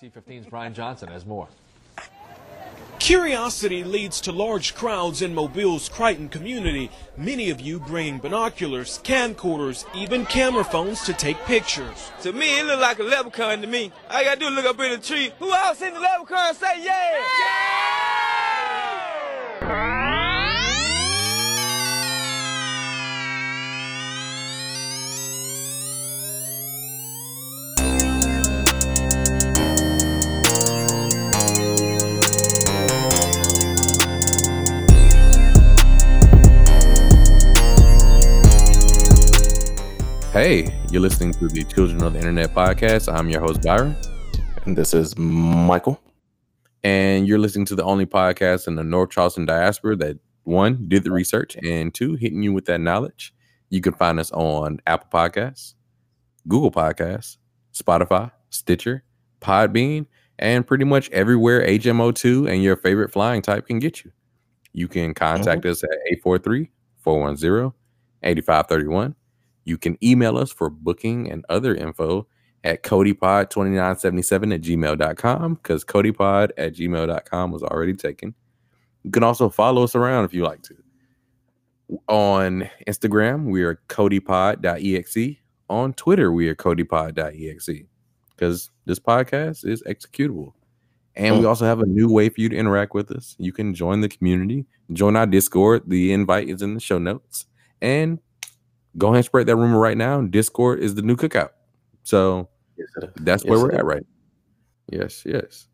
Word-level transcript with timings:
ABC 0.00 0.12
15's 0.12 0.46
Brian 0.46 0.72
Johnson 0.72 1.08
has 1.08 1.26
more. 1.26 1.48
Curiosity 2.98 3.82
leads 3.82 4.20
to 4.22 4.32
large 4.32 4.74
crowds 4.74 5.22
in 5.22 5.34
Mobile's 5.34 5.88
Crichton 5.88 6.28
community. 6.28 6.90
Many 7.16 7.50
of 7.50 7.60
you 7.60 7.80
bringing 7.80 8.18
binoculars, 8.18 9.00
camcorders, 9.02 9.84
even 9.94 10.26
camera 10.26 10.64
phones 10.64 11.02
to 11.04 11.12
take 11.12 11.38
pictures. 11.44 12.12
To 12.22 12.32
me, 12.32 12.60
it 12.60 12.66
look 12.66 12.80
like 12.80 12.98
a 12.98 13.02
leprechaun 13.02 13.62
to 13.62 13.66
me. 13.66 13.92
I 14.08 14.24
gotta 14.24 14.40
do 14.40 14.50
look 14.50 14.66
up 14.66 14.80
in 14.80 14.92
the 14.92 14.98
tree. 14.98 15.32
Who 15.38 15.52
else 15.52 15.80
in 15.82 15.94
the 15.94 16.00
leprechaun 16.00 16.54
say 16.54 16.82
yeah? 16.84 17.12
yeah! 17.14 17.59
You're 40.90 41.02
listening 41.02 41.32
to 41.34 41.46
the 41.46 41.62
Children 41.62 42.02
of 42.02 42.14
the 42.14 42.18
Internet 42.18 42.52
podcast. 42.52 43.14
I'm 43.14 43.28
your 43.28 43.40
host, 43.40 43.62
Byron. 43.62 43.94
And 44.64 44.76
this 44.76 44.92
is 44.92 45.16
Michael. 45.16 46.02
And 46.82 47.28
you're 47.28 47.38
listening 47.38 47.66
to 47.66 47.76
the 47.76 47.84
only 47.84 48.06
podcast 48.06 48.66
in 48.66 48.74
the 48.74 48.82
North 48.82 49.10
Charleston 49.10 49.46
diaspora 49.46 49.94
that 49.98 50.18
one, 50.42 50.88
did 50.88 51.04
the 51.04 51.12
research, 51.12 51.56
and 51.62 51.94
two, 51.94 52.14
hitting 52.14 52.42
you 52.42 52.52
with 52.52 52.64
that 52.64 52.80
knowledge. 52.80 53.32
You 53.68 53.80
can 53.80 53.92
find 53.92 54.18
us 54.18 54.32
on 54.32 54.80
Apple 54.84 55.06
Podcasts, 55.16 55.74
Google 56.48 56.72
Podcasts, 56.72 57.36
Spotify, 57.72 58.32
Stitcher, 58.48 59.04
Podbean, 59.40 60.06
and 60.40 60.66
pretty 60.66 60.84
much 60.84 61.08
everywhere 61.10 61.64
HM02 61.64 62.50
and 62.50 62.64
your 62.64 62.74
favorite 62.74 63.12
flying 63.12 63.42
type 63.42 63.68
can 63.68 63.78
get 63.78 64.04
you. 64.04 64.10
You 64.72 64.88
can 64.88 65.14
contact 65.14 65.60
mm-hmm. 65.60 65.70
us 65.70 65.84
at 65.84 65.90
843 66.08 66.68
410 67.04 67.72
8531 68.24 69.14
you 69.70 69.78
can 69.78 69.96
email 70.02 70.36
us 70.36 70.50
for 70.50 70.68
booking 70.68 71.30
and 71.30 71.46
other 71.48 71.74
info 71.74 72.26
at 72.64 72.82
codypod2977 72.82 74.54
at 74.54 74.60
gmail.com 74.60 75.54
because 75.54 75.84
codypod 75.84 76.50
at 76.58 76.74
gmail.com 76.74 77.52
was 77.52 77.62
already 77.62 77.94
taken. 77.94 78.34
You 79.04 79.10
can 79.10 79.22
also 79.22 79.48
follow 79.48 79.84
us 79.84 79.94
around 79.94 80.24
if 80.24 80.34
you 80.34 80.44
like 80.44 80.62
to. 80.64 80.74
On 82.08 82.68
Instagram, 82.86 83.44
we 83.44 83.62
are 83.62 83.80
codypod.exe. 83.88 85.36
On 85.70 85.92
Twitter, 85.94 86.32
we 86.32 86.48
are 86.48 86.56
codypod.exe 86.56 87.84
because 88.30 88.70
this 88.86 88.98
podcast 88.98 89.64
is 89.64 89.82
executable. 89.84 90.52
And 91.14 91.36
we 91.36 91.42
hmm. 91.42 91.46
also 91.46 91.64
have 91.64 91.80
a 91.80 91.86
new 91.86 92.10
way 92.10 92.28
for 92.28 92.40
you 92.40 92.48
to 92.48 92.56
interact 92.56 92.94
with 92.94 93.10
us. 93.12 93.36
You 93.38 93.52
can 93.52 93.74
join 93.74 94.00
the 94.00 94.08
community, 94.08 94.66
join 94.92 95.16
our 95.16 95.26
Discord. 95.26 95.84
The 95.86 96.12
invite 96.12 96.48
is 96.48 96.60
in 96.60 96.74
the 96.74 96.80
show 96.80 96.98
notes. 96.98 97.46
And 97.80 98.20
go 98.96 99.08
ahead 99.08 99.16
and 99.16 99.24
spread 99.24 99.46
that 99.46 99.56
rumor 99.56 99.78
right 99.78 99.96
now. 99.96 100.20
Discord 100.22 100.80
is 100.80 100.94
the 100.94 101.02
new 101.02 101.16
cookout. 101.16 101.50
So 102.02 102.48
yes, 102.76 102.88
that's 103.16 103.44
yes, 103.44 103.50
where 103.50 103.60
we're 103.60 103.72
at 103.72 103.84
right. 103.84 104.04
Yes, 104.90 105.22
yes. 105.24 105.68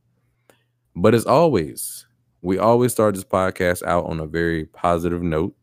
But 0.95 1.15
as 1.15 1.27
always, 1.27 2.07
we 2.43 2.59
always 2.59 2.93
start 2.93 3.15
this 3.15 3.25
podcast 3.25 3.83
out 3.83 4.07
on 4.07 4.21
a 4.21 4.27
very 4.27 4.67
positive 4.67 5.23
note. 5.23 5.55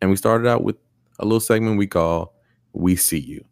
And 0.00 0.10
we 0.10 0.16
started 0.16 0.48
out 0.48 0.62
with 0.62 0.76
a 1.18 1.24
little 1.24 1.40
segment 1.40 1.78
we 1.78 1.86
call 1.86 2.34
We 2.72 2.96
See 2.96 3.18
You. 3.18 3.44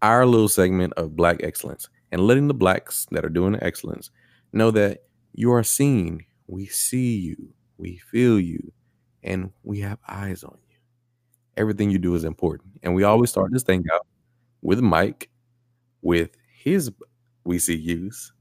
Our 0.00 0.26
little 0.26 0.48
segment 0.48 0.94
of 0.94 1.14
black 1.14 1.42
excellence 1.42 1.88
and 2.10 2.26
letting 2.26 2.48
the 2.48 2.54
blacks 2.54 3.06
that 3.10 3.24
are 3.24 3.30
doing 3.30 3.52
the 3.52 3.64
excellence 3.64 4.10
know 4.52 4.70
that 4.70 5.04
you 5.32 5.52
are 5.52 5.62
seen. 5.62 6.24
We 6.46 6.66
see 6.66 7.16
you, 7.16 7.54
we 7.78 7.98
feel 7.98 8.40
you, 8.40 8.72
and 9.22 9.52
we 9.62 9.80
have 9.80 9.98
eyes 10.08 10.42
on 10.42 10.56
you 10.56 10.61
everything 11.56 11.90
you 11.90 11.98
do 11.98 12.14
is 12.14 12.24
important. 12.24 12.70
And 12.82 12.94
we 12.94 13.04
always 13.04 13.30
start 13.30 13.52
this 13.52 13.62
thing 13.62 13.84
out 13.92 14.06
with 14.62 14.80
Mike, 14.80 15.28
with 16.02 16.30
his 16.54 16.90
we 17.44 17.58
see 17.58 17.76
use, 17.76 18.32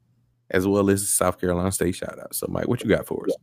as 0.52 0.68
well 0.68 0.90
as 0.90 1.08
South 1.10 1.40
Carolina 1.40 1.72
State 1.72 1.96
shout 1.96 2.20
out. 2.20 2.36
So, 2.36 2.48
Mike, 2.50 2.68
what 2.68 2.84
you 2.84 2.90
got 2.90 3.08
for 3.08 3.26
us? 3.26 3.36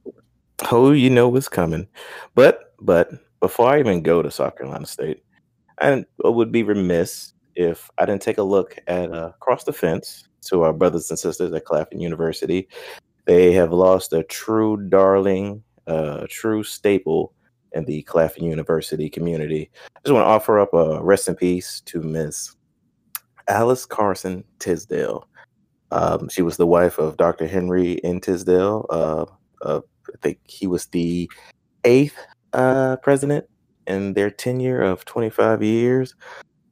Oh, 0.71 0.93
you 0.93 1.11
know 1.11 1.29
what's 1.29 1.49
coming. 1.49 1.87
But 2.34 2.75
but 2.81 3.11
before 3.41 3.69
I 3.69 3.79
even 3.79 4.03
go 4.03 4.23
to 4.23 4.31
South 4.31 4.56
Carolina 4.56 4.87
State, 4.87 5.23
I 5.79 6.05
would 6.25 6.53
be 6.53 6.62
remiss 6.62 7.33
if 7.55 7.91
I 7.99 8.06
didn't 8.06 8.23
take 8.23 8.39
a 8.39 8.43
look 8.43 8.77
at 8.87 9.12
uh, 9.12 9.31
across 9.35 9.65
the 9.65 9.73
fence 9.73 10.29
to 10.43 10.62
our 10.62 10.73
brothers 10.73 11.11
and 11.11 11.19
sisters 11.19 11.53
at 11.53 11.65
Claflin 11.65 12.00
University. 12.00 12.69
They 13.27 13.53
have 13.53 13.73
lost 13.73 14.12
a 14.12 14.23
true 14.25 14.77
darling, 14.89 15.62
uh, 15.87 16.27
true 16.31 16.62
staple 16.62 17.35
in 17.73 17.84
the 17.84 18.03
Claflin 18.03 18.47
University 18.47 19.09
community. 19.09 19.71
I 19.97 20.01
just 20.05 20.12
want 20.12 20.25
to 20.25 20.29
offer 20.29 20.59
up 20.59 20.73
a 20.75 21.03
rest 21.03 21.29
in 21.29 21.34
peace 21.34 21.81
to 21.87 22.01
Miss 22.01 22.55
Alice 23.49 23.87
Carson 23.87 24.45
Tisdale. 24.59 25.27
Um, 25.91 26.29
she 26.29 26.43
was 26.43 26.56
the 26.56 26.67
wife 26.67 26.99
of 26.99 27.17
Dr. 27.17 27.47
Henry 27.47 28.03
N. 28.05 28.21
Tisdale. 28.21 28.87
Uh, 28.91 29.25
uh, 29.62 29.81
I 30.09 30.17
think 30.23 30.39
he 30.45 30.67
was 30.67 30.87
the 30.87 31.31
eighth 31.84 32.17
uh, 32.53 32.97
president 32.97 33.47
in 33.87 34.12
their 34.12 34.31
tenure 34.31 34.83
of 34.83 35.05
25 35.05 35.62
years. 35.62 36.15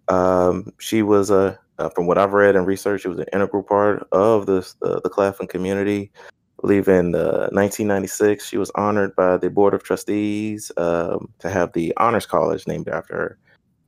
Um, 0.08 0.72
she 0.78 1.02
was 1.02 1.30
a, 1.30 1.58
uh, 1.78 1.88
from 1.90 2.06
what 2.06 2.18
I've 2.18 2.32
read 2.32 2.56
and 2.56 2.66
researched, 2.66 3.02
she 3.02 3.08
was 3.08 3.18
an 3.18 3.26
integral 3.32 3.62
part 3.62 4.06
of 4.12 4.46
this, 4.46 4.74
the, 4.80 5.00
the 5.02 5.10
Claflin 5.10 5.48
community. 5.48 6.12
Believe 6.60 6.88
in 6.88 7.14
uh, 7.14 7.48
1996, 7.52 8.46
she 8.46 8.56
was 8.56 8.70
honored 8.74 9.14
by 9.14 9.36
the 9.36 9.50
Board 9.50 9.74
of 9.74 9.82
Trustees 9.82 10.72
um, 10.78 11.28
to 11.38 11.50
have 11.50 11.72
the 11.72 11.92
Honors 11.98 12.26
College 12.26 12.66
named 12.66 12.88
after 12.88 13.14
her. 13.14 13.38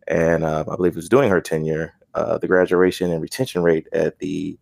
And 0.06 0.44
uh, 0.44 0.64
I 0.70 0.76
believe 0.76 0.92
it 0.92 0.96
was 0.96 1.08
during 1.08 1.30
her 1.30 1.40
tenure, 1.40 1.94
uh, 2.14 2.38
the 2.38 2.46
graduation 2.46 3.10
and 3.10 3.22
retention 3.22 3.62
rate 3.62 3.86
at 3.92 4.18
the 4.18 4.58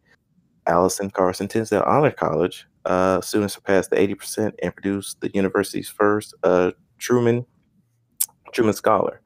Allison 0.66 1.10
Carson 1.10 1.48
Tisdale 1.48 1.82
Honor 1.86 2.10
College, 2.10 2.66
uh, 2.84 3.20
students 3.20 3.54
surpassed 3.54 3.90
the 3.90 3.96
80% 3.96 4.52
and 4.62 4.74
produced 4.74 5.20
the 5.20 5.30
university's 5.34 5.88
first 5.88 6.34
uh, 6.42 6.72
Truman 6.98 7.44
Truman 8.52 8.74
Scholar. 8.74 9.20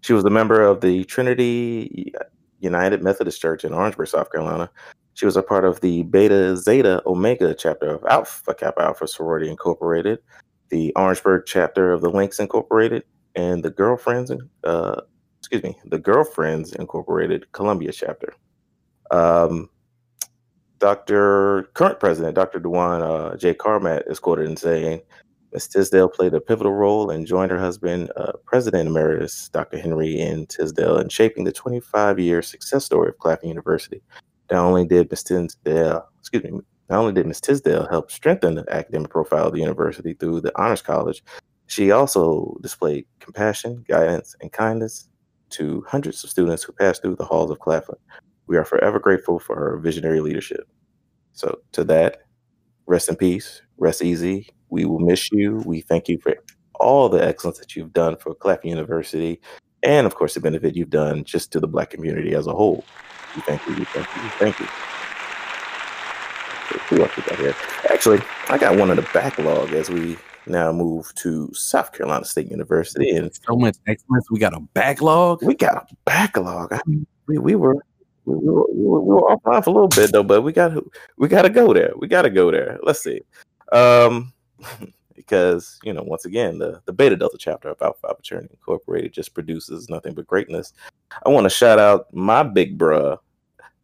She 0.00 0.12
was 0.12 0.24
a 0.24 0.30
member 0.30 0.62
of 0.62 0.80
the 0.80 1.04
Trinity 1.04 2.12
United 2.60 3.02
Methodist 3.02 3.40
Church 3.40 3.64
in 3.64 3.72
Orangeburg, 3.72 4.08
South 4.08 4.30
Carolina, 4.30 4.70
she 5.16 5.24
was 5.24 5.36
a 5.36 5.42
part 5.42 5.64
of 5.64 5.80
the 5.80 6.02
Beta 6.02 6.54
Zeta 6.58 7.02
Omega 7.06 7.54
chapter 7.54 7.88
of 7.88 8.04
Alpha 8.04 8.52
Kappa 8.52 8.82
Alpha 8.82 9.08
Sorority 9.08 9.48
Incorporated, 9.48 10.18
the 10.68 10.92
Orangeburg 10.94 11.44
chapter 11.46 11.90
of 11.90 12.02
the 12.02 12.10
Links 12.10 12.38
Incorporated, 12.38 13.02
and 13.34 13.62
the 13.62 13.70
Girlfriends, 13.70 14.30
uh, 14.64 15.00
excuse 15.38 15.62
me, 15.62 15.74
the 15.86 15.98
Girlfriends 15.98 16.74
Incorporated 16.74 17.50
Columbia 17.52 17.92
chapter. 17.92 18.34
Um, 19.10 19.70
Dr. 20.80 21.70
Current 21.72 21.98
President 21.98 22.34
Dr. 22.34 22.60
Dwaun 22.60 23.00
uh, 23.00 23.38
J. 23.38 23.54
Warmack 23.54 24.02
is 24.10 24.20
quoted 24.20 24.50
in 24.50 24.56
saying, 24.58 25.00
Ms. 25.54 25.68
Tisdale 25.68 26.10
played 26.10 26.34
a 26.34 26.40
pivotal 26.42 26.74
role 26.74 27.08
and 27.08 27.26
joined 27.26 27.50
her 27.50 27.58
husband, 27.58 28.12
uh, 28.16 28.32
President 28.44 28.86
Emeritus 28.86 29.48
Dr. 29.48 29.78
Henry 29.78 30.20
N. 30.20 30.44
Tisdale, 30.44 30.98
in 30.98 31.08
shaping 31.08 31.44
the 31.44 31.52
25 31.52 32.18
year 32.18 32.42
success 32.42 32.84
story 32.84 33.08
of 33.08 33.18
Claflin 33.18 33.48
University 33.48 34.02
not 34.50 34.64
only 34.64 34.86
did 34.86 35.10
Ms. 35.10 35.24
Tisdale, 35.24 36.08
excuse 36.18 36.44
me, 36.44 36.60
not 36.88 37.00
only 37.00 37.12
did 37.12 37.26
Ms. 37.26 37.40
Tisdale 37.40 37.86
help 37.88 38.10
strengthen 38.10 38.54
the 38.54 38.64
academic 38.72 39.10
profile 39.10 39.46
of 39.46 39.52
the 39.52 39.60
university 39.60 40.14
through 40.14 40.40
the 40.40 40.52
Honors 40.60 40.82
College, 40.82 41.22
she 41.66 41.90
also 41.90 42.56
displayed 42.60 43.06
compassion, 43.18 43.84
guidance, 43.88 44.36
and 44.40 44.52
kindness 44.52 45.08
to 45.50 45.84
hundreds 45.88 46.22
of 46.22 46.30
students 46.30 46.62
who 46.62 46.72
passed 46.72 47.02
through 47.02 47.16
the 47.16 47.24
halls 47.24 47.50
of 47.50 47.58
Claflin. 47.58 47.98
We 48.46 48.56
are 48.56 48.64
forever 48.64 49.00
grateful 49.00 49.38
for 49.38 49.56
her 49.56 49.78
visionary 49.78 50.20
leadership. 50.20 50.68
So, 51.32 51.58
to 51.72 51.84
that, 51.84 52.18
rest 52.86 53.08
in 53.08 53.16
peace, 53.16 53.62
rest 53.78 54.02
easy. 54.02 54.48
We 54.70 54.84
will 54.84 55.00
miss 55.00 55.30
you. 55.32 55.62
We 55.66 55.80
thank 55.80 56.08
you 56.08 56.18
for 56.18 56.34
all 56.78 57.08
the 57.08 57.24
excellence 57.24 57.58
that 57.58 57.74
you've 57.74 57.92
done 57.92 58.16
for 58.16 58.34
Claflin 58.34 58.70
University, 58.70 59.40
and 59.82 60.06
of 60.06 60.14
course, 60.14 60.34
the 60.34 60.40
benefit 60.40 60.76
you've 60.76 60.90
done 60.90 61.24
just 61.24 61.52
to 61.52 61.60
the 61.60 61.68
Black 61.68 61.90
community 61.90 62.34
as 62.34 62.46
a 62.46 62.52
whole 62.52 62.84
thank 63.42 63.66
you, 63.66 63.84
thank 63.86 64.06
you, 64.16 64.30
thank 64.38 64.60
you. 64.60 64.66
Who 66.88 67.02
else 67.02 67.16
we 67.16 67.22
got 67.24 67.38
here? 67.38 67.54
Actually, 67.90 68.20
I 68.48 68.58
got 68.58 68.76
one 68.76 68.90
in 68.90 68.96
the 68.96 69.08
backlog 69.12 69.72
as 69.72 69.90
we 69.90 70.16
now 70.46 70.72
move 70.72 71.12
to 71.16 71.52
South 71.52 71.92
Carolina 71.92 72.24
State 72.24 72.50
University. 72.50 73.10
And 73.10 73.30
so 73.46 73.56
much 73.56 73.76
excellence. 73.86 74.30
We 74.30 74.38
got 74.38 74.54
a 74.54 74.60
backlog. 74.60 75.42
We 75.42 75.54
got 75.54 75.90
a 75.90 75.96
backlog. 76.04 76.72
I 76.72 76.80
mean, 76.86 77.06
we, 77.26 77.38
we 77.38 77.54
were 77.56 77.76
we, 78.24 78.34
we, 78.34 78.50
were, 78.50 78.70
we 78.72 78.84
were 78.84 79.36
offline 79.36 79.64
for 79.64 79.70
a 79.70 79.72
little 79.72 79.88
bit 79.88 80.12
though, 80.12 80.22
but 80.22 80.42
we 80.42 80.52
got 80.52 80.72
we 81.16 81.28
got 81.28 81.42
to 81.42 81.50
go 81.50 81.72
there. 81.72 81.92
We 81.96 82.08
got 82.08 82.22
to 82.22 82.30
go 82.30 82.50
there. 82.50 82.78
Let's 82.82 83.02
see. 83.02 83.20
Um, 83.72 84.32
because 85.16 85.78
you 85.82 85.92
know, 85.92 86.02
once 86.02 86.24
again, 86.24 86.58
the 86.58 86.80
the 86.84 86.92
Beta 86.92 87.16
Delta 87.16 87.36
chapter 87.38 87.68
of 87.68 87.82
Alpha 87.82 88.14
Fraternity 88.14 88.50
Incorporated 88.52 89.12
just 89.12 89.34
produces 89.34 89.88
nothing 89.88 90.14
but 90.14 90.26
greatness. 90.26 90.72
I 91.24 91.30
want 91.30 91.44
to 91.44 91.50
shout 91.50 91.78
out 91.78 92.12
my 92.14 92.42
big 92.42 92.78
bruh 92.78 93.18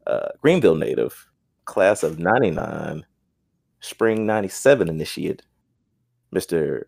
uh, 0.06 0.28
Greenville 0.40 0.76
native, 0.76 1.26
class 1.64 2.02
of 2.02 2.18
99, 2.18 3.04
spring 3.80 4.26
97 4.26 4.88
initiate, 4.88 5.42
Mr. 6.34 6.84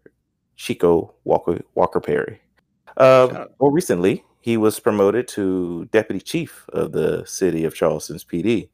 Chito 0.58 1.14
Walker 1.24 1.60
Walker 1.74 2.00
Perry. 2.00 2.40
Uh, 2.96 3.46
more 3.60 3.72
recently, 3.72 4.24
he 4.40 4.56
was 4.56 4.78
promoted 4.78 5.26
to 5.28 5.86
deputy 5.86 6.20
chief 6.20 6.66
of 6.72 6.92
the 6.92 7.24
city 7.24 7.64
of 7.64 7.74
Charleston's 7.74 8.24
PD. 8.24 8.68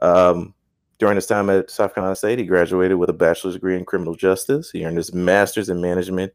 Um, 0.00 0.54
during 0.98 1.16
his 1.16 1.26
time 1.26 1.48
at 1.48 1.70
South 1.70 1.94
Carolina 1.94 2.16
State, 2.16 2.38
he 2.38 2.44
graduated 2.44 2.98
with 2.98 3.10
a 3.10 3.14
bachelor's 3.14 3.54
degree 3.54 3.76
in 3.76 3.84
criminal 3.84 4.14
justice. 4.14 4.70
He 4.70 4.84
earned 4.84 4.96
his 4.96 5.14
master's 5.14 5.68
in 5.68 5.80
management 5.80 6.32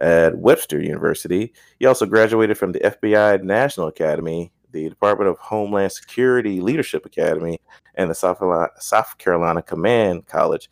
at 0.00 0.36
Webster 0.38 0.80
University. 0.80 1.52
He 1.78 1.86
also 1.86 2.06
graduated 2.06 2.56
from 2.56 2.72
the 2.72 2.80
FBI 2.80 3.42
National 3.42 3.88
Academy, 3.88 4.52
the 4.70 4.88
Department 4.88 5.30
of 5.30 5.38
Homeland 5.38 5.92
Security 5.92 6.60
Leadership 6.60 7.04
Academy, 7.04 7.60
and 7.96 8.08
the 8.10 8.14
South 8.14 8.38
Carolina, 8.38 8.70
South 8.78 9.18
Carolina 9.18 9.62
Command 9.62 10.26
College. 10.26 10.70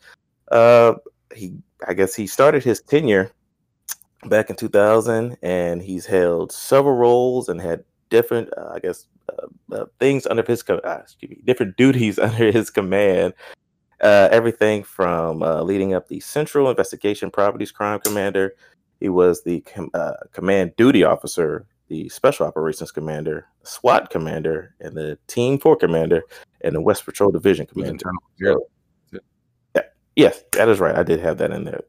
Uh, 0.51 0.93
he, 1.35 1.53
I 1.87 1.93
guess, 1.93 2.15
he 2.15 2.27
started 2.27 2.63
his 2.63 2.81
tenure 2.81 3.31
back 4.27 4.49
in 4.49 4.55
2000, 4.55 5.37
and 5.41 5.81
he's 5.81 6.05
held 6.05 6.51
several 6.51 6.95
roles 6.95 7.49
and 7.49 7.59
had 7.59 7.83
different, 8.09 8.49
uh, 8.57 8.71
I 8.73 8.79
guess, 8.79 9.07
uh, 9.29 9.75
uh, 9.75 9.85
things 9.99 10.25
under 10.25 10.43
his 10.43 10.63
co- 10.63 10.79
uh, 10.79 10.99
excuse 11.01 11.29
me, 11.29 11.41
different 11.43 11.77
duties 11.77 12.19
under 12.19 12.51
his 12.51 12.69
command. 12.69 13.33
Uh, 14.01 14.27
everything 14.31 14.83
from 14.83 15.41
uh, 15.43 15.61
leading 15.61 15.93
up 15.93 16.09
the 16.09 16.19
Central 16.19 16.69
Investigation 16.69 17.31
Properties 17.31 17.71
Crime 17.71 17.99
Commander. 17.99 18.55
He 18.99 19.07
was 19.09 19.43
the 19.43 19.61
com- 19.61 19.91
uh, 19.93 20.13
command 20.33 20.75
duty 20.75 21.03
officer, 21.03 21.65
the 21.87 22.09
Special 22.09 22.45
Operations 22.45 22.91
Commander, 22.91 23.47
SWAT 23.63 24.09
Commander, 24.09 24.75
and 24.79 24.95
the 24.95 25.17
Team 25.27 25.57
Four 25.57 25.77
Commander, 25.77 26.23
and 26.61 26.75
the 26.75 26.81
West 26.81 27.05
Patrol 27.05 27.31
Division 27.31 27.65
Commander. 27.65 28.03
security. 28.35 28.65
Yes, 30.15 30.43
that 30.51 30.69
is 30.69 30.79
right. 30.79 30.95
I 30.95 31.03
did 31.03 31.19
have 31.21 31.37
that 31.39 31.51
in 31.51 31.63
there. 31.63 31.81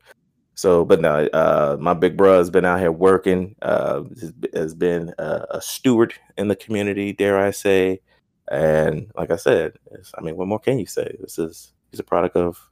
So, 0.55 0.85
but 0.85 1.01
now, 1.01 1.17
uh, 1.17 1.77
my 1.81 1.95
big 1.95 2.17
bro 2.17 2.39
has 2.39 2.51
been 2.51 2.65
out 2.65 2.79
here 2.79 2.93
working. 2.93 3.56
Uh, 3.61 4.05
has, 4.55 4.75
been 4.75 5.12
a, 5.19 5.47
a 5.51 5.61
steward 5.61 6.15
in 6.39 6.49
the 6.49 6.56
community, 6.56 7.12
dare 7.12 7.39
I 7.39 7.51
say? 7.51 8.01
And 8.51 9.11
like 9.17 9.31
I 9.31 9.37
said, 9.37 9.73
I 10.17 10.21
mean, 10.21 10.37
what 10.37 10.47
more 10.47 10.61
can 10.61 10.79
you 10.79 10.87
say? 10.87 11.17
This 11.21 11.39
is 11.39 11.73
he's 11.91 12.01
a 12.01 12.05
product 12.05 12.37
of 12.37 12.71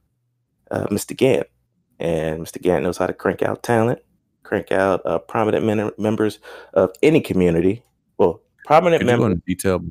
uh, 0.71 0.87
Mr. 0.87 1.15
Gant, 1.15 1.47
and 1.99 2.41
Mr. 2.41 2.61
Gant 2.61 2.83
knows 2.83 2.97
how 2.97 3.07
to 3.07 3.13
crank 3.13 3.41
out 3.41 3.63
talent, 3.63 3.99
crank 4.43 4.71
out 4.71 5.01
uh, 5.05 5.19
prominent 5.19 5.65
men- 5.65 5.91
members 5.97 6.39
of 6.73 6.91
any 7.01 7.19
community. 7.19 7.83
Well, 8.17 8.41
prominent 8.65 9.01
Could 9.01 9.07
members. 9.07 9.31
into 9.33 9.43
detail 9.45 9.81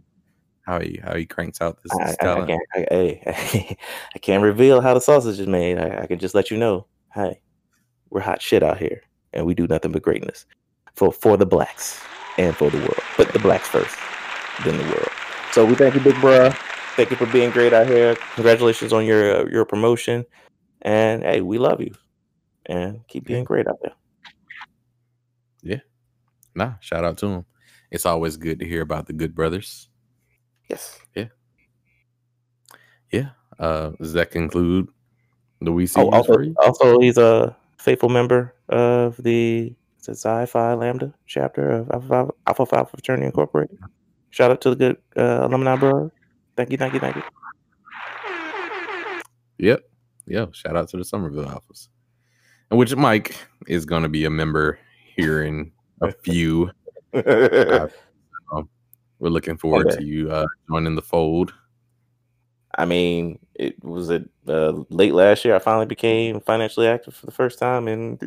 how 0.62 0.80
he 0.80 1.00
how 1.02 1.14
he 1.14 1.26
cranks 1.26 1.60
out 1.60 1.82
this, 1.82 1.92
I, 1.92 2.04
this 2.04 2.16
I, 2.20 2.42
I 2.42 2.46
can't. 2.46 2.62
I, 2.74 2.86
hey, 2.90 3.76
I 4.14 4.18
can't 4.18 4.42
reveal 4.42 4.80
how 4.80 4.94
the 4.94 5.00
sausage 5.00 5.40
is 5.40 5.46
made. 5.46 5.78
I, 5.78 6.02
I 6.02 6.06
can 6.06 6.18
just 6.18 6.34
let 6.34 6.50
you 6.50 6.56
know. 6.56 6.86
Hey, 7.12 7.40
we're 8.12 8.20
hot 8.20 8.42
shit 8.42 8.62
out 8.62 8.78
here, 8.78 9.02
and 9.32 9.46
we 9.46 9.54
do 9.54 9.66
nothing 9.66 9.90
but 9.90 10.02
greatness 10.02 10.46
for 10.94 11.10
for 11.10 11.36
the 11.36 11.46
blacks 11.46 12.00
and 12.38 12.54
for 12.54 12.70
the 12.70 12.78
world. 12.78 13.02
But 13.16 13.32
the 13.32 13.38
blacks 13.38 13.68
first, 13.68 13.96
then 14.64 14.76
the 14.76 14.84
world. 14.84 15.08
So 15.52 15.64
we 15.64 15.74
thank 15.74 15.94
you, 15.94 16.00
big 16.00 16.14
bruh. 16.16 16.54
Thank 16.94 17.10
you 17.10 17.16
for 17.16 17.26
being 17.26 17.50
great 17.50 17.72
out 17.72 17.86
here. 17.86 18.14
Congratulations 18.34 18.92
on 18.92 19.06
your 19.06 19.40
uh, 19.40 19.50
your 19.50 19.64
promotion, 19.64 20.24
and 20.82 21.22
hey, 21.22 21.40
we 21.40 21.58
love 21.58 21.80
you, 21.80 21.94
and 22.66 23.06
keep 23.08 23.24
being 23.24 23.44
great 23.44 23.66
out 23.66 23.78
there. 23.82 23.94
Yeah, 25.62 25.80
nah, 26.54 26.74
shout 26.80 27.04
out 27.04 27.16
to 27.18 27.26
him. 27.26 27.44
It's 27.90 28.06
always 28.06 28.36
good 28.36 28.58
to 28.60 28.66
hear 28.66 28.82
about 28.82 29.06
the 29.06 29.12
good 29.12 29.34
brothers. 29.34 29.88
Yes. 30.68 30.98
Yeah. 31.14 31.28
Yeah. 33.10 33.28
Uh, 33.58 33.90
does 34.00 34.14
that 34.14 34.30
conclude 34.30 34.88
the 35.60 35.70
we 35.70 35.86
see 35.86 36.00
Oh, 36.00 36.08
also, 36.10 36.54
also, 36.56 36.98
he's 37.00 37.18
a 37.18 37.54
faithful 37.82 38.08
member 38.08 38.54
of 38.68 39.16
the 39.18 39.74
is 40.00 40.08
it 40.08 40.16
Xi 40.18 40.46
Phi 40.46 40.74
Lambda 40.74 41.12
chapter 41.26 41.70
of 41.70 41.90
Alpha 41.90 42.08
Phi, 42.08 42.30
Alpha 42.46 42.66
Phi 42.66 42.84
Fraternity 42.84 43.26
Incorporated. 43.26 43.78
Shout 44.30 44.50
out 44.50 44.60
to 44.62 44.70
the 44.70 44.76
good 44.76 44.96
uh, 45.16 45.46
alumni, 45.46 45.76
bro. 45.76 46.10
Thank 46.56 46.70
you, 46.70 46.76
thank 46.78 46.94
you, 46.94 47.00
thank 47.00 47.16
you. 47.16 47.22
Yep. 49.58 49.80
Yeah. 50.26 50.46
Shout 50.52 50.76
out 50.76 50.88
to 50.88 50.96
the 50.96 51.04
Summerville 51.04 51.44
Alphas. 51.44 51.88
And 52.70 52.78
which 52.78 52.94
Mike 52.96 53.36
is 53.68 53.84
going 53.84 54.02
to 54.02 54.08
be 54.08 54.24
a 54.24 54.30
member 54.30 54.78
here 55.16 55.42
in 55.42 55.72
a 56.00 56.12
few. 56.12 56.70
Uh, 57.14 58.62
We're 59.18 59.28
looking 59.30 59.56
forward 59.58 59.86
Okay. 59.88 59.96
to 59.96 60.04
you 60.04 60.30
uh, 60.30 60.46
joining 60.68 60.94
the 60.94 61.02
fold. 61.02 61.52
I 62.76 62.84
mean, 62.84 63.38
it 63.54 63.82
was 63.84 64.10
it 64.10 64.28
uh, 64.48 64.82
late 64.88 65.14
last 65.14 65.44
year. 65.44 65.54
I 65.54 65.58
finally 65.58 65.86
became 65.86 66.40
financially 66.40 66.86
active 66.86 67.14
for 67.14 67.26
the 67.26 67.32
first 67.32 67.58
time 67.58 67.88
in 67.88 68.18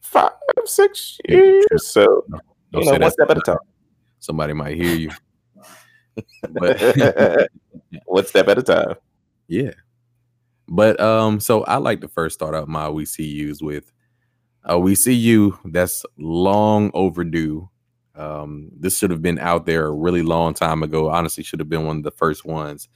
five, 0.00 0.32
six 0.64 1.18
years. 1.28 1.64
So 1.80 2.24
Don't 2.72 2.84
you 2.84 2.92
know, 2.92 2.98
one 2.98 3.10
step 3.10 3.30
at 3.30 3.38
a 3.38 3.40
time. 3.40 3.58
Somebody 4.20 4.52
might 4.52 4.76
hear 4.76 4.94
you. 4.94 5.10
But 6.50 7.48
one 8.06 8.26
step 8.26 8.48
at 8.48 8.58
a 8.58 8.62
time. 8.62 8.94
Yeah. 9.48 9.72
But 10.68 10.98
um, 11.00 11.40
so 11.40 11.64
I 11.64 11.76
like 11.76 12.00
to 12.00 12.08
first 12.08 12.34
start 12.34 12.54
out 12.54 12.68
my 12.68 12.88
we 12.88 13.04
see 13.04 13.26
yous 13.26 13.60
with 13.60 13.92
uh 14.68 14.78
we 14.78 14.94
see 14.94 15.12
you 15.12 15.58
that's 15.66 16.04
long 16.16 16.90
overdue. 16.94 17.68
Um, 18.16 18.70
this 18.78 18.98
should 18.98 19.10
have 19.10 19.22
been 19.22 19.38
out 19.38 19.66
there 19.66 19.86
a 19.86 19.92
really 19.92 20.22
long 20.22 20.54
time 20.54 20.82
ago. 20.82 21.10
Honestly, 21.10 21.44
should 21.44 21.60
have 21.60 21.68
been 21.68 21.86
one 21.86 21.98
of 21.98 22.02
the 22.04 22.10
first 22.10 22.44
ones. 22.44 22.88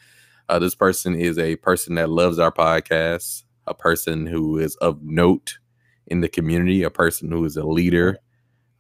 Uh, 0.49 0.59
this 0.59 0.75
person 0.75 1.15
is 1.15 1.39
a 1.39 1.57
person 1.57 1.95
that 1.97 2.11
loves 2.11 2.39
our 2.39 2.53
podcast, 2.53 3.45
a 3.67 3.75
person 3.75 4.27
who 4.27 4.59
is 4.59 4.77
of 4.77 5.03
note 5.03 5.59
in 6.07 6.21
the 6.21 6.29
community, 6.29 6.83
a 6.83 6.91
person 6.91 7.31
who 7.31 7.45
is 7.45 7.57
a 7.57 7.65
leader. 7.65 8.19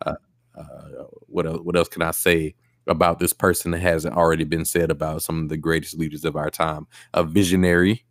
Uh, 0.04 0.14
uh, 0.56 1.04
what 1.26 1.46
else, 1.46 1.60
what 1.62 1.76
else 1.76 1.88
can 1.88 2.02
I 2.02 2.12
say 2.12 2.54
about 2.86 3.18
this 3.18 3.32
person 3.34 3.72
that 3.72 3.80
hasn't 3.80 4.16
already 4.16 4.44
been 4.44 4.64
said 4.64 4.90
about 4.90 5.22
some 5.22 5.42
of 5.42 5.48
the 5.50 5.58
greatest 5.58 5.98
leaders 5.98 6.24
of 6.24 6.36
our 6.36 6.50
time? 6.50 6.86
A 7.14 7.22
visionary, 7.24 8.06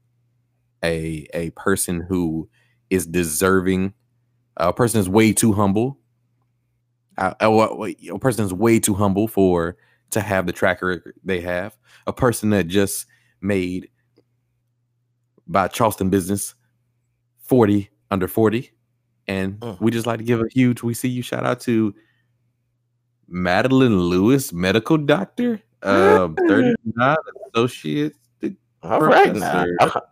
a 0.84 1.28
a 1.34 1.50
person 1.52 2.02
who 2.02 2.50
is 2.90 3.08
deserving. 3.08 3.94
A 4.58 4.74
person 4.74 5.00
is 5.00 5.10
way 5.10 5.34
too 5.34 5.54
humble. 5.54 6.00
A 7.18 8.20
person 8.20 8.46
is 8.46 8.54
way 8.54 8.80
too 8.80 8.94
humble 8.94 9.28
for 9.28 9.78
to 10.12 10.22
have 10.22 10.46
the 10.46 10.54
track 10.54 10.82
record 10.82 11.14
they 11.24 11.42
have. 11.42 11.76
A 12.06 12.14
person 12.14 12.50
that 12.52 12.68
just 12.68 13.06
made 13.42 13.90
by 15.48 15.68
Charleston 15.68 16.10
business 16.10 16.56
40 17.40 17.90
under 18.12 18.28
40. 18.28 18.72
And 19.28 19.60
Mm. 19.60 19.82
we 19.82 19.92
just 19.92 20.06
like 20.08 20.20
to 20.20 20.24
give 20.24 20.40
a 20.42 20.48
huge 20.52 20.84
we 20.84 20.94
see 20.94 21.10
you 21.10 21.22
shout 21.22 21.46
out 21.46 21.60
to 21.62 21.94
Madeline 23.28 24.00
Lewis, 24.00 24.54
medical 24.54 24.98
doctor, 24.98 25.62
uh, 25.84 26.30
39 26.48 27.18
associate. 27.54 28.14
All 28.84 29.02
right 29.02 29.36
now. 29.36 29.66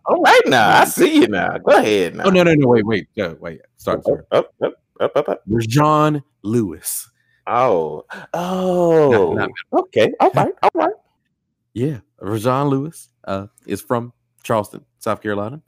All 0.06 0.22
right 0.22 0.42
now. 0.48 0.82
I 0.82 0.86
see 0.86 1.22
you 1.22 1.28
now. 1.28 1.58
Go 1.60 1.78
ahead 1.78 2.16
now. 2.16 2.26
Oh 2.26 2.30
no, 2.30 2.44
no, 2.44 2.54
no, 2.56 2.68
wait, 2.68 2.86
wait, 2.86 3.08
uh, 3.22 3.36
wait. 3.40 3.62
Sorry, 3.78 4.02
sorry. 4.04 4.24
Up, 4.32 4.54
up, 4.62 4.74
up, 5.00 5.16
up, 5.16 5.30
up. 5.30 5.42
Rajon 5.48 6.24
Lewis. 6.44 7.10
Oh, 7.48 8.06
oh, 8.34 9.34
not 9.34 9.52
okay, 9.74 10.12
all 10.20 10.32
right, 10.32 10.54
all 10.64 10.72
right. 10.74 10.94
Yeah, 11.74 12.00
Rajon 12.20 12.70
Lewis 12.70 13.10
uh, 13.26 13.48
is 13.68 13.82
from 13.82 14.14
Charleston, 14.44 14.84
South 15.00 15.22
Carolina. 15.22 15.62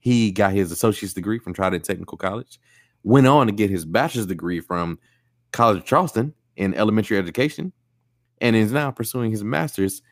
He 0.00 0.32
got 0.32 0.52
his 0.52 0.72
associate's 0.72 1.14
degree 1.14 1.38
from 1.38 1.52
Trident 1.52 1.84
Technical 1.84 2.18
College. 2.18 2.58
Went 3.04 3.26
on 3.26 3.46
to 3.46 3.52
get 3.52 3.70
his 3.70 3.84
bachelor's 3.84 4.26
degree 4.26 4.60
from 4.60 4.98
College 5.52 5.78
of 5.78 5.84
Charleston 5.84 6.34
in 6.56 6.74
elementary 6.74 7.16
education, 7.16 7.72
and 8.40 8.56
is 8.56 8.72
now 8.72 8.90
pursuing 8.90 9.30
his 9.30 9.44
master's 9.44 10.02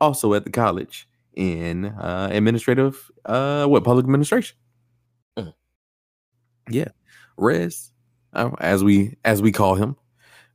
also 0.00 0.34
at 0.34 0.44
the 0.44 0.50
college 0.50 1.08
in 1.34 1.86
uh, 1.86 2.28
administrative, 2.32 3.10
uh, 3.26 3.66
what 3.66 3.84
public 3.84 4.04
administration. 4.04 4.56
Mhm. 5.38 5.54
Yeah, 6.70 6.88
Rez, 7.36 7.92
uh, 8.34 8.50
as 8.58 8.84
we 8.84 9.16
as 9.24 9.40
we 9.40 9.52
call 9.52 9.74
him, 9.74 9.96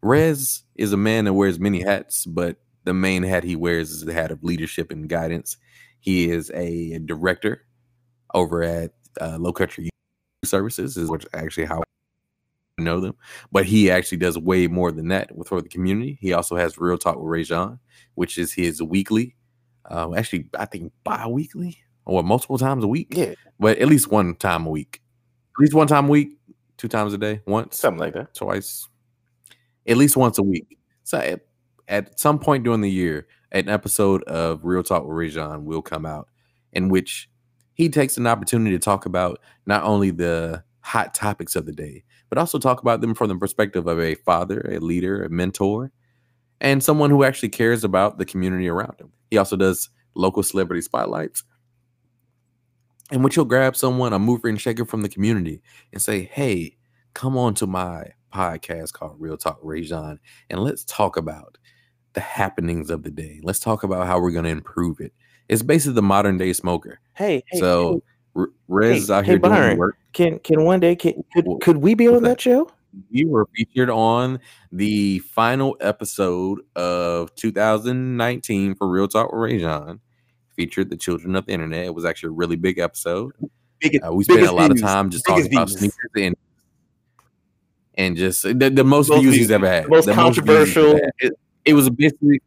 Rez 0.02 0.64
is 0.76 0.94
a 0.94 0.98
man 0.98 1.26
that 1.26 1.34
wears 1.34 1.60
many 1.60 1.82
hats, 1.82 2.26
but 2.26 2.58
the 2.86 2.94
main 2.94 3.24
hat 3.24 3.44
he 3.44 3.56
wears 3.56 3.92
is 3.92 4.06
the 4.06 4.14
hat 4.14 4.32
of 4.32 4.44
leadership 4.44 4.92
and 4.92 5.10
guidance. 5.10 5.58
He 6.00 6.30
is 6.30 6.52
a 6.54 7.00
director 7.00 7.66
over 8.34 8.64
at 8.64 8.92
uh, 9.20 9.38
Low 9.38 9.52
Country 9.52 9.90
Services, 10.46 10.96
is 10.98 11.10
which 11.10 11.26
actually 11.34 11.66
how 11.66 11.84
I 12.80 12.84
know 12.84 13.00
them. 13.00 13.16
But 13.52 13.66
he 13.66 13.92
actually 13.92 14.20
does 14.20 14.38
way 14.38 14.68
more 14.68 14.92
than 14.92 15.10
that 15.10 15.36
with 15.36 15.50
for 15.50 15.62
the 15.62 15.70
community. 15.70 16.18
He 16.22 16.32
also 16.34 16.56
has 16.56 16.78
Real 16.78 16.98
Talk 16.98 17.18
with 17.18 17.26
Rajon, 17.26 17.80
which 18.16 18.38
is 18.38 18.54
his 18.54 18.82
weekly, 18.82 19.36
uh, 19.90 20.14
actually 20.16 20.50
I 20.58 20.66
think 20.66 20.94
bi-weekly 21.04 21.78
or 22.06 22.24
multiple 22.24 22.58
times 22.58 22.84
a 22.84 22.88
week, 22.88 23.10
Yeah, 23.12 23.34
but 23.60 23.78
at 23.78 23.88
least 23.88 24.10
one 24.10 24.36
time 24.36 24.66
a 24.66 24.70
week, 24.70 25.02
at 25.58 25.62
least 25.62 25.74
one 25.74 25.88
time 25.88 26.06
a 26.06 26.10
week, 26.10 26.39
two 26.80 26.88
times 26.88 27.14
a 27.14 27.20
day, 27.20 27.42
once 27.46 27.78
something 27.78 28.00
like 28.00 28.16
that. 28.16 28.34
twice, 28.34 28.88
at 29.88 29.98
least 29.98 30.18
once 30.18 30.40
a 30.40 30.44
week. 30.44 30.80
So 31.04 31.20
at, 31.20 31.42
at 31.88 32.20
some 32.20 32.40
point 32.40 32.64
during 32.64 32.82
the 32.82 32.90
year, 32.90 33.28
an 33.52 33.70
episode 33.70 34.24
of 34.24 34.66
Real 34.66 34.82
Talk 34.82 35.04
with 35.04 35.16
Rajon 35.16 35.66
will 35.66 35.84
come 35.84 36.08
out. 36.08 36.28
in 36.74 36.90
which 36.90 37.30
he 37.74 37.90
takes 37.90 38.18
an 38.18 38.28
opportunity 38.28 38.72
to 38.72 38.80
talk 38.80 39.06
about 39.06 39.40
not 39.66 39.84
only 39.84 40.12
the 40.12 40.64
hot 40.82 41.14
topics 41.14 41.56
of 41.56 41.66
the 41.66 41.72
day, 41.72 42.04
but 42.30 42.38
also 42.38 42.60
talk 42.60 42.82
about 42.82 43.02
them 43.02 43.16
from 43.16 43.30
the 43.30 43.36
perspective 43.36 43.88
of 43.88 44.00
a 44.00 44.16
father, 44.16 44.62
a 44.70 44.80
leader, 44.80 45.24
a 45.24 45.30
mentor, 45.30 45.92
and 46.62 46.84
someone 46.84 47.10
who 47.10 47.24
actually 47.24 47.50
cares 47.50 47.84
about 47.84 48.18
the 48.18 48.26
community 48.26 48.68
around 48.68 49.00
him. 49.00 49.12
He 49.32 49.38
also 49.38 49.56
does 49.56 49.90
local 50.16 50.44
celebrity 50.44 50.82
spotlights, 50.82 51.44
in 53.12 53.24
which 53.24 53.36
he'll 53.36 53.46
grab 53.46 53.76
someone, 53.76 54.14
a 54.14 54.20
mover 54.20 54.48
and 54.48 54.60
shaker 54.60 54.86
from 54.86 55.02
the 55.02 55.10
community, 55.10 55.62
and 55.94 56.02
say, 56.02 56.24
Hey, 56.24 56.78
come 57.14 57.38
on 57.38 57.54
to 57.56 57.68
my 57.68 58.06
podcast 58.34 58.94
called 58.94 59.16
Real 59.20 59.38
Talk 59.38 59.60
Rajon, 59.64 60.20
and 60.50 60.62
let's 60.62 60.84
talk 60.86 61.18
about 61.18 61.58
the 62.14 62.22
happenings 62.22 62.90
of 62.90 63.04
the 63.04 63.12
day. 63.12 63.40
Let's 63.44 63.60
talk 63.60 63.84
about 63.84 64.08
how 64.08 64.20
we're 64.20 64.32
going 64.32 64.46
to 64.46 64.50
improve 64.52 65.00
it. 65.00 65.14
It's 65.48 65.62
basically 65.64 65.96
the 65.96 66.02
modern 66.04 66.38
day 66.38 66.54
smoker. 66.54 67.00
Hey, 67.16 67.44
hey 67.48 67.60
so 67.60 68.04
R- 68.36 68.50
Rez 68.68 68.92
hey, 68.92 68.98
is 68.98 69.12
out 69.12 69.26
hey, 69.26 69.32
here 69.32 69.40
doing 69.40 69.52
Byron, 69.54 69.70
the 69.72 69.80
work. 69.80 69.98
can 70.14 70.40
can 70.40 70.64
one 70.64 70.80
day 70.80 70.96
can 70.96 71.24
could, 71.34 71.48
Well, 71.48 71.58
could 71.58 71.78
we 71.78 71.96
be 71.96 72.08
on 72.08 72.24
that 72.24 72.30
that? 72.30 72.42
show? 72.42 72.70
We 73.12 73.26
were 73.26 73.48
featured 73.56 73.90
on 73.90 74.40
the 74.72 75.20
final 75.20 75.78
episode 75.80 76.62
of 76.76 77.34
2019 77.36 78.76
for 78.76 78.88
Real 78.88 79.08
Talk 79.08 79.32
with 79.32 79.40
Rajon. 79.40 80.00
Featured 80.60 80.90
the 80.90 80.98
children 80.98 81.38
of 81.38 81.46
the 81.46 81.54
internet. 81.54 81.86
It 81.86 81.96
was 81.96 82.04
actually 82.04 82.28
a 82.28 82.32
really 82.34 82.58
big 82.58 82.80
episode. 82.80 83.32
Biggest, 83.80 84.04
Uh, 84.06 84.12
we 84.12 84.26
spent 84.26 84.42
a 84.42 84.52
lot 84.52 84.72
of 84.72 84.82
time 84.82 85.10
just 85.10 85.26
talking 85.26 85.44
Biggest 85.46 85.54
about 85.56 85.70
sneakers 85.70 86.12
and 86.18 86.36
and 87.96 88.18
just 88.18 88.44
the, 88.44 88.54
the 88.54 88.84
most, 88.84 89.08
Most 89.10 89.22
views 89.22 89.36
views. 89.36 89.46
he's 89.46 89.52
ever 89.52 89.68
had. 89.70 89.88
most 89.88 90.06
The 90.06 90.14
controversial. 90.14 90.98
ever 90.98 91.12
had. 91.22 91.32
It 91.64 91.74
was 91.76 91.90
basically 91.90 92.42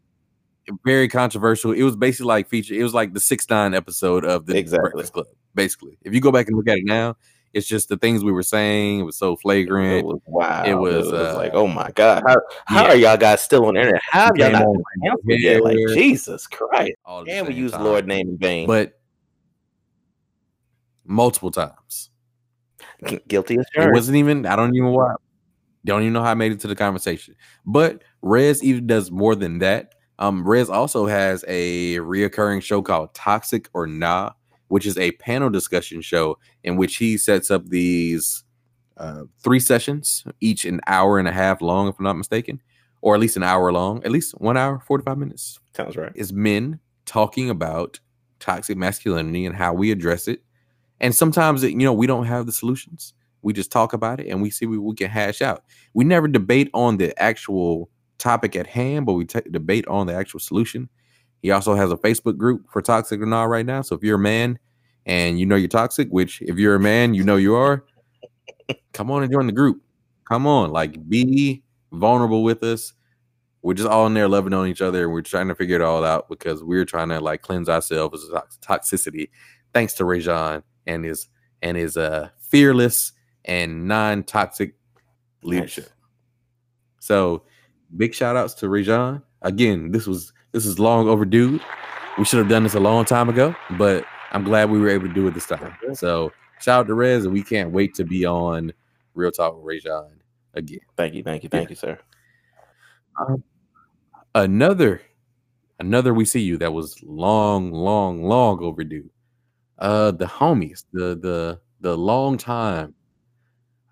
very 0.84 1.08
controversial. 1.08 1.72
It 1.72 1.82
was 1.84 1.96
basically 1.96 2.26
like 2.26 2.48
feature. 2.50 2.74
It 2.74 2.82
was 2.82 2.92
like 2.92 3.14
the 3.14 3.20
six 3.20 3.48
nine 3.48 3.72
episode 3.72 4.26
of 4.26 4.44
the 4.44 4.58
Exactly. 4.58 4.90
Breakfast 4.90 5.12
Club. 5.14 5.26
Basically, 5.54 5.96
if 6.02 6.12
you 6.12 6.20
go 6.20 6.32
back 6.32 6.48
and 6.48 6.56
look 6.56 6.68
at 6.68 6.76
it 6.78 6.84
now, 6.84 7.16
it's 7.52 7.66
just 7.66 7.88
the 7.88 7.96
things 7.96 8.24
we 8.24 8.32
were 8.32 8.42
saying. 8.42 9.00
It 9.00 9.02
was 9.02 9.16
so 9.16 9.36
flagrant. 9.36 10.00
It 10.00 10.04
was 10.04 10.20
wow. 10.26 10.64
It 10.64 10.74
was, 10.74 11.12
uh, 11.12 11.34
like, 11.36 11.52
oh 11.54 11.66
my 11.66 11.90
god, 11.92 12.22
how 12.26 12.36
how 12.66 12.82
yeah. 12.84 12.90
are 12.90 12.96
y'all 12.96 13.16
guys 13.16 13.42
still 13.42 13.66
on 13.66 13.74
the 13.74 13.80
internet? 13.80 14.02
How 14.10 14.26
have 14.26 14.36
y'all 14.36 14.50
not 14.50 14.66
canceled 15.02 15.40
yet? 15.40 15.62
Like. 15.62 15.76
Jesus 15.94 16.46
Christ! 16.46 16.92
And 17.28 17.46
we 17.46 17.54
use 17.54 17.72
time. 17.72 17.84
Lord 17.84 18.06
name 18.06 18.28
in 18.28 18.38
vain. 18.38 18.66
but 18.66 18.98
multiple 21.04 21.50
times. 21.50 22.10
guilty 23.28 23.58
as 23.58 23.66
charged. 23.72 23.90
It 23.90 23.94
wasn't 23.94 24.16
even. 24.16 24.46
I 24.46 24.56
don't 24.56 24.74
even 24.74 24.90
why. 24.90 25.14
Don't 25.84 26.02
even 26.02 26.12
know 26.12 26.22
how 26.22 26.30
I 26.30 26.34
made 26.34 26.52
it 26.52 26.60
to 26.60 26.68
the 26.68 26.76
conversation. 26.76 27.34
But 27.66 28.02
Rez 28.22 28.62
even 28.62 28.86
does 28.86 29.10
more 29.10 29.34
than 29.34 29.58
that. 29.58 29.94
Um, 30.18 30.44
Rez 30.46 30.70
also 30.70 31.06
has 31.06 31.44
a 31.48 31.96
reoccurring 31.96 32.62
show 32.62 32.82
called 32.82 33.14
Toxic 33.14 33.68
or 33.74 33.88
Nah, 33.88 34.32
which 34.72 34.86
is 34.86 34.96
a 34.96 35.12
panel 35.12 35.50
discussion 35.50 36.00
show 36.00 36.38
in 36.64 36.76
which 36.76 36.96
he 36.96 37.18
sets 37.18 37.50
up 37.50 37.68
these 37.68 38.42
uh, 38.96 39.24
three 39.44 39.60
sessions, 39.60 40.24
each 40.40 40.64
an 40.64 40.80
hour 40.86 41.18
and 41.18 41.28
a 41.28 41.30
half 41.30 41.60
long, 41.60 41.88
if 41.88 41.98
I'm 41.98 42.04
not 42.04 42.16
mistaken, 42.16 42.58
or 43.02 43.14
at 43.14 43.20
least 43.20 43.36
an 43.36 43.42
hour 43.42 43.70
long, 43.70 44.02
at 44.02 44.10
least 44.10 44.32
one 44.40 44.56
hour, 44.56 44.80
45 44.80 45.18
minutes 45.18 45.60
Sounds 45.76 45.94
right. 45.98 46.10
is 46.14 46.32
men 46.32 46.80
talking 47.04 47.50
about 47.50 48.00
toxic 48.40 48.78
masculinity 48.78 49.44
and 49.44 49.54
how 49.54 49.74
we 49.74 49.90
address 49.92 50.26
it. 50.26 50.42
And 51.00 51.14
sometimes, 51.14 51.62
it, 51.62 51.72
you 51.72 51.76
know, 51.80 51.92
we 51.92 52.06
don't 52.06 52.24
have 52.24 52.46
the 52.46 52.52
solutions. 52.52 53.12
We 53.42 53.52
just 53.52 53.70
talk 53.70 53.92
about 53.92 54.20
it 54.20 54.28
and 54.28 54.40
we 54.40 54.48
see 54.48 54.64
what 54.64 54.80
we 54.80 54.94
can 54.94 55.10
hash 55.10 55.42
out. 55.42 55.64
We 55.92 56.06
never 56.06 56.28
debate 56.28 56.70
on 56.72 56.96
the 56.96 57.12
actual 57.22 57.90
topic 58.16 58.56
at 58.56 58.68
hand, 58.68 59.04
but 59.04 59.12
we 59.12 59.26
ta- 59.26 59.40
debate 59.50 59.86
on 59.86 60.06
the 60.06 60.14
actual 60.14 60.40
solution. 60.40 60.88
He 61.42 61.50
also 61.50 61.74
has 61.74 61.90
a 61.90 61.96
Facebook 61.96 62.36
group 62.36 62.66
for 62.70 62.80
toxic 62.80 63.20
or 63.20 63.26
not 63.26 63.44
right 63.44 63.66
now. 63.66 63.82
So 63.82 63.94
if 63.94 64.02
you're 64.02 64.16
a 64.16 64.18
man 64.20 64.58
and 65.04 65.38
you 65.38 65.46
know 65.46 65.56
you're 65.56 65.68
toxic, 65.68 66.08
which 66.08 66.40
if 66.42 66.56
you're 66.56 66.76
a 66.76 66.80
man, 66.80 67.14
you 67.14 67.24
know 67.24 67.36
you 67.36 67.54
are, 67.54 67.84
come 68.92 69.10
on 69.10 69.22
and 69.22 69.32
join 69.32 69.46
the 69.46 69.52
group. 69.52 69.82
Come 70.28 70.46
on, 70.46 70.70
like 70.70 71.08
be 71.08 71.62
vulnerable 71.92 72.42
with 72.42 72.62
us 72.62 72.94
we're 73.62 73.74
just 73.74 73.88
all 73.88 74.06
in 74.06 74.14
there 74.14 74.28
loving 74.28 74.52
on 74.52 74.66
each 74.66 74.82
other 74.82 75.04
and 75.04 75.12
we're 75.12 75.22
trying 75.22 75.48
to 75.48 75.54
figure 75.54 75.76
it 75.76 75.82
all 75.82 76.04
out 76.04 76.28
because 76.28 76.62
we're 76.62 76.84
trying 76.84 77.08
to 77.08 77.20
like 77.20 77.42
cleanse 77.42 77.68
ourselves 77.68 78.28
of 78.28 78.42
toxicity 78.60 79.30
thanks 79.72 79.94
to 79.94 80.04
Rajon 80.04 80.62
and 80.86 81.04
his 81.04 81.28
and 81.62 81.76
his 81.76 81.96
uh 81.96 82.28
fearless 82.40 83.12
and 83.44 83.86
non-toxic 83.86 84.74
leadership. 85.42 85.90
So 87.00 87.44
big 87.96 88.14
shout 88.14 88.36
outs 88.36 88.54
to 88.54 88.68
Rajon. 88.68 89.22
Again, 89.42 89.92
this 89.92 90.06
was 90.06 90.32
this 90.52 90.66
is 90.66 90.78
long 90.78 91.08
overdue. 91.08 91.58
We 92.18 92.24
should 92.24 92.38
have 92.38 92.48
done 92.48 92.62
this 92.62 92.74
a 92.74 92.80
long 92.80 93.04
time 93.04 93.28
ago, 93.28 93.54
but 93.78 94.04
I'm 94.32 94.44
glad 94.44 94.70
we 94.70 94.78
were 94.80 94.88
able 94.90 95.08
to 95.08 95.14
do 95.14 95.26
it 95.26 95.34
this 95.34 95.46
time. 95.46 95.74
So 95.94 96.32
shout 96.60 96.80
out 96.80 96.86
to 96.88 96.94
Rez 96.94 97.24
and 97.24 97.32
we 97.32 97.42
can't 97.42 97.70
wait 97.70 97.94
to 97.94 98.04
be 98.04 98.24
on 98.26 98.72
Real 99.14 99.30
Talk 99.30 99.56
with 99.56 99.64
Rajon 99.64 100.10
again. 100.54 100.80
Thank 100.96 101.14
you, 101.14 101.22
thank 101.22 101.42
you, 101.42 101.48
thank 101.48 101.70
you, 101.70 101.76
sir. 101.76 101.98
another 104.34 105.02
another 105.80 106.14
we 106.14 106.24
see 106.24 106.40
you 106.40 106.56
that 106.56 106.72
was 106.72 106.96
long 107.02 107.70
long 107.72 108.22
long 108.22 108.62
overdue 108.62 109.08
uh 109.78 110.10
the 110.12 110.24
homies 110.24 110.84
the 110.92 111.16
the 111.20 111.60
the 111.80 111.96
long 111.96 112.38
time 112.38 112.94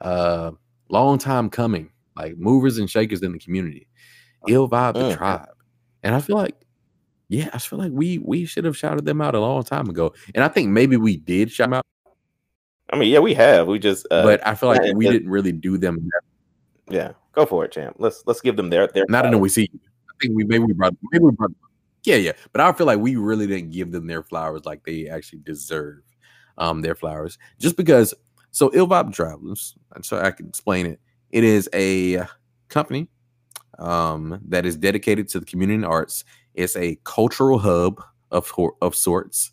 uh 0.01 0.51
long 0.89 1.19
time 1.19 1.51
coming 1.51 1.91
like 2.17 2.37
movers 2.39 2.79
and 2.79 2.89
shakers 2.89 3.23
in 3.23 3.33
the 3.33 3.39
community 3.39 3.87
ill 4.49 4.69
vibe 4.69 4.95
the 4.95 5.01
Mhm. 5.01 5.17
tribe 5.17 5.49
and 6.03 6.15
i 6.15 6.21
feel 6.21 6.37
like 6.37 6.57
yeah 7.29 7.49
i 7.53 7.59
feel 7.59 7.79
like 7.79 7.93
we 7.93 8.19
we 8.19 8.45
should 8.45 8.65
have 8.65 8.77
shouted 8.77 9.05
them 9.05 9.21
out 9.21 9.35
a 9.35 9.41
long 9.41 9.63
time 9.63 9.89
ago 9.89 10.13
and 10.35 10.45
i 10.45 10.49
think 10.49 10.69
maybe 10.69 10.97
we 10.97 11.17
did 11.17 11.51
shout 11.51 11.67
them 11.67 11.75
out 11.75 11.87
I 12.93 12.97
mean, 12.97 13.09
yeah, 13.09 13.21
we 13.21 13.35
have. 13.35 13.69
We 13.69 13.79
just, 13.79 14.05
uh, 14.11 14.25
but 14.25 14.45
i 14.45 14.57
feel 14.57 14.69
like 14.69 14.83
yeah, 14.83 14.95
we 14.95 15.09
didn't 15.09 15.31
really 15.31 15.53
do 15.53 15.79
them 15.79 16.11
yeah, 16.91 17.13
go 17.33 17.47
for 17.47 17.65
it, 17.65 17.73
champ. 17.73 17.97
Let's 17.99 18.23
let's 18.27 18.41
give 18.41 18.57
them 18.57 18.69
their 18.69 18.89
their. 18.89 19.07
Not 19.09 19.25
in 19.25 19.31
the 19.31 19.39
we 19.39 19.49
see. 19.49 19.69
you. 19.73 19.81
I 20.09 20.13
think 20.21 20.37
we 20.37 20.45
maybe 20.45 20.65
we 20.65 20.73
brought 20.73 20.95
maybe 21.13 21.25
we 21.25 21.31
brought 21.31 21.53
yeah, 22.03 22.17
yeah. 22.17 22.33
But 22.53 22.61
I 22.61 22.73
feel 22.73 22.87
like 22.87 22.99
we 22.99 23.17
really 23.17 23.47
didn't 23.47 23.71
give 23.71 23.93
them 23.93 24.07
their 24.07 24.23
flowers 24.23 24.65
like 24.65 24.85
they 24.85 25.09
actually 25.09 25.41
deserve 25.41 26.03
um 26.59 26.83
their 26.83 26.95
flowers. 26.95 27.39
Just 27.59 27.77
because 27.77 28.13
so 28.51 28.71
Ill 28.75 28.89
Vibe 28.89 29.15
Travelers, 29.15 29.77
so 30.03 30.19
I 30.19 30.33
can 30.33 30.49
explain 30.49 30.87
it. 30.87 31.01
It 31.31 31.45
is 31.45 31.69
a 31.73 32.27
company 32.69 33.09
um 33.81 34.41
that 34.49 34.67
is 34.67 34.77
dedicated 34.77 35.29
to 35.29 35.41
the 35.41 35.47
community 35.47 35.77
and 35.77 35.87
arts. 35.87 36.25
It's 36.55 36.77
a 36.77 36.99
cultural 37.05 37.59
hub 37.59 38.03
of 38.31 38.53
of 38.83 38.95
sorts 38.95 39.53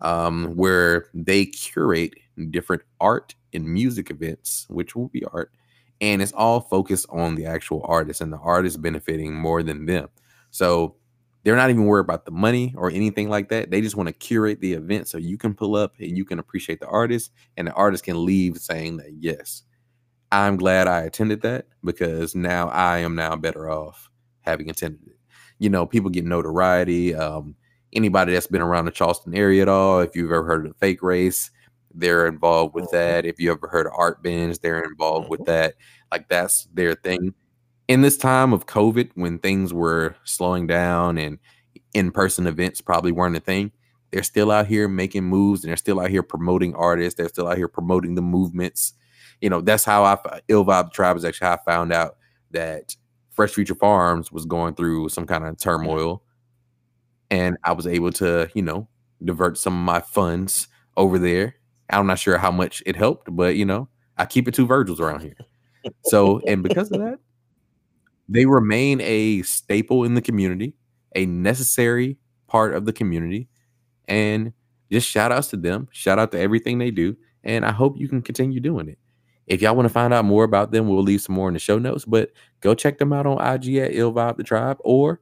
um 0.00 0.54
where 0.56 1.06
they 1.14 1.46
curate 1.46 2.14
different 2.50 2.82
art 3.00 3.34
and 3.52 3.64
music 3.66 4.10
events, 4.10 4.66
which 4.70 4.96
will 4.96 5.08
be 5.08 5.24
art 5.26 5.52
and 6.02 6.20
it's 6.20 6.32
all 6.32 6.60
focused 6.60 7.06
on 7.10 7.36
the 7.36 7.46
actual 7.46 7.80
artist 7.84 8.20
and 8.20 8.32
the 8.32 8.38
artist 8.38 8.82
benefiting 8.82 9.32
more 9.34 9.62
than 9.62 9.86
them. 9.86 10.08
So 10.50 10.96
they're 11.44 11.56
not 11.56 11.70
even 11.70 11.86
worried 11.86 12.02
about 12.04 12.24
the 12.24 12.32
money 12.32 12.74
or 12.76 12.90
anything 12.90 13.28
like 13.28 13.48
that. 13.50 13.70
They 13.70 13.80
just 13.80 13.96
want 13.96 14.08
to 14.08 14.12
curate 14.12 14.60
the 14.60 14.72
event 14.72 15.08
so 15.08 15.16
you 15.18 15.38
can 15.38 15.54
pull 15.54 15.76
up 15.76 15.94
and 16.00 16.16
you 16.16 16.24
can 16.24 16.40
appreciate 16.40 16.80
the 16.80 16.88
artist, 16.88 17.30
and 17.56 17.68
the 17.68 17.72
artist 17.72 18.04
can 18.04 18.24
leave 18.24 18.58
saying 18.58 18.96
that 18.98 19.12
yes, 19.18 19.62
I'm 20.32 20.56
glad 20.56 20.88
I 20.88 21.02
attended 21.02 21.42
that 21.42 21.66
because 21.84 22.34
now 22.34 22.68
I 22.68 22.98
am 22.98 23.14
now 23.14 23.36
better 23.36 23.70
off 23.70 24.10
having 24.40 24.70
attended 24.70 25.06
it. 25.06 25.18
You 25.58 25.68
know, 25.68 25.84
people 25.86 26.08
get 26.10 26.24
notoriety. 26.24 27.14
Um, 27.14 27.54
anybody 27.92 28.32
that's 28.32 28.46
been 28.46 28.62
around 28.62 28.86
the 28.86 28.92
Charleston 28.92 29.34
area 29.34 29.60
at 29.60 29.68
all, 29.68 30.00
if 30.00 30.16
you've 30.16 30.32
ever 30.32 30.46
heard 30.46 30.64
of 30.64 30.72
the 30.72 30.78
fake 30.78 31.02
race, 31.02 31.50
they're 31.94 32.26
involved 32.26 32.74
with 32.74 32.90
that. 32.92 33.26
If 33.26 33.38
you 33.38 33.52
ever 33.52 33.68
heard 33.68 33.86
of 33.86 33.92
Art 33.94 34.22
Binge, 34.22 34.58
they're 34.58 34.82
involved 34.82 35.28
with 35.28 35.44
that. 35.44 35.74
Like 36.10 36.28
that's 36.28 36.66
their 36.72 36.94
thing. 36.94 37.34
In 37.88 38.00
this 38.00 38.16
time 38.16 38.54
of 38.54 38.64
COVID, 38.64 39.10
when 39.14 39.38
things 39.38 39.74
were 39.74 40.16
slowing 40.24 40.66
down 40.66 41.18
and 41.18 41.38
in-person 41.92 42.46
events 42.46 42.80
probably 42.80 43.12
weren't 43.12 43.36
a 43.36 43.40
thing, 43.40 43.70
they're 44.10 44.22
still 44.22 44.50
out 44.50 44.66
here 44.66 44.88
making 44.88 45.24
moves 45.24 45.62
and 45.62 45.68
they're 45.68 45.76
still 45.76 46.00
out 46.00 46.08
here 46.08 46.22
promoting 46.22 46.74
artists. 46.74 47.18
They're 47.18 47.28
still 47.28 47.48
out 47.48 47.58
here 47.58 47.68
promoting 47.68 48.14
the 48.14 48.22
movements. 48.22 48.94
You 49.42 49.50
know, 49.50 49.60
that's 49.60 49.84
how 49.84 50.04
I 50.04 50.40
Ill 50.48 50.64
Vibe 50.64 50.92
Tribe 50.92 51.16
is 51.18 51.24
actually 51.24 51.48
how 51.48 51.54
I 51.54 51.70
found 51.70 51.92
out 51.92 52.16
that 52.52 52.96
Fresh 53.32 53.50
Future 53.50 53.74
Farms 53.74 54.32
was 54.32 54.46
going 54.46 54.74
through 54.74 55.10
some 55.10 55.26
kind 55.26 55.44
of 55.44 55.58
turmoil. 55.58 56.22
And 57.30 57.56
I 57.64 57.72
was 57.72 57.86
able 57.86 58.12
to, 58.12 58.48
you 58.54 58.62
know, 58.62 58.88
divert 59.24 59.58
some 59.58 59.74
of 59.74 59.84
my 59.84 60.00
funds 60.00 60.68
over 60.96 61.18
there. 61.18 61.56
I'm 61.90 62.06
not 62.06 62.18
sure 62.18 62.38
how 62.38 62.50
much 62.50 62.82
it 62.86 62.96
helped, 62.96 63.34
but 63.34 63.56
you 63.56 63.64
know, 63.64 63.88
I 64.16 64.26
keep 64.26 64.48
it 64.48 64.54
two 64.54 64.66
Virgils 64.66 65.00
around 65.00 65.20
here. 65.20 65.36
So, 66.04 66.40
and 66.46 66.62
because 66.62 66.90
of 66.92 67.00
that, 67.00 67.18
they 68.28 68.46
remain 68.46 69.00
a 69.00 69.42
staple 69.42 70.04
in 70.04 70.14
the 70.14 70.22
community, 70.22 70.74
a 71.16 71.26
necessary 71.26 72.16
part 72.46 72.74
of 72.74 72.86
the 72.86 72.92
community. 72.92 73.48
And 74.06 74.52
just 74.90 75.08
shout 75.08 75.32
outs 75.32 75.48
to 75.48 75.56
them. 75.56 75.88
Shout 75.90 76.18
out 76.18 76.32
to 76.32 76.38
everything 76.38 76.78
they 76.78 76.90
do. 76.90 77.16
And 77.42 77.64
I 77.64 77.72
hope 77.72 77.98
you 77.98 78.08
can 78.08 78.22
continue 78.22 78.60
doing 78.60 78.88
it. 78.88 78.98
If 79.46 79.60
y'all 79.60 79.74
want 79.74 79.86
to 79.86 79.92
find 79.92 80.14
out 80.14 80.24
more 80.24 80.44
about 80.44 80.70
them, 80.70 80.88
we'll 80.88 81.02
leave 81.02 81.20
some 81.20 81.34
more 81.34 81.48
in 81.48 81.54
the 81.54 81.60
show 81.60 81.78
notes. 81.78 82.04
But 82.04 82.30
go 82.60 82.74
check 82.74 82.98
them 82.98 83.12
out 83.12 83.26
on 83.26 83.38
IG 83.40 83.76
at 83.76 83.94
Ill 83.94 84.12
Vibe 84.12 84.36
the 84.36 84.44
Tribe 84.44 84.78
or 84.80 85.20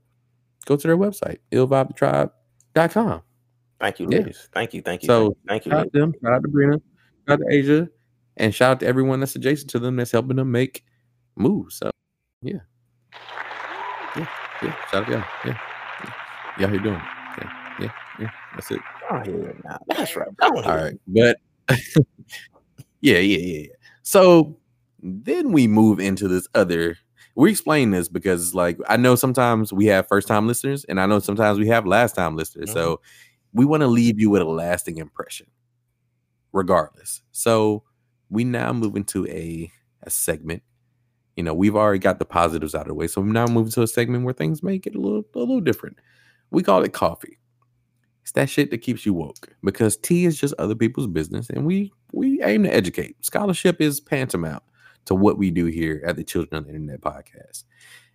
go 0.67 0.77
to 0.77 0.87
their 0.87 0.97
website, 0.97 1.39
illvibethetribe.com. 1.53 3.23
Thank 3.81 3.99
you, 3.99 4.07
ladies. 4.07 4.49
Thank 4.53 4.75
you, 4.75 4.83
thank 4.83 5.03
you, 5.03 5.07
So, 5.07 5.37
thank 5.49 5.65
you. 5.65 5.73
Shout 5.73 5.81
out 5.81 5.93
to 5.93 5.99
them. 5.99 6.15
Shout 6.23 6.33
out 6.35 6.43
to 6.43 6.49
Brina. 6.49 6.81
Shout 7.27 7.41
out 7.41 7.41
to 7.41 7.47
Asia. 7.55 7.89
And 8.37 8.55
shout 8.55 8.73
out 8.73 8.81
to 8.81 8.87
everyone 8.87 9.21
that's 9.21 9.35
adjacent 9.37 9.71
to 9.71 9.79
them 9.79 9.97
that's 9.97 10.12
helping 10.12 10.37
them 10.37 10.53
make 10.53 10.85
moves. 11.37 11.77
So, 11.77 11.91
yeah. 12.43 12.59
Yeah. 14.17 14.27
Yeah. 14.62 14.77
Shout 14.91 14.95
out 14.95 15.07
to 15.07 15.12
y'all. 15.12 15.25
Yeah. 15.47 15.59
yeah. 16.05 16.12
Y'all 16.59 16.73
you 16.73 16.83
doing? 16.83 17.03
Yeah. 17.39 17.75
Yeah. 17.81 17.93
Yeah. 18.21 18.31
That's 18.55 18.71
it. 18.71 18.81
Oh, 19.11 19.23
nah, 19.65 19.79
that's 19.89 20.15
right. 20.15 20.29
All 20.43 20.59
ahead. 20.59 20.99
But 21.07 21.39
yeah, 23.00 23.19
yeah, 23.19 23.19
yeah, 23.19 23.59
yeah. 23.59 23.67
So 24.02 24.59
then 25.02 25.52
we 25.52 25.66
move 25.66 26.00
into 26.00 26.28
this 26.28 26.47
other. 26.54 26.97
We 27.35 27.50
explain 27.50 27.90
this 27.90 28.09
because 28.09 28.54
like 28.54 28.78
I 28.88 28.97
know 28.97 29.14
sometimes 29.14 29.73
we 29.73 29.87
have 29.87 30.09
first 30.09 30.28
time 30.28 30.47
listeners, 30.47 30.85
and 30.85 31.00
I 31.00 31.07
know 31.07 31.19
sometimes 31.19 31.59
we 31.59 31.69
have 31.69 31.87
last 31.87 32.14
time 32.14 32.37
listeners. 32.37 32.73
So 32.73 32.97
mm-hmm. 32.97 33.59
we 33.59 33.64
want 33.64 33.83
to 33.83 33.87
leave 33.87 34.21
you 34.21 34.30
with 34.30 34.42
a 34.42 34.47
lasting 34.47 34.99
impression, 34.99 35.47
regardless. 36.52 37.23
So 37.33 37.85
we 38.28 38.45
now 38.45 38.73
move 38.73 38.97
into 38.97 39.26
a 39.26 39.71
a 40.02 40.11
segment. 40.11 40.62
You 41.37 41.45
know, 41.45 41.54
we've 41.54 41.76
already 41.76 41.99
got 41.99 42.19
the 42.19 42.25
positives 42.25 42.75
out 42.75 42.83
of 42.83 42.88
the 42.88 42.95
way, 42.95 43.07
so 43.07 43.23
now 43.23 43.47
move 43.47 43.73
to 43.75 43.83
a 43.83 43.87
segment 43.87 44.25
where 44.25 44.35
things 44.35 44.62
may 44.62 44.78
get 44.78 44.95
a 44.95 45.00
little 45.00 45.25
a 45.35 45.38
little 45.38 45.61
different. 45.61 45.99
We 46.50 46.62
call 46.62 46.83
it 46.83 46.92
coffee. 46.92 47.38
It's 48.30 48.37
that 48.37 48.49
shit 48.49 48.70
that 48.70 48.78
keeps 48.78 49.04
you 49.04 49.12
woke 49.12 49.49
because 49.64 49.96
tea 49.96 50.25
is 50.25 50.38
just 50.38 50.54
other 50.56 50.76
people's 50.76 51.08
business, 51.08 51.50
and 51.50 51.66
we 51.66 51.92
we 52.12 52.40
aim 52.44 52.62
to 52.62 52.72
educate. 52.72 53.16
Scholarship 53.25 53.80
is 53.80 53.99
tantamount 53.99 54.62
to 55.06 55.16
what 55.16 55.37
we 55.37 55.50
do 55.50 55.64
here 55.64 56.00
at 56.06 56.14
the 56.14 56.22
Children 56.22 56.58
of 56.58 56.66
the 56.66 56.75
Internet 56.75 57.00
podcast. 57.00 57.64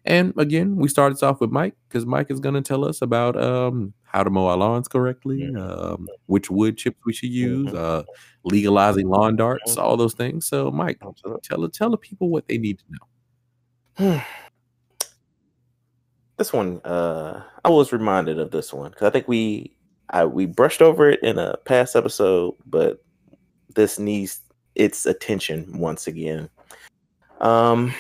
And 0.05 0.34
again, 0.38 0.77
we 0.77 0.88
started 0.88 1.22
off 1.22 1.41
with 1.41 1.51
Mike 1.51 1.75
because 1.89 2.05
Mike 2.05 2.31
is 2.31 2.39
going 2.39 2.55
to 2.55 2.62
tell 2.62 2.86
us 2.86 3.01
about 3.01 3.36
um, 3.36 3.93
how 4.03 4.24
to 4.24 4.29
mow 4.29 4.48
our 4.48 4.55
lawns 4.55 4.88
correctly, 4.88 5.53
um, 5.53 6.07
which 6.27 6.50
wood 6.50 6.77
chips 6.77 7.01
we 7.05 7.12
should 7.12 7.31
use, 7.31 7.74
uh, 7.74 8.03
legalizing 8.45 9.10
lawn 9.10 9.36
darts, 9.36 9.75
all 9.75 9.98
those 9.98 10.13
things. 10.13 10.48
So, 10.48 10.72
Mike, 10.72 11.01
tell 11.43 11.67
tell 11.67 11.89
the 11.89 11.98
people 11.98 12.29
what 12.29 12.48
they 12.48 12.57
need 12.57 12.79
to 12.79 12.86
know. 14.00 14.22
this 16.38 16.53
one, 16.53 16.79
uh, 16.86 17.43
I 17.65 17.69
was 17.69 17.91
reminded 17.91 18.39
of 18.39 18.51
this 18.51 18.72
one 18.72 18.91
because 18.91 19.07
I 19.07 19.10
think 19.10 19.27
we 19.27 19.75
I 20.10 20.26
we 20.26 20.46
brushed 20.46 20.82
over 20.82 21.10
it 21.10 21.22
in 21.24 21.38
a 21.40 21.58
past 21.66 21.96
episode, 21.96 22.56
but 22.66 23.04
this 23.76 24.00
needs 24.00 24.42
its 24.76 25.06
attention 25.06 25.78
once 25.78 26.08
again. 26.08 26.50
Um, 27.42 27.94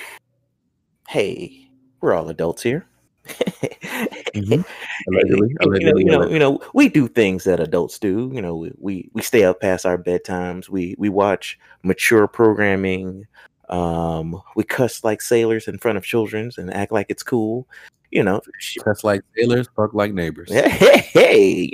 hey, 1.07 1.69
we're 2.01 2.13
all 2.13 2.29
adults 2.29 2.63
here. 2.63 2.85
Allegedly, 4.35 5.55
you 5.61 5.85
know, 5.85 5.97
you 5.97 6.05
know, 6.05 6.27
you 6.27 6.39
know, 6.39 6.59
we 6.73 6.89
do 6.89 7.07
things 7.07 7.43
that 7.45 7.59
adults 7.59 7.97
do. 7.97 8.29
You 8.33 8.41
know, 8.41 8.55
we 8.77 9.09
we, 9.13 9.21
stay 9.21 9.43
up 9.43 9.61
past 9.61 9.85
our 9.85 9.97
bedtimes. 9.97 10.69
We 10.69 10.95
we 10.97 11.09
watch 11.09 11.57
mature 11.83 12.27
programming. 12.27 13.25
Um, 13.69 14.41
we 14.55 14.63
cuss 14.63 15.03
like 15.03 15.21
sailors 15.21 15.67
in 15.67 15.79
front 15.79 15.97
of 15.97 16.05
childrens 16.05 16.57
and 16.57 16.71
act 16.73 16.91
like 16.91 17.07
it's 17.09 17.23
cool. 17.23 17.67
You 18.15 18.23
know, 18.23 18.39
Cuss 18.81 19.03
like 19.03 19.21
sailors, 19.35 19.67
fuck 19.75 19.93
like 19.93 20.13
neighbors. 20.13 20.49
hey, 20.49 20.69
hey, 21.11 21.69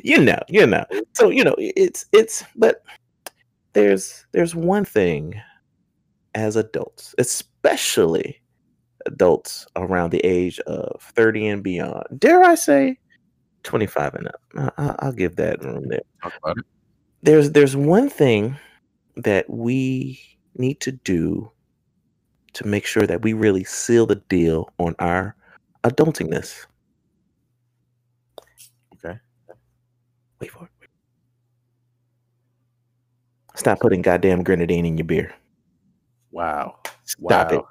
you 0.02 0.18
know, 0.18 0.38
you 0.48 0.66
know. 0.66 0.86
So 1.12 1.28
you 1.28 1.44
know, 1.44 1.54
it's 1.58 2.06
it's. 2.12 2.42
But 2.56 2.82
there's 3.74 4.24
there's 4.32 4.54
one 4.54 4.86
thing 4.86 5.38
as 6.34 6.56
adults, 6.56 7.14
especially 7.18 8.40
adults 9.04 9.66
around 9.76 10.12
the 10.12 10.24
age 10.24 10.58
of 10.60 10.98
thirty 11.14 11.46
and 11.46 11.62
beyond. 11.62 12.04
Dare 12.18 12.42
I 12.42 12.54
say, 12.54 12.98
twenty 13.62 13.86
five 13.86 14.14
and 14.14 14.28
up? 14.28 14.40
I- 14.56 14.82
I- 14.82 14.96
I'll 15.00 15.12
give 15.12 15.36
that 15.36 15.62
room 15.62 15.88
there. 15.88 16.00
Talk 16.22 16.32
about 16.42 16.56
it. 16.56 16.64
There's 17.22 17.50
there's 17.50 17.76
one 17.76 18.08
thing 18.08 18.56
that 19.16 19.50
we 19.50 20.18
need 20.56 20.80
to 20.80 20.92
do 20.92 21.52
to 22.54 22.66
make 22.66 22.86
sure 22.86 23.06
that 23.06 23.20
we 23.20 23.34
really 23.34 23.64
seal 23.64 24.06
the 24.06 24.14
deal 24.14 24.72
on 24.78 24.94
our 25.00 25.36
adultingness. 25.90 26.66
Okay. 28.94 29.18
Wait 30.40 30.50
for 30.50 30.64
it. 30.64 30.88
Stop 33.54 33.80
putting 33.80 34.02
goddamn 34.02 34.42
grenadine 34.42 34.84
in 34.84 34.98
your 34.98 35.06
beer. 35.06 35.34
Wow. 36.30 36.76
Stop 37.04 37.52
it. 37.52 37.62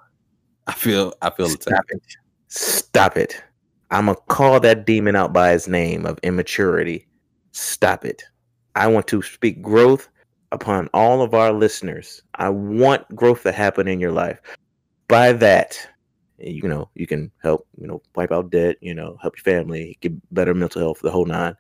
I 0.68 0.74
feel 0.74 1.14
I 1.22 1.30
feel 1.30 1.48
the 1.48 1.58
Stop 1.62 1.86
it. 1.90 2.02
Stop 2.48 3.18
it. 3.18 3.44
I'm 3.92 4.08
to 4.08 4.16
call 4.16 4.60
that 4.62 4.86
demon 4.86 5.16
out 5.16 5.32
by 5.32 5.52
his 5.52 5.68
name 5.68 6.06
of 6.06 6.20
immaturity. 6.24 7.08
Stop 7.52 8.04
it. 8.04 8.24
I 8.76 8.88
want 8.88 9.08
to 9.08 9.22
speak 9.22 9.62
growth 9.62 10.10
upon 10.52 10.90
all 10.94 11.22
of 11.22 11.34
our 11.34 11.54
listeners. 11.54 12.24
I 12.36 12.50
want 12.50 13.08
growth 13.16 13.44
to 13.44 13.52
happen 13.52 13.88
in 13.88 14.00
your 14.00 14.12
life. 14.12 14.42
By 15.08 15.34
that, 15.34 15.88
you 16.38 16.68
know, 16.68 16.90
you 16.96 17.08
can 17.08 17.32
help, 17.42 17.68
you 17.80 17.88
know, 17.88 18.02
wipe 18.16 18.32
out 18.32 18.50
debt, 18.52 18.78
you 18.82 18.94
know, 18.94 19.18
help 19.22 19.36
your 19.38 19.44
family, 19.44 19.98
get 20.02 20.14
better 20.34 20.54
mental 20.54 20.82
health, 20.82 21.00
the 21.02 21.12
whole 21.12 21.26
nine. 21.26 21.56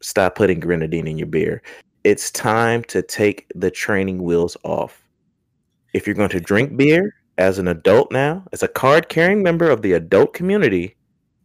Stop 0.00 0.34
putting 0.34 0.60
grenadine 0.60 1.06
in 1.06 1.18
your 1.18 1.26
beer. 1.26 1.62
It's 2.04 2.30
time 2.30 2.84
to 2.84 3.02
take 3.02 3.50
the 3.54 3.70
training 3.70 4.22
wheels 4.22 4.56
off. 4.62 5.02
If 5.92 6.06
you're 6.06 6.14
going 6.14 6.30
to 6.30 6.40
drink 6.40 6.76
beer 6.76 7.14
as 7.38 7.58
an 7.58 7.68
adult 7.68 8.12
now, 8.12 8.44
as 8.52 8.62
a 8.62 8.68
card 8.68 9.08
carrying 9.08 9.42
member 9.42 9.68
of 9.70 9.82
the 9.82 9.94
adult 9.94 10.32
community, 10.32 10.96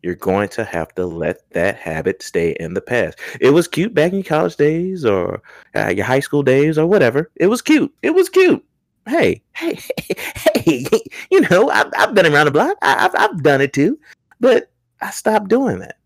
you're 0.04 0.16
going 0.16 0.50
to 0.50 0.64
have 0.64 0.94
to 0.96 1.06
let 1.06 1.50
that 1.52 1.78
habit 1.78 2.22
stay 2.22 2.56
in 2.60 2.74
the 2.74 2.82
past. 2.82 3.20
It 3.40 3.52
was 3.52 3.68
cute 3.68 3.94
back 3.94 4.14
in 4.14 4.24
college 4.24 4.56
days 4.56 5.06
or 5.06 5.42
uh, 5.76 5.90
your 5.90 6.06
high 6.06 6.20
school 6.20 6.44
days 6.44 6.78
or 6.78 6.88
whatever. 6.88 7.32
It 7.36 7.48
was 7.48 7.62
cute. 7.62 7.94
It 8.02 8.12
was 8.12 8.30
cute. 8.30 8.64
Hey, 9.08 9.42
hey, 9.54 9.80
hey, 10.56 10.86
you 11.32 11.42
know, 11.50 11.70
I've, 11.70 11.92
I've 11.98 12.14
been 12.14 12.26
around 12.32 12.46
the 12.46 12.52
block. 12.52 12.78
I, 12.82 13.06
I've, 13.06 13.16
I've 13.16 13.44
done 13.44 13.62
it 13.62 13.74
too, 13.74 14.00
but 14.40 14.72
I 15.02 15.10
stopped 15.10 15.48
doing 15.50 15.80
that. 15.80 15.98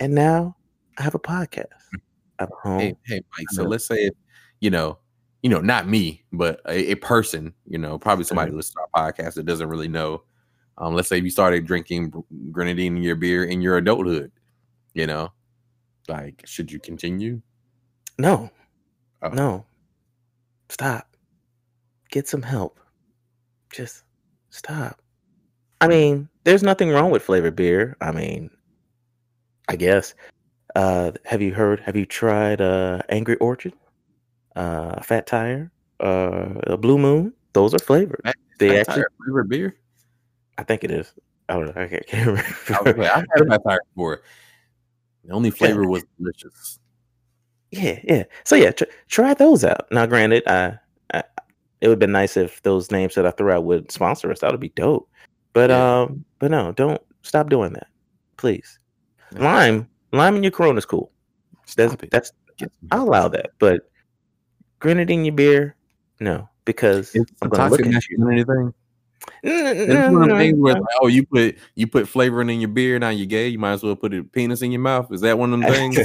And 0.00 0.14
now 0.14 0.56
I 0.98 1.02
have 1.02 1.14
a 1.14 1.18
podcast. 1.18 1.66
I 2.38 2.42
have 2.42 2.50
a 2.50 2.68
home. 2.68 2.80
Hey, 2.80 2.96
hey, 3.06 3.22
Mike. 3.38 3.48
So 3.50 3.62
let's 3.64 3.86
say 3.86 4.10
you 4.60 4.70
know, 4.70 4.98
you 5.42 5.50
know, 5.50 5.60
not 5.60 5.88
me, 5.88 6.24
but 6.32 6.60
a, 6.66 6.92
a 6.92 6.94
person, 6.96 7.52
you 7.66 7.78
know, 7.78 7.98
probably 7.98 8.24
somebody 8.24 8.50
who 8.50 8.56
listens 8.56 8.74
to 8.74 8.80
our 8.94 9.12
podcast 9.12 9.34
that 9.34 9.46
doesn't 9.46 9.68
really 9.68 9.88
know. 9.88 10.22
Um, 10.78 10.94
let's 10.94 11.08
say 11.08 11.18
you 11.18 11.30
started 11.30 11.66
drinking 11.66 12.12
grenadine 12.50 12.96
in 12.96 13.02
your 13.02 13.16
beer 13.16 13.44
in 13.44 13.62
your 13.62 13.78
adulthood, 13.78 14.30
you 14.92 15.06
know, 15.06 15.32
like 16.08 16.42
should 16.46 16.70
you 16.70 16.78
continue? 16.78 17.40
No, 18.18 18.50
Oh. 19.22 19.28
no, 19.28 19.66
stop. 20.68 21.15
Get 22.10 22.28
some 22.28 22.42
help. 22.42 22.78
Just 23.70 24.04
stop. 24.50 25.00
I 25.80 25.88
mean, 25.88 26.28
there's 26.44 26.62
nothing 26.62 26.90
wrong 26.90 27.10
with 27.10 27.22
flavored 27.22 27.56
beer. 27.56 27.96
I 28.00 28.12
mean, 28.12 28.50
I 29.68 29.76
guess. 29.76 30.14
Uh, 30.74 31.12
have 31.24 31.40
you 31.42 31.52
heard? 31.54 31.80
Have 31.80 31.96
you 31.96 32.06
tried 32.06 32.60
uh, 32.60 33.00
Angry 33.08 33.36
Orchard, 33.36 33.72
uh, 34.54 35.00
Fat 35.02 35.26
Tire, 35.26 35.70
uh, 36.00 36.76
Blue 36.76 36.98
Moon? 36.98 37.32
Those 37.52 37.74
are 37.74 37.78
flavored. 37.78 38.20
Fat- 38.24 38.36
They 38.58 38.68
Fat 38.68 38.88
actually, 38.88 39.04
flavored 39.24 39.48
beer. 39.48 39.76
I 40.58 40.62
think 40.62 40.84
it 40.84 40.90
is. 40.90 41.12
I 41.48 41.54
don't 41.54 41.74
know. 41.74 41.82
I 41.82 41.86
can't, 41.88 42.06
can't 42.06 42.26
remember. 42.26 43.02
I 43.04 43.16
I've 43.16 43.24
had 43.34 43.42
a 43.42 43.46
Fat 43.46 43.60
Tire 43.66 43.80
before. 43.94 44.22
The 45.24 45.32
only 45.32 45.50
flavor 45.50 45.88
was 45.88 46.04
delicious. 46.18 46.78
Yeah, 47.72 47.98
yeah. 48.04 48.24
So 48.44 48.54
yeah, 48.54 48.70
tr- 48.70 48.84
try 49.08 49.34
those 49.34 49.64
out. 49.64 49.90
Now, 49.90 50.06
granted, 50.06 50.44
I 50.46 50.78
it 51.80 51.88
would 51.88 51.94
have 51.94 51.98
been 52.00 52.12
nice 52.12 52.36
if 52.36 52.62
those 52.62 52.90
names 52.90 53.14
that 53.14 53.26
I 53.26 53.30
threw 53.30 53.50
out 53.52 53.64
would 53.64 53.90
sponsor 53.92 54.30
us. 54.30 54.40
That 54.40 54.50
would 54.50 54.60
be 54.60 54.70
dope. 54.70 55.08
But 55.52 55.70
Yeah. 55.70 56.00
um, 56.02 56.24
but 56.38 56.50
no, 56.50 56.72
don't 56.72 57.00
stop 57.22 57.48
doing 57.48 57.72
that, 57.74 57.86
please. 58.36 58.78
Yeah. 59.32 59.42
Lime, 59.44 59.88
lime 60.12 60.36
in 60.36 60.42
your 60.42 60.52
Corona 60.52 60.78
is 60.78 60.84
cool. 60.86 61.10
That's 61.76 61.94
it. 61.94 62.10
that's 62.10 62.32
I'll 62.90 63.02
allow 63.04 63.28
that. 63.28 63.50
But 63.58 63.90
grenadine 64.78 65.20
in 65.20 65.24
your 65.26 65.34
beer, 65.34 65.76
no, 66.20 66.48
because 66.64 67.14
It's 67.14 67.30
I'm 67.42 67.48
gonna 67.48 67.68
look 67.70 67.80
at 67.80 67.86
you. 67.86 67.92
masculinity 67.92 68.44
thing. 68.44 68.74
Mm, 69.44 69.74
It's 69.74 69.90
mm, 70.08 70.12
one 70.12 70.22
of 70.22 70.28
them 70.28 70.38
things 70.38 70.58
where, 70.58 70.74
like, 70.74 70.82
oh, 71.00 71.08
you 71.08 71.26
put 71.26 71.56
you 71.74 71.86
put 71.86 72.08
flavoring 72.08 72.48
in 72.50 72.60
your 72.60 72.68
beer, 72.68 72.98
now 72.98 73.08
you're 73.08 73.26
gay. 73.26 73.48
You 73.48 73.58
might 73.58 73.72
as 73.72 73.82
well 73.82 73.96
put 73.96 74.14
a 74.14 74.22
penis 74.22 74.62
in 74.62 74.70
your 74.72 74.80
mouth. 74.80 75.10
Is 75.12 75.20
that 75.22 75.38
one 75.38 75.52
of 75.52 75.60
them 75.60 75.72
things? 75.72 75.98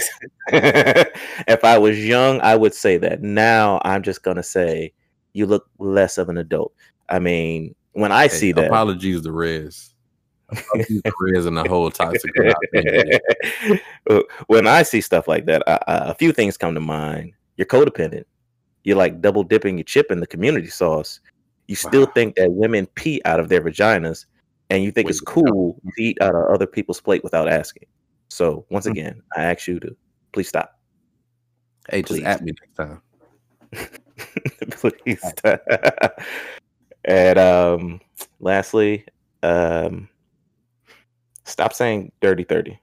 if 0.52 1.64
I 1.64 1.78
was 1.78 2.04
young, 2.04 2.42
I 2.42 2.56
would 2.56 2.74
say 2.74 2.98
that. 2.98 3.22
Now 3.22 3.82
I'm 3.86 4.02
just 4.02 4.24
gonna 4.24 4.44
say 4.44 4.94
you 5.34 5.46
look 5.46 5.66
less 5.80 6.18
of 6.18 6.30
an 6.30 6.38
adult. 6.38 6.74
I 7.10 7.20
mean, 7.20 7.76
when 7.94 8.12
I 8.12 8.28
Hey, 8.28 8.38
see 8.38 8.52
that, 8.54 8.68
Apologies 8.68 9.22
to 9.22 9.32
Rez. 9.32 9.94
Apologies 10.52 11.02
to 11.04 11.14
Rez 11.20 11.46
and 11.46 11.58
the 11.58 11.64
whole 11.64 11.90
toxic. 11.92 12.32
When 14.48 14.68
I 14.68 14.84
see 14.84 15.02
stuff 15.02 15.28
like 15.28 15.46
that, 15.46 15.64
I, 15.68 15.80
I, 15.88 15.96
a 16.12 16.16
few 16.16 16.32
things 16.32 16.58
come 16.58 16.74
to 16.74 16.80
mind. 16.82 17.34
You're 17.58 17.68
codependent. 17.68 18.24
You're 18.84 18.98
like 18.98 19.22
double 19.22 19.44
dipping 19.44 19.78
your 19.78 19.86
chip 19.86 20.12
in 20.12 20.20
the 20.20 20.28
community 20.28 20.68
sauce. 20.68 21.20
You 21.68 21.76
still 21.76 22.06
Wow. 22.06 22.12
think 22.16 22.36
that 22.36 22.52
women 22.52 22.88
pee 22.96 23.22
out 23.26 23.40
of 23.40 23.48
their 23.50 23.62
vaginas, 23.62 24.26
and 24.70 24.84
you 24.84 24.92
think 24.92 25.06
Wait, 25.06 25.12
it's 25.12 25.22
wait, 25.22 25.46
no. 25.46 25.52
cool 25.52 25.82
to 25.96 26.04
eat 26.04 26.18
out 26.22 26.36
of 26.36 26.46
other 26.54 26.66
people's 26.68 27.00
plate 27.00 27.24
without 27.24 27.48
asking. 27.48 27.88
So 28.30 28.66
once 28.70 28.88
Mm. 28.88 28.92
again, 28.92 29.22
I 29.38 29.44
ask 29.44 29.68
you 29.68 29.80
to 29.80 29.96
please 30.34 30.50
stop. 30.50 30.72
Hey, 31.90 32.02
just 32.02 32.22
at 32.24 32.42
me 32.42 32.54
next 32.62 32.76
time. 32.76 33.02
please 34.72 35.34
and 37.06 37.40
um 37.40 38.02
lastly, 38.40 39.06
um 39.44 40.10
stop 41.46 41.74
saying 41.74 42.12
dirty 42.22 42.44
30. 42.44 42.80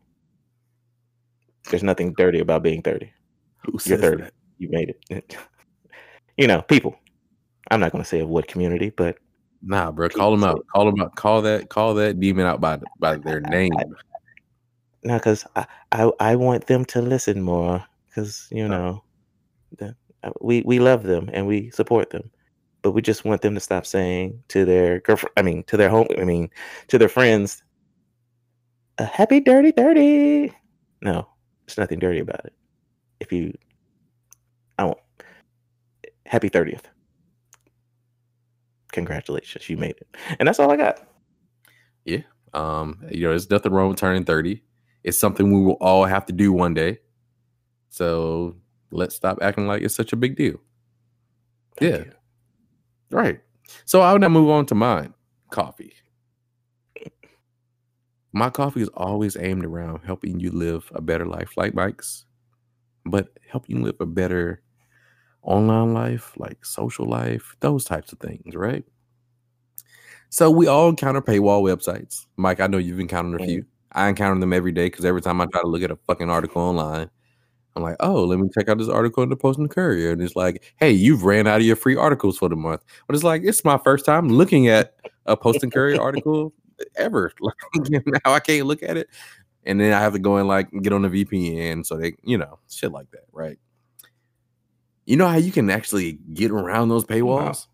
There's 1.71 1.83
nothing 1.83 2.15
dirty 2.17 2.41
about 2.41 2.63
being 2.63 2.83
30. 2.83 3.13
Who 3.65 3.73
You're 3.73 3.79
says 3.79 4.01
30. 4.01 4.23
that? 4.23 4.35
You 4.59 4.71
made 4.71 4.95
it. 5.11 5.37
you 6.37 6.47
know, 6.47 6.63
people. 6.63 6.97
I'm 7.71 7.81
not 7.81 7.93
gonna 7.93 8.05
say 8.05 8.21
of 8.21 8.29
what 8.29 8.49
community, 8.49 8.91
but 8.91 9.19
Nah, 9.63 9.91
bro. 9.91 10.09
Call 10.09 10.31
them 10.31 10.45
out. 10.45 10.65
Call 10.73 10.87
them 10.87 11.01
out. 11.01 11.17
Call 11.17 11.43
that. 11.43 11.69
Call 11.69 11.95
that 11.95 12.21
demon 12.21 12.47
out 12.47 12.61
by 12.61 12.79
by 12.99 13.17
their 13.17 13.41
name. 13.41 13.73
no, 15.03 15.15
because 15.15 15.45
I, 15.57 15.67
I 15.93 16.11
I 16.21 16.37
want 16.37 16.67
them 16.67 16.85
to 16.87 17.03
listen 17.03 17.43
more 17.43 17.85
because 18.09 18.47
you 18.51 18.69
know 18.69 19.03
we 20.41 20.63
we 20.63 20.79
love 20.79 21.05
them 21.05 21.31
and 21.33 21.47
we 21.47 21.71
support 21.71 22.11
them, 22.11 22.31
but 22.83 22.93
we 22.93 23.03
just 23.03 23.25
want 23.25 23.43
them 23.43 23.55
to 23.55 23.61
stop 23.61 23.87
saying 23.87 24.43
to 24.49 24.65
their 24.65 25.01
girlfriend, 25.01 25.33
I 25.37 25.43
mean 25.43 25.63
to 25.65 25.77
their 25.77 25.89
home, 25.89 26.09
I 26.19 26.25
mean 26.25 26.51
to 26.89 26.99
their 26.99 27.09
friends, 27.09 27.63
a 28.99 29.05
happy 29.05 29.41
dirty 29.41 29.71
thirty. 29.71 30.53
No, 31.03 31.29
there's 31.67 31.79
nothing 31.79 31.99
dirty 31.99 32.19
about 32.21 32.45
it. 32.45 32.53
If 33.21 33.33
you, 33.33 33.57
I 34.79 34.85
won't. 34.85 34.99
Happy 36.27 36.49
thirtieth. 36.49 36.89
Congratulations, 38.93 39.69
you 39.69 39.77
made 39.77 39.97
it, 39.97 40.09
and 40.39 40.49
that's 40.49 40.59
all 40.59 40.71
I 40.71 40.77
got. 40.77 41.07
Yeah. 42.05 42.23
Um, 42.55 43.05
you 43.11 43.25
know, 43.25 43.31
there's 43.31 43.51
nothing 43.51 43.73
wrong 43.73 43.91
with 43.91 43.99
turning 43.99 44.25
30. 44.25 44.63
It's 45.05 45.19
something 45.19 45.53
we 45.53 45.65
will 45.65 45.77
all 45.81 46.07
have 46.07 46.25
to 46.27 46.33
do 46.33 46.53
one 46.53 46.75
day. 46.75 46.99
So 47.91 48.57
let's 48.91 49.15
stop 49.15 49.39
acting 49.43 49.67
like 49.67 49.83
it's 49.83 49.95
such 49.95 50.13
a 50.13 50.17
big 50.17 50.37
deal. 50.37 50.57
Thank 51.79 51.93
Yeah. 51.93 52.05
you. 52.05 52.13
Right. 53.11 53.41
So 53.85 54.01
I'll 54.01 54.19
now 54.19 54.29
move 54.29 54.51
on 54.51 54.67
to 54.67 54.75
mine. 54.75 55.15
Coffee. 55.51 55.93
My 58.33 58.51
coffee 58.51 58.83
is 58.83 58.89
always 58.95 59.37
aimed 59.37 59.65
around 59.65 60.01
helping 60.05 60.39
you 60.39 60.51
live 60.51 60.91
a 60.95 61.01
better 61.01 61.25
life, 61.25 61.57
like 61.57 61.75
Mike's, 61.75 62.27
but 63.07 63.29
helping 63.51 63.79
you 63.79 63.83
live 63.85 63.97
a 64.01 64.07
better 64.07 64.63
online 65.43 65.95
life, 65.95 66.33
like 66.37 66.65
social 66.65 67.07
life, 67.07 67.57
those 67.61 67.85
types 67.85 68.13
of 68.13 68.21
things, 68.21 68.55
right? 68.55 68.85
So 70.31 70.51
we 70.51 70.67
all 70.67 70.91
encounter 70.91 71.23
paywall 71.23 71.63
websites. 71.63 72.27
Mike, 72.37 72.61
I 72.61 72.67
know 72.67 72.77
you've 72.79 73.01
encountered 73.01 73.41
a 73.41 73.45
few. 73.47 73.65
I 73.93 74.09
encounter 74.09 74.39
them 74.39 74.53
every 74.53 74.73
day 74.73 74.87
because 74.87 75.07
every 75.07 75.23
time 75.23 75.41
I 75.41 75.47
try 75.47 75.63
to 75.63 75.67
look 75.67 75.83
at 75.83 75.91
a 75.91 75.97
fucking 76.07 76.29
article 76.29 76.61
online, 76.61 77.09
I'm 77.77 77.83
like, 77.83 77.97
oh, 78.01 78.25
let 78.25 78.39
me 78.39 78.49
check 78.53 78.69
out 78.69 78.79
this 78.79 78.89
article 78.89 79.23
in 79.23 79.29
the 79.29 79.37
Post 79.37 79.59
and 79.59 79.71
Courier. 79.71 80.11
And 80.11 80.21
it's 80.21 80.35
like, 80.35 80.75
hey, 80.77 80.91
you've 80.91 81.23
ran 81.23 81.47
out 81.47 81.61
of 81.61 81.67
your 81.67 81.77
free 81.77 81.97
articles 81.97 82.39
for 82.39 82.49
the 82.49 82.57
month. 82.57 82.83
But 83.07 83.15
it's 83.15 83.25
like, 83.25 83.43
it's 83.45 83.65
my 83.65 83.79
first 83.79 84.05
time 84.05 84.29
looking 84.29 84.69
at 84.69 84.95
a 85.27 85.37
Post 85.37 85.63
and 85.63 85.73
Courier 85.73 86.01
article 86.01 86.53
ever. 86.97 87.33
Like 87.41 88.05
now 88.07 88.33
I 88.33 88.41
can't 88.41 88.67
look 88.67 88.83
at 88.83 88.97
it. 88.97 89.09
And 89.65 89.81
then 89.81 89.93
I 89.93 90.01
have 90.01 90.15
to 90.15 90.19
go 90.19 90.37
and 90.37 90.49
like 90.49 90.71
get 90.83 90.93
on 90.93 91.03
the 91.03 91.09
VPN. 91.09 91.85
So 91.85 91.97
they, 91.97 92.15
you 92.25 92.39
know, 92.39 92.59
shit 92.71 92.91
like 92.91 93.11
that, 93.13 93.25
right? 93.33 93.59
You 95.07 95.17
know 95.17 95.29
how 95.29 95.37
you 95.37 95.53
can 95.53 95.71
actually 95.71 96.19
get 96.35 96.51
around 96.51 96.89
those 96.89 97.05
paywalls? 97.05 97.67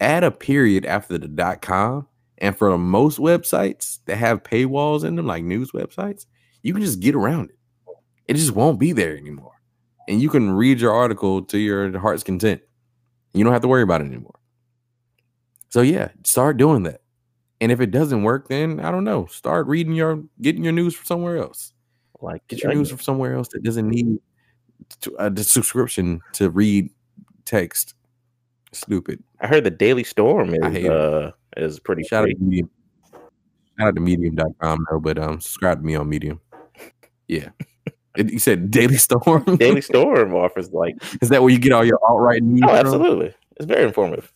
Add 0.00 0.24
a 0.24 0.30
period 0.30 0.86
after 0.86 1.18
the 1.18 1.28
dot 1.28 1.62
com. 1.62 2.08
And 2.38 2.56
for 2.56 2.76
most 2.78 3.18
websites 3.18 3.98
that 4.06 4.16
have 4.16 4.42
paywalls 4.42 5.04
in 5.04 5.16
them, 5.16 5.26
like 5.26 5.44
news 5.44 5.72
websites, 5.72 6.26
you 6.62 6.72
can 6.72 6.82
just 6.82 7.00
get 7.00 7.14
around 7.14 7.50
it. 7.50 7.58
It 8.30 8.36
just 8.36 8.52
won't 8.52 8.78
be 8.78 8.92
there 8.92 9.16
anymore. 9.16 9.60
And 10.08 10.22
you 10.22 10.30
can 10.30 10.52
read 10.52 10.80
your 10.80 10.92
article 10.92 11.42
to 11.42 11.58
your 11.58 11.98
heart's 11.98 12.22
content. 12.22 12.62
You 13.34 13.42
don't 13.42 13.52
have 13.52 13.62
to 13.62 13.68
worry 13.68 13.82
about 13.82 14.00
it 14.00 14.04
anymore. 14.04 14.38
So 15.70 15.80
yeah, 15.80 16.10
start 16.24 16.56
doing 16.56 16.84
that. 16.84 17.00
And 17.60 17.72
if 17.72 17.80
it 17.80 17.90
doesn't 17.90 18.22
work, 18.22 18.48
then 18.48 18.78
I 18.78 18.92
don't 18.92 19.02
know. 19.02 19.26
Start 19.26 19.66
reading 19.66 19.94
your 19.94 20.22
getting 20.40 20.62
your 20.62 20.72
news 20.72 20.94
from 20.94 21.06
somewhere 21.06 21.38
else. 21.38 21.72
Like 22.20 22.46
Get 22.46 22.62
your 22.62 22.72
news 22.72 22.88
from 22.88 23.00
somewhere 23.00 23.34
else 23.34 23.48
that 23.48 23.64
doesn't 23.64 23.88
need 23.88 24.18
to, 25.00 25.16
a 25.18 25.42
subscription 25.42 26.20
to 26.34 26.50
read 26.50 26.90
text. 27.44 27.94
Stupid. 28.72 29.24
I 29.40 29.48
heard 29.48 29.64
the 29.64 29.70
Daily 29.70 30.04
Storm 30.04 30.54
is 30.54 30.88
uh 30.88 31.32
is 31.56 31.80
pretty 31.80 32.04
Shout 32.04 32.24
out 32.24 32.28
to 32.28 32.36
Medium. 32.38 32.70
Shout 33.76 33.88
out 33.88 33.94
to 33.96 34.00
medium.com 34.00 34.86
though, 34.88 35.00
but 35.00 35.18
um 35.18 35.40
subscribe 35.40 35.80
to 35.80 35.84
me 35.84 35.96
on 35.96 36.08
Medium. 36.08 36.40
Yeah. 37.26 37.50
It, 38.16 38.32
you 38.32 38.38
said 38.38 38.70
Daily 38.70 38.96
Storm? 38.96 39.44
Daily 39.56 39.80
Storm 39.90 40.34
offers 40.34 40.70
like 40.72 40.96
Is 41.22 41.28
that 41.28 41.42
where 41.42 41.52
you 41.52 41.58
get 41.58 41.72
all 41.72 41.84
your 41.84 41.98
alt-right 42.08 42.42
news? 42.42 42.62
oh 42.64 42.68
from? 42.68 42.76
absolutely. 42.76 43.34
It's 43.56 43.66
very 43.66 43.84
informative. 43.84 44.32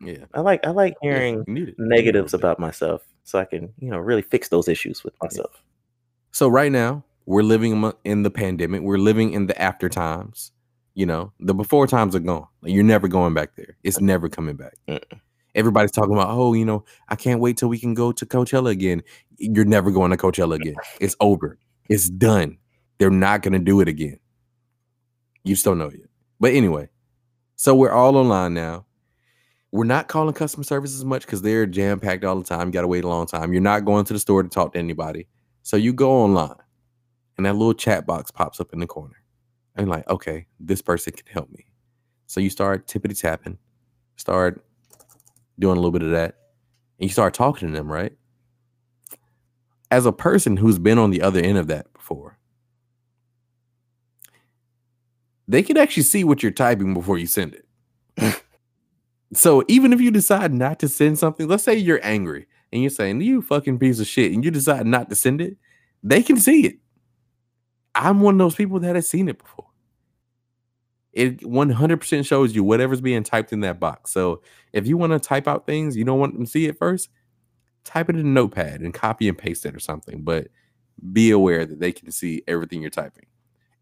Yeah. 0.00 0.24
I 0.34 0.40
like 0.40 0.66
I 0.66 0.70
like 0.70 0.94
hearing 1.02 1.44
you 1.46 1.54
need 1.54 1.68
it. 1.68 1.74
You 1.78 1.84
need 1.84 1.96
negatives 1.96 2.32
about 2.34 2.58
myself 2.58 3.02
so 3.24 3.38
I 3.38 3.44
can, 3.44 3.72
you 3.78 3.90
know, 3.90 3.98
really 3.98 4.22
fix 4.22 4.48
those 4.48 4.68
issues 4.68 5.04
with 5.04 5.14
myself. 5.22 5.62
So 6.32 6.48
right 6.48 6.72
now, 6.72 7.04
we're 7.26 7.42
living 7.42 7.92
in 8.04 8.22
the 8.22 8.30
pandemic. 8.30 8.82
We're 8.82 8.98
living 8.98 9.32
in 9.32 9.46
the 9.46 9.60
after 9.60 9.88
times. 9.88 10.52
You 10.94 11.06
know, 11.06 11.32
the 11.38 11.54
before 11.54 11.86
times 11.86 12.16
are 12.16 12.20
gone. 12.20 12.46
Like, 12.62 12.72
you're 12.72 12.82
never 12.82 13.06
going 13.08 13.32
back 13.34 13.54
there. 13.56 13.76
It's 13.84 14.00
never 14.00 14.28
coming 14.28 14.56
back. 14.56 14.74
Mm-mm. 14.88 15.20
Everybody's 15.54 15.92
talking 15.92 16.12
about, 16.14 16.28
oh, 16.30 16.52
you 16.52 16.64
know, 16.64 16.84
I 17.08 17.16
can't 17.16 17.40
wait 17.40 17.56
till 17.56 17.68
we 17.68 17.78
can 17.78 17.94
go 17.94 18.12
to 18.12 18.26
Coachella 18.26 18.70
again. 18.70 19.02
You're 19.38 19.64
never 19.64 19.90
going 19.90 20.10
to 20.10 20.16
Coachella 20.16 20.56
again. 20.56 20.74
It's 21.00 21.14
over. 21.20 21.58
It's 21.90 22.08
done. 22.08 22.56
They're 22.98 23.10
not 23.10 23.42
going 23.42 23.54
to 23.54 23.58
do 23.58 23.80
it 23.80 23.88
again. 23.88 24.18
You 25.44 25.54
just 25.54 25.66
don't 25.66 25.78
know 25.78 25.90
yet. 25.90 26.08
But 26.38 26.54
anyway, 26.54 26.88
so 27.56 27.74
we're 27.74 27.92
all 27.92 28.16
online 28.16 28.54
now. 28.54 28.86
We're 29.72 29.84
not 29.84 30.08
calling 30.08 30.34
customer 30.34 30.64
service 30.64 30.94
as 30.94 31.04
much 31.04 31.26
because 31.26 31.42
they're 31.42 31.66
jam 31.66 32.00
packed 32.00 32.24
all 32.24 32.36
the 32.36 32.44
time. 32.44 32.68
You 32.68 32.72
got 32.72 32.82
to 32.82 32.88
wait 32.88 33.04
a 33.04 33.08
long 33.08 33.26
time. 33.26 33.52
You're 33.52 33.62
not 33.62 33.84
going 33.84 34.04
to 34.06 34.12
the 34.12 34.20
store 34.20 34.42
to 34.42 34.48
talk 34.48 34.72
to 34.74 34.78
anybody. 34.78 35.28
So 35.62 35.76
you 35.76 35.92
go 35.92 36.12
online 36.12 36.54
and 37.36 37.46
that 37.46 37.54
little 37.54 37.74
chat 37.74 38.06
box 38.06 38.30
pops 38.30 38.60
up 38.60 38.72
in 38.72 38.80
the 38.80 38.86
corner. 38.86 39.16
And 39.76 39.88
like, 39.88 40.08
okay, 40.08 40.46
this 40.60 40.82
person 40.82 41.12
can 41.12 41.26
help 41.32 41.50
me. 41.50 41.66
So 42.26 42.40
you 42.40 42.50
start 42.50 42.86
tippity 42.86 43.18
tapping, 43.20 43.58
start 44.16 44.64
doing 45.58 45.76
a 45.76 45.80
little 45.80 45.92
bit 45.92 46.02
of 46.02 46.10
that, 46.12 46.36
and 46.98 47.08
you 47.08 47.12
start 47.12 47.34
talking 47.34 47.68
to 47.68 47.74
them, 47.74 47.90
right? 47.90 48.12
As 49.90 50.06
a 50.06 50.12
person 50.12 50.56
who's 50.56 50.78
been 50.78 50.98
on 50.98 51.10
the 51.10 51.22
other 51.22 51.40
end 51.40 51.58
of 51.58 51.66
that 51.66 51.92
before, 51.92 52.38
they 55.48 55.62
can 55.62 55.76
actually 55.76 56.04
see 56.04 56.22
what 56.22 56.42
you're 56.42 56.52
typing 56.52 56.94
before 56.94 57.18
you 57.18 57.26
send 57.26 57.54
it. 57.54 58.42
so 59.32 59.64
even 59.66 59.92
if 59.92 60.00
you 60.00 60.12
decide 60.12 60.52
not 60.52 60.78
to 60.78 60.88
send 60.88 61.18
something, 61.18 61.48
let's 61.48 61.64
say 61.64 61.76
you're 61.76 62.00
angry 62.04 62.46
and 62.72 62.82
you're 62.82 62.90
saying, 62.90 63.20
You 63.20 63.42
fucking 63.42 63.80
piece 63.80 63.98
of 63.98 64.06
shit, 64.06 64.32
and 64.32 64.44
you 64.44 64.52
decide 64.52 64.86
not 64.86 65.08
to 65.10 65.16
send 65.16 65.40
it, 65.40 65.56
they 66.02 66.22
can 66.22 66.36
see 66.36 66.66
it. 66.66 66.76
I'm 67.94 68.20
one 68.20 68.34
of 68.34 68.38
those 68.38 68.54
people 68.54 68.78
that 68.80 68.94
has 68.94 69.08
seen 69.08 69.28
it 69.28 69.38
before. 69.38 69.66
It 71.12 71.40
100% 71.40 72.24
shows 72.26 72.54
you 72.54 72.62
whatever's 72.62 73.00
being 73.00 73.24
typed 73.24 73.52
in 73.52 73.60
that 73.60 73.80
box. 73.80 74.12
So 74.12 74.42
if 74.72 74.86
you 74.86 74.96
want 74.96 75.12
to 75.12 75.18
type 75.18 75.48
out 75.48 75.66
things, 75.66 75.96
you 75.96 76.04
don't 76.04 76.20
want 76.20 76.34
them 76.34 76.44
to 76.44 76.50
see 76.50 76.66
it 76.66 76.78
first, 76.78 77.08
type 77.84 78.08
it 78.08 78.16
in 78.16 78.20
a 78.20 78.28
notepad 78.28 78.80
and 78.80 78.94
copy 78.94 79.28
and 79.28 79.38
paste 79.38 79.66
it 79.66 79.74
or 79.74 79.80
something. 79.80 80.22
But 80.22 80.48
be 81.12 81.30
aware 81.30 81.64
that 81.64 81.80
they 81.80 81.92
can 81.92 82.10
see 82.10 82.42
everything 82.46 82.80
you're 82.80 82.90
typing. 82.90 83.26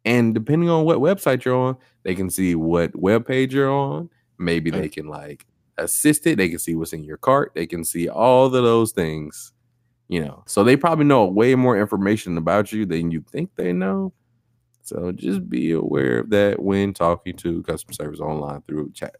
And 0.04 0.34
depending 0.34 0.70
on 0.70 0.84
what 0.84 0.98
website 0.98 1.44
you're 1.44 1.56
on, 1.56 1.76
they 2.04 2.14
can 2.14 2.30
see 2.30 2.54
what 2.54 2.96
web 2.96 3.26
page 3.26 3.54
you're 3.54 3.70
on. 3.70 4.08
Maybe 4.38 4.70
they 4.70 4.88
can 4.88 5.08
like 5.08 5.46
assist 5.76 6.26
it. 6.26 6.36
They 6.36 6.48
can 6.48 6.58
see 6.58 6.74
what's 6.74 6.92
in 6.92 7.04
your 7.04 7.16
cart. 7.16 7.52
They 7.54 7.66
can 7.66 7.84
see 7.84 8.08
all 8.08 8.46
of 8.46 8.52
those 8.52 8.92
things, 8.92 9.52
you 10.08 10.24
know. 10.24 10.44
So 10.46 10.62
they 10.62 10.76
probably 10.76 11.04
know 11.04 11.26
way 11.26 11.54
more 11.56 11.78
information 11.78 12.38
about 12.38 12.72
you 12.72 12.86
than 12.86 13.10
you 13.10 13.24
think 13.30 13.50
they 13.56 13.72
know. 13.72 14.12
So 14.82 15.12
just 15.12 15.48
be 15.50 15.72
aware 15.72 16.20
of 16.20 16.30
that 16.30 16.62
when 16.62 16.94
talking 16.94 17.36
to 17.36 17.62
customer 17.64 17.92
service 17.92 18.20
online 18.20 18.62
through 18.62 18.92
chat. 18.92 19.16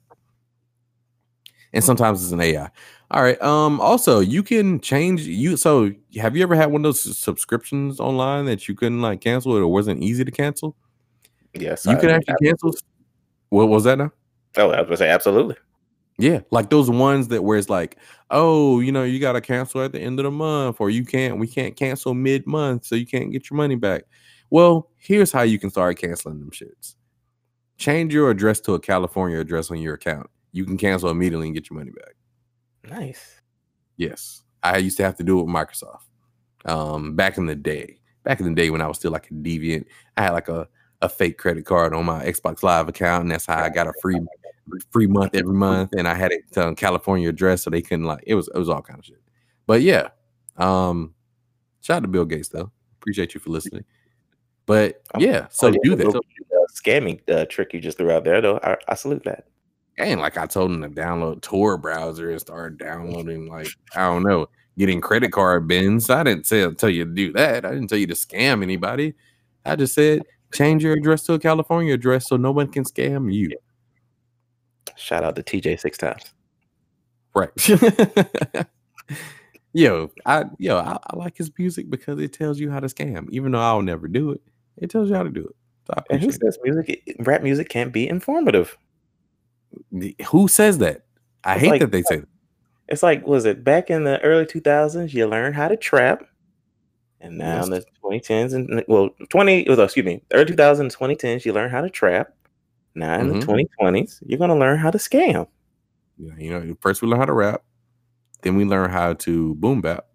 And 1.75 1.85
sometimes 1.85 2.23
it's 2.23 2.33
an 2.33 2.41
AI. 2.41 2.71
All 3.11 3.23
right. 3.23 3.41
Um. 3.41 3.81
Also, 3.81 4.21
you 4.21 4.43
can 4.43 4.81
change 4.81 5.23
you. 5.23 5.57
So, 5.57 5.93
have 6.17 6.37
you 6.37 6.43
ever 6.43 6.55
had 6.55 6.67
one 6.67 6.81
of 6.81 6.85
those 6.85 7.17
subscriptions 7.19 8.01
online 8.01 8.45
that 8.47 8.69
you 8.69 8.75
couldn't 8.75 9.01
like 9.01 9.21
cancel 9.23 9.57
it 9.57 9.61
or 9.61 9.69
wasn't 9.69 10.03
easy 10.03 10.25
to 10.25 10.31
cancel? 10.31 10.77
Yes. 11.55 11.87
You 11.87 11.93
I- 11.93 12.01
can 12.01 12.11
actually 12.11 12.35
cancel. 12.43 12.75
What 13.49 13.69
was 13.69 13.85
that 13.85 13.97
now? 13.97 14.13
Oh, 14.59 14.71
I 14.71 14.81
was 14.81 14.87
gonna 14.87 14.97
say 14.99 15.09
absolutely. 15.09 15.57
Yeah, 16.19 16.41
like 16.51 16.69
those 16.69 16.91
ones 16.91 17.29
that 17.29 17.45
where 17.45 17.57
it's 17.57 17.71
like, 17.71 17.97
oh, 18.31 18.81
you 18.81 18.91
know, 18.91 19.05
you 19.05 19.21
got 19.21 19.33
to 19.35 19.41
cancel 19.41 19.83
at 19.83 19.93
the 19.93 20.01
end 20.01 20.19
of 20.19 20.25
the 20.25 20.33
month, 20.33 20.81
or 20.81 20.91
you 20.91 21.05
can't, 21.05 21.39
we 21.39 21.47
can't 21.47 21.77
cancel 21.77 22.13
mid 22.13 22.45
month, 22.45 22.85
so 22.87 22.97
you 22.97 23.07
can't 23.07 23.31
get 23.31 23.49
your 23.49 23.57
money 23.57 23.77
back. 23.77 24.03
Well, 24.51 24.91
here's 24.97 25.31
how 25.31 25.43
you 25.43 25.61
can 25.61 25.71
start 25.71 25.97
canceling 25.97 26.41
them 26.41 26.51
shits. 26.51 26.97
Change 27.77 28.13
your 28.13 28.31
address 28.31 28.59
to 28.63 28.75
a 28.75 28.81
California 28.81 29.39
address 29.39 29.71
on 29.71 29.79
your 29.79 29.95
account. 29.95 30.29
You 30.51 30.65
can 30.65 30.77
cancel 30.77 31.09
immediately 31.09 31.47
and 31.47 31.55
get 31.55 31.71
your 31.71 31.79
money 31.79 31.93
back. 31.93 32.17
Nice. 32.91 33.41
Yes, 33.97 34.43
I 34.63 34.79
used 34.79 34.97
to 34.99 35.05
have 35.05 35.17
to 35.17 35.25
do 35.25 35.41
it 35.41 35.45
with 35.45 35.55
Microsoft. 35.55 36.03
Um, 36.65 37.15
back 37.17 37.39
in 37.39 37.47
the 37.47 37.55
day, 37.55 37.99
back 38.25 38.41
in 38.41 38.47
the 38.47 38.55
day 38.55 38.71
when 38.71 38.81
I 38.81 38.87
was 38.87 38.99
still 38.99 39.11
like 39.13 39.31
a 39.31 39.35
deviant, 39.35 39.87
I 40.17 40.23
had 40.23 40.33
like 40.33 40.49
a, 40.49 40.69
a 41.03 41.09
fake 41.09 41.39
credit 41.39 41.65
card 41.65 41.95
on 41.95 42.05
my 42.05 42.25
Xbox 42.25 42.63
Live 42.63 42.89
account, 42.89 43.23
and 43.23 43.31
that's 43.31 43.47
how 43.47 43.63
I 43.63 43.69
got 43.69 43.87
a 43.87 43.93
free 44.03 44.21
free 44.91 45.07
month 45.07 45.35
every 45.35 45.55
month. 45.55 45.95
And 45.97 46.07
I 46.07 46.15
had 46.15 46.33
it 46.33 46.57
on 46.59 46.75
California 46.75 47.29
address, 47.29 47.63
so 47.63 47.71
they 47.71 47.83
couldn't 47.83 48.05
like 48.05 48.23
it 48.27 48.35
was 48.35 48.49
it 48.55 48.59
was 48.59 48.69
all 48.69 48.83
kind 48.83 48.99
of 48.99 49.05
shit. 49.05 49.21
But 49.67 49.83
yeah, 49.83 50.09
um, 50.57 51.15
shout 51.81 51.99
out 51.99 52.03
to 52.03 52.09
Bill 52.09 52.25
Gates 52.25 52.49
though. 52.49 52.71
Appreciate 53.01 53.35
you 53.35 53.41
for 53.41 53.51
listening. 53.51 53.85
But 54.67 55.03
yeah, 55.19 55.47
so 55.51 55.69
Oh, 55.69 55.71
yeah, 55.71 55.79
do 55.83 55.91
the 55.91 55.97
that. 55.97 56.07
little, 56.07 56.21
uh, 56.53 56.67
scamming 56.75 57.21
uh, 57.31 57.47
trick 57.47 57.73
you 57.73 57.81
just 57.81 57.97
threw 57.97 58.11
out 58.11 58.25
there, 58.25 58.43
though. 58.43 58.61
I, 58.63 58.77
I 58.87 58.95
salute 58.97 59.25
that. 59.25 59.47
And 59.99 60.21
like 60.21 60.39
I 60.39 60.47
told 60.47 60.71
him 60.71 60.83
to 60.83 60.89
download 60.89 61.43
Tor 61.43 61.77
browser 61.77 62.31
and 62.31 62.41
start 62.41 62.79
downloading 62.79 63.49
like 63.49 63.69
I 63.95 64.07
don't 64.07 64.23
know, 64.23 64.49
getting 64.79 65.01
credit 65.01 65.33
card 65.33 65.67
bins. 65.67 66.09
I 66.09 66.23
didn't 66.23 66.47
say 66.47 66.71
tell 66.75 66.89
you 66.89 67.05
to 67.05 67.11
do 67.11 67.33
that. 67.33 67.65
I 67.65 67.71
didn't 67.71 67.89
tell 67.89 67.99
you 67.99 68.07
to 68.07 68.15
scam 68.15 68.63
anybody. 68.63 69.15
I 69.65 69.77
just 69.77 69.95
said 69.95 70.23
change 70.53 70.83
your 70.85 70.95
address 70.95 71.25
to 71.25 71.35
a 71.35 71.39
California 71.39 71.95
address 71.95 72.29
so 72.29 72.37
no 72.37 72.53
one 72.53 72.69
can 72.69 72.85
scam 72.85 73.33
you. 73.33 73.51
Shout 74.97 75.25
out 75.25 75.37
to 75.37 75.43
TJ 75.43 75.81
six 75.81 75.99
times. 75.99 76.33
Right. 77.35 77.51
yo, 79.73 80.11
I 80.25 80.45
yo, 80.59 80.79
I, 80.79 80.97
I 81.07 81.17
like 81.17 81.37
his 81.37 81.51
music 81.59 81.91
because 81.91 82.21
it 82.21 82.33
tells 82.33 82.59
you 82.59 82.71
how 82.71 82.81
to 82.81 82.87
scam. 82.87 83.29
Even 83.31 83.53
though 83.53 83.61
I'll 83.61 83.83
never 83.83 84.09
do 84.09 84.31
it, 84.31 84.41
it 84.77 84.91
tells 84.91 85.11
you 85.11 85.17
how 85.17 85.25
to 85.25 85.31
do 85.31 85.45
it. 85.45 85.57
So 85.87 85.95
And 86.11 86.21
who 86.21 86.31
says 86.31 86.59
music, 86.63 87.17
rap 87.21 87.43
music 87.43 87.69
can't 87.69 87.93
be 87.93 88.09
informative? 88.09 88.77
Who 90.29 90.49
says 90.49 90.79
that? 90.79 91.05
I 91.45 91.55
It's 91.55 91.63
hate 91.63 91.71
like- 91.71 91.81
that 91.81 91.93
they 91.93 92.03
say 92.03 92.17
that. 92.19 92.29
It's 92.89 93.03
like, 93.03 93.27
was 93.27 93.45
it 93.45 93.63
back 93.65 93.91
in 93.91 94.05
the 94.05 94.19
early 94.23 94.47
2000s? 94.47 95.13
You 95.13 95.27
learn 95.27 95.53
how 95.53 95.69
to 95.69 95.77
trap. 95.77 96.23
And 97.21 97.37
now 97.37 97.63
in 97.65 97.71
the 97.71 97.85
2010s, 98.03 98.55
and 98.55 98.83
well, 98.89 99.11
20, 99.29 99.67
well, 99.69 99.81
excuse 99.81 100.07
me, 100.07 100.23
early 100.33 100.47
2000s, 100.47 100.95
2010s, 100.95 101.45
you 101.45 101.53
learn 101.53 101.69
how 101.69 101.81
to 101.83 101.91
trap. 101.91 102.33
Now 102.95 103.19
in 103.21 103.27
Mhm. 103.29 103.41
the 103.41 103.47
2020s, 103.47 104.23
you're 104.25 104.39
going 104.39 104.49
to 104.51 104.57
learn 104.57 104.79
how 104.79 104.91
to 104.91 104.99
scam. 104.99 105.47
Yeah, 106.17 106.33
you 106.39 106.51
know, 106.51 106.77
first 106.81 107.03
we 107.03 107.09
learn 107.09 107.19
how 107.19 107.27
to 107.27 107.33
rap, 107.35 107.63
then 108.43 108.57
we 108.57 108.65
learn 108.65 108.89
how 108.91 109.13
to 109.15 109.55
boom 109.57 109.81
bap, 109.83 110.07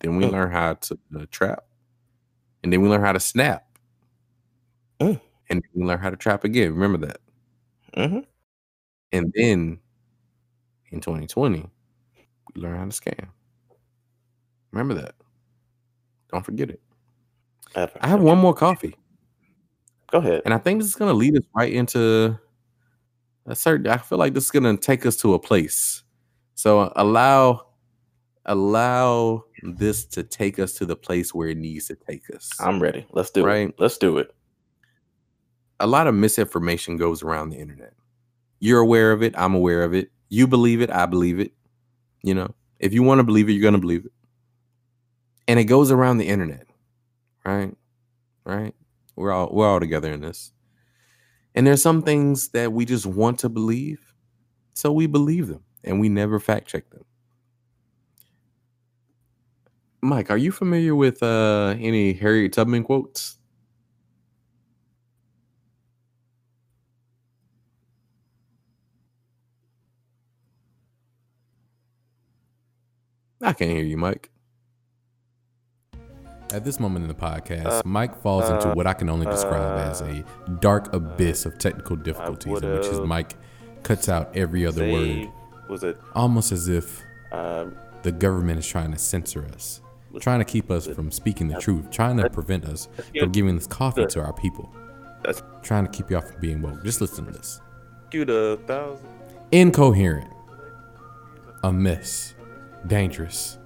then 0.00 0.16
we 0.16 0.24
Mm. 0.24 0.30
learn 0.32 0.50
how 0.52 0.74
to 0.74 0.98
uh, 1.18 1.26
trap, 1.30 1.64
and 2.62 2.72
then 2.72 2.80
we 2.82 2.88
learn 2.88 3.00
how 3.02 3.12
to 3.12 3.20
snap, 3.20 3.66
Mm. 5.00 5.20
and 5.50 5.62
then 5.62 5.70
we 5.74 5.84
learn 5.84 5.98
how 5.98 6.10
to 6.10 6.16
trap 6.16 6.44
again. 6.44 6.72
Remember 6.72 6.98
that. 7.06 7.18
hmm 7.94 8.20
And 9.16 9.32
then 9.34 9.78
in 10.90 11.00
2020, 11.00 11.68
we 12.54 12.60
learn 12.60 12.76
how 12.78 12.84
to 12.84 12.90
scam. 12.90 13.28
Remember 14.72 14.94
that. 14.94 15.14
Don't 16.32 16.44
forget 16.44 16.70
it. 16.70 16.80
I 17.74 18.06
have 18.08 18.20
one 18.20 18.38
more 18.38 18.54
coffee, 18.54 18.94
Go 20.10 20.18
ahead. 20.18 20.42
and 20.44 20.54
I 20.54 20.58
think 20.58 20.80
this 20.80 20.88
is 20.88 20.94
going 20.94 21.10
to 21.10 21.14
lead 21.16 21.36
us 21.36 21.42
right 21.54 21.72
into 21.72 22.38
a 23.46 23.54
certain. 23.54 23.86
I 23.88 23.98
feel 23.98 24.16
like 24.18 24.32
this 24.34 24.44
is 24.46 24.50
going 24.50 24.64
to 24.64 24.76
take 24.80 25.04
us 25.04 25.16
to 25.18 25.34
a 25.34 25.38
place. 25.38 26.02
So 26.54 26.80
uh, 26.80 26.92
allow 26.96 27.66
allow 28.46 29.44
this 29.62 30.04
to 30.06 30.22
take 30.22 30.58
us 30.58 30.72
to 30.74 30.86
the 30.86 30.96
place 30.96 31.34
where 31.34 31.48
it 31.48 31.58
needs 31.58 31.86
to 31.88 31.96
take 31.96 32.30
us. 32.34 32.48
I'm 32.60 32.80
ready. 32.80 33.04
Let's 33.12 33.30
do 33.30 33.44
Right. 33.44 33.68
it. 33.68 33.74
Let's 33.78 33.98
do 33.98 34.18
it. 34.18 34.32
a 35.80 35.86
lot 35.86 36.06
of 36.06 36.14
misinformation 36.14 36.96
goes 36.96 37.22
around 37.22 37.50
the 37.50 37.58
internet. 37.58 37.92
You're 38.60 38.80
aware 38.80 39.12
of 39.12 39.22
it. 39.22 39.34
I'm 39.36 39.54
aware 39.54 39.82
of 39.82 39.94
it. 39.94 40.10
You 40.28 40.46
believe 40.46 40.80
it. 40.80 40.90
I 40.90 41.06
believe 41.06 41.38
it. 41.38 41.52
You 42.22 42.34
know, 42.34 42.54
if 42.78 42.92
you 42.92 43.02
want 43.02 43.20
to 43.20 43.24
believe 43.24 43.48
it, 43.48 43.52
you're 43.52 43.62
going 43.62 43.74
to 43.74 43.80
believe 43.80 44.04
it. 44.04 44.12
And 45.48 45.60
it 45.60 45.64
goes 45.64 45.90
around 45.90 46.18
the 46.18 46.26
internet, 46.26 46.66
right? 47.44 47.74
Right? 48.44 48.74
We're 49.14 49.32
all 49.32 49.48
we're 49.52 49.68
all 49.68 49.80
together 49.80 50.12
in 50.12 50.20
this. 50.20 50.52
And 51.54 51.66
there's 51.66 51.82
some 51.82 52.02
things 52.02 52.50
that 52.50 52.72
we 52.72 52.84
just 52.84 53.06
want 53.06 53.38
to 53.40 53.48
believe, 53.48 54.12
so 54.74 54.92
we 54.92 55.06
believe 55.06 55.46
them, 55.46 55.62
and 55.84 55.98
we 55.98 56.08
never 56.08 56.38
fact 56.38 56.68
check 56.68 56.90
them. 56.90 57.04
Mike, 60.02 60.30
are 60.30 60.36
you 60.36 60.52
familiar 60.52 60.94
with 60.94 61.22
uh, 61.22 61.74
any 61.78 62.12
Harriet 62.12 62.52
Tubman 62.52 62.84
quotes? 62.84 63.38
I 73.42 73.52
can't 73.52 73.70
hear 73.70 73.84
you, 73.84 73.96
Mike. 73.96 74.30
At 76.52 76.64
this 76.64 76.78
moment 76.78 77.02
in 77.02 77.08
the 77.08 77.14
podcast, 77.14 77.66
Uh, 77.66 77.82
Mike 77.84 78.20
falls 78.22 78.48
into 78.48 78.70
uh, 78.70 78.74
what 78.74 78.86
I 78.86 78.92
can 78.94 79.08
only 79.08 79.26
describe 79.26 79.78
as 79.90 80.00
a 80.00 80.24
dark 80.60 80.92
abyss 80.94 81.44
of 81.44 81.58
technical 81.58 81.96
difficulties 81.96 82.62
in 82.62 82.72
which 82.72 82.86
his 82.86 82.94
would've 83.00 83.08
mic 83.08 83.34
cuts 83.82 84.08
out 84.08 84.34
every 84.36 84.64
other 84.64 84.80
Say, 84.80 85.24
word, 85.24 85.32
was 85.68 85.82
it 85.84 85.98
almost 86.14 86.52
as 86.52 86.68
if 86.68 87.02
uh, 87.32 87.66
the 88.02 88.12
government 88.12 88.60
is 88.60 88.66
trying 88.66 88.92
to 88.92 88.98
censor 88.98 89.44
us, 89.54 89.80
trying 90.20 90.38
to 90.38 90.44
keep 90.44 90.70
us 90.70 90.86
from 90.86 91.10
speaking 91.10 91.48
the 91.48 91.58
truth, 91.58 91.90
trying 91.90 92.16
to 92.16 92.30
prevent 92.30 92.64
us 92.64 92.88
from 93.18 93.32
giving 93.32 93.56
this 93.56 93.66
coffee 93.66 94.06
to 94.06 94.20
our 94.22 94.32
people, 94.32 94.72
That's- 95.24 95.42
trying 95.62 95.84
to 95.84 95.90
keep 95.90 96.10
y'all 96.10 96.20
from 96.22 96.40
being 96.40 96.62
woke. 96.62 96.82
Just 96.84 97.00
listen 97.00 97.26
to 97.26 97.32
this. 97.32 97.60
you 98.12 98.24
the 98.24 98.58
thousand? 98.66 99.08
Incoherent, 102.86 103.18
amiss, 103.18 103.18
dangerous, 103.18 103.58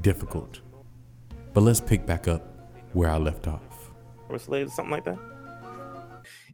difficult. 0.00 0.60
But 1.52 1.62
let's 1.62 1.80
pick 1.80 2.06
back 2.06 2.28
up 2.28 2.42
where 2.92 3.10
I 3.10 3.18
left 3.18 3.46
off. 3.46 3.90
Or 4.28 4.38
slaves, 4.38 4.74
something 4.74 4.90
like 4.92 5.04
that? 5.04 5.18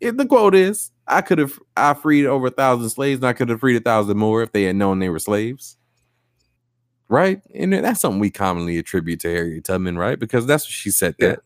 If 0.01 0.17
the 0.17 0.27
quote 0.27 0.55
is, 0.55 0.91
I 1.07 1.21
could 1.23 1.39
have 1.39 1.59
I 1.77 1.95
freed 1.95 2.27
over 2.27 2.49
a 2.49 2.51
thousand 2.51 2.91
slaves, 2.91 3.19
and 3.19 3.27
I 3.27 3.33
could 3.33 3.49
have 3.49 3.61
freed 3.61 3.77
a 3.77 3.81
thousand 3.81 4.17
more 4.17 4.43
if 4.43 4.53
they 4.53 4.65
had 4.65 4.77
known 4.77 4.99
they 4.99 5.09
were 5.09 5.19
slaves. 5.19 5.77
Right? 7.09 7.41
And 7.55 7.73
that's 7.73 8.01
something 8.01 8.21
we 8.21 8.31
commonly 8.31 8.77
attribute 8.79 9.21
to 9.21 9.29
Harriet 9.29 9.65
Tubman, 9.65 9.97
right? 9.97 10.19
Because 10.19 10.47
that's 10.47 10.65
what 10.65 10.73
she 10.73 10.91
said 10.91 11.15
Yeah. 11.19 11.29
that. 11.29 11.41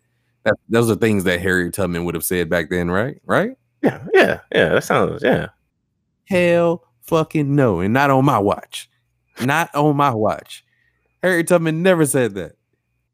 that 0.45 0.55
those 0.68 0.90
are 0.90 0.97
things 0.97 1.25
that 1.25 1.40
Harriet 1.40 1.75
Tubman 1.75 2.05
would 2.05 2.14
have 2.14 2.25
said 2.25 2.49
back 2.51 2.68
then, 2.68 2.90
right? 2.90 3.21
Right? 3.25 3.57
Yeah, 3.83 4.03
yeah, 4.12 4.40
yeah. 4.55 4.68
That 4.71 4.85
sounds, 4.85 5.23
yeah. 5.23 5.49
Hell 6.29 6.85
fucking 7.03 7.55
no. 7.55 7.81
And 7.81 7.95
not 7.95 8.11
on 8.11 8.25
my 8.25 8.38
watch. 8.38 8.88
Not 9.40 9.75
on 9.75 9.97
my 9.97 10.11
watch. 10.11 10.64
Harriet 11.23 11.49
Tubman 11.49 11.83
never 11.83 12.07
said 12.07 12.35
that. 12.35 12.53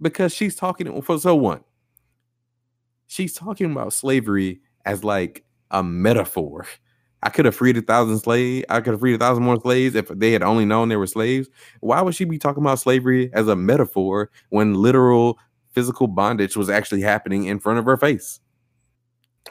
Because 0.01 0.33
she's 0.33 0.55
talking 0.55 1.01
for 1.03 1.19
so 1.19 1.35
one. 1.35 1.65
She's 3.09 3.33
talking 3.33 3.71
about 3.71 3.93
slavery 3.93 4.61
as 4.85 5.03
like 5.03 5.45
a 5.71 5.83
metaphor. 5.83 6.67
I 7.23 7.31
could 7.31 7.47
have 7.47 7.57
freed 7.57 7.77
a 7.77 7.83
thousand 7.83 8.21
slaves. 8.21 8.65
I 8.69 8.81
could 8.81 8.93
have 8.93 9.01
freed 9.01 9.15
a 9.15 9.19
thousand 9.19 9.43
more 9.43 9.61
slaves 9.61 9.97
if 9.97 10.09
they 10.09 10.31
had 10.31 10.43
only 10.43 10.65
known 10.65 10.89
they 10.89 10.97
were 10.97 11.07
slaves. 11.07 11.49
Why 11.81 12.01
would 12.01 12.15
she 12.15 12.25
be 12.25 12.39
talking 12.39 12.63
about 12.63 12.79
slavery 12.79 13.31
as 13.33 13.49
a 13.49 13.57
metaphor 13.57 14.31
when 14.51 14.75
literal 14.75 15.39
physical 15.73 16.07
bondage 16.07 16.57
was 16.57 16.71
actually 16.71 17.01
happening 17.01 17.45
in 17.45 17.59
front 17.59 17.81
of 17.81 17.85
her 17.87 17.97
face? 17.97 18.41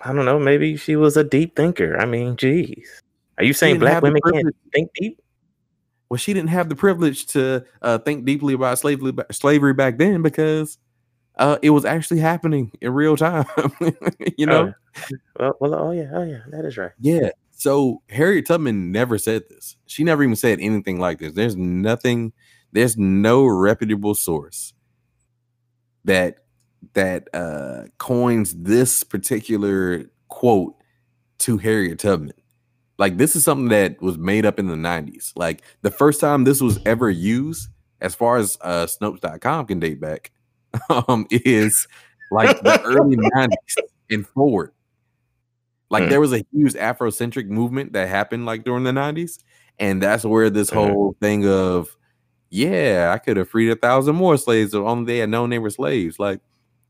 I 0.03 0.13
don't 0.13 0.25
know. 0.25 0.39
Maybe 0.39 0.77
she 0.77 0.95
was 0.95 1.17
a 1.17 1.23
deep 1.23 1.56
thinker. 1.56 1.99
I 1.99 2.06
mean, 2.06 2.38
geez. 2.38 3.01
Are 3.38 3.43
you 3.43 3.53
saying 3.53 3.80
black 3.80 4.01
women 4.01 4.21
can't 4.32 4.56
think 4.73 4.89
deep? 4.95 5.19
Well, 6.10 6.17
she 6.17 6.34
didn't 6.34 6.50
have 6.50 6.70
the 6.70 6.76
privilege 6.76 7.26
to 7.28 7.65
uh, 7.82 7.98
think 8.00 8.26
deeply 8.26 8.54
about 8.54 8.80
slavery 8.80 9.13
slavery 9.32 9.74
back 9.74 9.98
then 9.98 10.22
because 10.22 10.78
uh, 11.38 11.58
it 11.62 11.72
was 11.72 11.86
actually 11.86 12.20
happening 12.20 12.72
in 12.82 12.93
real 12.93 13.17
time. 13.17 13.46
you 14.38 14.46
know? 14.46 14.74
Well, 15.39 15.54
well, 15.60 15.76
oh 15.76 15.91
yeah, 15.91 16.10
oh 16.13 16.24
yeah, 16.24 16.39
that 16.50 16.65
is 16.65 16.78
right. 16.78 16.91
Yeah. 17.00 17.30
So 17.52 18.02
Harriet 18.10 18.46
Tubman 18.46 18.91
never 18.91 19.17
said 19.17 19.43
this. 19.50 19.78
She 19.86 20.04
never 20.04 20.24
even 20.24 20.36
said 20.36 20.60
anything 20.60 21.00
like 21.00 21.20
this. 21.20 21.34
There's 21.34 21.56
nothing. 21.56 22.34
There's 22.72 22.98
no 22.98 23.46
reputable 23.46 24.15
source 24.15 24.74
that 26.06 26.39
that 26.93 27.28
uh, 27.34 27.84
coins 27.98 28.56
this 28.56 29.04
particular 29.04 30.06
quote 30.28 30.76
to 31.39 31.58
Harriet 31.58 32.00
Tubman. 32.00 32.34
Like 32.97 33.17
this 33.17 33.36
is 33.36 33.43
something 33.43 33.69
that 33.69 34.01
was 34.01 34.17
made 34.17 34.45
up 34.45 34.60
in 34.60 34.67
the 34.67 34.75
90s. 34.75 35.33
Like 35.36 35.62
the 35.81 35.91
first 35.91 36.19
time 36.19 36.43
this 36.43 36.62
was 36.62 36.79
ever 36.86 37.10
used, 37.10 37.69
as 38.01 38.15
far 38.15 38.38
as 38.38 38.57
uh, 38.62 38.86
Snopes.com 38.88 39.65
can 39.67 39.79
date 39.79 39.99
back, 40.01 40.31
um, 41.07 41.27
is 41.29 41.88
like 42.31 42.60
the 42.62 42.81
early 42.83 43.15
90s 43.17 43.77
and 44.10 44.27
forward. 44.27 44.71
Like 45.89 46.03
Hmm. 46.05 46.10
there 46.10 46.19
was 46.19 46.33
a 46.33 46.43
huge 46.51 46.73
Afrocentric 46.73 47.47
movement 47.47 47.93
that 47.93 48.10
happened 48.10 48.45
like 48.45 48.63
during 48.63 48.83
the 48.83 48.91
90s. 48.91 49.39
And 49.79 50.01
that's 50.01 50.25
where 50.25 50.49
this 50.49 50.69
Mhm. 50.71 50.73
whole 50.73 51.15
thing 51.21 51.47
of, 51.47 51.95
yeah, 52.49 53.12
I 53.13 53.19
could 53.19 53.38
have 53.38 53.49
freed 53.49 53.69
a 53.69 53.75
thousand 53.75 54.15
more 54.15 54.38
slaves 54.38 54.73
if 54.73 54.81
only 54.81 55.05
they 55.05 55.19
had 55.19 55.29
known 55.29 55.49
they 55.51 55.60
were 55.60 55.69
slaves. 55.69 56.17
Like, 56.19 56.41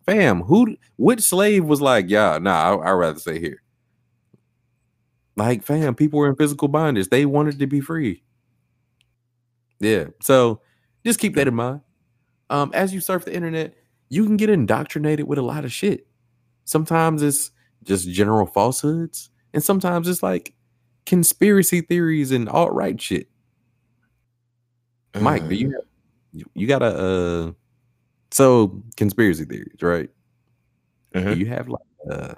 fam, 0.06 0.42
who 0.44 0.78
which 0.98 1.20
slave 1.22 1.66
was 1.66 1.82
like, 1.82 2.06
yeah, 2.10 2.40
nah, 2.42 2.78
I, 2.78 2.90
I'd 2.90 2.94
rather 2.94 3.20
stay 3.20 3.40
here. 3.40 3.62
Like, 5.38 5.64
fam, 5.64 5.96
people 5.96 6.20
were 6.20 6.28
in 6.28 6.36
physical 6.36 6.68
bondage. 6.68 7.10
They 7.10 7.26
wanted 7.26 7.60
to 7.60 7.68
be 7.68 7.80
free. 7.80 8.24
Yeah. 9.80 10.06
So 10.22 10.62
just 11.06 11.20
keep 11.20 11.36
that 11.36 11.48
in 11.48 11.54
mind. 11.54 11.82
Um, 12.50 12.72
as 12.74 12.94
you 12.94 13.00
surf 13.00 13.24
the 13.26 13.34
internet, 13.34 13.76
you 14.10 14.26
can 14.26 14.36
get 14.38 14.50
indoctrinated 14.50 15.28
with 15.28 15.38
a 15.38 15.44
lot 15.44 15.64
of 15.64 15.72
shit. 15.72 16.08
Sometimes 16.66 17.22
it's 17.22 17.52
just 17.84 18.10
general 18.10 18.46
falsehoods, 18.48 19.30
and 19.54 19.64
sometimes 19.64 20.08
it's 20.08 20.24
like 20.24 20.54
conspiracy 21.06 21.82
theories 21.82 22.32
and 22.32 22.50
alt 22.50 22.74
right 22.74 23.00
shit. 23.00 23.30
Mike, 25.20 25.48
do 25.48 25.56
you 25.56 25.70
Mm. 25.70 25.74
have, 25.74 26.48
you, 26.54 26.68
got 26.68 26.82
a 26.82 26.86
uh 26.86 27.52
so 28.32 28.82
conspiracy 28.98 29.46
theories, 29.46 29.82
right? 29.82 30.10
Mhm. 31.14 31.34
Do 31.34 31.40
you 31.40 31.46
have 31.46 31.70
like 31.70 31.82
uh 32.12 32.34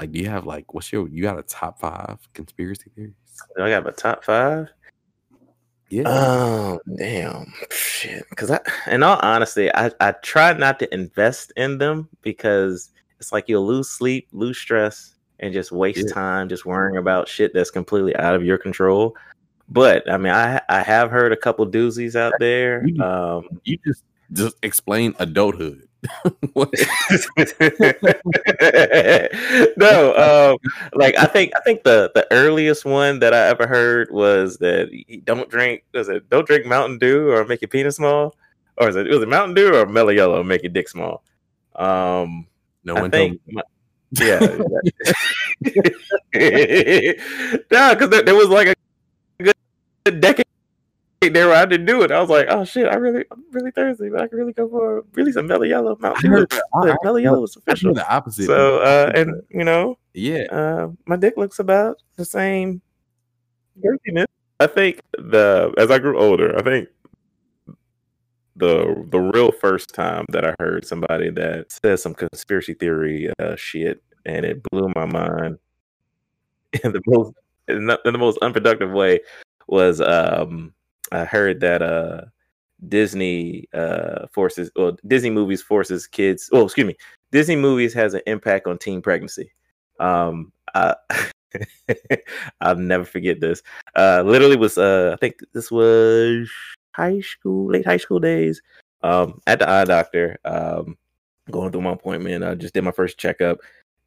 like 0.00 0.12
do 0.12 0.18
you 0.18 0.28
have 0.28 0.46
like 0.46 0.72
what's 0.74 0.90
your 0.92 1.08
you 1.08 1.22
got 1.22 1.38
a 1.38 1.42
top 1.42 1.78
five 1.78 2.18
conspiracy 2.32 2.90
theories? 2.94 3.14
I 3.58 3.68
got 3.70 3.84
my 3.84 3.90
top 3.90 4.24
five. 4.24 4.68
Yeah. 5.90 6.04
Oh 6.06 6.80
damn 6.96 7.52
shit! 7.70 8.24
Because 8.30 8.50
I, 8.50 8.60
in 8.90 9.02
all 9.02 9.18
honesty, 9.22 9.74
I 9.74 9.90
I 10.00 10.12
try 10.12 10.52
not 10.52 10.78
to 10.78 10.94
invest 10.94 11.52
in 11.56 11.78
them 11.78 12.08
because 12.22 12.90
it's 13.18 13.32
like 13.32 13.48
you'll 13.48 13.66
lose 13.66 13.90
sleep, 13.90 14.28
lose 14.32 14.56
stress, 14.56 15.16
and 15.40 15.52
just 15.52 15.72
waste 15.72 16.06
Yeah. 16.06 16.14
time 16.14 16.48
just 16.48 16.64
worrying 16.64 16.96
about 16.96 17.28
shit 17.28 17.52
that's 17.52 17.70
completely 17.72 18.14
out 18.16 18.34
of 18.36 18.44
your 18.44 18.56
control. 18.56 19.16
But 19.68 20.08
I 20.10 20.16
mean, 20.16 20.32
I 20.32 20.60
I 20.68 20.80
have 20.82 21.10
heard 21.10 21.32
a 21.32 21.36
couple 21.36 21.66
doozies 21.66 22.14
out 22.14 22.32
there. 22.38 22.86
You- 22.86 23.02
Um, 23.02 23.48
you 23.64 23.76
just 23.84 24.04
just 24.32 24.56
explain 24.62 25.14
adulthood. 25.18 25.88
what? 26.54 26.72
no, 29.76 30.14
um, 30.16 30.58
like 30.94 31.16
I 31.18 31.26
think 31.26 31.52
I 31.56 31.60
think 31.60 31.82
the 31.84 32.10
the 32.14 32.26
earliest 32.30 32.84
one 32.84 33.18
that 33.20 33.34
I 33.34 33.46
ever 33.48 33.66
heard 33.66 34.10
was 34.10 34.56
that 34.58 34.88
don't 35.24 35.48
drink. 35.50 35.84
Was 35.92 36.08
it 36.08 36.28
don't 36.30 36.46
drink 36.46 36.66
Mountain 36.66 36.98
Dew 36.98 37.30
or 37.30 37.44
make 37.44 37.60
your 37.60 37.68
penis 37.68 37.96
small, 37.96 38.34
or 38.78 38.88
is 38.88 38.96
it 38.96 39.08
was 39.08 39.22
it 39.22 39.28
Mountain 39.28 39.54
Dew 39.54 39.74
or 39.74 39.86
Mellow 39.86 40.10
Yellow 40.10 40.42
make 40.42 40.62
your 40.62 40.72
dick 40.72 40.88
small? 40.88 41.22
Um, 41.76 42.46
No 42.84 42.96
I 42.96 43.00
one 43.02 43.10
told 43.10 43.32
me. 43.32 43.40
my- 43.48 43.62
yeah. 44.12 44.40
no, 47.70 47.94
because 47.94 48.08
there, 48.10 48.22
there 48.22 48.34
was 48.34 48.48
like 48.48 48.68
a 48.68 48.74
good 49.44 50.20
decade 50.20 50.46
there 51.28 51.48
where 51.48 51.56
I 51.56 51.66
didn't 51.66 51.84
do 51.86 52.00
it. 52.02 52.10
I 52.10 52.18
was 52.18 52.30
like, 52.30 52.46
oh 52.48 52.64
shit, 52.64 52.86
I 52.88 52.94
really, 52.94 53.24
I'm 53.30 53.44
really 53.52 53.70
thirsty, 53.72 54.08
but 54.08 54.22
I 54.22 54.26
can 54.26 54.38
really 54.38 54.54
go 54.54 54.66
for 54.68 55.04
really 55.12 55.32
some 55.32 55.46
Mellow 55.46 55.64
Yellow 55.64 55.96
Mountain 56.00 56.22
Dew. 56.22 56.30
heard- 56.30 56.52
I- 56.52 56.86
The 56.86 56.92
I- 56.92 56.96
Mellow 57.04 57.16
Yellow 57.18 57.40
was 57.40 57.56
official. 57.56 57.92
the 57.92 58.10
opposite. 58.10 58.46
So, 58.46 58.78
uh, 58.78 59.12
and 59.14 59.42
you 59.50 59.64
know, 59.64 59.98
yeah, 60.14 60.44
uh, 60.50 60.88
my 61.06 61.16
dick 61.16 61.34
looks 61.36 61.58
about 61.58 61.98
the 62.16 62.24
same 62.24 62.80
girthiness. 63.84 64.24
I 64.60 64.66
think 64.66 65.00
the 65.18 65.74
as 65.76 65.90
I 65.90 65.98
grew 65.98 66.18
older, 66.18 66.56
I 66.58 66.62
think 66.62 66.88
the 68.56 69.06
the 69.10 69.18
real 69.20 69.52
first 69.52 69.94
time 69.94 70.24
that 70.30 70.46
I 70.46 70.54
heard 70.58 70.86
somebody 70.86 71.28
that 71.30 71.70
said 71.70 71.98
some 72.00 72.14
conspiracy 72.14 72.72
theory 72.74 73.30
uh, 73.38 73.56
shit, 73.56 74.02
and 74.24 74.46
it 74.46 74.62
blew 74.70 74.90
my 74.96 75.04
mind 75.04 75.58
in 76.82 76.92
the 76.92 77.02
most 77.06 77.34
in 77.68 77.86
the, 77.86 78.00
in 78.06 78.12
the 78.14 78.18
most 78.18 78.38
unproductive 78.38 78.90
way 78.90 79.20
was 79.68 80.00
um 80.00 80.72
I 81.12 81.24
heard 81.24 81.60
that 81.60 81.82
uh 81.82 82.22
Disney 82.88 83.68
uh 83.74 84.26
forces 84.32 84.70
or 84.76 84.96
Disney 85.06 85.30
movies 85.30 85.62
forces 85.62 86.06
kids. 86.06 86.48
Oh, 86.52 86.64
excuse 86.64 86.86
me, 86.86 86.96
Disney 87.32 87.56
movies 87.56 87.94
has 87.94 88.14
an 88.14 88.22
impact 88.26 88.66
on 88.66 88.78
teen 88.78 89.02
pregnancy. 89.02 89.52
Um, 89.98 90.52
I, 90.74 90.94
I'll 92.60 92.76
never 92.76 93.04
forget 93.04 93.40
this. 93.40 93.62
Uh, 93.96 94.22
literally 94.24 94.56
was 94.56 94.78
uh, 94.78 95.10
I 95.12 95.16
think 95.16 95.40
this 95.52 95.70
was 95.70 96.50
high 96.92 97.20
school, 97.20 97.70
late 97.70 97.86
high 97.86 97.96
school 97.98 98.18
days. 98.18 98.62
Um, 99.02 99.40
at 99.46 99.58
the 99.58 99.68
eye 99.68 99.84
doctor. 99.84 100.38
Um, 100.44 100.98
going 101.50 101.72
through 101.72 101.82
my 101.82 101.92
appointment. 101.92 102.44
I 102.44 102.54
just 102.54 102.74
did 102.74 102.84
my 102.84 102.92
first 102.92 103.18
checkup, 103.18 103.58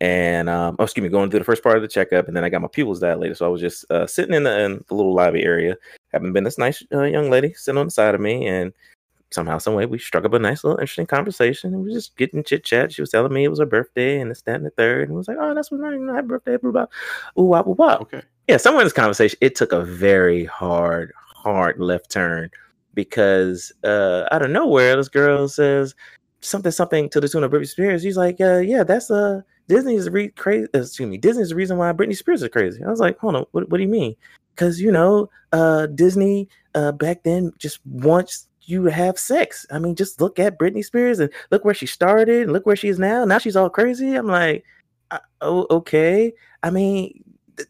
and 0.02 0.50
um, 0.50 0.76
oh, 0.80 0.84
excuse 0.84 1.04
me, 1.04 1.10
going 1.10 1.30
through 1.30 1.40
the 1.40 1.46
first 1.46 1.64
part 1.64 1.76
of 1.76 1.82
the 1.82 1.88
checkup, 1.88 2.28
and 2.28 2.36
then 2.36 2.44
I 2.44 2.50
got 2.50 2.62
my 2.62 2.68
pupils 2.68 3.00
dilated. 3.00 3.38
So 3.38 3.46
I 3.46 3.50
was 3.50 3.62
just 3.62 3.90
uh, 3.92 4.08
sitting 4.08 4.34
in 4.34 4.44
the, 4.44 4.60
in 4.62 4.84
the 4.88 4.96
little 4.96 5.14
lobby 5.14 5.44
area, 5.44 5.76
having 6.14 6.34
been 6.34 6.44
this 6.44 6.58
nice 6.58 6.84
uh, 6.94 7.04
young 7.04 7.30
lady 7.30 7.54
sitting 7.54 7.80
on 7.80 7.88
the 7.88 7.92
side 7.92 8.16
of 8.16 8.22
me, 8.22 8.48
and 8.48 8.74
somehow, 9.34 9.58
some 9.58 9.74
way, 9.74 9.86
we 9.86 10.00
struck 10.00 10.26
up 10.26 10.34
a 10.34 10.40
nice 10.40 10.64
little 10.64 10.80
interesting 10.80 11.08
conversation. 11.08 11.74
And 11.74 11.84
we 11.84 11.90
were 11.90 11.96
just 11.96 12.16
getting 12.18 12.44
chit 12.44 12.64
chat. 12.64 12.94
She 12.94 13.02
was 13.02 13.10
telling 13.10 13.34
me 13.34 13.44
it 13.44 13.50
was 13.50 13.60
her 13.60 13.66
birthday 13.66 14.20
and 14.20 14.32
this, 14.32 14.42
that, 14.44 14.56
and 14.56 14.66
the 14.66 14.70
third. 14.72 15.10
And 15.10 15.18
was 15.18 15.28
like, 15.28 15.38
oh, 15.40 15.54
that's 15.54 15.72
what 15.72 15.82
I 15.84 16.14
happy 16.14 16.28
birthday, 16.28 16.58
blah, 16.58 16.72
blah. 16.72 16.86
Ooh, 17.38 17.46
wah, 17.46 17.64
wah, 17.64 17.74
wah. 17.74 17.98
okay. 18.02 18.22
Yeah, 18.48 18.58
somewhere 18.58 18.82
in 18.82 18.86
this 18.86 18.94
conversation, 18.94 19.38
it 19.42 19.56
took 19.56 19.72
a 19.72 19.84
very 19.84 20.46
hard, 20.46 21.14
hard 21.36 21.80
left 21.80 22.12
turn 22.12 22.50
because 22.94 23.72
uh, 23.84 24.26
out 24.32 24.44
of 24.44 24.52
nowhere, 24.52 24.96
this 24.96 25.10
girl 25.10 25.48
says 25.48 25.96
something, 26.42 26.72
something 26.72 27.10
to 27.10 27.20
the 27.20 27.28
tune 27.28 27.44
of 27.44 27.52
Britney 27.52 27.68
Spears. 27.68 28.04
She's 28.04 28.18
like, 28.18 28.40
uh, 28.42 28.58
yeah, 28.58 28.84
that's 28.84 29.10
uh, 29.10 29.42
Disney 29.68 29.96
is 29.96 30.10
re- 30.10 30.30
crazy. 30.30 30.68
Excuse 30.74 31.10
me, 31.10 31.18
Disney 31.18 31.44
is 31.44 31.50
the 31.50 31.56
reason 31.56 31.78
why 31.78 31.92
Britney 31.94 32.16
Spears 32.18 32.44
is 32.44 32.50
crazy. 32.50 32.84
I 32.84 32.90
was 32.90 33.00
like, 33.00 33.18
hold 33.18 33.36
on, 33.36 33.46
what, 33.52 33.70
what 33.70 33.78
do 33.78 33.84
you 33.84 33.90
mean? 33.90 34.16
Because 34.56 34.80
you 34.80 34.92
know, 34.92 35.30
uh, 35.52 35.88
Disney 35.88 36.50
uh, 36.76 36.92
back 36.92 37.24
then 37.24 37.52
just 37.58 37.80
wants 37.86 38.48
you 38.62 38.84
to 38.84 38.92
have 38.92 39.20
sex. 39.20 39.66
I 39.72 39.80
mean, 39.80 39.96
just 39.96 40.22
look 40.22 40.40
at 40.40 40.58
Britney 40.58 40.84
Spears 40.84 41.20
and 41.20 41.32
look 41.52 41.66
where 41.66 41.74
she 41.74 41.86
started 41.86 42.44
and 42.44 42.54
look 42.54 42.66
where 42.66 42.76
she 42.76 42.88
is 42.88 43.00
now. 43.00 43.26
Now 43.26 43.38
she's 43.38 43.56
all 43.56 43.70
crazy. 43.70 44.16
I'm 44.16 44.28
like, 44.28 44.64
uh, 45.12 45.20
oh, 45.42 45.68
okay. 45.70 46.34
I 46.62 46.70
mean, 46.70 47.24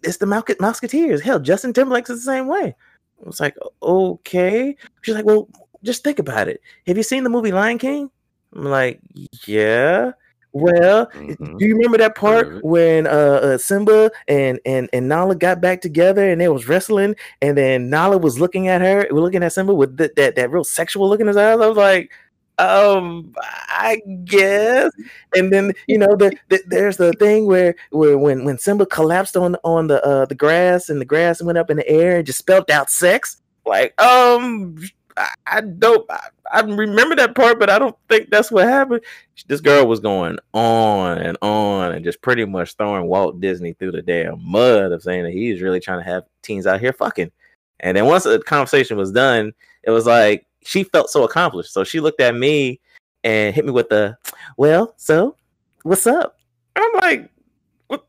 it's 0.04 0.18
the 0.18 0.26
Mouseketeers. 0.26 1.22
Hell, 1.22 1.40
Justin 1.40 1.74
Timberlake's 1.74 2.10
the 2.10 2.18
same 2.18 2.48
way. 2.48 2.76
I 3.22 3.26
was 3.26 3.40
like, 3.40 3.56
okay. 3.82 4.76
She's 5.02 5.16
like, 5.16 5.26
well, 5.26 5.50
just 5.84 6.04
think 6.04 6.20
about 6.20 6.48
it. 6.48 6.62
Have 6.88 6.98
you 6.98 7.04
seen 7.04 7.24
the 7.24 7.30
movie 7.30 7.52
Lion 7.52 7.78
King? 7.78 8.10
I'm 8.56 8.66
like, 8.66 9.00
yeah. 9.46 10.12
Well, 10.54 11.08
Mhm. 11.16 11.58
do 11.58 11.66
you 11.66 11.76
remember 11.76 11.98
that 11.98 12.16
part 12.16 12.64
when 12.64 13.08
uh, 13.08 13.10
uh 13.10 13.58
Simba 13.58 14.12
and 14.28 14.60
and 14.66 14.88
and 14.94 15.10
Nala 15.10 15.36
got 15.36 15.62
back 15.62 15.82
together 15.82 16.30
and 16.30 16.40
they 16.40 16.48
was 16.48 16.68
wrestling, 16.68 17.16
and 17.42 17.58
then 17.58 17.90
Nala 17.90 18.20
was 18.20 18.40
looking 18.40 18.68
at 18.68 18.82
her, 18.82 19.08
looking 19.10 19.42
at 19.44 19.52
Simba 19.54 19.74
with 19.74 19.98
th- 19.98 20.12
that 20.16 20.36
that 20.36 20.52
real 20.52 20.64
sexual 20.64 21.10
look 21.10 21.20
in 21.20 21.28
his 21.28 21.38
eyes. 21.38 21.60
I 21.60 21.68
was 21.68 21.78
like, 21.78 22.12
um, 22.60 23.34
I 23.68 24.02
guess. 24.26 24.92
And 25.36 25.52
then 25.52 25.74
you 25.88 25.98
know, 25.98 26.16
the, 26.16 26.36
the 26.50 26.62
there's 26.68 26.98
the 26.98 27.14
thing 27.14 27.48
where 27.48 27.74
where 27.90 28.18
when 28.20 28.46
when 28.46 28.60
Simba 28.60 28.86
collapsed 28.86 29.36
on 29.36 29.56
on 29.64 29.88
the 29.88 30.06
uh 30.06 30.26
the 30.28 30.36
grass 30.36 30.88
and 30.90 31.02
the 31.02 31.06
grass 31.06 31.42
went 31.42 31.58
up 31.58 31.72
in 31.72 31.78
the 31.78 31.90
air 31.90 32.18
and 32.18 32.28
just 32.28 32.38
spelled 32.40 32.70
out 32.70 32.92
sex. 32.92 33.38
Like, 33.66 34.00
um, 34.00 34.78
I, 35.18 35.34
I 35.48 35.62
don't. 35.62 36.10
I, 36.10 36.30
I 36.52 36.62
remember 36.62 37.16
that 37.16 37.36
part, 37.36 37.60
but 37.60 37.70
I 37.70 37.80
don't 37.80 37.96
think 38.10 38.30
that's 38.30 38.52
what 38.52 38.66
happened 38.66 39.02
this 39.48 39.62
girl 39.62 39.88
was 39.88 40.00
going 40.00 40.38
on 40.54 41.18
and 41.18 41.38
on 41.42 41.92
and 41.92 42.06
just 42.06 42.22
pretty 42.22 42.46
much 42.46 42.76
throwing 42.76 43.08
Walt 43.08 43.42
Disney 43.42 43.74
through 43.74 43.92
the 43.92 44.02
damn 44.02 44.44
mud 44.44 44.92
of 44.92 45.04
saying 45.04 45.24
that 45.24 45.34
he's 45.34 45.62
really 45.62 45.80
trying 45.80 46.00
to 46.00 46.06
have 46.06 46.24
teens 46.42 46.68
out 46.68 46.80
here 46.80 46.94
fucking. 46.94 47.32
And 47.80 47.98
then 47.98 48.06
once 48.06 48.24
the 48.24 48.40
conversation 48.40 48.96
was 48.98 49.12
done, 49.12 49.54
it 49.84 49.92
was 49.92 50.06
like 50.06 50.46
she 50.64 50.84
felt 50.84 51.10
so 51.10 51.24
accomplished. 51.24 51.74
So 51.74 51.84
she 51.84 52.00
looked 52.00 52.22
at 52.22 52.36
me 52.36 52.80
and 53.24 53.54
hit 53.54 53.66
me 53.66 53.72
with 53.72 53.90
the, 53.90 54.18
"Well, 54.58 54.94
so 54.98 55.36
what's 55.84 56.08
up?" 56.08 56.38
And 56.76 56.86
I'm 56.86 57.02
like, 57.02 57.30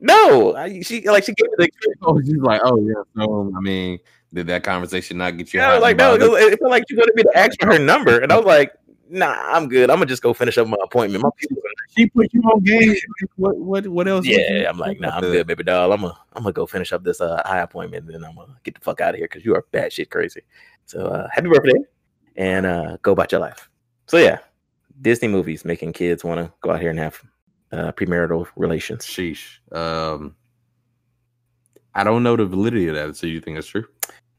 "No." 0.00 0.54
She 0.82 1.08
like 1.08 1.24
she 1.24 1.34
gave 1.34 1.48
me 1.58 1.66
the 1.66 1.94
Oh, 2.02 2.20
she's 2.20 2.36
like, 2.36 2.60
oh 2.64 2.80
yeah. 2.86 3.02
So 3.16 3.52
I 3.56 3.60
mean, 3.60 3.98
did 4.34 4.46
that 4.48 4.62
conversation 4.64 5.16
not 5.18 5.36
get 5.38 5.54
you? 5.54 5.60
Yeah, 5.60 5.66
I 5.66 5.68
hot 5.70 5.74
was 5.76 5.82
like, 5.82 5.96
no, 5.96 6.14
it 6.14 6.52
it 6.52 6.58
felt 6.58 6.70
like 6.70 6.84
you 6.90 6.96
wanted 6.96 7.14
me 7.14 7.22
to 7.22 7.32
ask 7.38 7.58
for 7.60 7.66
her 7.72 7.78
number, 7.78 8.18
and 8.20 8.30
I 8.32 8.36
was 8.36 8.44
like, 8.44 8.72
nah, 9.08 9.32
I'm 9.32 9.68
good. 9.68 9.88
I'm 9.90 9.96
gonna 9.96 10.06
just 10.06 10.22
go 10.22 10.34
finish 10.34 10.58
up 10.58 10.66
my 10.66 10.76
appointment. 10.82 11.22
My 11.22 11.30
people 11.38 11.62
she 11.96 12.06
put 12.08 12.32
you 12.34 12.40
on 12.42 12.60
game. 12.60 12.94
What 13.36 13.56
what 13.56 13.86
what 13.86 14.08
else? 14.08 14.26
would 14.26 14.34
you- 14.34 14.40
Yeah, 14.62 14.68
I'm 14.68 14.78
like, 14.78 14.98
nah, 15.00 15.10
I'm 15.16 15.20
good, 15.32 15.46
baby 15.46 15.62
doll. 15.62 15.92
I'm 15.92 16.00
gonna 16.00 16.18
I'm 16.34 16.42
gonna 16.42 16.52
go 16.52 16.66
finish 16.66 16.92
up 16.92 17.04
this 17.04 17.20
uh 17.20 17.40
eye 17.44 17.60
appointment, 17.60 18.06
and 18.06 18.14
then 18.14 18.24
I'm 18.28 18.34
gonna 18.36 18.56
get 18.64 18.74
the 18.74 18.80
fuck 18.80 19.00
out 19.00 19.14
of 19.14 19.18
here 19.18 19.28
because 19.30 19.44
you 19.44 19.54
are 19.54 19.64
batshit 19.72 20.10
crazy. 20.10 20.42
So 20.86 21.06
uh 21.06 21.28
happy 21.32 21.48
birthday, 21.48 21.78
and 22.36 22.66
uh 22.66 22.96
go 23.02 23.12
about 23.12 23.30
your 23.30 23.40
life. 23.40 23.70
So 24.08 24.16
yeah, 24.16 24.38
Disney 25.00 25.28
movies 25.28 25.64
making 25.64 25.92
kids 25.92 26.24
want 26.24 26.40
to 26.40 26.52
go 26.62 26.72
out 26.72 26.80
here 26.80 26.90
and 26.90 26.98
have 26.98 27.22
uh 27.70 27.92
premarital 27.92 28.46
relations. 28.56 29.04
Sheesh. 29.06 29.58
Um, 29.72 30.34
I 31.94 32.02
don't 32.02 32.24
know 32.24 32.36
the 32.36 32.44
validity 32.46 32.88
of 32.88 32.96
that. 32.96 33.16
So 33.16 33.28
you 33.28 33.40
think 33.40 33.56
it's 33.58 33.68
true? 33.68 33.86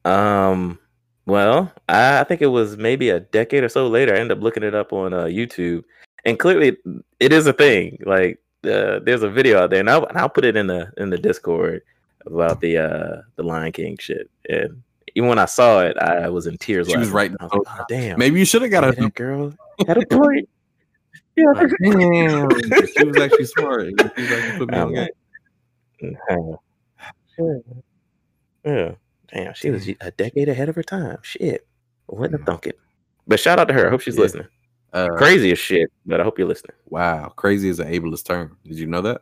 Um, 0.05 0.79
well, 1.25 1.71
I, 1.89 2.19
I 2.19 2.23
think 2.23 2.41
it 2.41 2.47
was 2.47 2.77
maybe 2.77 3.09
a 3.09 3.19
decade 3.19 3.63
or 3.63 3.69
so 3.69 3.87
later. 3.87 4.13
I 4.13 4.19
ended 4.19 4.37
up 4.37 4.43
looking 4.43 4.63
it 4.63 4.75
up 4.75 4.93
on 4.93 5.13
uh, 5.13 5.23
YouTube, 5.23 5.83
and 6.23 6.39
clearly 6.39 6.77
it 7.19 7.33
is 7.33 7.47
a 7.47 7.53
thing. 7.53 7.97
Like 8.05 8.39
uh, 8.63 8.99
there's 8.99 9.23
a 9.23 9.29
video 9.29 9.59
out 9.63 9.71
there, 9.71 9.79
and 9.79 9.89
I'll, 9.89 10.05
and 10.05 10.17
I'll 10.17 10.29
put 10.29 10.45
it 10.45 10.55
in 10.55 10.67
the 10.67 10.91
in 10.97 11.09
the 11.09 11.17
Discord 11.17 11.81
about 12.25 12.61
the 12.61 12.77
uh 12.77 13.21
the 13.35 13.43
Lion 13.43 13.71
King 13.71 13.97
shit. 13.99 14.29
And 14.49 14.81
even 15.15 15.29
when 15.29 15.39
I 15.39 15.45
saw 15.45 15.81
it, 15.81 15.97
I 15.97 16.29
was 16.29 16.45
in 16.47 16.57
tears. 16.57 16.87
She 16.87 16.97
was 16.97 17.09
right. 17.09 17.31
Was 17.31 17.51
like, 17.51 17.61
oh, 17.67 17.85
damn, 17.89 18.19
Maybe 18.19 18.39
you 18.39 18.45
should 18.45 18.61
have 18.61 18.71
got 18.71 18.83
a. 18.83 18.91
that 18.91 19.15
girl 19.15 19.53
had 19.87 19.97
a 19.97 20.05
point. 20.05 20.47
Yeah, 21.37 21.47
Like, 21.53 21.69
damn, 21.81 22.49
she 22.95 23.03
was 23.03 23.17
actually 23.17 23.43
smart. 23.43 23.87
She 23.87 24.21
was 24.21 24.31
actually 24.31 24.57
put 24.57 24.71
me 24.71 24.77
on 24.77 24.93
game. 24.93 26.17
yeah. 27.37 27.55
yeah. 28.63 28.91
Damn, 29.33 29.53
she 29.53 29.69
was 29.69 29.87
a 30.01 30.11
decade 30.11 30.49
ahead 30.49 30.69
of 30.69 30.75
her 30.75 30.83
time. 30.83 31.17
Shit. 31.21 31.67
Wouldn't 32.07 32.39
have 32.39 32.45
thunk 32.45 32.67
it. 32.67 32.77
But 33.27 33.39
shout 33.39 33.59
out 33.59 33.67
to 33.67 33.73
her. 33.73 33.87
I 33.87 33.89
hope 33.89 34.01
she's 34.01 34.15
Yeah. 34.15 34.21
listening. 34.21 34.47
Uh, 34.93 35.09
Crazy 35.17 35.51
as 35.51 35.59
shit, 35.59 35.91
but 36.05 36.21
I 36.21 36.23
hope 36.23 36.37
you're 36.39 36.47
listening. 36.47 36.77
Wow, 36.89 37.29
crazy 37.35 37.67
is 37.67 37.79
an 37.79 37.91
ableist 37.91 38.25
term. 38.25 38.57
Did 38.63 38.77
you 38.79 38.85
know 38.87 39.01
that? 39.01 39.21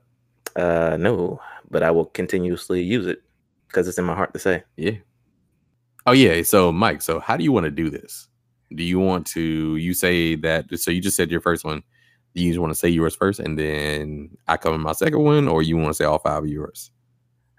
Uh, 0.55 0.97
no, 0.97 1.39
but 1.71 1.81
I 1.81 1.89
will 1.89 2.05
continuously 2.05 2.83
use 2.83 3.07
it 3.07 3.23
because 3.67 3.87
it's 3.87 3.97
in 3.97 4.05
my 4.05 4.13
heart 4.13 4.33
to 4.33 4.39
say. 4.39 4.63
Yeah. 4.77 4.97
Oh 6.05 6.11
yeah. 6.11 6.43
So 6.43 6.71
Mike, 6.71 7.01
so 7.01 7.19
how 7.19 7.37
do 7.37 7.43
you 7.43 7.51
want 7.51 7.63
to 7.63 7.71
do 7.71 7.89
this? 7.89 8.27
Do 8.75 8.83
you 8.83 8.99
want 8.99 9.25
to 9.27 9.77
you 9.77 9.93
say 9.95 10.35
that 10.35 10.65
so 10.79 10.91
you 10.91 11.01
just 11.01 11.17
said 11.17 11.31
your 11.31 11.41
first 11.41 11.65
one. 11.65 11.81
Do 12.35 12.43
you 12.43 12.51
just 12.51 12.59
want 12.59 12.71
to 12.71 12.79
say 12.79 12.89
yours 12.89 13.15
first 13.15 13.39
and 13.39 13.57
then 13.57 14.29
I 14.47 14.57
come 14.57 14.75
in 14.75 14.81
my 14.81 14.91
second 14.91 15.23
one, 15.23 15.47
or 15.47 15.63
you 15.63 15.77
want 15.77 15.89
to 15.89 15.93
say 15.95 16.05
all 16.05 16.19
five 16.19 16.43
of 16.43 16.49
yours? 16.49 16.91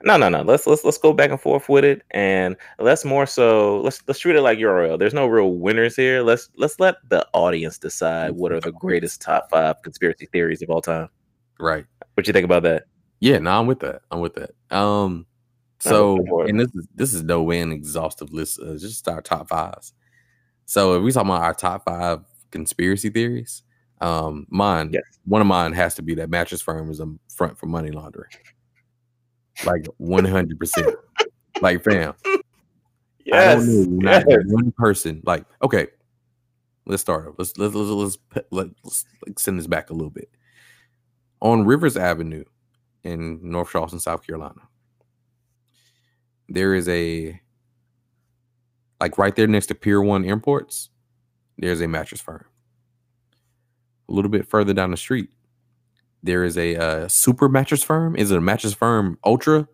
No, 0.04 0.18
no, 0.18 0.28
no. 0.28 0.42
Let's 0.42 0.66
let's 0.66 0.84
let's 0.84 0.98
go 0.98 1.14
back 1.14 1.30
and 1.30 1.40
forth 1.40 1.68
with 1.68 1.84
it, 1.84 2.02
and 2.10 2.56
let's 2.78 3.04
more 3.06 3.24
so 3.24 3.80
let's 3.80 4.02
let's 4.06 4.20
treat 4.20 4.36
it 4.36 4.42
like 4.42 4.58
URL. 4.58 4.98
There's 4.98 5.14
no 5.14 5.26
real 5.26 5.52
winners 5.54 5.96
here. 5.96 6.22
Let's 6.22 6.50
let's 6.56 6.78
let 6.78 6.96
the 7.08 7.26
audience 7.32 7.78
decide 7.78 8.32
what 8.32 8.52
are 8.52 8.60
the 8.60 8.72
greatest 8.72 9.22
top 9.22 9.48
five 9.50 9.80
conspiracy 9.82 10.26
theories 10.26 10.60
of 10.60 10.68
all 10.68 10.82
time. 10.82 11.08
Right. 11.58 11.86
What 12.14 12.26
you 12.26 12.32
think 12.34 12.44
about 12.44 12.62
that? 12.64 12.84
Yeah, 13.20 13.38
no, 13.38 13.58
I'm 13.58 13.66
with 13.66 13.80
that. 13.80 14.02
I'm 14.10 14.20
with 14.20 14.34
that. 14.34 14.50
Um 14.76 15.24
so 15.80 16.16
looking 16.16 16.26
for 16.28 16.44
it. 16.44 16.50
and 16.50 16.60
this 16.60 16.74
is 16.74 16.86
this 16.94 17.14
is 17.14 17.22
no 17.22 17.42
way 17.42 17.60
an 17.60 17.72
exhaustive 17.72 18.30
list, 18.32 18.60
uh, 18.60 18.76
just 18.76 19.08
our 19.08 19.22
top 19.22 19.48
fives. 19.48 19.94
So 20.66 20.94
if 20.96 21.02
we 21.02 21.12
talking 21.12 21.30
about 21.30 21.42
our 21.42 21.54
top 21.54 21.84
five 21.86 22.20
conspiracy 22.50 23.08
theories, 23.08 23.62
um 24.02 24.46
mine 24.50 24.90
Yes. 24.92 25.02
one 25.24 25.40
of 25.40 25.46
mine 25.46 25.72
has 25.72 25.94
to 25.94 26.02
be 26.02 26.14
that 26.16 26.28
mattress 26.28 26.60
firm 26.60 26.90
is 26.90 27.00
a 27.00 27.10
front 27.34 27.56
for 27.56 27.66
money 27.66 27.90
laundering. 27.90 28.30
Like 29.64 29.86
100 29.98 30.58
percent 30.58 30.96
like 31.60 31.82
fam. 31.82 32.14
I 33.32 33.54
don't 33.54 33.98
know 33.98 34.10
yes. 34.10 34.44
one 34.46 34.72
person. 34.72 35.22
Like, 35.24 35.44
okay, 35.62 35.88
let's 36.86 37.02
start. 37.02 37.28
up. 37.28 37.34
Let's 37.38 37.56
let's 37.56 37.74
let's 37.74 38.18
let's, 38.50 38.74
let's 38.82 39.04
like 39.26 39.38
send 39.38 39.58
this 39.58 39.66
back 39.66 39.90
a 39.90 39.94
little 39.94 40.10
bit. 40.10 40.30
On 41.40 41.64
Rivers 41.64 41.96
Avenue 41.96 42.44
in 43.02 43.40
North 43.42 43.70
Charleston, 43.70 44.00
South 44.00 44.26
Carolina, 44.26 44.60
there 46.48 46.74
is 46.74 46.88
a 46.88 47.40
like 49.00 49.18
right 49.18 49.34
there 49.34 49.46
next 49.46 49.66
to 49.66 49.74
Pier 49.74 50.00
One 50.02 50.24
Imports. 50.24 50.90
There's 51.56 51.80
a 51.80 51.88
mattress 51.88 52.20
firm. 52.20 52.44
A 54.08 54.12
little 54.12 54.30
bit 54.30 54.46
further 54.46 54.74
down 54.74 54.90
the 54.90 54.96
street, 54.96 55.30
there 56.24 56.42
is 56.42 56.58
a 56.58 56.76
uh, 56.76 57.08
super 57.08 57.48
mattress 57.48 57.82
firm. 57.82 58.16
Is 58.16 58.30
it 58.30 58.36
a 58.36 58.40
mattress 58.40 58.74
firm 58.74 59.18
Ultra? 59.24 59.68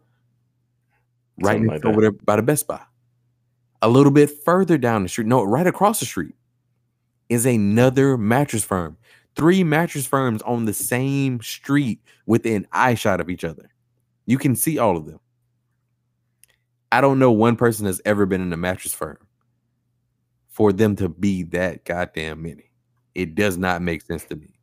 Right 1.42 1.62
like 1.62 1.84
over 1.86 2.02
there 2.02 2.12
by 2.12 2.36
the 2.36 2.42
Best 2.42 2.66
Buy 2.66 2.82
a 3.82 3.88
little 3.88 4.12
bit 4.12 4.30
further 4.44 4.78
down 4.78 5.02
the 5.02 5.08
street, 5.08 5.26
no, 5.26 5.42
right 5.42 5.66
across 5.66 6.00
the 6.00 6.06
street, 6.06 6.34
is 7.28 7.46
another 7.46 8.16
mattress 8.16 8.64
firm. 8.64 8.96
Three 9.36 9.64
mattress 9.64 10.06
firms 10.06 10.42
on 10.42 10.64
the 10.64 10.74
same 10.74 11.40
street 11.40 12.00
within 12.26 12.66
eye 12.72 12.94
shot 12.94 13.20
of 13.20 13.30
each 13.30 13.44
other. 13.44 13.70
You 14.26 14.38
can 14.38 14.54
see 14.54 14.78
all 14.78 14.96
of 14.96 15.06
them. 15.06 15.20
I 16.92 17.00
don't 17.00 17.18
know 17.18 17.30
one 17.30 17.56
person 17.56 17.86
that's 17.86 18.00
ever 18.04 18.26
been 18.26 18.40
in 18.40 18.52
a 18.52 18.56
mattress 18.56 18.92
firm 18.92 19.18
for 20.48 20.72
them 20.72 20.96
to 20.96 21.08
be 21.08 21.44
that 21.44 21.84
goddamn 21.84 22.42
many. 22.42 22.72
It 23.14 23.34
does 23.34 23.56
not 23.56 23.82
make 23.82 24.02
sense 24.02 24.24
to 24.26 24.36
me. 24.36 24.59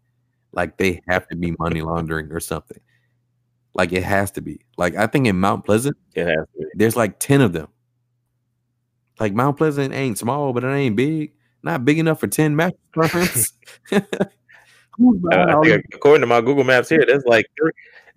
Like 0.53 0.77
they 0.77 1.01
have 1.07 1.27
to 1.29 1.35
be 1.35 1.55
money 1.59 1.81
laundering 1.81 2.31
or 2.31 2.39
something. 2.39 2.79
Like 3.73 3.93
it 3.93 4.03
has 4.03 4.31
to 4.31 4.41
be. 4.41 4.61
Like 4.77 4.95
I 4.95 5.07
think 5.07 5.27
in 5.27 5.39
Mount 5.39 5.65
Pleasant, 5.65 5.97
It 6.15 6.25
has 6.25 6.35
to 6.53 6.59
be. 6.59 6.65
there's 6.75 6.95
like 6.95 7.19
10 7.19 7.41
of 7.41 7.53
them. 7.53 7.67
Like 9.19 9.33
Mount 9.33 9.57
Pleasant 9.57 9.93
ain't 9.93 10.17
small, 10.17 10.53
but 10.53 10.63
it 10.63 10.67
ain't 10.73 10.95
big. 10.95 11.33
Not 11.63 11.85
big 11.85 11.99
enough 11.99 12.19
for 12.19 12.27
10 12.27 12.55
mattress 12.55 12.77
firms. 13.11 13.53
Uh, 14.99 15.11
buying 15.29 15.49
I 15.49 15.53
all 15.53 15.63
think 15.63 15.75
these- 15.85 15.95
according 15.95 16.21
to 16.21 16.27
my 16.27 16.41
Google 16.41 16.63
Maps 16.63 16.89
here, 16.89 17.03
there's 17.05 17.23
like 17.25 17.45
three, 17.55 17.71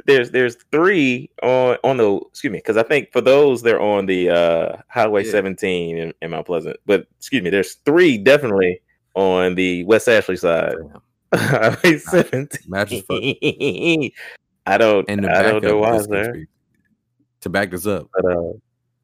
there's 0.06 0.30
there's 0.30 0.56
three 0.72 1.28
on 1.42 1.76
on 1.84 1.98
the 1.98 2.16
excuse 2.30 2.50
me 2.50 2.56
because 2.58 2.78
I 2.78 2.82
think 2.82 3.12
for 3.12 3.20
those 3.20 3.60
they're 3.60 3.82
on 3.82 4.06
the 4.06 4.30
uh, 4.30 4.76
Highway 4.88 5.26
Yeah. 5.26 5.30
17 5.32 5.98
in, 5.98 6.14
in 6.22 6.30
Mount 6.30 6.46
Pleasant, 6.46 6.78
but 6.86 7.06
excuse 7.18 7.42
me, 7.42 7.50
there's 7.50 7.74
three 7.84 8.16
definitely 8.16 8.80
on 9.14 9.56
the 9.56 9.84
West 9.84 10.08
Ashley 10.08 10.36
side. 10.36 10.76
Highway 11.34 11.98
17. 11.98 12.48
mattress 12.68 13.02
firm. 13.02 13.20
I 14.66 14.78
don't 14.78 15.08
And 15.08 15.26
I 15.26 15.42
don't 15.42 15.62
know 15.62 15.78
why 15.78 15.92
this 15.92 16.00
it's 16.02 16.08
there, 16.08 16.24
conspiracy- 16.24 16.48
to 17.42 17.48
back 17.48 17.70
this 17.70 17.86
up, 17.86 18.08
but 18.12 18.24
uh, 18.26 18.52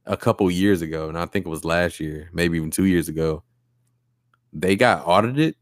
a 0.06 0.16
couple 0.16 0.50
years 0.50 0.82
ago, 0.82 1.08
and 1.08 1.18
I 1.18 1.26
think 1.26 1.46
it 1.46 1.48
was 1.48 1.64
last 1.64 2.00
year, 2.00 2.28
maybe 2.32 2.58
even 2.58 2.70
two 2.70 2.84
years 2.84 3.08
ago, 3.08 3.42
they 4.52 4.76
got 4.76 5.06
audited. 5.06 5.56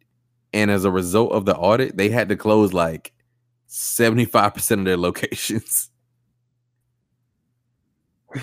And 0.52 0.70
as 0.70 0.84
a 0.84 0.90
result 0.90 1.32
of 1.32 1.46
the 1.46 1.56
audit, 1.56 1.96
they 1.96 2.08
had 2.08 2.28
to 2.28 2.36
close 2.36 2.72
like 2.72 3.12
75% 3.68 4.78
of 4.78 4.84
their 4.84 4.96
locations. 4.96 5.90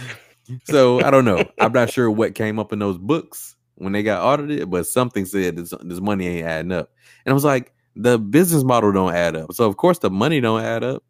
so 0.66 1.02
I 1.02 1.10
don't 1.10 1.26
know. 1.26 1.44
I'm 1.60 1.72
not 1.72 1.90
sure 1.90 2.12
what 2.12 2.36
came 2.36 2.60
up 2.60 2.74
in 2.74 2.80
those 2.80 2.98
books 2.98 3.56
when 3.76 3.94
they 3.94 4.04
got 4.04 4.24
audited, 4.24 4.70
but 4.70 4.88
something 4.88 5.26
said 5.26 5.56
this, 5.56 5.74
this 5.82 6.02
money 6.02 6.28
ain't 6.28 6.48
adding 6.48 6.72
up. 6.72 6.92
And 7.26 7.32
I 7.32 7.34
was 7.34 7.46
like, 7.46 7.74
the 7.96 8.18
business 8.18 8.64
model 8.64 8.92
don't 8.92 9.14
add 9.14 9.36
up. 9.36 9.54
So 9.54 9.66
of 9.68 9.78
course 9.78 10.00
the 10.00 10.10
money 10.10 10.40
don't 10.42 10.62
add 10.62 10.84
up. 10.84 11.04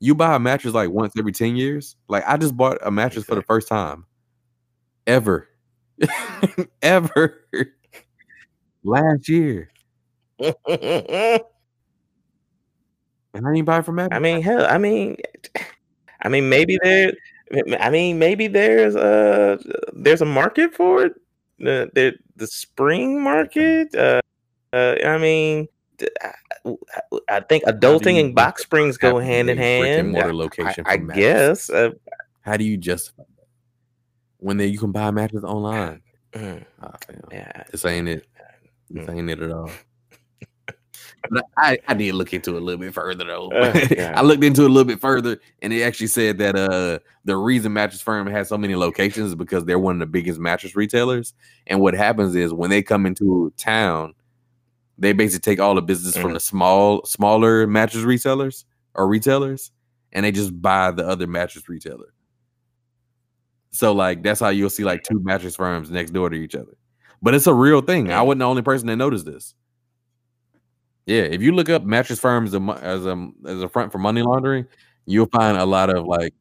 You 0.00 0.14
buy 0.14 0.36
a 0.36 0.38
mattress 0.38 0.74
like 0.74 0.90
once 0.90 1.12
every 1.18 1.32
10 1.32 1.56
years. 1.56 1.96
Like 2.08 2.24
I 2.26 2.36
just 2.36 2.56
bought 2.56 2.78
a 2.82 2.90
mattress 2.90 3.24
for 3.24 3.34
the 3.34 3.42
first 3.42 3.68
time 3.68 4.06
ever. 5.06 5.48
ever. 6.82 7.44
Last 8.84 9.28
year. 9.28 9.70
And 13.34 13.46
I 13.46 13.52
didn't 13.52 13.66
buy 13.66 13.78
it 13.78 13.84
from 13.84 13.96
mattress. 13.96 14.16
I 14.16 14.20
mean, 14.20 14.42
hell, 14.42 14.66
I 14.68 14.78
mean, 14.78 15.16
I 16.22 16.28
mean, 16.28 16.48
maybe 16.48 16.78
there. 16.82 17.12
I 17.80 17.90
mean, 17.90 18.18
maybe 18.18 18.46
there's 18.46 18.94
a 18.96 19.58
there's 19.92 20.22
a 20.22 20.26
market 20.26 20.74
for 20.74 21.04
it. 21.04 21.12
The 21.58 21.90
the, 21.94 22.14
the 22.36 22.46
spring 22.46 23.22
market. 23.22 23.94
Uh, 23.94 24.20
uh, 24.72 24.96
I 25.04 25.18
mean, 25.18 25.68
I 27.28 27.40
think 27.40 27.64
adulting 27.64 28.20
and 28.20 28.34
box 28.34 28.62
springs 28.62 28.96
go 28.96 29.18
hand 29.18 29.50
in 29.50 29.56
be 29.56 29.62
a 29.62 29.78
brick 29.80 29.88
and 29.88 29.96
hand. 29.96 30.10
mortar 30.12 30.34
location 30.34 30.84
I, 30.86 30.92
I 30.92 30.96
guess. 30.96 31.70
Uh, 31.70 31.90
How 32.42 32.56
do 32.56 32.64
you 32.64 32.76
justify 32.76 33.22
that? 33.36 33.46
When 34.38 34.56
they, 34.56 34.66
you 34.66 34.78
can 34.78 34.92
buy 34.92 35.08
a 35.08 35.12
mattress 35.12 35.44
online. 35.44 36.02
mm, 36.32 36.64
fam. 37.06 37.20
yeah, 37.32 37.64
This 37.70 37.84
ain't 37.84 38.08
it. 38.08 38.26
This 38.90 39.06
Mm. 39.06 39.18
ain't 39.18 39.30
it 39.30 39.40
at 39.42 39.50
all. 39.50 39.70
I, 41.58 41.78
I 41.86 41.94
did 41.94 42.14
look 42.14 42.32
into 42.32 42.56
it 42.56 42.62
a 42.62 42.64
little 42.64 42.80
bit 42.80 42.94
further 42.94 43.24
though. 43.24 43.50
Uh, 43.58 43.86
yeah. 43.90 44.12
I 44.16 44.22
looked 44.22 44.42
into 44.44 44.62
it 44.62 44.70
a 44.70 44.72
little 44.72 44.86
bit 44.86 45.00
further, 45.00 45.38
and 45.60 45.72
it 45.72 45.82
actually 45.82 46.06
said 46.06 46.38
that 46.38 46.56
uh 46.56 47.00
the 47.24 47.36
reason 47.36 47.72
Mattress 47.72 48.00
Firm 48.00 48.26
has 48.28 48.48
so 48.48 48.56
many 48.56 48.76
locations 48.76 49.28
is 49.30 49.34
because 49.34 49.64
they're 49.64 49.78
one 49.78 49.96
of 49.96 50.00
the 50.00 50.06
biggest 50.06 50.38
mattress 50.38 50.74
retailers. 50.76 51.34
And 51.66 51.80
what 51.80 51.92
happens 51.94 52.34
is 52.34 52.54
when 52.54 52.70
they 52.70 52.82
come 52.82 53.04
into 53.04 53.52
town, 53.58 54.14
they 54.98 55.12
basically 55.12 55.52
take 55.52 55.60
all 55.60 55.74
the 55.74 55.82
business 55.82 56.16
from 56.16 56.30
Mhm. 56.30 56.34
the 56.34 56.40
small 56.40 57.04
smaller 57.04 57.66
mattress 57.66 58.04
resellers 58.04 58.64
or 58.94 59.06
retailers, 59.08 59.70
and 60.12 60.24
they 60.24 60.32
just 60.32 60.60
buy 60.60 60.90
the 60.90 61.06
other 61.06 61.26
mattress 61.26 61.68
retailer. 61.68 62.12
So 63.70 63.92
like 63.92 64.22
that's 64.22 64.40
how 64.40 64.48
you'll 64.48 64.70
see 64.70 64.84
like 64.84 65.02
two 65.02 65.20
mattress 65.20 65.54
firms 65.56 65.90
next 65.90 66.10
door 66.12 66.30
to 66.30 66.36
each 66.36 66.54
other. 66.54 66.76
But 67.22 67.34
it's 67.34 67.46
a 67.46 67.54
real 67.54 67.80
thing. 67.80 68.12
I 68.12 68.22
wasn't 68.22 68.40
the 68.40 68.44
only 68.46 68.62
person 68.62 68.86
that 68.88 68.96
noticed 68.96 69.26
this. 69.26 69.54
Yeah, 71.06 71.22
if 71.22 71.40
you 71.42 71.52
look 71.52 71.68
up 71.68 71.84
mattress 71.84 72.20
firms 72.20 72.54
as 72.54 73.06
a, 73.06 73.30
as 73.46 73.62
a 73.62 73.68
front 73.68 73.90
for 73.92 73.98
money 73.98 74.22
laundering, 74.22 74.66
you'll 75.06 75.26
find 75.26 75.56
a 75.56 75.64
lot 75.64 75.90
of 75.90 76.06
like 76.06 76.34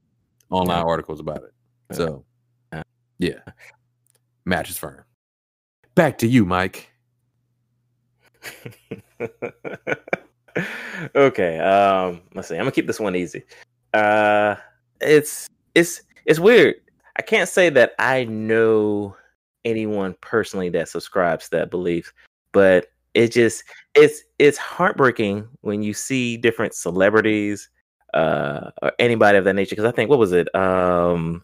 online 0.50 0.84
articles 0.84 1.20
about 1.20 1.44
it. 1.44 1.54
So, 1.96 2.26
yeah, 3.18 3.40
mattress 4.46 4.78
firm. 4.78 5.04
Back 5.96 6.18
to 6.20 6.28
you, 6.28 6.46
Mike. 6.46 6.92
okay. 11.16 11.60
Um, 11.60 12.22
let's 12.34 12.48
see. 12.48 12.56
I'm 12.56 12.62
gonna 12.62 12.72
keep 12.72 12.88
this 12.88 13.00
one 13.00 13.16
easy. 13.16 13.44
Uh, 13.94 14.56
it's 15.02 15.48
it's 15.76 16.02
it's 16.26 16.40
weird. 16.40 16.76
I 17.18 17.22
can't 17.22 17.50
say 17.50 17.70
that 17.70 17.94
I 18.00 18.26
know 18.26 19.16
anyone 19.66 20.16
personally 20.22 20.70
that 20.70 20.90
subscribes 20.90 21.46
to 21.46 21.58
that 21.58 21.72
belief, 21.72 22.14
but 22.52 22.88
it 23.14 23.32
just 23.32 23.64
it's 23.96 24.24
it's 24.40 24.58
heartbreaking 24.58 25.48
when 25.62 25.82
you 25.82 25.94
see 25.94 26.38
different 26.38 26.74
celebrities 26.74 27.70
uh 28.14 28.70
or 28.82 28.92
anybody 29.00 29.38
of 29.38 29.44
that 29.46 29.54
nature. 29.54 29.76
Because 29.76 29.86
I 29.86 29.92
think 29.92 30.10
what 30.10 30.20
was 30.20 30.32
it? 30.32 30.54
Um, 30.56 31.44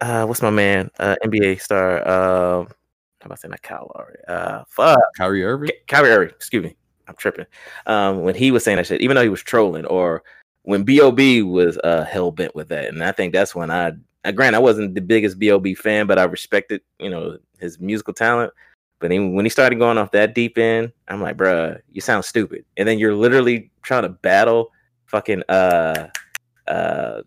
uh, 0.00 0.24
what's 0.26 0.42
my 0.42 0.50
man? 0.50 0.90
Uh, 0.98 1.16
NBA 1.24 1.60
star. 1.60 2.06
Um, 2.08 2.68
how 3.20 3.26
about 3.26 3.40
saying 3.40 3.50
not 3.50 3.62
Kyle 3.62 3.90
Lowry? 3.96 4.16
Uh, 4.28 4.62
fuck. 4.68 5.00
Kyrie 5.16 5.44
Irving. 5.44 5.68
Ky- 5.68 5.80
Kyrie 5.88 6.10
Irving, 6.10 6.34
excuse 6.34 6.62
me, 6.62 6.76
I'm 7.08 7.16
tripping. 7.16 7.46
Um, 7.86 8.22
when 8.22 8.34
he 8.34 8.50
was 8.50 8.64
saying 8.64 8.76
that 8.76 8.86
shit, 8.86 9.00
even 9.00 9.16
though 9.16 9.22
he 9.22 9.28
was 9.28 9.42
trolling, 9.42 9.86
or 9.86 10.22
when 10.62 10.84
Bob 10.84 11.18
was 11.18 11.78
uh, 11.78 12.04
hell 12.04 12.30
bent 12.30 12.54
with 12.54 12.68
that, 12.68 12.86
and 12.86 13.02
I 13.02 13.12
think 13.12 13.32
that's 13.32 13.54
when 13.54 13.70
I, 13.70 13.92
I 14.24 14.32
grant 14.32 14.54
I 14.56 14.60
wasn't 14.60 14.94
the 14.94 15.00
biggest 15.00 15.38
Bob 15.38 15.66
fan, 15.76 16.06
but 16.06 16.18
I 16.18 16.24
respected, 16.24 16.82
you 17.00 17.10
know, 17.10 17.38
his 17.58 17.80
musical 17.80 18.14
talent. 18.14 18.52
But 19.00 19.10
then 19.10 19.34
when 19.34 19.44
he 19.44 19.48
started 19.48 19.78
going 19.78 19.96
off 19.96 20.10
that 20.12 20.34
deep 20.34 20.58
end, 20.58 20.92
I'm 21.06 21.22
like, 21.22 21.36
bruh, 21.36 21.80
you 21.92 22.00
sound 22.00 22.24
stupid. 22.24 22.64
And 22.76 22.88
then 22.88 22.98
you're 22.98 23.14
literally 23.14 23.70
trying 23.82 24.02
to 24.02 24.08
battle 24.08 24.70
fucking 25.06 25.42
uh 25.48 26.08
uh 26.66 27.22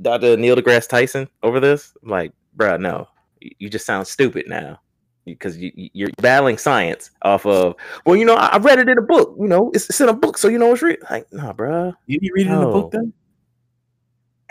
Dr. 0.00 0.36
Neil 0.36 0.56
deGrasse 0.56 0.88
Tyson 0.88 1.28
over 1.42 1.60
this. 1.60 1.94
I'm 2.02 2.08
like, 2.08 2.32
bruh, 2.56 2.80
no, 2.80 3.06
you 3.40 3.68
just 3.68 3.86
sound 3.86 4.06
stupid 4.06 4.46
now 4.48 4.80
because 5.24 5.56
you, 5.56 5.72
you're 5.74 6.10
battling 6.20 6.58
science 6.58 7.10
off 7.22 7.46
of. 7.46 7.74
Well, 8.04 8.16
you 8.16 8.24
know, 8.24 8.34
I, 8.34 8.46
I 8.46 8.58
read 8.58 8.78
it 8.78 8.88
in 8.88 8.98
a 8.98 9.02
book. 9.02 9.36
You 9.38 9.48
know, 9.48 9.70
it's, 9.74 9.88
it's 9.88 10.00
in 10.00 10.08
a 10.08 10.12
book, 10.14 10.38
so 10.38 10.48
you 10.48 10.58
know 10.58 10.72
it's 10.72 10.82
real. 10.82 10.96
Like, 11.10 11.32
nah, 11.32 11.52
bruh. 11.52 11.94
Did 12.08 12.22
you 12.22 12.32
read 12.34 12.46
it 12.46 12.52
in 12.52 12.60
the 12.60 12.66
book 12.66 12.90
then? 12.90 13.12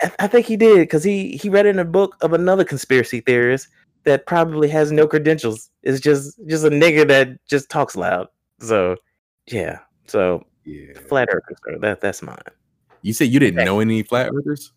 I, 0.00 0.10
I 0.20 0.26
think 0.26 0.46
he 0.46 0.56
did 0.56 0.78
because 0.78 1.04
he 1.04 1.36
he 1.36 1.48
read 1.48 1.66
it 1.66 1.70
in 1.70 1.78
a 1.78 1.84
book 1.84 2.16
of 2.20 2.32
another 2.32 2.64
conspiracy 2.64 3.20
theorist 3.20 3.68
that 4.04 4.26
probably 4.26 4.68
has 4.68 4.90
no 4.90 5.06
credentials. 5.06 5.70
It's 5.82 6.00
just 6.00 6.38
just 6.46 6.64
a 6.64 6.70
nigga 6.70 7.06
that 7.08 7.44
just 7.46 7.70
talks 7.70 7.96
loud. 7.96 8.28
So 8.60 8.96
yeah. 9.46 9.80
So 10.06 10.44
Yeah. 10.64 10.98
flat 11.08 11.28
earthers, 11.30 11.80
that 11.80 12.00
that's 12.00 12.22
mine. 12.22 12.38
You 13.02 13.12
said 13.12 13.28
you 13.28 13.40
didn't 13.40 13.64
know 13.64 13.80
any 13.80 14.02
flat 14.02 14.30
earthers? 14.34 14.72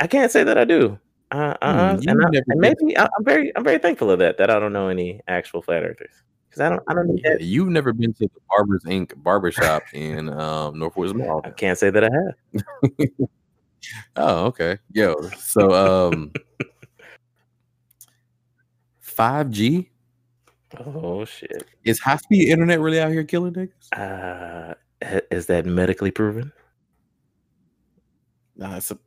I 0.00 0.06
can't 0.06 0.30
say 0.30 0.44
that 0.44 0.58
I 0.58 0.64
do. 0.64 0.98
Uh, 1.32 1.54
uh, 1.60 1.96
Hmm, 1.96 2.08
and, 2.08 2.24
I, 2.24 2.28
and 2.48 2.60
maybe 2.60 2.96
I, 2.96 3.04
I'm 3.04 3.24
very 3.24 3.54
I'm 3.56 3.64
very 3.64 3.78
thankful 3.78 4.10
of 4.10 4.18
that 4.20 4.38
that 4.38 4.48
I 4.50 4.58
don't 4.60 4.72
know 4.72 4.88
any 4.88 5.20
actual 5.26 5.60
flat 5.60 5.82
earthers 5.82 6.22
because 6.48 6.60
I 6.60 6.68
don't 6.68 6.82
I 6.88 6.94
don't 6.94 7.08
need 7.08 7.24
that. 7.24 7.40
you've 7.40 7.68
never 7.68 7.92
been 7.92 8.12
to 8.14 8.24
the 8.26 8.40
Barbers 8.48 8.84
Inc. 8.86 9.12
barbershop 9.22 9.82
in 9.92 10.28
um, 10.30 10.78
Northwest 10.78 11.14
Mall. 11.16 11.40
I 11.44 11.50
can't 11.50 11.76
say 11.78 11.90
that 11.90 12.04
I 12.04 12.08
have. 12.12 13.08
Oh, 14.16 14.46
okay. 14.46 14.78
Yo, 14.92 15.14
so 15.38 15.72
um 16.10 16.32
5G 19.04 19.88
Oh 20.78 21.24
shit. 21.24 21.64
is 21.84 22.00
high 22.00 22.16
speed 22.16 22.48
internet 22.48 22.80
really 22.80 23.00
out 23.00 23.12
here 23.12 23.22
killing 23.22 23.52
niggas? 23.52 23.92
Uh, 23.92 24.74
is 25.30 25.46
that 25.46 25.66
medically 25.66 26.10
proven? 26.10 26.52
Nah, 28.56 28.76
it's 28.76 28.90
a, 28.90 28.98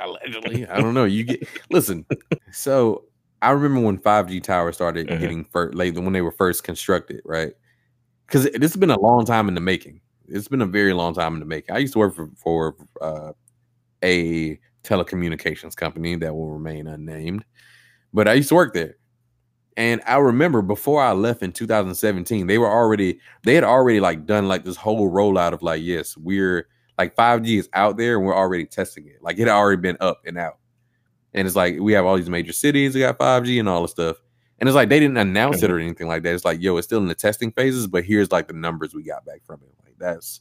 allegedly. 0.00 0.66
I 0.70 0.76
don't 0.76 0.94
know. 0.94 1.04
You 1.04 1.24
get 1.24 1.46
listen. 1.70 2.06
So 2.52 3.04
I 3.42 3.50
remember 3.50 3.80
when 3.80 3.98
5G 3.98 4.42
towers 4.42 4.76
started 4.76 5.08
Mhm. 5.08 5.20
getting 5.20 5.44
first, 5.44 5.74
like 5.74 5.94
when 5.94 6.12
they 6.12 6.22
were 6.22 6.32
first 6.32 6.64
constructed, 6.64 7.20
right? 7.24 7.52
Because 8.26 8.44
this 8.44 8.72
has 8.72 8.76
been 8.76 8.90
a 8.90 9.00
long 9.00 9.24
time 9.26 9.48
in 9.48 9.54
the 9.54 9.60
making. 9.60 10.00
It's 10.28 10.48
been 10.48 10.62
a 10.62 10.66
very 10.66 10.92
long 10.94 11.14
time 11.14 11.34
in 11.34 11.40
the 11.40 11.46
making. 11.46 11.74
I 11.74 11.78
used 11.78 11.92
to 11.94 11.98
work 11.98 12.14
for 12.14 12.30
for 12.36 12.76
uh, 13.00 13.32
a 14.02 14.58
telecommunications 14.84 15.76
company 15.76 16.16
that 16.16 16.34
will 16.34 16.50
remain 16.50 16.86
unnamed, 16.86 17.44
but 18.12 18.28
I 18.28 18.34
used 18.34 18.48
to 18.50 18.54
work 18.54 18.72
there. 18.74 18.96
And 19.76 20.02
I 20.06 20.16
remember 20.16 20.60
before 20.62 21.02
I 21.02 21.12
left 21.12 21.42
in 21.42 21.52
2017, 21.52 22.46
they 22.46 22.58
were 22.58 22.70
already 22.70 23.20
they 23.44 23.54
had 23.54 23.64
already 23.64 24.00
like 24.00 24.26
done 24.26 24.48
like 24.48 24.64
this 24.64 24.76
whole 24.76 25.10
rollout 25.10 25.52
of 25.52 25.62
like, 25.62 25.82
yes, 25.82 26.16
we're 26.16 26.68
like 27.02 27.16
5G 27.16 27.58
is 27.58 27.68
out 27.72 27.96
there 27.96 28.16
and 28.16 28.24
we're 28.24 28.36
already 28.36 28.64
testing 28.64 29.08
it. 29.08 29.22
Like 29.22 29.36
it 29.38 29.48
had 29.48 29.48
already 29.48 29.80
been 29.80 29.96
up 30.00 30.22
and 30.24 30.38
out. 30.38 30.58
And 31.34 31.46
it's 31.46 31.56
like 31.56 31.78
we 31.80 31.92
have 31.94 32.04
all 32.04 32.16
these 32.16 32.30
major 32.30 32.52
cities 32.52 32.92
that 32.92 33.00
got 33.00 33.18
5G 33.18 33.58
and 33.58 33.68
all 33.68 33.82
this 33.82 33.90
stuff. 33.90 34.18
And 34.58 34.68
it's 34.68 34.76
like 34.76 34.88
they 34.88 35.00
didn't 35.00 35.16
announce 35.16 35.62
it 35.64 35.70
or 35.70 35.78
anything 35.80 36.06
like 36.06 36.22
that. 36.22 36.34
It's 36.34 36.44
like, 36.44 36.62
yo, 36.62 36.76
it's 36.76 36.86
still 36.86 37.00
in 37.00 37.08
the 37.08 37.14
testing 37.16 37.50
phases, 37.50 37.88
but 37.88 38.04
here's 38.04 38.30
like 38.30 38.46
the 38.46 38.54
numbers 38.54 38.94
we 38.94 39.02
got 39.02 39.24
back 39.24 39.44
from 39.44 39.60
it. 39.62 39.74
Like 39.84 39.94
that's 39.98 40.40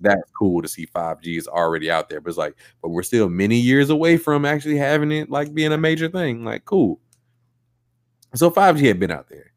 that's 0.00 0.30
cool 0.32 0.60
to 0.60 0.68
see 0.68 0.86
5G 0.86 1.38
is 1.38 1.48
already 1.48 1.90
out 1.90 2.10
there. 2.10 2.20
But 2.20 2.30
it's 2.30 2.38
like, 2.38 2.56
but 2.82 2.90
we're 2.90 3.02
still 3.04 3.30
many 3.30 3.56
years 3.56 3.88
away 3.88 4.18
from 4.18 4.44
actually 4.44 4.76
having 4.76 5.10
it 5.12 5.30
like 5.30 5.54
being 5.54 5.72
a 5.72 5.78
major 5.78 6.08
thing. 6.08 6.44
Like, 6.44 6.64
cool. 6.66 7.00
So 8.34 8.50
5G 8.50 8.86
had 8.88 9.00
been 9.00 9.10
out 9.10 9.28
there. 9.30 9.52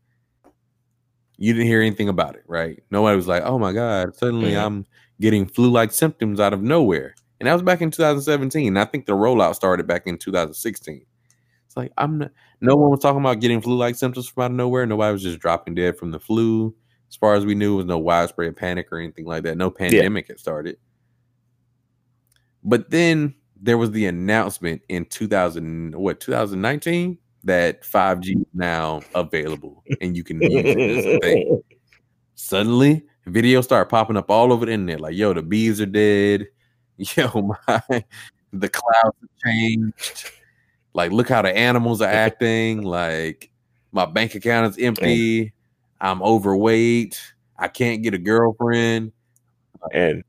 You 1.38 1.52
didn't 1.54 1.68
hear 1.68 1.82
anything 1.82 2.08
about 2.08 2.36
it, 2.36 2.44
right? 2.48 2.82
Nobody 2.92 3.18
was 3.18 3.28
like, 3.28 3.44
oh 3.44 3.60
my 3.60 3.74
God, 3.74 4.16
suddenly 4.16 4.52
Mhm. 4.52 4.66
I'm 4.66 4.86
getting 5.20 5.46
flu 5.46 5.70
like 5.70 5.92
symptoms 5.92 6.40
out 6.40 6.54
of 6.54 6.62
nowhere. 6.62 7.16
And 7.40 7.48
that 7.48 7.54
was 7.54 7.64
back 7.64 7.82
in 7.82 7.92
2017. 7.92 8.78
I 8.78 8.86
think 8.86 9.06
the 9.06 9.14
rollout 9.14 9.56
started 9.56 9.88
back 9.88 10.08
in 10.08 10.18
2016. 10.18 11.06
It's 11.66 11.78
like, 11.78 11.92
I'm 11.98 12.20
not, 12.20 12.32
no 12.62 12.76
one 12.76 12.90
was 12.90 13.00
talking 13.00 13.20
about 13.20 13.40
getting 13.42 13.62
flu 13.62 13.76
like 13.76 13.96
symptoms 13.96 14.28
from 14.28 14.44
out 14.44 14.52
of 14.52 14.58
nowhere. 14.58 14.86
Nobody 14.86 15.14
was 15.14 15.24
just 15.24 15.40
dropping 15.40 15.76
dead 15.76 15.98
from 15.98 16.12
the 16.12 16.20
flu. 16.20 16.76
As 17.10 17.16
far 17.16 17.36
as 17.36 17.46
we 17.46 17.56
knew, 17.56 17.74
it 17.74 17.78
was 17.78 17.86
no 17.86 17.98
widespread 17.98 18.56
panic 18.56 18.88
or 18.92 19.00
anything 19.00 19.26
like 19.26 19.44
that. 19.44 19.58
No 19.58 19.70
pandemic 19.70 20.28
had 20.28 20.40
started. 20.40 20.78
But 22.64 22.90
then 22.90 23.36
there 23.62 23.78
was 23.78 23.92
the 23.92 24.08
announcement 24.08 24.82
in 24.90 25.06
2000, 25.06 25.96
what, 25.96 26.20
2019 26.20 27.18
that 27.44 27.84
5G 27.84 28.42
is 28.42 28.48
now 28.54 29.02
available 29.14 29.84
and 30.02 30.18
you 30.18 30.24
can 30.24 30.42
use 30.42 30.52
it 30.66 30.80
as 30.80 31.06
a 31.06 31.20
thing. 31.20 31.62
Suddenly, 32.36 33.04
videos 33.28 33.64
start 33.64 33.90
popping 33.90 34.18
up 34.18 34.30
all 34.30 34.54
over 34.54 34.66
the 34.66 34.72
internet 34.72 35.02
like, 35.02 35.16
yo, 35.16 35.34
the 35.34 35.42
bees 35.42 35.82
are 35.82 35.86
dead. 35.86 36.48
Yo, 36.98 37.56
my 37.68 37.82
the 38.54 38.70
clouds 38.70 39.18
have 39.20 39.30
changed. 39.44 40.32
Like, 40.94 41.12
look 41.12 41.28
how 41.28 41.42
the 41.42 41.56
animals 41.56 42.02
are 42.02 42.10
acting. 42.10 42.84
Like, 42.84 43.52
my 43.92 44.06
bank 44.06 44.34
account 44.36 44.72
is 44.72 44.82
empty. 44.82 45.52
I'm 46.00 46.24
overweight. 46.24 47.22
I 47.58 47.68
can't 47.68 48.02
get 48.02 48.14
a 48.14 48.18
girlfriend. 48.18 49.12
And 49.92 50.24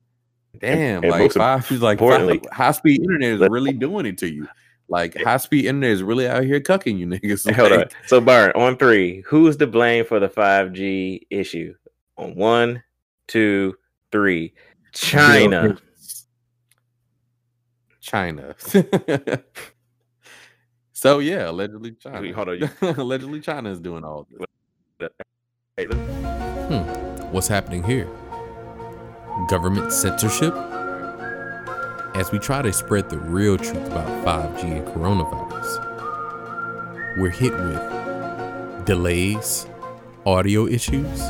Damn, 0.59 1.03
and 1.05 1.11
like 1.11 1.33
five, 1.33 1.71
like 1.71 2.01
importantly- 2.01 2.43
high 2.51 2.73
speed 2.73 3.03
internet 3.03 3.41
is 3.41 3.49
really 3.49 3.73
doing 3.73 4.07
it 4.07 4.19
to 4.19 4.29
you. 4.33 4.49
Like 4.89 5.21
high 5.21 5.37
speed 5.37 5.67
internet 5.67 5.91
is 5.91 6.03
really 6.03 6.27
out 6.29 6.45
here 6.45 6.61
cucking 6.61 6.99
you 6.99 7.07
niggas. 7.07 7.53
hold 7.55 7.73
on. 7.73 7.85
So 8.07 8.21
Byron, 8.21 8.53
on 8.55 8.77
three, 8.77 9.23
who's 9.27 9.57
to 9.59 9.67
blame 9.67 10.05
for 10.05 10.21
the 10.21 10.29
5G 10.29 11.23
issue? 11.31 11.75
On 12.17 12.35
one, 12.35 12.83
two, 13.27 13.74
three. 14.12 14.55
China. 14.93 15.77
China. 18.01 18.55
so 20.93 21.18
yeah, 21.18 21.51
allegedly 21.51 21.93
China. 21.93 22.20
Wait, 22.20 22.35
hold 22.35 22.49
on, 22.49 22.70
allegedly 22.99 23.41
China 23.41 23.70
is 23.70 23.81
doing 23.81 24.05
all 24.05 24.27
this. 24.31 25.11
Hey, 25.77 25.87
look. 25.87 25.99
What's 27.33 27.49
happening 27.49 27.83
here? 27.83 28.09
Government 29.49 29.93
censorship? 29.93 30.55
As 32.14 32.33
we 32.33 32.39
try 32.39 32.62
to 32.62 32.72
spread 32.72 33.11
the 33.11 33.18
real 33.18 33.59
truth 33.59 33.87
about 33.89 34.09
5G 34.24 34.62
and 34.64 34.87
coronavirus, 34.87 35.83
we're 37.18 37.29
hit 37.29 37.53
with 37.53 38.87
delays, 38.87 39.66
audio 40.24 40.66
issues, 40.66 41.20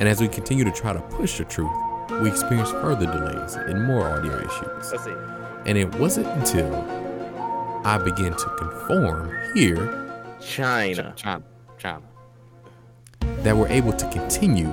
and 0.00 0.08
as 0.08 0.20
we 0.20 0.28
continue 0.28 0.64
to 0.64 0.72
try 0.72 0.92
to 0.92 1.00
push 1.00 1.38
the 1.38 1.44
truth, 1.44 1.70
we 2.22 2.28
experience 2.28 2.70
further 2.70 3.06
delays 3.06 3.54
and 3.54 3.84
more 3.84 4.08
audio 4.08 4.36
issues. 4.38 4.92
Let's 4.92 5.04
see. 5.04 5.14
And 5.66 5.78
it 5.78 5.94
wasn't 5.96 6.26
until 6.28 6.74
I 7.84 7.98
began 7.98 8.32
to 8.34 8.46
conform 8.58 9.34
here 9.54 10.36
China. 10.40 11.12
China. 11.16 11.42
China. 11.78 12.02
that 13.42 13.56
we're 13.56 13.68
able 13.68 13.92
to 13.92 14.08
continue 14.10 14.68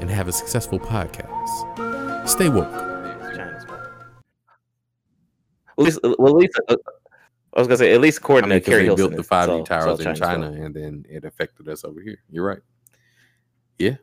and 0.00 0.10
have 0.10 0.28
a 0.28 0.32
successful 0.32 0.78
podcast. 0.78 2.28
Stay 2.28 2.48
woke. 2.48 2.70
China's 3.34 3.64
fault. 3.64 3.80
At 5.78 5.84
least, 5.84 6.00
well, 6.02 6.28
at 6.28 6.34
least, 6.36 6.60
uh, 6.68 6.76
I 7.54 7.58
was 7.60 7.68
gonna 7.68 7.78
say, 7.78 7.94
at 7.94 8.00
least 8.00 8.18
I 8.18 8.20
according 8.24 8.50
mean, 8.50 8.60
Keri 8.60 8.80
they 8.80 8.84
Hilson, 8.86 9.10
built 9.10 9.16
the 9.16 9.22
5G 9.34 9.48
all- 9.52 9.60
it's 9.62 9.70
all 9.70 9.80
towers 9.80 10.00
in 10.00 10.14
China, 10.14 10.46
fault. 10.48 10.58
and 10.58 10.74
then 10.74 11.06
it 11.08 11.24
affected 11.24 11.68
us 11.68 11.84
over 11.84 12.00
here. 12.02 12.18
You're 12.30 12.46
right. 12.46 12.60
Yeah, 13.78 13.96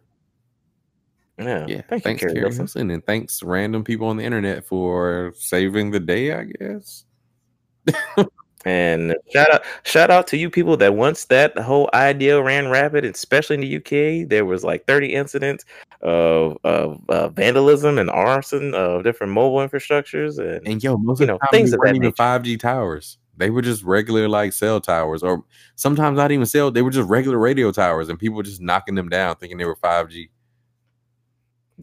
Yeah, 1.38 1.66
yeah. 1.68 1.82
Thank 1.90 2.04
thanks, 2.04 2.22
you, 2.22 2.28
Keri 2.30 2.40
Hilson. 2.42 2.60
Hilson, 2.60 2.92
and 2.92 3.06
thanks 3.06 3.42
random 3.44 3.84
people 3.84 4.08
on 4.08 4.18
the 4.18 4.24
internet 4.24 4.66
for 4.66 5.34
saving 5.36 5.92
the 5.92 6.00
day. 6.00 6.34
I 6.34 6.44
guess. 6.46 7.06
And 8.66 9.14
shout 9.34 9.52
out, 9.52 9.64
shout 9.84 10.10
out 10.10 10.26
to 10.28 10.38
you 10.38 10.50
people 10.50 10.78
that 10.78 10.96
once 10.96 11.26
that 11.26 11.58
whole 11.60 11.90
idea 11.94 12.42
ran 12.42 12.70
rapid, 12.70 13.04
especially 13.04 13.56
in 13.56 13.62
the 13.62 13.76
UK, 13.78 14.30
there 14.30 14.46
was 14.46 14.64
like 14.64 14.86
30 14.88 15.14
incidents 15.14 15.66
of, 16.02 16.58
of 16.64 17.02
uh, 17.10 17.28
vandalism 17.30 17.98
and 17.98 18.10
arson 18.10 18.74
of 18.74 19.04
different 19.04 19.34
mobile 19.34 19.58
infrastructures. 19.58 20.40
And, 20.40 20.66
And 20.66 20.82
yo, 20.82 20.96
most 20.98 21.20
You 21.20 21.26
of 21.26 21.28
the 21.28 21.34
know, 21.34 21.40
things 21.52 21.74
of 21.74 21.80
weren't 21.80 21.90
that 21.90 21.96
even 21.96 22.02
nature. 22.08 22.16
five 22.16 22.44
G 22.44 22.56
towers. 22.56 23.18
They 23.36 23.50
were 23.50 23.62
just 23.64 23.84
regular 23.84 24.30
like 24.30 24.54
cell 24.54 24.80
towers, 24.80 25.24
or 25.24 25.44
sometimes 25.76 26.16
not 26.16 26.32
even 26.32 26.46
cell. 26.46 26.72
They 26.72 26.84
were 26.84 26.92
just 26.92 27.10
regular 27.10 27.40
radio 27.40 27.72
towers, 27.72 28.08
and 28.08 28.18
people 28.18 28.38
were 28.38 28.44
just 28.44 28.62
knocking 28.62 28.96
them 28.96 29.10
down, 29.10 29.36
thinking 29.38 29.58
they 29.58 29.66
were 29.66 29.76
five 29.76 30.08
G. 30.10 30.30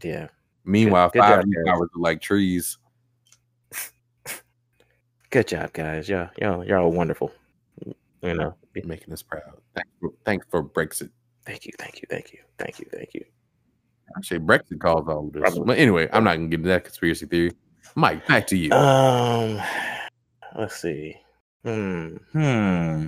yeah, 0.02 0.28
Meanwhile, 0.64 1.10
good 1.10 1.20
job, 1.20 1.28
five 1.28 1.44
G 1.44 1.50
guys. 1.54 1.64
towers 1.66 1.88
are 1.96 2.00
like 2.00 2.20
trees. 2.20 2.78
good 5.30 5.48
job, 5.48 5.72
guys. 5.72 6.08
Yeah, 6.08 6.28
y'all, 6.40 6.64
y'all 6.64 6.84
are 6.84 6.88
wonderful. 6.88 7.32
You 8.22 8.34
know, 8.34 8.54
making 8.84 9.12
us 9.12 9.22
proud. 9.22 9.60
Thanks 9.74 9.90
for, 10.00 10.10
thanks 10.24 10.46
for 10.50 10.62
Brexit. 10.62 11.10
thank 11.46 11.64
you, 11.66 11.72
thank 11.78 12.00
you, 12.02 12.06
thank 12.10 12.32
you, 12.32 12.40
thank 12.58 12.78
you, 12.78 12.86
thank 12.92 13.14
you. 13.14 13.24
Actually, 14.16 14.40
Brexit 14.40 14.78
caused 14.80 15.08
all 15.08 15.26
of 15.28 15.32
this. 15.32 15.40
Probably. 15.40 15.64
But 15.64 15.78
anyway, 15.78 16.08
I'm 16.12 16.24
not 16.24 16.34
gonna 16.36 16.48
get 16.48 16.60
into 16.60 16.68
that 16.68 16.84
conspiracy 16.84 17.26
theory. 17.26 17.52
Mike, 17.94 18.26
back 18.26 18.46
to 18.48 18.56
you. 18.56 18.72
Um, 18.72 19.60
let's 20.56 20.76
see. 20.76 21.16
Hmm. 21.64 22.16
Hmm. 22.32 23.06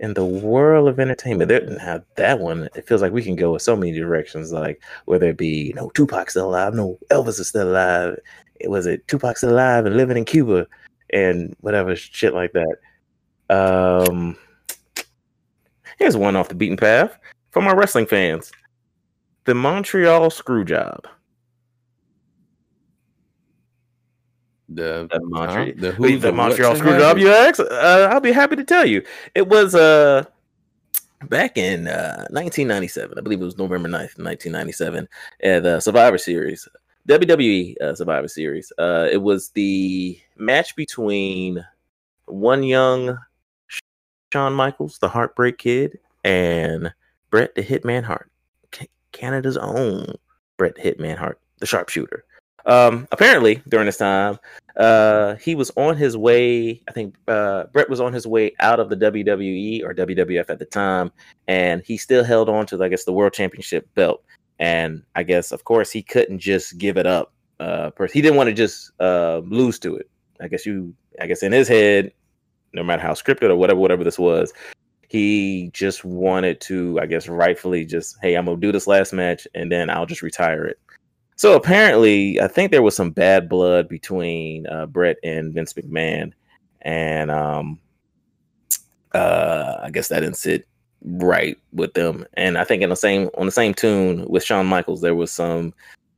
In 0.00 0.14
the 0.14 0.24
world 0.24 0.88
of 0.88 0.98
entertainment, 0.98 1.48
there 1.48 1.60
now 1.66 2.02
that 2.16 2.40
one 2.40 2.68
it 2.74 2.88
feels 2.88 3.02
like 3.02 3.12
we 3.12 3.22
can 3.22 3.36
go 3.36 3.52
in 3.54 3.60
so 3.60 3.76
many 3.76 3.92
directions. 3.92 4.50
Like 4.50 4.82
whether 5.04 5.28
it 5.28 5.36
be 5.36 5.66
you 5.68 5.74
know 5.74 5.90
Tupac 5.90 6.30
still 6.30 6.48
alive, 6.48 6.74
no 6.74 6.98
Elvis 7.10 7.38
is 7.38 7.48
still 7.48 7.70
alive. 7.70 8.18
It 8.58 8.70
was 8.70 8.86
it 8.86 9.06
Tupac 9.08 9.36
still 9.36 9.52
alive 9.52 9.86
and 9.86 9.96
living 9.96 10.16
in 10.16 10.24
Cuba 10.24 10.66
and 11.12 11.54
whatever 11.60 11.94
shit 11.94 12.34
like 12.34 12.52
that. 12.52 12.76
Um, 13.50 14.36
here's 15.98 16.16
one 16.16 16.34
off 16.34 16.48
the 16.48 16.54
beaten 16.54 16.78
path 16.78 17.18
for 17.50 17.60
my 17.60 17.72
wrestling 17.72 18.06
fans: 18.06 18.50
the 19.44 19.54
Montreal 19.54 20.30
Screwjob. 20.30 21.04
The, 24.70 25.08
The, 25.10 25.20
Montre- 25.20 25.52
huh? 25.52 25.64
the, 25.66 25.72
the, 25.74 25.92
who, 25.92 26.18
the 26.18 26.28
what 26.28 26.36
Montreal 26.36 26.76
Screwjob, 26.76 27.28
ask? 27.28 27.60
Uh, 27.60 28.08
I'll 28.12 28.20
be 28.20 28.32
happy 28.32 28.56
to 28.56 28.64
tell 28.64 28.86
you. 28.86 29.02
It 29.34 29.48
was 29.48 29.74
uh 29.74 30.24
back 31.28 31.58
in 31.58 31.88
uh 31.88 32.26
1997. 32.30 33.18
I 33.18 33.20
believe 33.20 33.40
it 33.40 33.44
was 33.44 33.58
November 33.58 33.88
9th, 33.88 34.16
1997, 34.18 35.08
at 35.42 35.62
the 35.64 35.80
Survivor 35.80 36.18
Series, 36.18 36.68
WWE 37.08 37.80
uh, 37.80 37.94
Survivor 37.94 38.28
Series. 38.28 38.72
Uh, 38.78 39.08
it 39.10 39.20
was 39.20 39.50
the 39.50 40.18
match 40.36 40.76
between 40.76 41.64
one 42.26 42.62
young 42.62 43.18
Shawn 44.32 44.52
Michaels, 44.52 44.98
the 44.98 45.08
Heartbreak 45.08 45.58
Kid, 45.58 45.98
and 46.22 46.92
Bret 47.30 47.56
the 47.56 47.62
Hitman 47.62 48.04
Hart, 48.04 48.30
Ca- 48.70 48.86
Canada's 49.10 49.56
own 49.56 50.14
Bret 50.56 50.76
the 50.76 50.82
Hitman 50.82 51.16
Hart, 51.16 51.40
the 51.58 51.66
sharpshooter. 51.66 52.24
Um, 52.66 53.08
apparently, 53.10 53.62
during 53.68 53.86
this 53.86 53.96
time, 53.96 54.38
uh, 54.76 55.34
he 55.36 55.54
was 55.54 55.70
on 55.76 55.96
his 55.96 56.16
way. 56.16 56.82
I 56.88 56.92
think 56.92 57.16
uh, 57.28 57.64
Bret 57.72 57.90
was 57.90 58.00
on 58.00 58.12
his 58.12 58.26
way 58.26 58.54
out 58.60 58.80
of 58.80 58.88
the 58.88 58.96
WWE 58.96 59.82
or 59.82 59.94
WWF 59.94 60.50
at 60.50 60.58
the 60.58 60.64
time, 60.64 61.10
and 61.48 61.82
he 61.84 61.96
still 61.96 62.24
held 62.24 62.48
on 62.48 62.66
to, 62.66 62.82
I 62.82 62.88
guess, 62.88 63.04
the 63.04 63.12
World 63.12 63.32
Championship 63.32 63.88
belt. 63.94 64.22
And 64.58 65.02
I 65.16 65.22
guess, 65.22 65.52
of 65.52 65.64
course, 65.64 65.90
he 65.90 66.02
couldn't 66.02 66.38
just 66.38 66.78
give 66.78 66.96
it 66.96 67.06
up. 67.06 67.32
Uh, 67.58 67.90
he 68.12 68.22
didn't 68.22 68.36
want 68.36 68.48
to 68.48 68.54
just 68.54 68.90
uh, 69.00 69.40
lose 69.44 69.78
to 69.80 69.96
it. 69.96 70.08
I 70.40 70.48
guess 70.48 70.64
you, 70.64 70.94
I 71.20 71.26
guess, 71.26 71.42
in 71.42 71.52
his 71.52 71.68
head, 71.68 72.12
no 72.72 72.82
matter 72.82 73.02
how 73.02 73.12
scripted 73.12 73.50
or 73.50 73.56
whatever, 73.56 73.80
whatever 73.80 74.04
this 74.04 74.18
was, 74.18 74.52
he 75.08 75.70
just 75.72 76.04
wanted 76.04 76.60
to, 76.62 76.98
I 77.00 77.06
guess, 77.06 77.28
rightfully 77.28 77.84
just, 77.84 78.16
hey, 78.22 78.36
I'm 78.36 78.44
gonna 78.44 78.58
do 78.58 78.70
this 78.72 78.86
last 78.86 79.12
match, 79.12 79.46
and 79.54 79.70
then 79.70 79.90
I'll 79.90 80.06
just 80.06 80.22
retire 80.22 80.64
it. 80.64 80.78
So 81.40 81.54
apparently, 81.54 82.38
I 82.38 82.48
think 82.48 82.70
there 82.70 82.82
was 82.82 82.94
some 82.94 83.12
bad 83.12 83.48
blood 83.48 83.88
between 83.88 84.66
uh, 84.66 84.84
Bret 84.84 85.16
and 85.24 85.54
Vince 85.54 85.72
McMahon, 85.72 86.34
and 86.82 87.30
um, 87.30 87.78
uh, 89.14 89.78
I 89.82 89.88
guess 89.88 90.08
that 90.08 90.20
didn't 90.20 90.36
sit 90.36 90.68
right 91.02 91.56
with 91.72 91.94
them. 91.94 92.26
And 92.34 92.58
I 92.58 92.64
think 92.64 92.82
in 92.82 92.90
the 92.90 92.94
same 92.94 93.30
on 93.38 93.46
the 93.46 93.52
same 93.52 93.72
tune 93.72 94.26
with 94.28 94.44
Shawn 94.44 94.66
Michaels, 94.66 95.00
there 95.00 95.14
was 95.14 95.32
some 95.32 95.72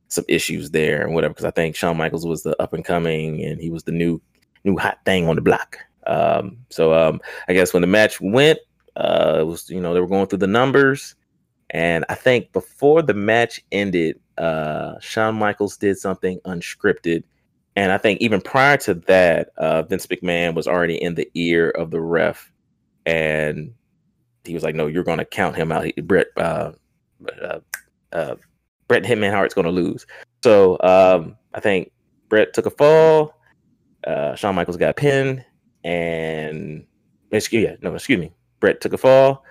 some 0.09 0.25
issues 0.27 0.71
there 0.71 1.05
and 1.05 1.15
whatever. 1.15 1.33
Because 1.33 1.45
I 1.45 1.51
think 1.51 1.77
Shawn 1.77 1.95
Michaels 1.95 2.25
was 2.25 2.43
the 2.43 2.61
up 2.61 2.73
and 2.73 2.83
coming, 2.83 3.41
and 3.45 3.61
he 3.61 3.69
was 3.69 3.83
the 3.83 3.93
new 3.93 4.21
new 4.65 4.77
hot 4.77 4.99
thing 5.05 5.29
on 5.29 5.37
the 5.37 5.41
block. 5.41 5.77
Um, 6.05 6.57
so 6.69 6.93
um, 6.93 7.21
I 7.47 7.53
guess 7.53 7.73
when 7.73 7.79
the 7.79 7.87
match 7.87 8.19
went, 8.19 8.59
uh, 8.97 9.37
it 9.39 9.45
was 9.45 9.69
you 9.69 9.79
know 9.79 9.93
they 9.93 10.01
were 10.01 10.07
going 10.07 10.27
through 10.27 10.39
the 10.39 10.47
numbers. 10.47 11.15
And 11.73 12.05
I 12.07 12.13
think 12.13 12.51
before 12.53 13.01
the 13.01 13.15
match 13.15 13.59
ended, 13.71 14.19
uh, 14.37 14.99
Shawn 14.99 15.35
Michaels 15.35 15.75
did 15.75 15.97
something 15.97 16.39
unscripted. 16.45 17.23
And 17.75 17.91
I 17.91 17.97
think 17.97 18.21
even 18.21 18.41
prior 18.41 18.77
to 18.77 18.93
that, 18.93 19.49
uh, 19.57 19.81
Vince 19.81 20.05
McMahon 20.05 20.53
was 20.53 20.67
already 20.67 21.01
in 21.01 21.15
the 21.15 21.27
ear 21.33 21.71
of 21.71 21.89
the 21.89 21.99
ref. 21.99 22.51
And 23.07 23.73
he 24.45 24.53
was 24.53 24.61
like, 24.61 24.75
no, 24.75 24.85
you're 24.85 25.03
going 25.03 25.17
to 25.17 25.25
count 25.25 25.55
him 25.55 25.71
out. 25.71 25.85
He, 25.85 25.93
Bret, 25.93 26.27
uh, 26.37 26.73
uh, 27.41 27.59
uh, 28.11 28.35
Bret 28.87 29.03
Hitman 29.03 29.31
Hart's 29.31 29.55
going 29.55 29.65
to 29.65 29.71
lose. 29.71 30.05
So 30.43 30.77
um, 30.81 31.35
I 31.55 31.59
think 31.59 31.91
Bret 32.29 32.53
took 32.53 32.67
a 32.67 32.71
fall. 32.71 33.39
Uh, 34.05 34.35
Shawn 34.35 34.53
Michaels 34.53 34.77
got 34.77 34.95
pinned. 34.95 35.43
And, 35.83 36.85
excuse, 37.31 37.63
yeah, 37.63 37.75
no, 37.81 37.95
excuse 37.95 38.19
me. 38.19 38.31
Bret 38.59 38.79
took 38.79 38.93
a 38.93 38.97
fall. 38.97 39.43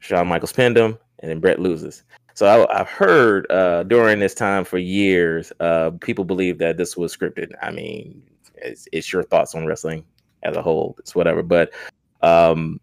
Shawn 0.00 0.28
Michaels 0.28 0.52
pinned 0.52 0.76
him 0.76 0.98
and 1.24 1.30
then 1.30 1.40
Bret 1.40 1.58
loses. 1.58 2.02
So 2.34 2.44
I, 2.44 2.80
I've 2.80 2.88
heard 2.88 3.50
uh, 3.50 3.84
during 3.84 4.18
this 4.18 4.34
time 4.34 4.62
for 4.62 4.76
years, 4.76 5.54
uh, 5.58 5.92
people 6.02 6.26
believe 6.26 6.58
that 6.58 6.76
this 6.76 6.98
was 6.98 7.16
scripted. 7.16 7.52
I 7.62 7.70
mean, 7.70 8.22
it's, 8.56 8.86
it's 8.92 9.10
your 9.10 9.22
thoughts 9.22 9.54
on 9.54 9.64
wrestling 9.64 10.04
as 10.42 10.54
a 10.54 10.60
whole. 10.60 10.96
It's 10.98 11.14
whatever, 11.14 11.42
but 11.42 11.72
um, 12.20 12.78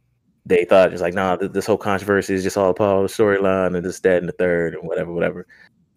they 0.47 0.65
thought 0.65 0.91
it's 0.91 1.03
like, 1.03 1.13
nah, 1.13 1.35
th- 1.35 1.51
this 1.51 1.67
whole 1.67 1.77
controversy 1.77 2.33
is 2.33 2.41
just 2.41 2.57
all 2.57 2.73
part 2.73 3.05
of 3.05 3.15
the 3.15 3.23
storyline 3.23 3.75
and 3.75 3.85
this, 3.85 3.99
that, 3.99 4.17
and 4.17 4.27
the 4.27 4.33
third, 4.33 4.73
and 4.73 4.87
whatever, 4.87 5.13
whatever. 5.13 5.45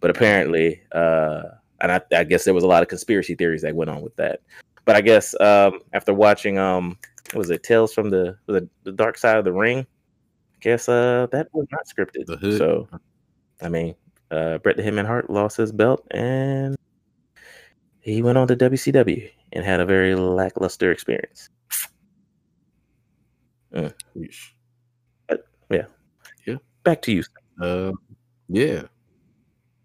But 0.01 0.11
apparently, 0.11 0.83
uh, 0.93 1.45
and 1.81 1.93
I, 1.93 2.03
I 2.15 2.25
guess 2.25 2.45
there 2.45 2.53
was 2.53 2.65
a 2.65 2.69
lot 2.69 2.83
of 2.83 2.91
conspiracy 2.91 3.35
theories 3.37 3.63
that 3.63 3.75
went 3.75 3.89
on 3.89 4.03
with 4.03 4.17
that. 4.17 4.41
But 4.85 4.97
I 4.97 5.01
guess 5.01 5.35
um, 5.41 5.81
after 5.95 6.13
watching, 6.13 6.59
um, 6.59 6.99
what 7.33 7.39
was 7.39 7.51
it 7.51 7.63
Tales 7.63 7.95
from 7.95 8.11
the, 8.11 8.37
the 8.45 8.69
Dark 8.93 9.17
Side 9.17 9.39
of 9.39 9.47
the 9.47 9.53
Ring? 9.53 9.87
Guess 10.65 10.89
uh 10.89 11.29
that 11.31 11.49
was 11.53 11.67
not 11.71 11.87
scripted. 11.87 12.59
So 12.59 12.89
I 13.63 13.69
mean, 13.69 13.95
uh 14.31 14.59
Bret 14.59 14.77
the 14.77 14.83
Hitman 14.83 15.07
Hart 15.07 15.31
lost 15.31 15.57
his 15.59 15.71
belt 15.71 16.05
and 16.11 16.75
he 18.01 18.23
went 18.23 18.39
on 18.39 18.49
to 18.49 18.57
WCW 18.57 19.31
and 19.53 19.65
had 19.65 19.81
a 19.81 19.87
very 19.87 20.15
lackluster 20.15 20.91
experience. 20.91 21.51
Yeah, 25.71 25.87
yeah. 26.47 26.57
Back 26.83 27.03
to 27.03 27.13
you. 27.13 27.23
Uh, 27.61 27.93
yeah, 28.49 28.83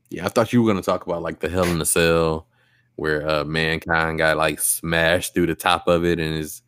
yeah. 0.09 0.25
I 0.25 0.29
thought 0.29 0.51
you 0.53 0.61
were 0.61 0.71
gonna 0.71 0.83
talk 0.83 1.05
about 1.05 1.21
like 1.21 1.39
the 1.39 1.49
Hell 1.49 1.65
in 1.65 1.79
the 1.79 1.85
Cell, 1.85 2.47
where 2.95 3.27
uh 3.27 3.43
mankind 3.45 4.19
got 4.19 4.37
like 4.37 4.59
smashed 4.59 5.33
through 5.33 5.47
the 5.47 5.55
top 5.55 5.87
of 5.87 6.05
it, 6.05 6.19
and 6.19 6.35
is. 6.35 6.61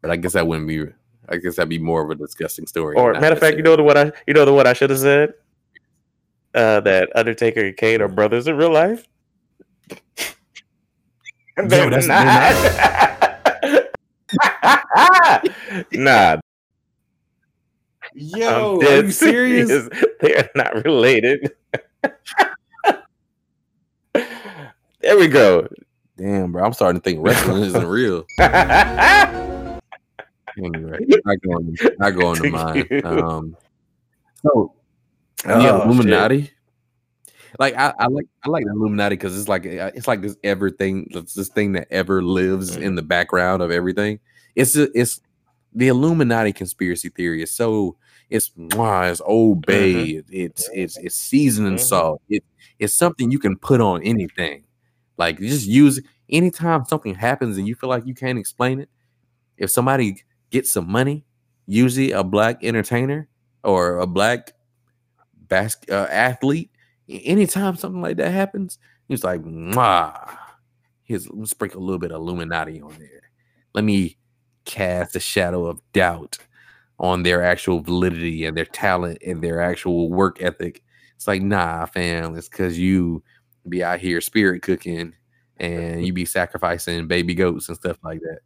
But 0.00 0.10
I 0.12 0.16
guess 0.16 0.34
that 0.34 0.46
wouldn't 0.46 0.68
be. 0.68 0.86
I 1.30 1.36
guess 1.36 1.56
that'd 1.56 1.68
be 1.68 1.78
more 1.78 2.02
of 2.02 2.10
a 2.10 2.14
disgusting 2.14 2.66
story. 2.66 2.96
Or 2.96 3.12
matter 3.14 3.34
of 3.34 3.38
fact, 3.38 3.56
you 3.56 3.62
know 3.62 3.76
the 3.76 3.82
what 3.82 3.96
I 3.96 4.12
you 4.26 4.34
know 4.34 4.44
the 4.44 4.52
what 4.52 4.66
I 4.66 4.72
should 4.72 4.90
have 4.90 4.98
said? 4.98 5.34
Uh 6.54 6.80
that 6.80 7.10
Undertaker 7.14 7.60
and 7.64 7.76
Kane 7.76 8.00
are 8.00 8.08
brothers 8.08 8.46
in 8.46 8.56
real 8.56 8.72
life. 8.72 9.06
They're 11.56 11.90
that's- 11.90 12.06
not. 12.06 12.54
nah, 15.92 16.36
Yo, 18.14 18.74
I'm 18.74 18.78
are 18.78 18.80
dead 18.80 19.04
you 19.06 19.10
serious? 19.10 19.88
They 20.20 20.34
are 20.34 20.48
not 20.56 20.84
related. 20.84 21.52
there 24.12 25.16
we 25.16 25.28
go. 25.28 25.68
Damn, 26.16 26.50
bro. 26.52 26.64
I'm 26.64 26.72
starting 26.72 27.00
to 27.00 27.04
think 27.04 27.24
wrestling 27.24 27.62
isn't 27.62 27.86
real. 27.86 28.26
Anyway, 30.58 30.98
not 31.24 31.36
going, 31.42 31.76
not 31.98 32.10
going 32.10 32.36
to 32.42 32.50
mine. 32.50 32.88
Um, 33.04 33.56
so 34.42 34.74
the 35.44 35.54
Oh, 35.54 35.82
Illuminati. 35.82 36.50
Like 37.58 37.74
I, 37.76 37.94
I 37.98 38.06
like 38.08 38.26
I 38.44 38.50
like 38.50 38.64
the 38.64 38.72
Illuminati 38.72 39.16
because 39.16 39.38
it's 39.38 39.48
like 39.48 39.64
uh, 39.66 39.90
it's 39.94 40.06
like 40.06 40.20
this 40.20 40.36
everything 40.44 41.08
it's 41.10 41.34
this 41.34 41.48
thing 41.48 41.72
that 41.72 41.88
ever 41.90 42.22
lives 42.22 42.76
Mhm. 42.76 42.82
in 42.82 42.94
the 42.94 43.02
background 43.02 43.62
of 43.62 43.70
everything. 43.70 44.20
It's 44.54 44.76
a, 44.76 44.88
it's 44.98 45.20
the 45.72 45.88
Illuminati 45.88 46.52
conspiracy 46.52 47.08
theory 47.08 47.42
is 47.42 47.50
so 47.50 47.96
it's 48.30 48.50
mwah, 48.50 49.10
it's 49.10 49.22
old 49.24 49.64
bay, 49.64 50.22
it's 50.28 50.68
it's 50.74 50.98
it's 50.98 51.16
seasoning 51.16 51.74
Mhm. 51.76 51.80
salt. 51.80 52.20
It 52.28 52.44
it's 52.78 52.92
something 52.94 53.30
you 53.30 53.38
can 53.38 53.56
put 53.56 53.80
on 53.80 54.02
anything. 54.02 54.64
Like 55.16 55.38
just 55.38 55.66
use 55.66 56.00
anytime 56.28 56.84
something 56.84 57.14
happens 57.14 57.56
and 57.56 57.66
you 57.66 57.74
feel 57.74 57.88
like 57.88 58.06
you 58.06 58.14
can't 58.14 58.38
explain 58.38 58.78
it. 58.78 58.90
If 59.56 59.70
somebody 59.70 60.22
gets 60.50 60.70
some 60.70 60.90
money, 60.90 61.24
usually 61.66 62.12
a 62.12 62.24
black 62.24 62.62
entertainer 62.62 63.28
or 63.64 63.98
a 63.98 64.06
black 64.06 64.52
bas- 65.48 65.76
uh, 65.90 66.06
athlete, 66.10 66.70
anytime 67.08 67.76
something 67.76 68.02
like 68.02 68.16
that 68.16 68.32
happens, 68.32 68.78
he's 69.08 69.24
like, 69.24 69.42
"Mwah." 69.42 70.36
Here's 71.02 71.28
let's 71.30 71.50
sprinkle 71.50 71.80
a 71.80 71.84
little 71.84 71.98
bit 71.98 72.12
of 72.12 72.20
Illuminati 72.20 72.80
on 72.80 72.94
there. 72.98 73.30
Let 73.74 73.84
me 73.84 74.18
cast 74.64 75.16
a 75.16 75.20
shadow 75.20 75.66
of 75.66 75.80
doubt 75.92 76.38
on 76.98 77.22
their 77.22 77.42
actual 77.42 77.80
validity 77.80 78.44
and 78.44 78.56
their 78.56 78.66
talent 78.66 79.18
and 79.26 79.42
their 79.42 79.62
actual 79.62 80.10
work 80.10 80.42
ethic. 80.42 80.82
It's 81.16 81.26
like, 81.26 81.42
nah, 81.42 81.86
fam, 81.86 82.36
it's 82.36 82.48
because 82.48 82.78
you 82.78 83.22
be 83.68 83.82
out 83.82 84.00
here 84.00 84.20
spirit 84.20 84.62
cooking 84.62 85.14
and 85.58 86.06
you 86.06 86.12
be 86.12 86.24
sacrificing 86.24 87.06
baby 87.06 87.34
goats 87.34 87.68
and 87.68 87.76
stuff 87.76 87.98
like 88.02 88.20
that. 88.20 88.40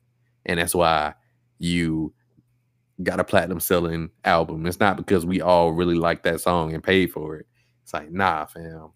And 0.46 0.58
that's 0.58 0.74
why 0.74 1.14
you 1.62 2.12
got 3.04 3.20
a 3.20 3.24
platinum 3.24 3.60
selling 3.60 4.10
album. 4.24 4.66
It's 4.66 4.80
not 4.80 4.96
because 4.96 5.24
we 5.24 5.40
all 5.40 5.72
really 5.72 5.94
like 5.94 6.24
that 6.24 6.40
song 6.40 6.74
and 6.74 6.82
paid 6.82 7.12
for 7.12 7.36
it. 7.36 7.46
It's 7.84 7.94
like, 7.94 8.10
nah, 8.10 8.46
fam. 8.46 8.90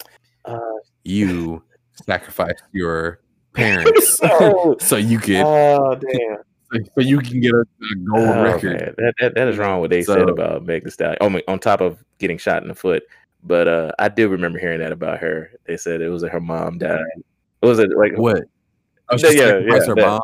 Uh, 0.45 0.59
You 1.05 1.63
sacrificed 2.07 2.63
your 2.73 3.21
parents 3.55 4.17
so 4.87 4.97
you 4.97 5.19
could 5.19 5.37
oh 5.37 5.95
damn. 5.95 6.85
so 6.85 7.01
you 7.01 7.19
can 7.21 7.41
get 7.41 7.53
a, 7.55 7.61
a 7.61 7.95
gold 8.05 8.29
Oh, 8.29 8.43
record. 8.43 8.95
That, 8.99 9.15
that 9.21 9.35
that 9.35 9.49
is 9.49 9.57
wrong 9.59 9.81
what 9.81 9.89
they 9.91 10.03
said 10.03 10.29
about 10.29 10.67
Meg 10.67 10.85
Thee 10.85 10.91
Stallion. 10.91 11.17
Oh, 11.23 11.41
on 11.49 11.59
top 11.59 11.81
of 11.81 12.05
getting 12.19 12.37
shot 12.37 12.63
in 12.63 12.69
the 12.69 12.75
foot, 12.75 13.03
but 13.45 13.67
uh, 13.69 13.93
I 13.99 14.09
do 14.11 14.29
remember 14.29 14.59
hearing 14.59 14.81
that 14.81 14.93
about 14.93 15.21
her. 15.21 15.53
They 15.67 15.77
said 15.79 16.01
it 16.03 16.09
was 16.11 16.23
her 16.23 16.41
mom 16.41 16.79
died. 16.79 17.01
Was 17.63 17.79
it 17.79 17.89
like 17.97 18.19
What? 18.19 18.43
Oh, 19.09 19.17
she 19.17 19.39
yeah, 19.39 19.59
yeah, 19.59 19.79
her 19.79 19.95
that- 19.95 19.97
mom 19.97 20.21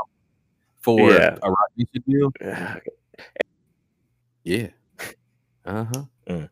for 0.83 1.11
Yeah. 1.11 1.37
a 1.43 1.49
Roc 1.51 1.71
Nation 1.77 2.05
deal. 2.07 2.33
Ah, 2.45 2.77
Yeah. 4.45 4.69
Uh 5.65 5.85
huh. 5.85 6.05
Mm. 6.29 6.51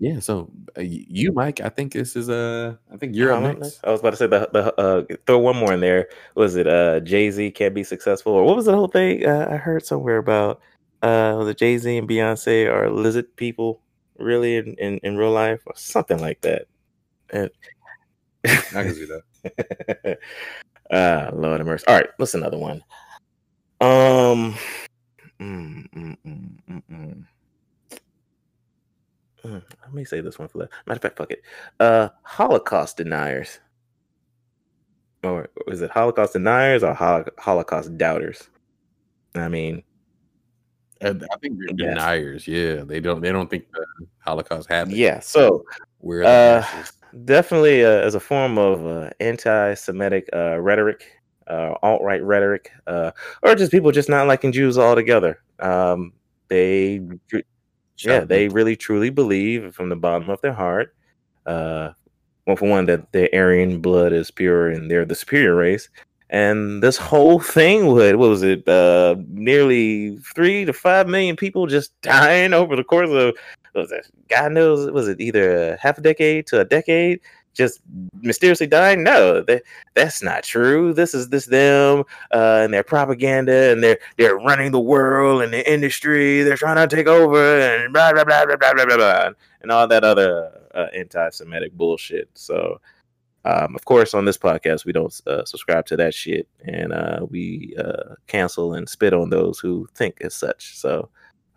Yeah. 0.00 0.20
So 0.20 0.50
uh, 0.76 0.80
you, 0.82 1.32
Mike, 1.32 1.60
I 1.60 1.68
think 1.68 1.92
this 1.92 2.16
is 2.16 2.28
uh, 2.28 2.74
I 2.92 2.96
think 2.96 3.14
you're 3.14 3.32
up 3.32 3.42
I 3.42 3.52
next. 3.52 3.80
I 3.84 3.90
was 3.90 4.00
about 4.00 4.10
to 4.10 4.16
say 4.16 4.26
the, 4.26 4.48
the 4.52 4.80
uh, 4.80 5.02
throw 5.26 5.38
one 5.38 5.56
more 5.56 5.72
in 5.72 5.80
there. 5.80 6.08
Was 6.34 6.56
it 6.56 6.66
uh 6.66 7.00
Jay 7.00 7.30
Z 7.30 7.50
can't 7.52 7.74
be 7.74 7.84
successful 7.84 8.32
or 8.32 8.44
what 8.44 8.56
was 8.56 8.66
the 8.66 8.74
whole 8.74 8.88
thing? 8.88 9.26
Uh, 9.26 9.48
I 9.50 9.56
heard 9.56 9.84
somewhere 9.84 10.18
about 10.18 10.60
uh 11.02 11.34
was 11.38 11.48
it 11.48 11.58
Jay 11.58 11.78
Z 11.78 11.96
and 11.96 12.08
Beyonce 12.08 12.68
are 12.70 12.90
lizard 12.90 13.34
people 13.36 13.80
really 14.18 14.56
in, 14.56 14.74
in, 14.78 14.98
in 15.04 15.16
real 15.16 15.30
life 15.30 15.60
or 15.66 15.72
something 15.76 16.18
like 16.20 16.40
that. 16.40 16.66
And 17.30 17.50
I 18.44 18.82
can 18.82 18.94
see 18.94 19.06
that. 19.06 20.18
ah, 20.90 21.30
Lord 21.32 21.60
of 21.60 21.66
mercy. 21.66 21.86
All 21.86 21.94
right, 21.96 22.08
what's 22.16 22.34
another 22.34 22.58
one? 22.58 22.82
Um, 23.80 24.54
mm, 25.40 25.88
mm, 25.90 26.16
mm, 26.26 26.58
mm, 26.68 26.82
mm. 26.90 27.26
Mm, 29.44 29.62
let 29.82 29.94
me 29.94 30.04
say 30.04 30.20
this 30.20 30.38
one 30.38 30.48
for 30.48 30.58
that. 30.58 30.70
Matter 30.86 30.96
of 30.96 31.02
fact, 31.02 31.18
fuck 31.18 31.30
it. 31.30 31.42
Uh, 31.78 32.08
Holocaust 32.22 32.96
deniers, 32.96 33.60
or 35.22 35.48
is 35.68 35.80
it 35.80 35.90
Holocaust 35.90 36.32
deniers 36.32 36.82
or 36.82 36.92
Holocaust 37.38 37.96
doubters? 37.96 38.48
I 39.36 39.48
mean, 39.48 39.84
I 41.00 41.12
think 41.12 41.58
they're 41.58 41.68
Yes. 41.68 41.76
deniers. 41.76 42.48
Yeah, 42.48 42.82
they 42.82 42.98
don't. 43.00 43.20
They 43.20 43.30
don't 43.30 43.48
think 43.48 43.70
the 43.70 44.06
Holocaust 44.18 44.68
happened. 44.68 44.96
yeah. 44.96 45.20
So 45.20 45.64
We're 46.00 46.24
Uh, 46.24 46.64
definitely 47.24 47.84
uh, 47.84 48.00
as 48.00 48.14
a 48.16 48.20
form 48.20 48.58
of 48.58 48.84
uh, 48.86 49.10
anti-Semitic 49.20 50.28
uh, 50.32 50.58
rhetoric, 50.58 51.04
uh, 51.48 51.74
alt-right 51.82 52.22
rhetoric, 52.22 52.70
uh, 52.86 53.10
or 53.42 53.54
just 53.54 53.72
people 53.72 53.90
just 53.92 54.08
not 54.08 54.26
liking 54.26 54.52
Jews 54.52 54.78
altogether. 54.78 55.40
Um, 55.58 56.12
they, 56.48 57.00
yeah, 57.98 58.20
they 58.20 58.48
really 58.48 58.76
truly 58.76 59.10
believe 59.10 59.74
from 59.74 59.88
the 59.88 59.96
bottom 59.96 60.30
of 60.30 60.40
their 60.40 60.52
heart. 60.52 60.94
Uh, 61.46 61.90
well, 62.46 62.56
for 62.56 62.68
one, 62.68 62.86
that 62.86 63.12
their 63.12 63.28
Aryan 63.34 63.80
blood 63.80 64.12
is 64.12 64.30
pure 64.30 64.68
and 64.68 64.90
they're 64.90 65.04
the 65.04 65.14
superior 65.14 65.54
race. 65.54 65.88
And 66.30 66.82
this 66.82 66.96
whole 66.96 67.40
thing 67.40 67.86
would, 67.86 68.16
what 68.16 68.28
was 68.28 68.42
it, 68.42 68.66
uh, 68.68 69.16
nearly 69.28 70.18
three 70.34 70.64
to 70.64 70.72
five 70.72 71.08
million 71.08 71.36
people 71.36 71.66
just 71.66 71.98
dying 72.02 72.52
over 72.52 72.76
the 72.76 72.84
course 72.84 73.10
of 73.10 73.34
what 73.72 73.82
was 73.82 73.92
it? 73.92 74.06
God 74.28 74.52
knows, 74.52 74.90
was 74.90 75.08
it 75.08 75.20
either 75.20 75.72
a 75.72 75.78
half 75.78 75.98
a 75.98 76.00
decade 76.02 76.46
to 76.48 76.60
a 76.60 76.64
decade? 76.64 77.20
Just 77.58 77.80
mysteriously 78.22 78.68
dying? 78.68 79.02
No, 79.02 79.42
that 79.42 79.64
that's 79.94 80.22
not 80.22 80.44
true. 80.44 80.94
This 80.94 81.12
is 81.12 81.28
this 81.30 81.46
them 81.46 82.04
uh, 82.32 82.60
and 82.62 82.72
their 82.72 82.84
propaganda, 82.84 83.72
and 83.72 83.82
they're 83.82 83.98
they're 84.16 84.38
running 84.38 84.70
the 84.70 84.78
world 84.78 85.42
and 85.42 85.52
the 85.52 85.68
industry. 85.70 86.44
They're 86.44 86.56
trying 86.56 86.88
to 86.88 86.94
take 86.94 87.08
over 87.08 87.60
and 87.60 87.92
blah 87.92 88.12
blah 88.12 88.22
blah 88.22 88.46
blah 88.46 88.56
blah 88.56 88.72
blah 88.72 88.96
blah, 88.96 89.30
and 89.60 89.72
all 89.72 89.88
that 89.88 90.04
other 90.04 90.52
uh, 90.72 90.86
anti-Semitic 90.94 91.72
bullshit. 91.72 92.30
So, 92.34 92.80
um, 93.44 93.74
of 93.74 93.84
course, 93.84 94.14
on 94.14 94.24
this 94.24 94.38
podcast, 94.38 94.84
we 94.84 94.92
don't 94.92 95.20
uh, 95.26 95.44
subscribe 95.44 95.84
to 95.86 95.96
that 95.96 96.14
shit, 96.14 96.46
and 96.64 96.92
uh, 96.92 97.26
we 97.28 97.74
uh, 97.76 98.14
cancel 98.28 98.74
and 98.74 98.88
spit 98.88 99.12
on 99.12 99.30
those 99.30 99.58
who 99.58 99.88
think 99.96 100.20
as 100.20 100.32
such. 100.32 100.78
So, 100.78 101.08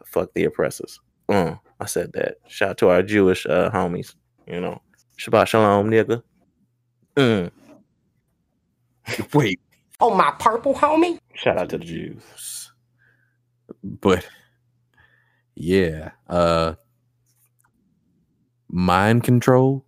fuck 0.04 0.34
the 0.34 0.46
oppressors. 0.46 1.00
Mm, 1.30 1.60
I 1.80 1.86
said 1.86 2.14
that. 2.14 2.38
Shout 2.48 2.72
out 2.72 2.78
to 2.80 2.90
our 2.90 3.04
Jewish 3.04 3.46
uh, 3.46 3.70
homies. 3.70 4.16
You 4.48 4.60
know, 4.60 4.82
Shabbat 5.18 5.48
Shalom, 5.48 5.90
nigga. 5.90 6.24
Mm. 7.16 7.52
Wait, 9.34 9.60
Oh, 10.00 10.16
my 10.16 10.32
purple 10.40 10.74
homie? 10.74 11.20
Shout 11.36 11.58
out 11.58 11.70
to 11.70 11.78
the 11.78 11.86
Jews. 11.86 12.72
but 13.84 14.28
yeah, 15.56 16.12
uh, 16.28 16.74
mind 18.70 19.24
control. 19.24 19.86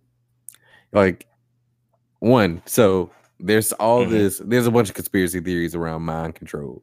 Like 0.92 1.26
one, 2.20 2.62
so 2.66 3.10
there's 3.40 3.72
all 3.74 4.04
Mhm. 4.06 4.10
this. 4.10 4.38
There's 4.44 4.66
a 4.66 4.70
bunch 4.70 4.88
of 4.88 4.94
conspiracy 4.94 5.40
theories 5.40 5.74
around 5.74 6.02
mind 6.02 6.36
control, 6.36 6.82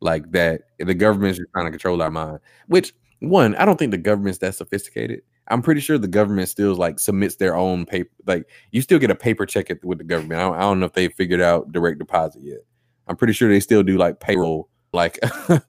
like 0.00 0.30
that 0.32 0.62
the 0.78 0.94
government's 0.94 1.38
just 1.38 1.50
trying 1.52 1.64
to 1.66 1.70
control 1.72 2.00
our 2.00 2.10
mind. 2.10 2.38
Which 2.68 2.94
one, 3.20 3.56
I 3.56 3.64
don't 3.64 3.76
think 3.78 3.90
the 3.90 3.98
government's 3.98 4.38
that 4.38 4.54
sophisticated. 4.54 5.22
I'm 5.48 5.62
pretty 5.62 5.80
sure 5.80 5.98
the 5.98 6.08
government 6.08 6.48
still 6.48 6.74
like 6.74 6.98
submits 6.98 7.36
their 7.36 7.56
own 7.56 7.86
paper. 7.86 8.10
Like 8.26 8.46
you 8.72 8.82
still 8.82 8.98
get 8.98 9.10
a 9.10 9.14
paper 9.14 9.46
check 9.46 9.70
it 9.70 9.84
with 9.84 9.98
the 9.98 10.04
government. 10.04 10.40
I 10.40 10.44
don't, 10.44 10.56
I 10.56 10.60
don't 10.60 10.80
know 10.80 10.86
if 10.86 10.92
they 10.92 11.08
figured 11.08 11.40
out 11.40 11.72
direct 11.72 11.98
deposit 11.98 12.42
yet. 12.42 12.58
I'm 13.06 13.16
pretty 13.16 13.32
sure 13.32 13.48
they 13.48 13.60
still 13.60 13.82
do 13.84 13.96
like 13.98 14.18
payroll, 14.20 14.68
like 14.92 15.18
a, 15.48 15.60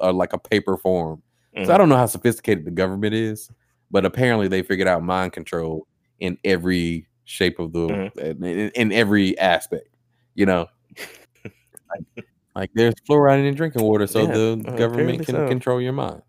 uh, 0.00 0.12
like 0.12 0.32
a 0.32 0.38
paper 0.38 0.76
form. 0.78 1.22
So 1.64 1.72
I 1.72 1.76
Mhm. 1.76 1.78
don't 1.78 1.88
know 1.90 1.96
how 1.96 2.06
sophisticated 2.06 2.64
the 2.64 2.70
government 2.70 3.14
is, 3.14 3.50
but 3.90 4.06
apparently 4.06 4.48
they 4.48 4.62
figured 4.62 4.88
out 4.88 5.02
mind 5.02 5.32
control 5.32 5.86
in 6.20 6.38
every 6.44 7.06
shape 7.24 7.58
of 7.58 7.72
the 7.72 7.88
Mhm. 8.16 8.44
in, 8.44 8.70
in 8.70 8.92
every 8.92 9.36
aspect. 9.38 9.88
You 10.34 10.46
know, 10.46 10.66
like, 11.90 12.24
like 12.54 12.70
there's 12.74 12.94
fluoride 13.08 13.46
in 13.46 13.54
drinking 13.54 13.82
water, 13.82 14.06
so 14.06 14.26
Yeah, 14.26 14.32
the 14.32 14.64
uh, 14.66 14.76
government 14.76 15.22
can 15.26 15.34
so. 15.34 15.48
control 15.48 15.80
your 15.80 15.92
mind. 15.92 16.22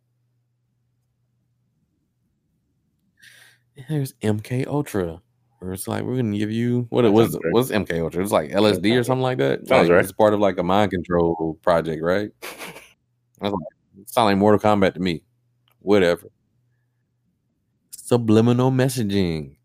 There's 3.90 4.14
MK 4.22 4.68
Ultra, 4.68 5.22
where 5.60 5.74
it's 5.74 5.88
like 5.88 6.04
we're 6.04 6.18
gonna 6.18 6.38
give 6.38 6.52
you 6.52 6.88
what 6.90 7.06
it 7.06 7.14
was. 7.14 7.38
What's 7.52 7.72
MK 7.72 8.02
Ultra? 8.02 8.24
It's 8.24 8.32
like 8.32 8.52
LSD 8.52 9.00
or 9.00 9.04
something 9.04 9.24
like 9.24 9.38
that. 9.40 9.68
Sounds 9.68 9.90
like, 9.90 9.96
right. 9.96 10.04
It's 10.04 10.12
part 10.12 10.34
of 10.34 10.40
like 10.40 10.58
a 10.58 10.64
mind 10.64 10.92
control 10.92 11.58
project, 11.62 12.02
right? 12.04 12.32
I 13.42 13.50
was 13.50 13.54
like, 13.54 14.08
sound 14.08 14.26
like 14.26 14.38
Mortal 14.38 14.60
Kombat 14.60 14.94
to 14.94 15.00
me. 15.00 15.24
Whatever. 15.80 16.32
Subliminal 17.90 18.72
messaging. 18.72 19.56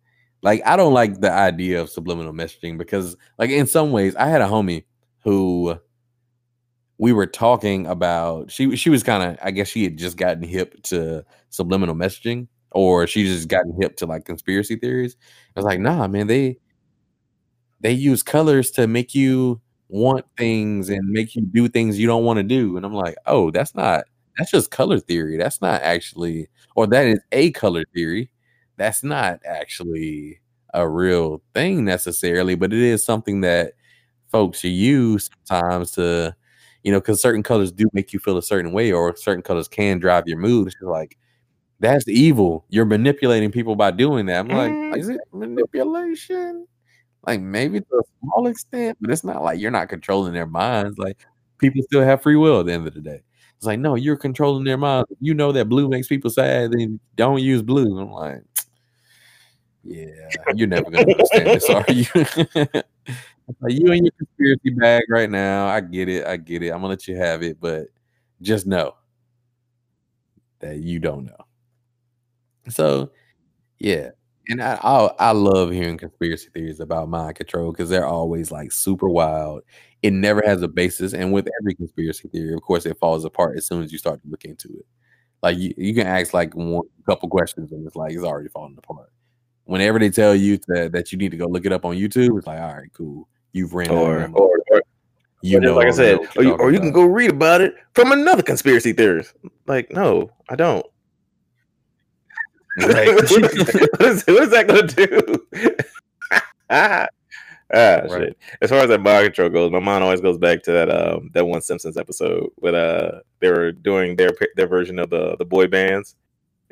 Like, 0.42 0.62
I 0.64 0.76
don't 0.76 0.94
like 0.94 1.20
the 1.20 1.32
idea 1.32 1.80
of 1.80 1.90
subliminal 1.90 2.32
messaging 2.32 2.78
because, 2.78 3.16
like, 3.38 3.50
in 3.50 3.66
some 3.66 3.90
ways, 3.92 4.14
I 4.16 4.28
had 4.28 4.40
a 4.40 4.46
homie 4.46 4.84
who 5.24 5.76
we 6.98 7.12
were 7.12 7.26
talking 7.26 7.86
about. 7.86 8.50
She 8.50 8.76
she 8.76 8.90
was 8.90 9.02
kind 9.02 9.22
of, 9.22 9.38
I 9.42 9.50
guess, 9.50 9.68
she 9.68 9.84
had 9.84 9.96
just 9.96 10.16
gotten 10.16 10.42
hip 10.42 10.82
to 10.84 11.24
subliminal 11.50 11.94
messaging, 11.94 12.48
or 12.76 13.06
she 13.06 13.24
mm-hmm. 13.24 13.32
just 13.32 13.48
gotten 13.48 13.74
hip 13.80 13.96
to 13.96 14.06
like 14.06 14.26
conspiracy 14.26 14.76
theories. 14.76 15.16
I 15.56 15.60
was 15.60 15.64
like, 15.64 15.80
nah, 15.80 16.06
man, 16.06 16.26
they 16.26 16.58
they 17.80 17.92
use 17.92 18.22
colors 18.22 18.70
to 18.72 18.86
make 18.86 19.14
you 19.14 19.60
want 19.88 20.26
things 20.36 20.90
and 20.90 21.00
make 21.08 21.34
you 21.34 21.42
do 21.42 21.68
things 21.68 21.98
you 21.98 22.06
don't 22.06 22.24
want 22.24 22.36
to 22.38 22.42
do. 22.42 22.76
And 22.76 22.84
I'm 22.84 22.94
like, 22.94 23.16
oh, 23.26 23.50
that's 23.50 23.74
not 23.74 24.04
that's 24.36 24.50
just 24.50 24.70
color 24.70 25.00
theory. 25.00 25.38
That's 25.38 25.62
not 25.62 25.80
actually, 25.82 26.48
or 26.74 26.86
that 26.88 27.06
is 27.06 27.20
a 27.32 27.50
color 27.52 27.84
theory. 27.94 28.30
That's 28.76 29.02
not 29.02 29.40
actually 29.46 30.40
a 30.74 30.86
real 30.86 31.42
thing 31.54 31.86
necessarily, 31.86 32.56
but 32.56 32.74
it 32.74 32.80
is 32.80 33.02
something 33.02 33.40
that 33.40 33.72
folks 34.30 34.62
use 34.62 35.30
sometimes 35.46 35.92
to, 35.92 36.36
you 36.82 36.92
know, 36.92 37.00
because 37.00 37.22
certain 37.22 37.42
colors 37.42 37.72
do 37.72 37.86
make 37.94 38.12
you 38.12 38.18
feel 38.18 38.36
a 38.36 38.42
certain 38.42 38.72
way, 38.72 38.92
or 38.92 39.16
certain 39.16 39.42
colors 39.42 39.68
can 39.68 39.98
drive 39.98 40.24
your 40.26 40.38
mood. 40.38 40.68
It's 40.68 40.76
like 40.82 41.16
that's 41.80 42.08
evil. 42.08 42.64
You're 42.68 42.84
manipulating 42.84 43.52
people 43.52 43.76
by 43.76 43.90
doing 43.90 44.26
that. 44.26 44.40
I'm 44.40 44.48
like, 44.48 44.70
mm-hmm. 44.70 44.98
is 44.98 45.08
it 45.08 45.20
manipulation? 45.32 46.66
Like 47.26 47.40
maybe 47.40 47.80
to 47.80 47.86
a 47.96 48.02
small 48.20 48.46
extent, 48.46 48.96
but 49.00 49.10
it's 49.10 49.24
not 49.24 49.42
like 49.42 49.58
you're 49.58 49.70
not 49.70 49.88
controlling 49.88 50.32
their 50.32 50.46
minds. 50.46 50.96
Like 50.96 51.18
people 51.58 51.82
still 51.82 52.02
have 52.02 52.22
free 52.22 52.36
will 52.36 52.60
at 52.60 52.66
the 52.66 52.72
end 52.72 52.86
of 52.86 52.94
the 52.94 53.00
day. 53.00 53.22
It's 53.56 53.66
like, 53.66 53.80
no, 53.80 53.94
you're 53.94 54.16
controlling 54.16 54.64
their 54.64 54.76
minds. 54.76 55.10
You 55.20 55.34
know 55.34 55.52
that 55.52 55.68
blue 55.68 55.88
makes 55.88 56.08
people 56.08 56.30
sad, 56.30 56.72
then 56.72 57.00
don't 57.14 57.42
use 57.42 57.62
blue. 57.62 57.98
I'm 57.98 58.10
like, 58.10 58.42
yeah, 59.84 60.06
you're 60.54 60.68
never 60.68 60.90
gonna 60.90 61.10
understand 61.10 61.46
this, 61.46 61.70
are 61.70 61.84
you? 61.88 62.06
like, 63.60 63.72
you 63.72 63.92
in 63.92 64.04
your 64.04 64.12
conspiracy 64.18 64.70
bag 64.70 65.02
right 65.10 65.30
now. 65.30 65.66
I 65.66 65.80
get 65.80 66.08
it. 66.08 66.26
I 66.26 66.36
get 66.36 66.62
it. 66.62 66.68
I'm 66.68 66.78
gonna 66.78 66.88
let 66.88 67.08
you 67.08 67.16
have 67.16 67.42
it, 67.42 67.58
but 67.60 67.88
just 68.40 68.66
know 68.66 68.94
that 70.60 70.78
you 70.78 71.00
don't 71.00 71.24
know. 71.24 71.45
So, 72.68 73.10
yeah, 73.78 74.10
and 74.48 74.62
I 74.62 74.78
I, 74.82 75.10
I 75.18 75.30
love 75.32 75.70
hearing 75.70 75.98
conspiracy 75.98 76.48
theories 76.52 76.80
about 76.80 77.08
mind 77.08 77.36
control 77.36 77.72
because 77.72 77.88
they're 77.88 78.06
always 78.06 78.50
like 78.50 78.72
super 78.72 79.08
wild. 79.08 79.62
It 80.02 80.12
never 80.12 80.42
has 80.44 80.62
a 80.62 80.68
basis, 80.68 81.14
and 81.14 81.32
with 81.32 81.48
every 81.60 81.74
conspiracy 81.74 82.28
theory, 82.28 82.54
of 82.54 82.62
course, 82.62 82.86
it 82.86 82.98
falls 82.98 83.24
apart 83.24 83.56
as 83.56 83.66
soon 83.66 83.82
as 83.82 83.92
you 83.92 83.98
start 83.98 84.22
to 84.22 84.28
look 84.28 84.44
into 84.44 84.68
it. 84.68 84.86
Like 85.42 85.58
you, 85.58 85.74
you 85.76 85.94
can 85.94 86.06
ask 86.06 86.32
like 86.32 86.54
one 86.54 86.82
couple 87.06 87.28
questions, 87.28 87.72
and 87.72 87.86
it's 87.86 87.96
like 87.96 88.12
it's 88.12 88.24
already 88.24 88.48
falling 88.48 88.76
apart. 88.78 89.10
Whenever 89.64 89.98
they 89.98 90.10
tell 90.10 90.34
you 90.34 90.58
that 90.68 90.92
that 90.92 91.12
you 91.12 91.18
need 91.18 91.30
to 91.30 91.36
go 91.36 91.46
look 91.46 91.66
it 91.66 91.72
up 91.72 91.84
on 91.84 91.96
YouTube, 91.96 92.38
it's 92.38 92.46
like, 92.46 92.60
all 92.60 92.74
right, 92.74 92.92
cool. 92.92 93.28
You've 93.52 93.74
ran 93.74 93.90
or 93.90 94.30
or 94.32 94.62
or, 94.70 94.82
You 95.42 95.60
know, 95.60 95.74
like 95.74 95.88
I 95.88 95.90
said, 95.90 96.18
or 96.36 96.42
you're 96.42 96.60
or 96.60 96.72
you 96.72 96.78
can 96.78 96.92
go 96.92 97.04
read 97.04 97.30
about 97.30 97.60
it 97.60 97.74
from 97.94 98.12
another 98.12 98.42
conspiracy 98.42 98.92
theorist. 98.92 99.34
Like, 99.66 99.90
no, 99.90 100.30
I 100.48 100.56
don't. 100.56 100.86
Right. 102.78 103.06
what, 103.14 103.32
is, 103.32 104.26
what 104.26 104.42
is 104.42 104.50
that 104.50 104.66
going 104.66 104.86
to 104.88 105.06
do? 105.06 105.76
ah, 106.70 107.06
shit. 107.72 108.38
As 108.60 108.70
far 108.70 108.80
as 108.80 108.88
that 108.88 109.00
mind 109.00 109.26
control 109.26 109.48
goes, 109.48 109.70
my 109.72 109.78
mind 109.78 110.04
always 110.04 110.20
goes 110.20 110.38
back 110.38 110.62
to 110.64 110.72
that 110.72 110.90
um 110.90 111.30
that 111.34 111.46
one 111.46 111.62
Simpsons 111.62 111.96
episode 111.96 112.50
where 112.56 112.74
uh 112.74 113.20
they 113.40 113.50
were 113.50 113.72
doing 113.72 114.16
their 114.16 114.30
their 114.56 114.66
version 114.66 114.98
of 114.98 115.10
the 115.10 115.36
the 115.36 115.44
boy 115.44 115.66
bands, 115.66 116.16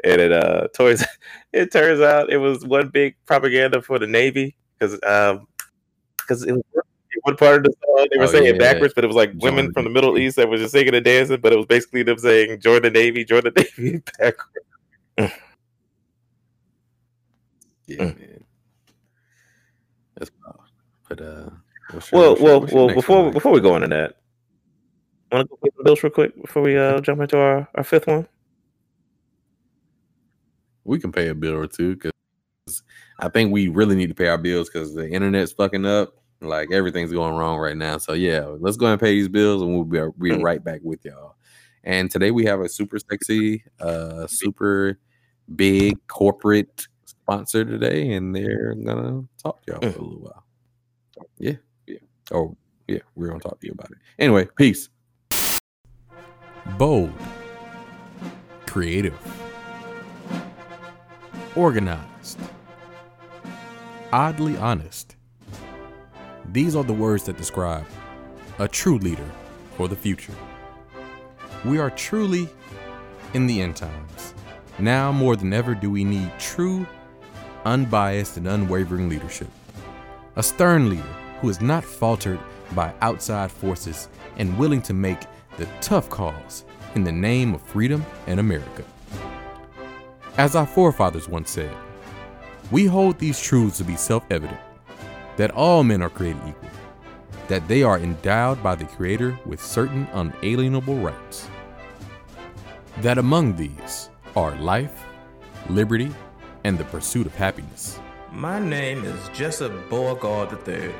and 0.02 0.20
it 0.20 0.32
uh 0.32 0.68
toys. 0.74 1.04
It 1.52 1.70
turns 1.72 2.00
out 2.00 2.30
it 2.30 2.38
was 2.38 2.66
one 2.66 2.88
big 2.88 3.14
propaganda 3.26 3.80
for 3.80 3.98
the 4.00 4.08
Navy 4.08 4.56
because 4.78 4.98
um 5.04 5.46
because 6.18 6.42
it 6.44 6.52
was 6.52 6.62
one 7.22 7.36
part 7.36 7.58
of 7.58 7.62
the 7.64 7.72
song 7.84 8.08
they 8.10 8.18
were 8.18 8.24
Oh, 8.24 8.26
saying 8.26 8.46
it 8.46 8.56
yeah. 8.56 8.72
backwards, 8.72 8.92
but 8.92 9.04
it 9.04 9.06
was 9.06 9.16
like 9.16 9.32
women 9.36 9.72
from 9.72 9.84
the 9.84 9.90
Middle 9.90 10.18
East 10.18 10.36
that 10.36 10.48
was 10.48 10.60
just 10.60 10.72
singing 10.72 10.94
and 10.94 11.04
dancing, 11.04 11.40
but 11.40 11.52
it 11.52 11.56
was 11.56 11.66
basically 11.66 12.02
them 12.02 12.18
saying 12.18 12.60
"Join 12.60 12.82
the 12.82 12.90
Navy, 12.90 13.24
join 13.24 13.44
the 13.44 13.52
Navy" 13.52 14.02
backwards. 14.18 15.34
Yeah, 17.86 17.96
Mm. 18.04 18.18
man. 18.18 18.44
That's 20.16 20.30
wild. 20.44 20.60
But 21.08 21.20
uh, 21.20 21.50
what's 21.90 22.12
Well, 22.12 22.30
what's 22.30 22.40
well, 22.40 22.60
what's 22.60 22.72
well. 22.72 22.88
Before 22.94 23.22
one, 23.24 23.32
before 23.32 23.52
we 23.52 23.60
go 23.60 23.74
into 23.76 23.88
that, 23.88 24.16
want 25.32 25.48
to 25.48 25.56
go 25.56 25.58
pay 25.62 25.70
some 25.76 25.84
bills 25.84 26.02
real 26.02 26.10
quick 26.12 26.40
before 26.40 26.62
we 26.62 26.76
uh 26.78 27.00
jump 27.00 27.20
into 27.20 27.36
our, 27.38 27.68
our 27.74 27.84
fifth 27.84 28.06
one. 28.06 28.26
we 30.86 30.98
can 30.98 31.10
pay 31.12 31.28
a 31.28 31.34
bill 31.34 31.54
or 31.54 31.66
two 31.66 31.94
because 31.96 32.12
I 33.18 33.28
think 33.30 33.50
we 33.52 33.68
really 33.68 33.96
need 33.96 34.08
to 34.08 34.14
pay 34.14 34.28
our 34.28 34.36
bills 34.38 34.68
because 34.68 34.94
the 34.94 35.08
internet's 35.08 35.52
fucking 35.52 35.86
up. 35.86 36.14
Like 36.42 36.72
everything's 36.72 37.10
going 37.12 37.34
wrong 37.34 37.58
right 37.58 37.76
now. 37.76 37.96
So 37.96 38.12
yeah, 38.12 38.44
let's 38.58 38.76
go 38.76 38.86
and 38.86 39.00
pay 39.00 39.12
these 39.12 39.28
bills, 39.28 39.62
and 39.62 39.74
we'll 39.74 39.84
be, 39.84 39.98
be 40.18 40.36
Mm. 40.36 40.42
right 40.42 40.62
back 40.62 40.80
with 40.82 41.02
y'all. 41.04 41.36
And 41.84 42.10
today 42.10 42.30
we 42.30 42.44
have 42.44 42.60
a 42.60 42.68
super 42.68 42.98
sexy, 42.98 43.64
uh, 43.80 44.26
super 44.26 44.98
big 45.56 45.98
corporate 46.06 46.86
sponsor 47.24 47.64
today, 47.64 48.12
and 48.12 48.36
they're 48.36 48.74
gonna 48.74 49.24
talk 49.42 49.64
to 49.64 49.72
y'all 49.72 49.80
for 49.80 49.98
a 49.98 50.02
little 50.02 50.20
while. 50.20 50.44
Yeah, 51.38 51.56
yeah. 51.86 51.96
Oh, 52.32 52.54
yeah, 52.86 52.98
we're 53.14 53.28
gonna 53.28 53.40
talk 53.40 53.58
to 53.60 53.66
you 53.66 53.72
about 53.72 53.90
it. 53.90 53.96
Anyway, 54.18 54.46
peace. 54.56 54.90
Bold, 56.76 57.12
creative, 58.66 59.18
organized, 61.56 62.38
oddly 64.12 64.58
honest. 64.58 65.16
These 66.52 66.76
are 66.76 66.84
the 66.84 66.92
words 66.92 67.24
that 67.24 67.38
describe 67.38 67.86
a 68.58 68.68
true 68.68 68.98
leader 68.98 69.30
for 69.78 69.88
the 69.88 69.96
future. 69.96 70.34
We 71.64 71.78
are 71.78 71.88
truly 71.88 72.50
in 73.32 73.46
the 73.46 73.62
end 73.62 73.76
times. 73.76 74.34
Now 74.78 75.10
more 75.10 75.36
than 75.36 75.54
ever 75.54 75.74
do 75.74 75.90
we 75.90 76.04
need 76.04 76.30
true, 76.38 76.86
unbiased, 77.64 78.36
and 78.36 78.48
unwavering 78.48 79.08
leadership. 79.08 79.48
A 80.36 80.42
stern 80.42 80.90
leader 80.90 81.02
who 81.40 81.48
is 81.48 81.60
not 81.60 81.84
faltered 81.84 82.40
by 82.74 82.92
outside 83.00 83.50
forces 83.50 84.08
and 84.36 84.58
willing 84.58 84.82
to 84.82 84.94
make 84.94 85.20
the 85.56 85.66
tough 85.80 86.10
calls 86.10 86.64
in 86.94 87.04
the 87.04 87.12
name 87.12 87.54
of 87.54 87.62
freedom 87.62 88.04
and 88.26 88.40
America. 88.40 88.84
As 90.36 90.56
our 90.56 90.66
forefathers 90.66 91.28
once 91.28 91.50
said, 91.50 91.74
we 92.70 92.86
hold 92.86 93.18
these 93.18 93.40
truths 93.40 93.78
to 93.78 93.84
be 93.84 93.96
self 93.96 94.24
evident 94.30 94.60
that 95.36 95.50
all 95.52 95.84
men 95.84 96.02
are 96.02 96.08
created 96.10 96.42
equal, 96.48 96.70
that 97.48 97.66
they 97.68 97.82
are 97.82 97.98
endowed 97.98 98.62
by 98.62 98.74
the 98.74 98.84
Creator 98.84 99.38
with 99.44 99.62
certain 99.62 100.08
unalienable 100.12 100.96
rights, 100.96 101.48
that 102.98 103.18
among 103.18 103.56
these 103.56 104.10
are 104.36 104.56
life, 104.56 105.04
liberty, 105.68 106.12
and 106.64 106.78
the 106.78 106.84
pursuit 106.84 107.26
of 107.26 107.34
happiness. 107.34 107.98
My 108.32 108.58
name 108.58 109.04
is 109.04 109.28
Jessup 109.28 109.72
Beauregard 109.88 110.66
III, 110.66 110.92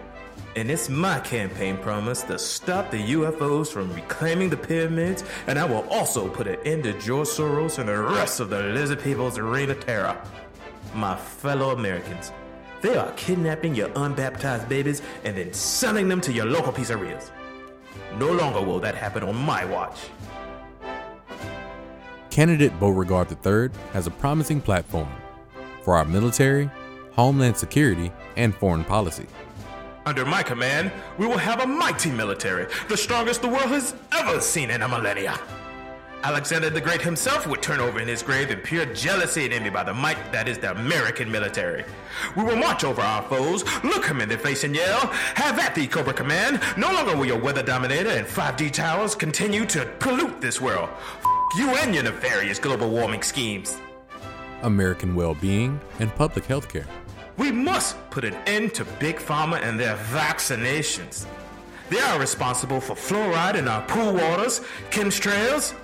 and 0.57 0.71
it's 0.71 0.89
my 0.89 1.19
campaign 1.21 1.79
promise 1.79 2.23
to 2.25 2.39
stop 2.39 2.91
the 2.91 3.12
UFOs 3.12 3.73
from 3.73 3.93
reclaiming 3.93 4.51
the 4.51 4.57
pyramids, 4.57 5.25
and 5.47 5.59
I 5.59 5.65
will 5.65 5.89
also 5.89 6.29
put 6.29 6.47
an 6.47 6.59
end 6.65 6.85
to 6.85 6.93
George 7.01 7.29
Soros 7.29 7.79
and 7.79 7.89
the 7.89 7.99
rest 7.99 8.39
of 8.41 8.51
the 8.51 8.62
lizard 8.62 9.01
people's 9.01 9.39
reign 9.39 9.71
of 9.71 9.85
terror. 9.85 10.17
My 10.95 11.17
fellow 11.17 11.71
Americans, 11.71 12.31
they 12.83 12.97
are 12.97 13.11
kidnapping 13.12 13.75
your 13.75 13.89
unbaptized 13.97 14.69
babies 14.69 15.03
and 15.25 15.37
then 15.37 15.53
selling 15.53 16.09
them 16.09 16.21
to 16.21 16.33
your 16.33 16.47
local 16.47 16.73
pizzerias. 16.73 17.31
No 18.19 18.31
longer 18.31 18.61
will 18.61 18.79
that 18.81 18.95
happen 18.95 19.25
on 19.25 19.35
my 19.35 19.65
watch. 19.65 19.99
Candidate 22.31 22.79
Beauregard 22.79 23.29
III 23.45 23.71
has 23.93 24.07
a 24.07 24.11
promising 24.11 24.61
platform 24.61 25.09
for 25.85 25.97
our 25.97 26.05
military, 26.05 26.70
homeland 27.12 27.57
security, 27.57 28.11
and 28.37 28.55
foreign 28.55 28.85
policy. 28.85 29.26
Under 30.07 30.26
my 30.26 30.43
command, 30.43 30.91
we 31.18 31.26
will 31.26 31.39
have 31.39 31.61
a 31.61 31.66
mighty 31.66 32.11
military, 32.11 32.66
the 32.89 32.97
strongest 32.97 33.43
the 33.43 33.49
world 33.49 33.70
has 33.70 33.95
ever 34.12 34.41
seen 34.41 34.70
in 34.70 34.82
a 34.82 34.89
millennia. 34.89 35.39
Alexander 36.24 36.70
the 36.70 36.80
Great 36.80 37.03
himself 37.03 37.47
would 37.47 37.61
turn 37.61 37.80
over 37.80 38.01
in 38.01 38.09
his 38.09 38.22
grave 38.22 38.51
in 38.51 38.59
pure 38.61 38.87
jealousy 38.87 39.45
and 39.45 39.53
envy 39.53 39.68
by 39.68 39.82
the 39.85 39.93
might 39.93 40.16
that 40.32 40.49
is 40.49 40.57
the 40.57 40.70
American 40.70 41.30
military. 41.30 41.85
We 42.35 42.43
will 42.43 42.57
march 42.57 42.82
over 42.82 43.03
our 43.03 43.22
foes, 43.24 43.62
look 43.85 44.07
them 44.07 44.22
in 44.22 44.30
the 44.30 44.39
face 44.39 44.64
and 44.64 44.74
yell, 44.74 45.01
Have 45.35 45.59
at 45.59 45.74
thee, 45.74 45.87
Cobra 45.87 46.14
Command! 46.14 46.61
No 46.78 46.91
longer 46.93 47.14
will 47.14 47.26
your 47.26 47.39
weather 47.39 47.62
dominator 47.62 48.09
and 48.09 48.26
5D 48.26 48.72
towers 48.72 49.14
continue 49.14 49.66
to 49.66 49.85
pollute 49.99 50.41
this 50.41 50.62
world. 50.62 50.89
F- 50.93 51.26
you 51.59 51.68
and 51.76 51.95
your 51.95 52.05
nefarious 52.05 52.59
global 52.59 52.89
warming 52.89 53.22
schemes. 53.22 53.78
American 54.65 55.15
well 55.15 55.35
being 55.35 55.81
and 56.01 56.15
public 56.15 56.45
health 56.47 56.69
care. 56.69 56.87
We 57.37 57.51
must 57.51 57.97
put 58.11 58.25
an 58.25 58.35
end 58.47 58.75
to 58.75 58.85
Big 58.99 59.17
Pharma 59.17 59.62
and 59.62 59.79
their 59.79 59.97
vaccinations. 59.97 61.27
They 61.91 62.01
are 62.01 62.19
responsible 62.19 62.81
for 62.81 62.95
fluoride 62.95 63.57
in 63.57 63.69
our 63.69 63.83
pool 63.83 64.15
waters, 64.15 64.61
chemtrails. 64.91 65.75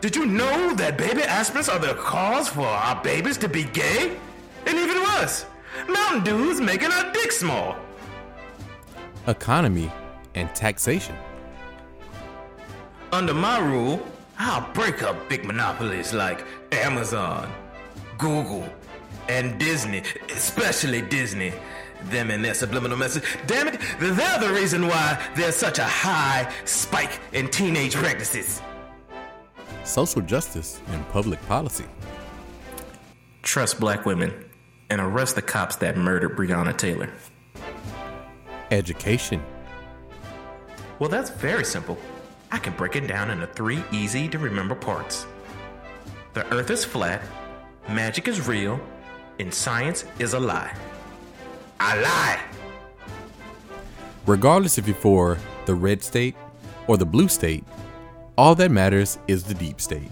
Did 0.00 0.14
you 0.14 0.26
know 0.26 0.74
that 0.74 0.96
baby 0.96 1.22
aspirins 1.22 1.72
are 1.72 1.78
the 1.78 1.94
cause 1.94 2.48
for 2.48 2.66
our 2.66 3.02
babies 3.02 3.36
to 3.38 3.48
be 3.48 3.64
gay? 3.64 4.16
And 4.66 4.78
even 4.78 5.02
worse, 5.02 5.46
Mountain 5.88 6.24
Dew's 6.24 6.60
making 6.60 6.92
our 6.92 7.12
dick 7.12 7.32
small. 7.32 7.76
Economy 9.26 9.90
and 10.34 10.54
taxation. 10.54 11.16
Under 13.12 13.34
my 13.34 13.58
rule, 13.58 14.06
I'll 14.38 14.70
break 14.72 15.02
up 15.02 15.28
big 15.28 15.44
monopolies 15.44 16.12
like 16.12 16.44
Amazon, 16.70 17.52
Google, 18.18 18.68
and 19.28 19.58
Disney, 19.58 20.02
especially 20.30 21.02
Disney. 21.02 21.52
Them 22.04 22.30
and 22.30 22.44
their 22.44 22.54
subliminal 22.54 22.96
message. 22.96 23.24
Damn 23.48 23.66
it, 23.68 23.80
they're 23.98 24.38
the 24.38 24.52
reason 24.54 24.86
why 24.86 25.20
there's 25.34 25.56
such 25.56 25.80
a 25.80 25.84
high 25.84 26.48
spike 26.64 27.18
in 27.32 27.48
teenage 27.48 27.94
pregnancies. 27.94 28.62
Social 29.82 30.20
justice 30.20 30.80
and 30.88 31.08
public 31.08 31.44
policy. 31.48 31.86
Trust 33.42 33.80
black 33.80 34.06
women 34.06 34.32
and 34.90 35.00
arrest 35.00 35.34
the 35.34 35.42
cops 35.42 35.76
that 35.76 35.96
murdered 35.96 36.36
Breonna 36.36 36.76
Taylor. 36.76 37.10
Education. 38.70 39.42
Well, 40.98 41.08
that's 41.08 41.30
very 41.30 41.64
simple. 41.64 41.98
I 42.52 42.58
can 42.58 42.74
break 42.74 42.96
it 42.96 43.06
down 43.06 43.30
into 43.30 43.46
three 43.48 43.82
easy 43.92 44.28
to 44.28 44.38
remember 44.38 44.74
parts. 44.74 45.26
The 46.34 46.46
earth 46.54 46.70
is 46.70 46.84
flat, 46.84 47.22
magic 47.88 48.28
is 48.28 48.46
real, 48.46 48.80
and 49.38 49.52
science 49.52 50.04
is 50.18 50.34
a 50.34 50.40
lie. 50.40 50.74
I 51.80 52.00
lie! 52.00 52.40
Regardless 54.26 54.78
if 54.78 54.86
you're 54.86 54.96
for 54.96 55.38
the 55.66 55.74
red 55.74 56.02
state 56.02 56.36
or 56.86 56.96
the 56.96 57.06
blue 57.06 57.28
state, 57.28 57.64
all 58.36 58.54
that 58.56 58.70
matters 58.70 59.18
is 59.26 59.44
the 59.44 59.54
deep 59.54 59.80
state. 59.80 60.10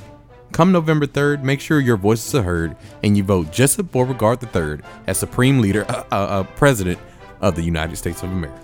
Come 0.53 0.72
November 0.72 1.07
3rd, 1.07 1.43
make 1.43 1.61
sure 1.61 1.81
your 1.81 1.97
voices 1.97 2.35
are 2.35 2.43
heard 2.43 2.77
and 3.03 3.16
you 3.16 3.22
vote 3.22 3.53
Jessup 3.53 3.93
Beauregard 3.93 4.43
III 4.43 4.81
as 5.07 5.18
Supreme 5.18 5.61
Leader, 5.61 5.85
uh, 5.91 6.05
uh, 6.11 6.14
uh, 6.14 6.43
President 6.57 6.99
of 7.41 7.57
the 7.57 7.62
United 7.62 7.97
States 7.97 8.22
of 8.22 8.33
America. 8.33 8.59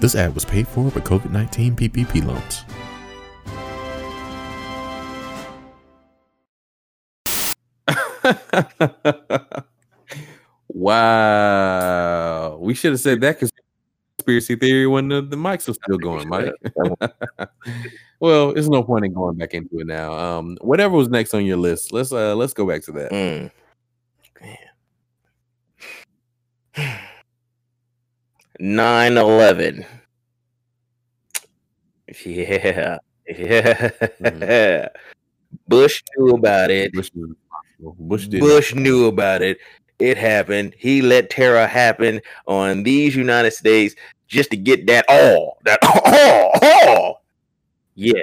This 0.00 0.14
ad 0.14 0.34
was 0.34 0.44
paid 0.44 0.66
for 0.66 0.90
by 0.90 1.00
COVID 1.00 1.30
19 1.30 1.76
PPP 1.76 2.24
loans. 2.24 2.64
wow. 10.68 12.56
We 12.60 12.74
should 12.74 12.92
have 12.92 13.00
said 13.00 13.20
that 13.20 13.38
conspiracy 13.38 14.56
theory 14.56 14.86
when 14.86 15.08
the, 15.08 15.22
the 15.22 15.36
mics 15.36 15.68
were 15.68 15.74
still 15.74 15.98
going, 15.98 16.28
Mike. 16.32 16.52
well, 18.20 18.52
there's 18.52 18.68
no 18.68 18.82
point 18.82 19.04
in 19.04 19.12
going 19.12 19.36
back 19.36 19.54
into 19.54 19.80
it 19.80 19.86
now. 19.86 20.12
Um, 20.12 20.58
whatever 20.60 20.96
was 20.96 21.08
next 21.08 21.34
on 21.34 21.44
your 21.44 21.56
list, 21.56 21.92
let's 21.92 22.12
uh 22.12 22.34
let's 22.36 22.54
go 22.54 22.66
back 22.66 22.82
to 22.84 22.92
that. 22.92 23.10
Mm. 23.12 23.50
9-11. 28.60 29.84
Yeah. 32.24 32.96
Yeah. 33.28 34.88
Bush 35.68 36.02
knew 36.16 36.34
about 36.34 36.70
it. 36.70 36.92
Bush, 36.92 37.10
Bush 37.80 38.26
did. 38.26 38.40
Bush 38.40 38.74
knew 38.74 39.06
about 39.06 39.42
it. 39.42 39.58
It 39.98 40.16
happened. 40.16 40.74
He 40.78 41.02
let 41.02 41.30
terror 41.30 41.66
happen 41.66 42.20
on 42.46 42.82
these 42.82 43.16
United 43.16 43.52
States 43.52 43.94
just 44.28 44.50
to 44.50 44.56
get 44.56 44.86
that 44.86 45.04
all. 45.08 45.58
That 45.64 45.78
all. 45.82 46.88
all. 46.88 47.22
Yeah. 47.94 48.22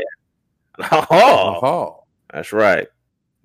All. 0.91 2.08
That's 2.34 2.51
right. 2.51 2.88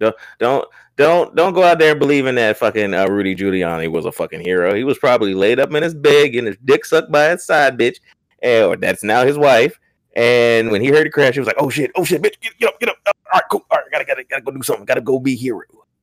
Don't 0.00 0.16
don't 0.38 0.64
don't 0.96 1.36
don't 1.36 1.52
go 1.52 1.62
out 1.62 1.78
there 1.78 1.94
believing 1.94 2.34
that 2.36 2.56
fucking 2.56 2.94
uh, 2.94 3.06
Rudy 3.06 3.36
Giuliani 3.36 3.90
was 3.90 4.04
a 4.04 4.12
fucking 4.12 4.40
hero. 4.40 4.74
He 4.74 4.82
was 4.82 4.98
probably 4.98 5.34
laid 5.34 5.60
up 5.60 5.72
in 5.72 5.82
his 5.82 5.94
bed 5.94 6.34
and 6.34 6.46
his 6.46 6.56
dick 6.64 6.84
sucked 6.84 7.12
by 7.12 7.30
his 7.30 7.44
side 7.44 7.78
bitch, 7.78 7.98
and 8.42 8.64
or 8.64 8.76
that's 8.76 9.04
now 9.04 9.24
his 9.24 9.38
wife. 9.38 9.78
And 10.16 10.70
when 10.70 10.82
he 10.82 10.88
heard 10.88 11.06
the 11.06 11.10
crash, 11.10 11.34
he 11.34 11.40
was 11.40 11.46
like, 11.46 11.56
"Oh 11.58 11.70
shit, 11.70 11.92
oh 11.94 12.04
shit, 12.04 12.20
bitch, 12.22 12.40
get, 12.40 12.58
get 12.58 12.68
up, 12.68 12.80
get 12.80 12.88
up. 12.88 12.96
All 13.06 13.12
right, 13.34 13.42
cool. 13.50 13.64
All 13.70 13.78
right, 13.78 13.86
gotta 13.92 14.04
gotta 14.04 14.24
gotta 14.24 14.42
go 14.42 14.50
do 14.50 14.62
something. 14.62 14.84
Gotta 14.84 15.00
go 15.00 15.20
be 15.20 15.36
hero. 15.36 15.60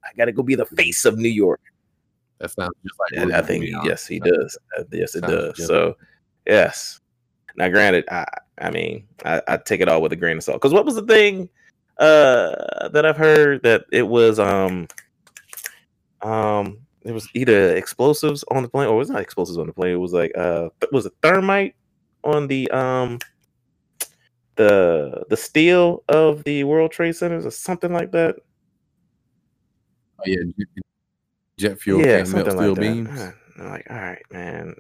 I 0.08 0.14
gotta 0.16 0.32
go 0.32 0.44
be 0.44 0.56
the 0.56 0.66
face 0.66 1.06
of 1.06 1.18
New 1.18 1.30
York." 1.30 1.62
that 2.40 2.52
sounds 2.52 2.76
just 2.84 3.00
like. 3.00 3.22
And 3.22 3.34
I 3.34 3.42
think 3.42 3.66
yes, 3.84 4.06
he 4.06 4.20
does. 4.20 4.58
Uh, 4.78 4.84
yes, 4.92 5.16
it 5.16 5.22
does. 5.22 5.66
So 5.66 5.96
yes. 6.46 7.00
Now, 7.56 7.70
granted, 7.70 8.06
I 8.10 8.26
I 8.60 8.70
mean 8.72 9.08
I, 9.26 9.42
I 9.48 9.58
take 9.58 9.82
it 9.82 9.90
all 9.90 10.02
with 10.02 10.14
a 10.14 10.16
grain 10.16 10.38
of 10.38 10.44
salt. 10.44 10.62
Because 10.62 10.74
what 10.74 10.86
was 10.86 10.96
the 10.96 11.06
thing 11.06 11.50
uh 11.98 12.90
that 12.90 13.06
I've 13.06 13.18
heard 13.18 13.64
that 13.64 13.86
it 13.92 14.08
was 14.08 14.40
um 14.40 14.88
um 16.22 16.80
it 17.02 17.12
was 17.12 17.28
either 17.34 17.76
explosives 17.76 18.44
on 18.52 18.62
the 18.62 18.70
plane 18.70 18.88
or 18.88 18.96
it 18.96 19.00
was 19.00 19.10
not 19.10 19.22
explosives 19.22 19.58
on 19.58 19.68
the 19.68 19.74
plane. 19.74 19.94
It 19.94 20.00
was 20.00 20.14
like 20.14 20.32
uh 20.38 20.70
was 20.92 21.06
it 21.06 21.14
thermite 21.24 21.76
on 22.24 22.48
the 22.48 22.70
um 22.72 23.20
the 24.56 25.24
the 25.30 25.38
steel 25.38 26.04
of 26.10 26.44
the 26.44 26.64
World 26.64 26.92
Trade 26.92 27.16
Centers 27.16 27.46
or 27.46 27.52
something 27.52 27.94
like 27.94 28.12
that. 28.12 28.36
Oh, 30.20 30.24
yeah, 30.26 30.38
jet, 31.58 31.80
fuel 31.80 32.02
yeah, 32.02 32.24
can't 32.24 32.34
melt 32.34 32.52
steel 32.52 32.70
like 32.70 32.80
beams. 32.80 33.22
I'm 33.60 33.70
like, 33.70 33.88
all 33.90 33.98
right, 33.98 34.22
man. 34.32 34.76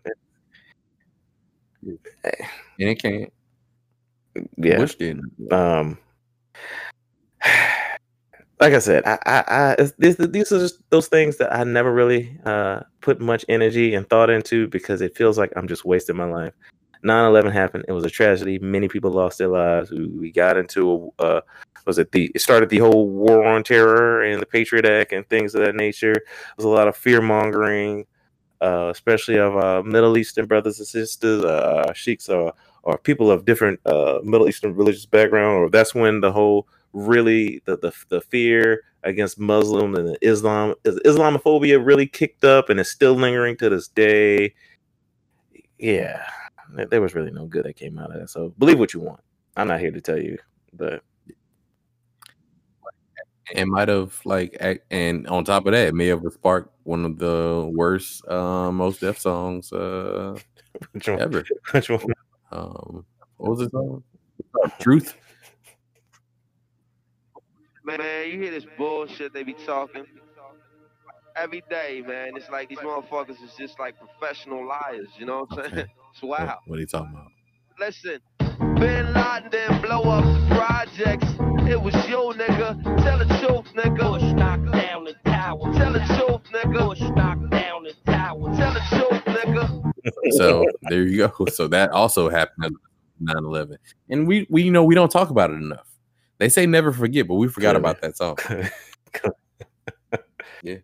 and 1.83 1.97
it 2.77 2.95
can't. 2.95 3.31
Yeah. 4.57 4.77
Bush 4.77 4.95
didn't. 4.95 5.31
um 5.51 5.97
like 8.59 8.73
i 8.73 8.79
said 8.79 9.03
i 9.05 9.17
i, 9.25 9.43
I 9.47 9.75
this, 9.97 10.15
these 10.17 10.51
are 10.51 10.59
just 10.59 10.79
those 10.89 11.07
things 11.07 11.37
that 11.37 11.53
i 11.53 11.63
never 11.63 11.91
really 11.93 12.37
uh 12.45 12.81
put 13.01 13.19
much 13.19 13.45
energy 13.49 13.95
and 13.95 14.07
thought 14.09 14.29
into 14.29 14.67
because 14.67 15.01
it 15.01 15.15
feels 15.15 15.37
like 15.37 15.51
i'm 15.55 15.67
just 15.67 15.85
wasting 15.85 16.15
my 16.15 16.25
life 16.25 16.53
9-11 17.03 17.51
happened 17.51 17.85
it 17.87 17.91
was 17.91 18.05
a 18.05 18.09
tragedy 18.09 18.59
many 18.59 18.87
people 18.87 19.11
lost 19.11 19.37
their 19.37 19.47
lives 19.47 19.91
we, 19.91 20.07
we 20.07 20.31
got 20.31 20.57
into 20.57 21.11
a 21.19 21.23
uh 21.23 21.41
was 21.85 21.97
it 21.97 22.11
the 22.11 22.31
it 22.35 22.41
started 22.41 22.69
the 22.69 22.79
whole 22.79 23.07
war 23.07 23.45
on 23.45 23.63
terror 23.63 24.21
and 24.21 24.41
the 24.41 24.45
patriot 24.45 24.85
act 24.85 25.13
and 25.13 25.27
things 25.29 25.55
of 25.55 25.61
that 25.61 25.75
nature 25.75 26.13
there 26.13 26.55
was 26.57 26.65
a 26.65 26.69
lot 26.69 26.87
of 26.87 26.97
fear 26.97 27.21
mongering 27.21 28.05
uh, 28.61 28.89
especially 28.91 29.37
of 29.37 29.55
uh, 29.55 29.83
Middle 29.83 30.17
Eastern 30.17 30.45
brothers 30.45 30.79
and 30.79 30.87
sisters, 30.87 31.43
uh, 31.43 31.93
sheiks, 31.93 32.29
or, 32.29 32.53
or 32.83 32.97
people 32.97 33.29
of 33.29 33.45
different 33.45 33.79
uh, 33.85 34.19
Middle 34.23 34.47
Eastern 34.47 34.75
religious 34.75 35.05
background. 35.05 35.57
Or 35.57 35.69
that's 35.69 35.93
when 35.93 36.21
the 36.21 36.31
whole 36.31 36.67
really 36.93 37.61
the 37.65 37.77
the, 37.77 37.91
the 38.09 38.21
fear 38.21 38.83
against 39.03 39.39
Muslim 39.39 39.95
and 39.95 40.17
Islam 40.21 40.73
Islamophobia 40.85 41.83
really 41.83 42.07
kicked 42.07 42.43
up 42.43 42.69
and 42.69 42.79
is 42.79 42.89
still 42.89 43.13
lingering 43.13 43.57
to 43.57 43.69
this 43.69 43.87
day. 43.87 44.53
Yeah, 45.77 46.25
there- 46.73 46.85
there 46.87 47.01
was 47.01 47.15
really 47.15 47.31
no 47.31 47.45
good 47.45 47.65
that 47.65 47.75
came 47.75 47.97
out 47.97 48.11
of 48.11 48.19
that. 48.19 48.29
So 48.29 48.53
believe 48.57 48.79
what 48.79 48.93
you 48.93 48.99
want. 48.99 49.21
I'm 49.55 49.67
not 49.67 49.79
here 49.79 49.91
to 49.91 50.01
tell 50.01 50.19
you, 50.19 50.37
but 50.73 51.01
it 53.51 53.65
might 53.65 53.87
have 53.87 54.19
like 54.25 54.57
and 54.91 55.25
on 55.27 55.45
top 55.45 55.65
of 55.65 55.71
that 55.71 55.87
it 55.87 55.95
may 55.95 56.07
have 56.07 56.21
sparked 56.33 56.69
one 56.83 57.05
of 57.05 57.17
the 57.17 57.69
worst 57.73 58.27
uh 58.27 58.69
Mos 58.71 58.97
Def 58.99 59.17
songs 59.17 59.71
uh 59.71 60.37
which 60.91 61.07
one? 61.07 61.21
ever 61.21 61.45
Which 61.71 61.89
one? 61.89 62.01
um 62.51 63.05
what 63.37 63.51
was 63.51 63.61
it 63.61 63.71
song 63.71 64.03
truth 64.79 65.15
Man, 67.85 67.99
you 68.29 68.37
hear 68.41 68.51
this 68.51 68.65
bullshit 68.77 69.33
they 69.33 69.43
be 69.43 69.53
talking 69.53 70.03
every 71.37 71.63
day, 71.69 72.03
man. 72.05 72.31
It's 72.35 72.49
like 72.49 72.69
these 72.69 72.79
motherfuckers 72.79 73.41
is 73.43 73.51
just 73.57 73.79
like 73.79 73.95
professional 73.97 74.67
liars. 74.67 75.07
You 75.17 75.25
know 75.25 75.45
what 75.47 75.59
I'm 75.59 75.71
saying? 75.71 75.73
Okay. 75.79 75.91
It's 76.13 76.23
wow. 76.23 76.45
what, 76.45 76.57
what 76.65 76.77
are 76.77 76.81
you 76.81 76.87
talking 76.87 77.11
about 77.13 77.27
Listen, 77.79 78.19
Bin 78.79 79.13
Laden 79.13 79.51
didn't 79.51 79.83
blow 79.83 80.01
up 80.03 80.23
the 80.23 80.55
projects. 80.55 81.27
It 81.69 81.79
was 81.79 81.93
you, 82.07 82.33
nigga. 82.35 82.81
Tell 83.03 83.19
the 83.19 83.25
truth, 83.37 83.71
nigga. 83.75 83.97
Bush 83.99 84.23
knocked 84.33 84.71
down 84.71 85.03
the 85.03 85.13
tower. 85.25 85.71
Tell 85.75 85.93
the 85.93 85.99
truth, 85.99 86.41
nigga. 86.51 86.87
Bush 86.87 87.01
knocked 87.15 87.51
down 87.51 87.83
the 87.83 87.93
tower. 88.11 88.55
Tell 88.55 88.73
the 88.73 88.81
truth, 88.89 89.23
nigga. 89.25 89.93
so 90.37 90.65
there 90.83 91.03
you 91.03 91.27
go 91.27 91.45
so 91.47 91.67
that 91.67 91.91
also 91.91 92.29
happened 92.29 92.65
at 92.65 93.35
9-11 93.35 93.75
and 94.09 94.25
we 94.25 94.47
we 94.49 94.63
you 94.63 94.71
know 94.71 94.83
we 94.83 94.95
don't 94.95 95.11
talk 95.11 95.29
about 95.29 95.51
it 95.51 95.55
enough 95.55 95.87
they 96.37 96.47
say 96.47 96.65
never 96.65 96.93
forget 96.93 97.27
but 97.27 97.35
we 97.35 97.49
forgot 97.49 97.75
about 97.75 97.99
that 98.01 98.15
song 98.15 98.37
Yeah. 100.63 100.77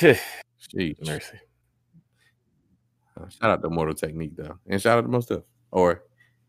Mercy. 0.02 1.38
Uh, 3.20 3.28
shout 3.28 3.50
out 3.50 3.62
to 3.62 3.68
Mortal 3.70 3.94
Technique 3.94 4.36
though, 4.36 4.58
and 4.66 4.80
shout 4.80 4.98
out 4.98 5.02
to 5.02 5.08
Mos 5.08 5.26
Def. 5.26 5.42
Or, 5.70 6.02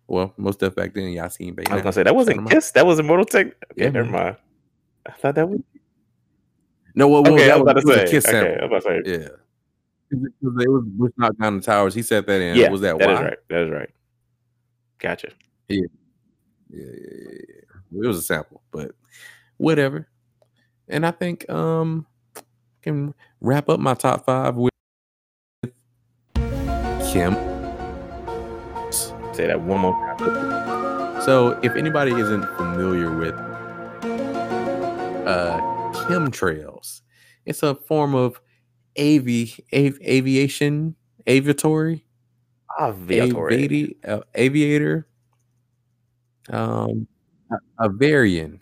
well, 0.07 0.33
Mos 0.37 0.55
Def 0.55 0.75
back 0.75 0.93
then, 0.93 1.09
y'all 1.09 1.29
seen 1.29 1.53
back 1.53 1.69
I 1.69 1.75
was 1.75 1.83
gonna 1.83 1.93
say 1.93 2.03
that 2.03 2.15
wasn't. 2.15 2.49
Kiss. 2.49 2.71
That 2.71 2.85
was 2.85 2.99
Immortal 2.99 3.25
Tech. 3.25 3.47
Okay, 3.47 3.55
Yeah, 3.75 3.89
never 3.89 4.09
man. 4.09 4.23
mind. 4.23 4.37
I 5.07 5.11
thought 5.11 5.35
that 5.35 5.49
was. 5.49 5.59
No, 6.95 7.07
well, 7.09 7.23
well 7.23 7.33
Okay, 7.33 7.51
I 7.51 7.57
that 7.57 7.65
was 7.65 7.83
was, 7.83 7.83
to 7.83 7.91
it 7.91 7.93
was 7.93 7.95
say. 7.95 8.03
a 8.03 8.11
Kiss 8.11 8.25
Okay, 8.25 8.31
sample. 8.31 8.63
I 8.63 8.65
was 8.73 8.85
about 8.85 9.03
to 9.03 9.03
say. 9.03 9.21
Yeah, 9.21 9.27
it 10.11 10.69
was 10.69 10.83
Bush 10.85 11.11
knocked 11.17 11.39
down 11.39 11.57
the 11.57 11.63
towers. 11.63 11.93
He 11.93 12.01
said 12.01 12.25
that 12.27 12.41
in. 12.41 12.55
Yeah, 12.55 12.69
was 12.69 12.81
that, 12.81 12.97
that 12.99 13.09
is 13.09 13.19
right. 13.19 13.37
That 13.49 13.61
is 13.63 13.69
right. 13.71 13.89
Gotcha. 14.99 15.31
Yeah, 15.67 15.81
yeah, 16.69 16.79
yeah, 16.85 17.39
yeah. 17.49 18.01
It 18.03 18.07
was 18.07 18.17
a 18.17 18.21
sample, 18.21 18.61
but 18.71 18.91
whatever. 19.57 20.07
And 20.87 21.05
I 21.05 21.11
think 21.11 21.49
um 21.49 22.05
can 22.83 23.13
wrap 23.41 23.69
up 23.69 23.79
my 23.79 23.93
top 23.95 24.25
five 24.25 24.55
with 24.55 24.71
Kim. 27.11 27.33
Say 29.33 29.47
that 29.47 29.61
one 29.61 29.79
more 29.79 29.93
time. 30.17 31.21
So, 31.23 31.59
if 31.63 31.75
anybody 31.75 32.11
isn't 32.11 32.45
familiar 32.57 33.15
with 33.17 33.33
uh, 35.25 35.59
chemtrails, 36.07 37.01
it's 37.45 37.63
a 37.63 37.73
form 37.73 38.13
of 38.13 38.39
avi- 38.99 39.65
av- 39.73 39.99
aviation, 40.03 40.95
aviatory, 41.25 42.03
Aviatory. 42.79 43.51
avati- 43.51 43.95
uh, 44.07 44.21
aviator, 44.35 45.07
um, 46.49 47.07
ovarian. 47.79 48.59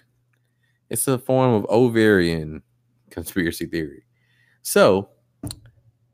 It's 0.89 1.07
a 1.07 1.17
form 1.17 1.53
of 1.53 1.65
ovarian 1.69 2.61
conspiracy 3.09 3.65
theory. 3.65 4.03
So, 4.62 5.09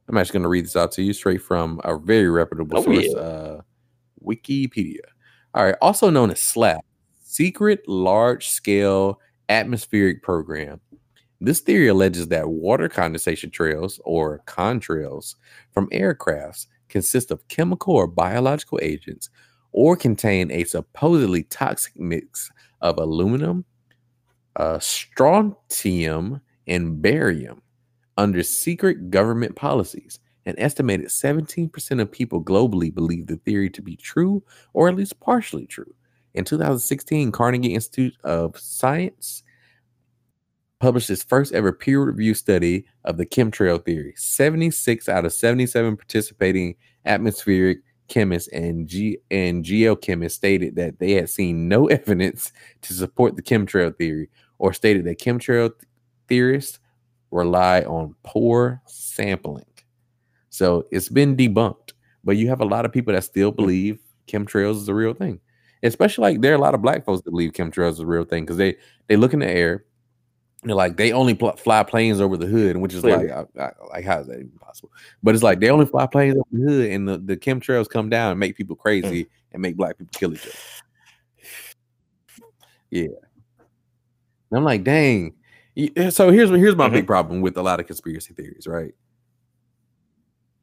I'm 0.09 0.17
actually 0.17 0.33
going 0.33 0.43
to 0.43 0.49
read 0.49 0.65
this 0.65 0.75
out 0.75 0.91
to 0.93 1.01
you 1.01 1.13
straight 1.13 1.41
from 1.41 1.81
a 1.83 1.97
very 1.97 2.29
reputable 2.29 2.79
Oh, 2.79 2.83
source, 2.83 3.05
yeah. 3.09 3.17
uh, 3.17 3.61
Wikipedia. 4.23 4.99
All 5.53 5.65
right, 5.65 5.75
also 5.81 6.09
known 6.09 6.31
as 6.31 6.39
SLAP, 6.39 6.81
Secret 7.21 7.87
Large 7.87 8.47
Scale 8.47 9.19
Atmospheric 9.49 10.21
Program. 10.23 10.79
This 11.41 11.59
theory 11.59 11.87
alleges 11.87 12.29
that 12.29 12.49
water 12.49 12.89
condensation 12.89 13.51
trails, 13.51 13.99
or 14.05 14.41
contrails, 14.47 15.35
from 15.71 15.89
aircrafts 15.89 16.67
consist 16.89 17.31
of 17.31 17.45
chemical 17.47 17.93
or 17.93 18.07
biological 18.07 18.79
agents 18.81 19.29
or 19.73 19.95
contain 19.95 20.49
a 20.51 20.63
supposedly 20.63 21.43
toxic 21.43 21.99
mix 21.99 22.49
of 22.81 22.97
aluminum, 22.97 23.65
uh, 24.55 24.79
strontium, 24.79 26.41
and 26.65 27.01
barium 27.01 27.61
under 28.17 28.43
secret 28.43 29.09
government 29.09 29.55
policies. 29.55 30.19
An 30.45 30.55
estimated 30.57 31.07
17% 31.07 32.01
of 32.01 32.11
people 32.11 32.43
globally 32.43 32.93
believe 32.93 33.27
the 33.27 33.37
theory 33.37 33.69
to 33.71 33.81
be 33.81 33.95
true 33.95 34.43
or 34.73 34.87
at 34.87 34.95
least 34.95 35.19
partially 35.19 35.65
true. 35.65 35.93
In 36.33 36.45
2016, 36.45 37.31
Carnegie 37.31 37.73
Institute 37.73 38.15
of 38.23 38.57
Science 38.57 39.43
published 40.79 41.09
its 41.09 41.23
first 41.23 41.53
ever 41.53 41.71
peer 41.71 42.01
reviewed 42.01 42.37
study 42.37 42.85
of 43.03 43.17
the 43.17 43.25
chemtrail 43.25 43.83
theory. 43.83 44.13
76 44.15 45.09
out 45.09 45.25
of 45.25 45.33
77 45.33 45.97
participating 45.97 46.75
atmospheric 47.05 47.79
chemists 48.07 48.47
and, 48.49 48.87
ge- 48.87 49.17
and 49.31 49.65
geochemists 49.65 50.31
stated 50.31 50.75
that 50.75 50.99
they 50.99 51.11
had 51.11 51.29
seen 51.29 51.67
no 51.67 51.87
evidence 51.87 52.53
to 52.83 52.93
support 52.93 53.35
the 53.35 53.41
chemtrail 53.41 53.95
theory 53.97 54.29
or 54.59 54.73
stated 54.73 55.05
that 55.05 55.19
chemtrail 55.19 55.69
th- 55.69 55.89
theorists 56.27 56.79
rely 57.31 57.81
on 57.81 58.15
poor 58.23 58.81
sampling. 58.85 59.65
So 60.49 60.85
it's 60.91 61.09
been 61.09 61.35
debunked. 61.35 61.93
But 62.23 62.37
you 62.37 62.49
have 62.49 62.61
a 62.61 62.65
lot 62.65 62.85
of 62.85 62.91
people 62.91 63.13
that 63.13 63.23
still 63.23 63.51
believe 63.51 63.99
chemtrails 64.27 64.75
is 64.75 64.89
a 64.89 64.93
real 64.93 65.13
thing. 65.13 65.39
Especially 65.83 66.23
like 66.23 66.41
there 66.41 66.51
are 66.51 66.57
a 66.57 66.61
lot 66.61 66.75
of 66.75 66.81
black 66.81 67.05
folks 67.05 67.21
that 67.23 67.31
believe 67.31 67.53
chemtrails 67.53 67.93
is 67.93 67.99
a 67.99 68.05
real 68.05 68.25
thing 68.25 68.43
because 68.43 68.57
they 68.57 68.75
they 69.07 69.15
look 69.15 69.33
in 69.33 69.39
the 69.39 69.49
air. 69.49 69.85
And 70.63 70.69
they're 70.69 70.75
like 70.75 70.97
they 70.97 71.11
only 71.11 71.35
pl- 71.35 71.55
fly 71.55 71.83
planes 71.83 72.19
over 72.19 72.35
the 72.35 72.47
hood, 72.47 72.77
which 72.77 72.93
is 72.93 73.03
like, 73.03 73.29
I, 73.29 73.45
I, 73.59 73.71
like 73.89 74.03
how 74.03 74.19
is 74.19 74.27
that 74.27 74.39
even 74.39 74.57
possible? 74.59 74.91
But 75.21 75.35
it's 75.35 75.43
like 75.43 75.59
they 75.59 75.69
only 75.69 75.85
fly 75.85 76.07
planes 76.07 76.35
over 76.35 76.45
the 76.51 76.71
hood, 76.71 76.89
and 76.89 77.07
the, 77.07 77.17
the 77.19 77.37
chemtrails 77.37 77.87
come 77.87 78.09
down 78.09 78.31
and 78.31 78.39
make 78.39 78.57
people 78.57 78.75
mm. 78.75 78.79
crazy 78.79 79.27
and 79.53 79.61
make 79.61 79.77
black 79.77 79.97
people 79.97 80.17
kill 80.17 80.33
each 80.33 80.45
other. 80.45 80.55
Yeah, 82.89 83.07
and 84.49 84.57
I'm 84.57 84.63
like, 84.63 84.83
dang. 84.83 85.33
So 86.09 86.31
here's 86.31 86.49
here's 86.49 86.75
my 86.75 86.89
big 86.89 87.01
mm-hmm. 87.01 87.07
problem 87.07 87.41
with 87.41 87.55
a 87.57 87.61
lot 87.61 87.79
of 87.79 87.85
conspiracy 87.85 88.33
theories, 88.33 88.65
right? 88.65 88.93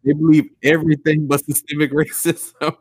They 0.04 0.12
believe 0.12 0.48
everything 0.62 1.26
but 1.26 1.44
systemic 1.44 1.92
racism. 1.92 2.76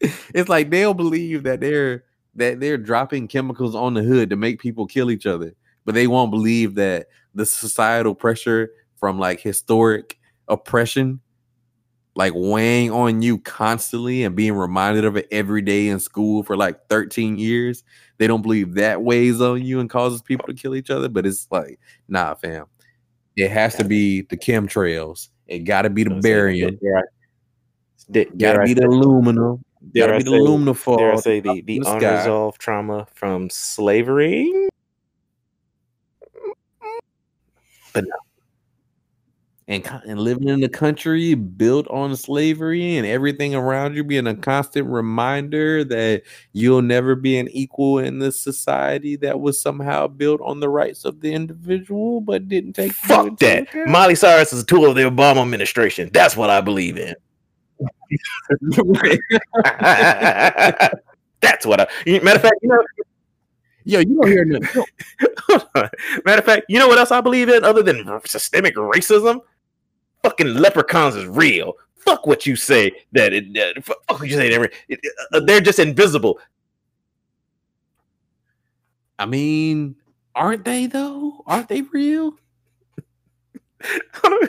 it's 0.00 0.48
like 0.48 0.70
they'll 0.70 0.94
believe 0.94 1.44
that 1.44 1.60
they're 1.60 2.04
that 2.34 2.60
they're 2.60 2.76
dropping 2.76 3.28
chemicals 3.28 3.74
on 3.74 3.94
the 3.94 4.02
hood 4.02 4.28
to 4.30 4.36
make 4.36 4.60
people 4.60 4.86
kill 4.86 5.10
each 5.10 5.24
other, 5.24 5.54
but 5.86 5.94
they 5.94 6.06
won't 6.06 6.30
believe 6.30 6.74
that 6.74 7.06
the 7.34 7.46
societal 7.46 8.14
pressure 8.14 8.70
from 8.96 9.18
like 9.18 9.40
historic 9.40 10.18
oppression 10.48 11.20
like 12.16 12.32
weighing 12.34 12.90
on 12.90 13.20
you 13.20 13.38
constantly 13.38 14.24
and 14.24 14.34
being 14.34 14.54
reminded 14.54 15.04
of 15.04 15.16
it 15.16 15.28
every 15.30 15.60
day 15.60 15.88
in 15.88 16.00
school 16.00 16.42
for 16.42 16.56
like 16.56 16.88
13 16.88 17.38
years. 17.38 17.84
They 18.18 18.26
don't 18.26 18.42
believe 18.42 18.74
that 18.74 19.02
weighs 19.02 19.40
on 19.40 19.62
you 19.62 19.80
and 19.80 19.90
causes 19.90 20.22
people 20.22 20.46
to 20.46 20.54
kill 20.54 20.74
each 20.74 20.90
other, 20.90 21.08
but 21.08 21.26
it's 21.26 21.46
like, 21.50 21.78
nah, 22.08 22.34
fam. 22.34 22.66
It 23.36 23.50
has 23.50 23.74
to 23.76 23.84
be 23.84 24.22
the 24.22 24.36
chemtrails. 24.36 25.28
It 25.46 25.60
got 25.60 25.82
to 25.82 25.90
be 25.90 26.04
the 26.04 26.10
barium. 26.10 26.78
Got 28.38 28.54
to 28.54 28.64
be 28.64 28.74
the 28.74 28.86
aluminum. 28.86 29.62
Got 29.94 30.06
to 30.06 30.16
be 30.18 30.22
the 30.22 30.30
aluminum 30.30 30.74
fall. 30.74 30.96
Dare 30.96 31.12
I 31.12 31.16
say 31.16 31.40
the, 31.40 31.60
the 31.60 31.80
the 31.80 31.90
unresolved 31.90 32.60
trauma 32.60 33.06
from 33.12 33.50
slavery? 33.50 34.50
and 37.96 38.06
co- 38.06 38.25
and 39.68 40.20
living 40.20 40.48
in 40.48 40.62
a 40.62 40.68
country 40.68 41.34
built 41.34 41.88
on 41.88 42.14
slavery 42.14 42.96
and 42.96 43.06
everything 43.06 43.52
around 43.54 43.96
you 43.96 44.04
being 44.04 44.28
a 44.28 44.34
constant 44.34 44.86
reminder 44.86 45.82
that 45.82 46.22
you'll 46.52 46.82
never 46.82 47.16
be 47.16 47.36
an 47.36 47.48
equal 47.48 47.98
in 47.98 48.20
this 48.20 48.40
society 48.40 49.16
that 49.16 49.40
was 49.40 49.60
somehow 49.60 50.06
built 50.06 50.40
on 50.42 50.60
the 50.60 50.68
rights 50.68 51.04
of 51.04 51.20
the 51.20 51.32
individual 51.32 52.20
but 52.20 52.46
didn't 52.48 52.74
take 52.74 52.92
Fuck 52.92 53.38
that. 53.38 53.64
account. 53.64 53.90
Miley 53.90 54.14
Cyrus 54.14 54.52
is 54.52 54.62
a 54.62 54.66
tool 54.66 54.86
of 54.86 54.94
the 54.94 55.02
Obama 55.02 55.42
administration. 55.42 56.10
That's 56.12 56.36
what 56.36 56.48
I 56.48 56.60
believe 56.60 56.96
in. 56.96 57.14
That's 61.40 61.66
what 61.66 61.80
I. 61.80 61.88
Matter 62.06 62.36
of 62.36 62.42
fact, 62.42 62.54
you 62.62 62.68
know. 62.68 62.82
Yo, 63.84 64.00
you 64.00 64.20
don't 64.20 64.26
hear 64.26 64.44
nothing. 64.44 64.84
Matter 66.24 66.38
of 66.38 66.44
fact, 66.44 66.66
you 66.68 66.78
know 66.78 66.88
what 66.88 66.98
else 66.98 67.12
I 67.12 67.20
believe 67.20 67.48
in 67.48 67.62
other 67.62 67.84
than 67.84 68.04
systemic 68.24 68.74
racism? 68.74 69.40
Fucking 70.26 70.54
leprechauns 70.54 71.14
is 71.14 71.24
real. 71.26 71.74
Fuck 71.94 72.26
what 72.26 72.46
you 72.46 72.56
say 72.56 72.90
that 73.12 73.32
it. 73.32 73.56
Uh, 73.56 73.80
fuck 73.80 74.18
what 74.18 74.28
you 74.28 74.34
say. 74.34 74.48
They're, 74.50 74.68
it- 74.88 75.00
uh, 75.32 75.38
they're 75.38 75.60
just 75.60 75.78
invisible. 75.78 76.40
I 79.20 79.26
mean, 79.26 79.94
aren't 80.34 80.64
they 80.64 80.86
though? 80.86 81.44
Aren't 81.46 81.68
they 81.68 81.82
real? 81.82 82.32
I'm 84.24 84.48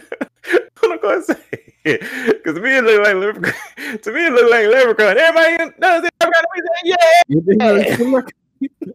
not 0.83 1.01
gonna 1.03 1.21
say 1.21 1.37
because 1.83 2.55
to 2.55 2.59
me 2.61 2.77
it 2.77 2.83
look 2.83 3.03
like 3.05 3.15
leprechaun. 3.15 3.53
To 4.01 4.11
me 4.11 4.25
it 4.25 4.33
look 4.33 4.49
like 4.49 4.67
leprechaun. 4.67 5.15
Everybody 5.15 5.75
knows 5.77 6.05
it. 6.05 6.13
Everybody 6.19 6.61
say, 6.65 6.95
yeah. 8.09 8.21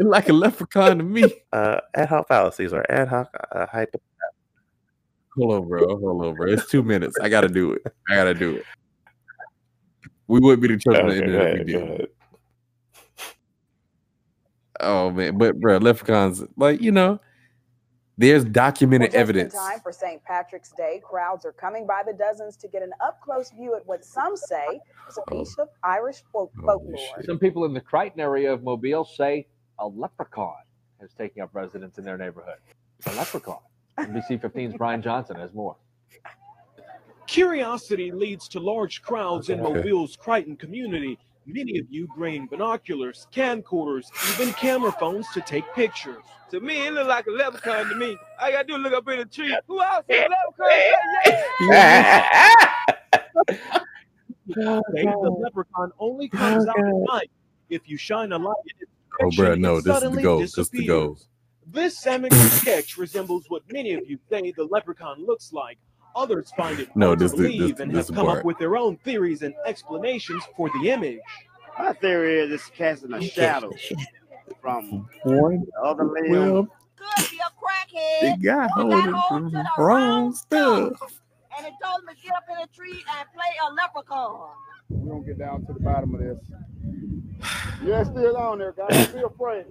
It's 0.00 0.06
like 0.08 0.28
a 0.30 0.32
leprechaun 0.32 0.96
to 0.98 1.04
me. 1.04 1.24
Uh, 1.52 1.80
ad 1.94 2.08
hoc 2.08 2.26
fallacies 2.28 2.72
or 2.72 2.90
ad 2.90 3.08
hoc 3.08 3.28
uh, 3.52 3.66
hypo. 3.66 4.00
Hold 5.38 5.54
on, 5.54 5.68
bro. 5.68 5.86
Hold 5.86 6.26
on, 6.26 6.34
bro. 6.34 6.52
It's 6.52 6.68
two 6.68 6.82
minutes. 6.82 7.16
I 7.22 7.28
gotta 7.28 7.48
do 7.48 7.72
it. 7.72 7.82
I 8.10 8.16
gotta 8.16 8.34
do 8.34 8.56
it. 8.56 8.64
We 10.26 10.40
would 10.40 10.60
be 10.60 10.68
the 10.68 10.78
children 10.78 11.06
of 11.06 11.14
the 11.14 11.22
Okay, 11.22 11.32
go 11.32 11.38
internet 11.38 11.60
if 11.60 11.66
we 11.66 11.96
did. 11.96 12.08
Oh 14.80 15.10
man, 15.10 15.38
but 15.38 15.58
bro, 15.58 15.78
leprechauns, 15.78 16.42
like 16.56 16.80
you 16.80 16.92
know, 16.92 17.20
there's 18.16 18.44
documented 18.44 19.12
Well, 19.12 19.12
just 19.12 19.14
in 19.14 19.20
evidence. 19.20 19.54
time 19.54 19.80
for 19.80 19.92
St. 19.92 20.22
Patrick's 20.24 20.72
Day, 20.76 21.00
crowds 21.04 21.44
are 21.44 21.52
coming 21.52 21.86
by 21.86 22.02
the 22.04 22.12
dozens 22.12 22.56
to 22.58 22.68
get 22.68 22.82
an 22.82 22.90
up 23.00 23.20
close 23.20 23.50
view 23.50 23.76
at 23.76 23.86
what 23.86 24.04
some 24.04 24.36
say 24.36 24.80
is 25.08 25.18
a 25.18 25.20
oh. 25.20 25.38
piece 25.38 25.56
of 25.58 25.68
Irish 25.84 26.22
folk- 26.32 26.52
oh, 26.62 26.66
folklore. 26.66 27.22
Some 27.24 27.38
people 27.38 27.64
in 27.64 27.72
the 27.72 27.80
Crichton 27.80 28.20
area 28.20 28.52
of 28.52 28.64
Mobile 28.64 29.04
say 29.04 29.46
a 29.78 29.86
leprechaun 29.86 30.54
is 31.00 31.12
taking 31.16 31.42
up 31.42 31.50
residence 31.52 31.98
in 31.98 32.04
their 32.04 32.18
neighborhood. 32.18 32.58
A 33.06 33.14
leprechaun. 33.14 33.60
NBC 33.98 34.40
15's 34.40 34.74
Brian 34.76 35.02
Johnson 35.02 35.36
has 35.36 35.52
more. 35.52 35.76
Curiosity 37.26 38.10
leads 38.10 38.48
to 38.48 38.60
large 38.60 39.02
crowds 39.02 39.50
in 39.50 39.60
Okay. 39.60 39.74
Mobile's 39.74 40.16
Crichton 40.16 40.56
community. 40.56 41.18
Many 41.46 41.78
of 41.78 41.86
you 41.90 42.08
bring 42.16 42.46
binoculars, 42.46 43.26
camcorders, 43.32 44.06
even 44.32 44.52
camera 44.54 44.92
phones 44.92 45.26
to 45.32 45.40
take 45.40 45.64
pictures. 45.74 46.22
To 46.50 46.60
me, 46.60 46.86
it 46.86 46.92
look 46.94 47.08
like 47.08 47.26
a 47.26 47.30
leprechaun 47.30 47.88
to 47.88 47.94
me. 47.96 48.16
I 48.40 48.50
gotta 48.52 48.66
do 48.68 48.76
look 48.76 48.92
up 48.92 49.08
in 49.08 49.18
the 49.18 49.24
tree. 49.26 49.56
Who 49.66 49.82
else 49.82 50.04
in 50.08 50.26
the 50.28 50.36
leprechaun 50.58 50.68
say 50.70 50.92
yeah? 51.68 52.48
Say 53.46 55.04
the 55.04 55.36
leprechaun 55.42 55.92
only 55.98 56.28
comes 56.28 56.66
out 56.66 56.78
at 56.78 56.94
night. 57.12 57.30
If 57.68 57.88
you 57.88 57.96
shine 57.98 58.32
a 58.32 58.38
light 58.38 58.54
in 58.66 58.82
its 58.82 58.90
Oh, 59.20 59.30
bro, 59.36 59.54
no, 59.56 59.76
this 59.76 59.78
is 59.80 59.84
the 59.84 59.92
suddenly 59.94 60.22
goal. 60.22 60.38
This 60.40 60.56
is 60.56 60.68
the 60.70 60.78
disappears. 60.78 60.86
goal. 60.86 61.18
This 61.70 62.02
Samick 62.02 62.32
sketch 62.32 62.96
resembles 62.96 63.44
what 63.48 63.62
many 63.70 63.92
of 63.94 64.08
you 64.08 64.18
say 64.30 64.52
the 64.56 64.64
leprechaun 64.64 65.24
looks 65.26 65.52
like. 65.52 65.78
Others 66.16 66.50
find 66.56 66.80
it 66.80 66.88
No, 66.96 67.08
hard 67.08 67.18
this 67.18 67.32
to 67.32 67.36
believe 67.38 67.76
this- 67.76 67.80
and 67.80 67.94
this 67.94 68.08
have 68.08 68.16
come 68.16 68.26
part. 68.26 68.38
up 68.40 68.44
with 68.44 68.58
their 68.58 68.76
own 68.76 68.96
theories 68.98 69.42
and 69.42 69.54
explanations 69.66 70.42
for 70.56 70.70
the 70.80 70.90
image. 70.90 71.20
My 71.78 71.92
theory 71.92 72.40
is 72.40 72.50
it's 72.50 72.70
casting 72.70 73.12
a 73.12 73.20
shadow 73.20 73.70
from 74.60 75.06
One 75.24 75.64
the 75.66 75.80
other 75.82 76.04
limb. 76.04 76.30
well, 76.32 76.68
Could 76.96 77.30
be 77.30 77.38
a 77.38 77.50
crackhead. 77.62 78.20
the 78.38 78.44
guy 78.44 78.66
got 78.66 78.70
hold 78.70 79.44
of 79.44 79.52
the 79.52 79.58
the 79.58 79.82
wrong 79.82 80.32
stuff. 80.34 81.20
And 81.56 81.66
it 81.66 81.72
told 81.82 82.00
him 82.02 82.08
to 82.16 82.22
get 82.22 82.34
up 82.34 82.44
in 82.50 82.56
a 82.58 82.66
tree 82.68 83.04
and 83.18 83.28
play 83.34 83.52
a 83.68 83.72
leprechaun. 83.74 84.50
We're 84.88 85.12
gonna 85.12 85.24
get 85.26 85.38
down 85.38 85.66
to 85.66 85.72
the 85.74 85.80
bottom 85.80 86.14
of 86.14 86.20
this. 86.20 86.38
Yeah, 87.84 88.00
it's 88.00 88.10
still 88.10 88.36
on 88.36 88.58
there, 88.58 88.72
guys. 88.72 88.88
Don't 89.06 89.14
be 89.14 89.22
afraid. 89.22 89.66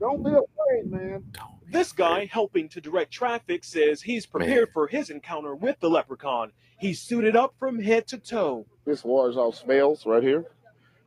Don't 0.00 0.24
be 0.24 0.30
afraid, 0.30 0.90
man. 0.90 1.22
This 1.68 1.92
guy 1.92 2.24
helping 2.24 2.68
to 2.70 2.80
direct 2.80 3.12
traffic 3.12 3.62
says 3.64 4.00
he's 4.00 4.24
prepared 4.26 4.70
for 4.72 4.86
his 4.88 5.10
encounter 5.10 5.54
with 5.54 5.78
the 5.78 5.90
leprechaun. 5.90 6.52
He's 6.78 7.00
suited 7.00 7.36
up 7.36 7.54
from 7.58 7.78
head 7.78 8.06
to 8.08 8.18
toe. 8.18 8.66
This 8.86 9.04
wars 9.04 9.36
off 9.36 9.56
spells 9.56 10.06
right 10.06 10.22
here. 10.22 10.46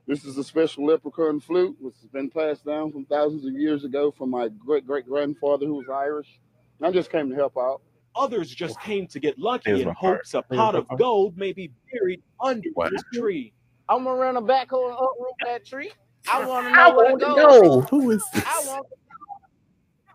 This 0.06 0.24
is 0.26 0.38
a 0.38 0.44
special 0.44 0.86
leprechaun 0.86 1.40
flute, 1.40 1.76
which 1.80 1.95
has 2.02 2.10
been 2.11 2.30
passed 2.30 2.65
down 2.65 2.91
from 2.91 3.06
thousands 3.06 3.45
of 3.45 3.53
years 3.53 3.84
ago 3.84 4.11
from 4.11 4.30
my 4.30 4.48
great 4.49 4.86
great 4.86 5.07
grandfather 5.07 5.65
who 5.65 5.76
was 5.76 5.88
Irish. 5.91 6.40
I 6.82 6.91
just 6.91 7.10
came 7.10 7.30
to 7.30 7.36
help 7.36 7.57
out. 7.57 7.82
Others 8.15 8.53
just 8.53 8.80
came 8.82 9.07
to 9.07 9.20
get 9.20 9.40
lucky 9.40 9.72
Here's 9.72 9.82
in 9.82 9.88
my 9.88 9.94
part. 9.94 10.18
hopes 10.18 10.34
a 10.36 10.41
pot 10.44 10.74
my 10.76 10.80
of 10.82 10.99
gold 10.99 11.36
may 11.38 11.53
be 11.53 11.72
buried 11.91 12.22
under 12.40 12.70
this 12.91 13.03
tree. 13.14 13.53
I'm 13.90 14.03
gonna 14.03 14.20
run 14.20 14.38
a 14.38 14.41
backhoe 14.41 14.90
and 14.90 14.94
uproot 14.94 15.34
that 15.45 15.65
tree. 15.65 15.91
I 16.32 16.45
want 16.45 16.68
to 16.68 16.72
know 16.74 16.95
where 16.95 17.10
want 17.12 17.20
to 17.20 17.26
to 17.28 17.34
go. 17.34 17.36
know. 17.36 17.82
Who 17.82 18.12
is 18.12 18.24
this? 18.34 18.44
I 18.45 18.64
want. 18.68 18.88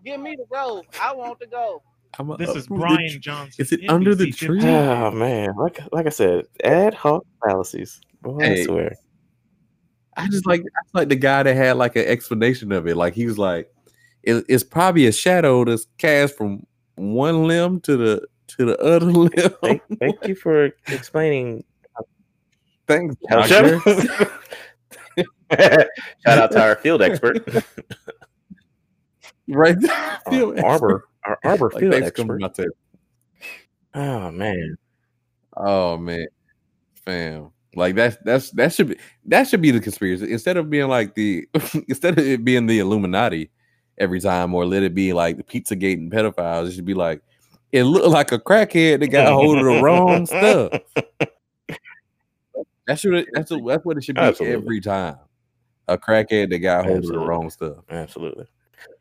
Give 0.04 0.20
me 0.20 0.36
the 0.36 0.44
go. 0.50 0.82
I 1.00 1.14
want 1.14 1.40
to 1.40 1.46
go. 1.46 1.82
I'm 2.18 2.30
a- 2.30 2.36
This 2.36 2.54
is 2.56 2.66
the 2.66 2.74
Brian 2.74 3.20
Johnson, 3.20 3.54
Is 3.58 3.72
it 3.72 3.80
under 3.88 4.14
the 4.14 4.30
tree? 4.32 4.60
Oh 4.64 5.10
man, 5.10 5.54
like 5.56 5.80
like 5.92 6.06
I 6.06 6.10
said, 6.10 6.46
ad 6.64 6.94
hoc 6.94 7.24
fallacies. 7.44 8.00
Boy, 8.22 8.38
I 8.42 8.64
swear. 8.64 8.94
I 10.16 10.26
just 10.28 10.46
like 10.46 10.60
I 10.62 10.82
just 10.84 10.94
like 10.94 11.08
the 11.10 11.16
guy 11.16 11.42
that 11.42 11.54
had 11.54 11.76
like 11.76 11.94
an 11.96 12.06
explanation 12.06 12.72
of 12.72 12.86
it. 12.86 12.96
Like 12.96 13.14
he 13.14 13.26
was 13.26 13.38
like, 13.38 13.70
it, 14.22 14.44
it's 14.48 14.64
probably 14.64 15.06
a 15.06 15.12
shadow 15.12 15.64
that's 15.64 15.86
cast 15.98 16.36
from 16.36 16.66
one 16.96 17.46
limb 17.46 17.80
to 17.82 17.96
the 17.96 18.26
to 18.48 18.64
the 18.64 18.78
other 18.82 19.06
limb. 19.12 19.30
Thank, 19.62 19.82
thank 20.00 20.26
you 20.26 20.34
for 20.34 20.70
explaining. 20.88 21.62
Thanks, 22.86 23.14
doctor. 23.28 23.80
Shout 26.26 26.38
out 26.38 26.50
to 26.52 26.60
our 26.62 26.76
field 26.76 27.02
expert, 27.02 27.46
right? 29.48 29.76
Our 30.26 30.64
arbor, 30.64 31.04
our 31.24 31.38
arbor 31.44 31.70
Like, 31.74 31.80
field 31.80 31.92
thanks 31.94 32.08
for 32.08 32.14
coming 32.14 32.42
expert. 32.44 32.44
out 32.44 32.54
there. 32.54 32.70
Oh 33.94 34.30
man, 34.30 34.76
Oh 35.56 35.96
man, 35.98 36.26
fam. 37.04 37.50
Like 37.74 37.94
that's 37.94 38.16
that's 38.24 38.50
that 38.52 38.72
should 38.72 38.88
be 38.88 38.96
that 39.26 39.46
should 39.48 39.60
be 39.60 39.70
the 39.70 39.80
conspiracy 39.80 40.32
instead 40.32 40.56
of 40.56 40.70
being 40.70 40.88
like 40.88 41.14
the 41.14 41.46
instead 41.88 42.18
of 42.18 42.24
it 42.26 42.44
being 42.44 42.66
the 42.66 42.78
Illuminati 42.78 43.50
every 43.98 44.20
time 44.20 44.54
or 44.54 44.64
let 44.64 44.82
it 44.82 44.94
be 44.94 45.12
like 45.12 45.36
the 45.36 45.42
Pizzagate 45.42 45.94
and 45.94 46.10
pedophiles. 46.10 46.68
It 46.68 46.72
should 46.72 46.84
be 46.86 46.94
like 46.94 47.20
it 47.72 47.84
looked 47.84 48.08
like 48.08 48.32
a 48.32 48.38
crackhead 48.38 49.00
that 49.00 49.08
got 49.08 49.32
hold 49.32 49.58
of 49.58 49.64
the 49.64 49.82
wrong 49.82 50.26
stuff. 50.26 50.80
That's 52.88 53.04
what 53.04 53.14
it, 53.14 53.28
that's 53.32 53.50
what, 53.50 53.66
that's 53.66 53.84
what 53.84 53.96
it 53.98 54.04
should 54.04 54.16
be 54.16 54.22
Absolutely. 54.22 54.56
every 54.56 54.80
time. 54.80 55.18
A 55.86 55.96
crackhead 55.96 56.50
that 56.50 56.58
got 56.58 56.86
hold 56.86 57.04
of 57.04 57.10
the 57.10 57.18
wrong 57.18 57.50
stuff. 57.50 57.76
Absolutely. 57.90 58.46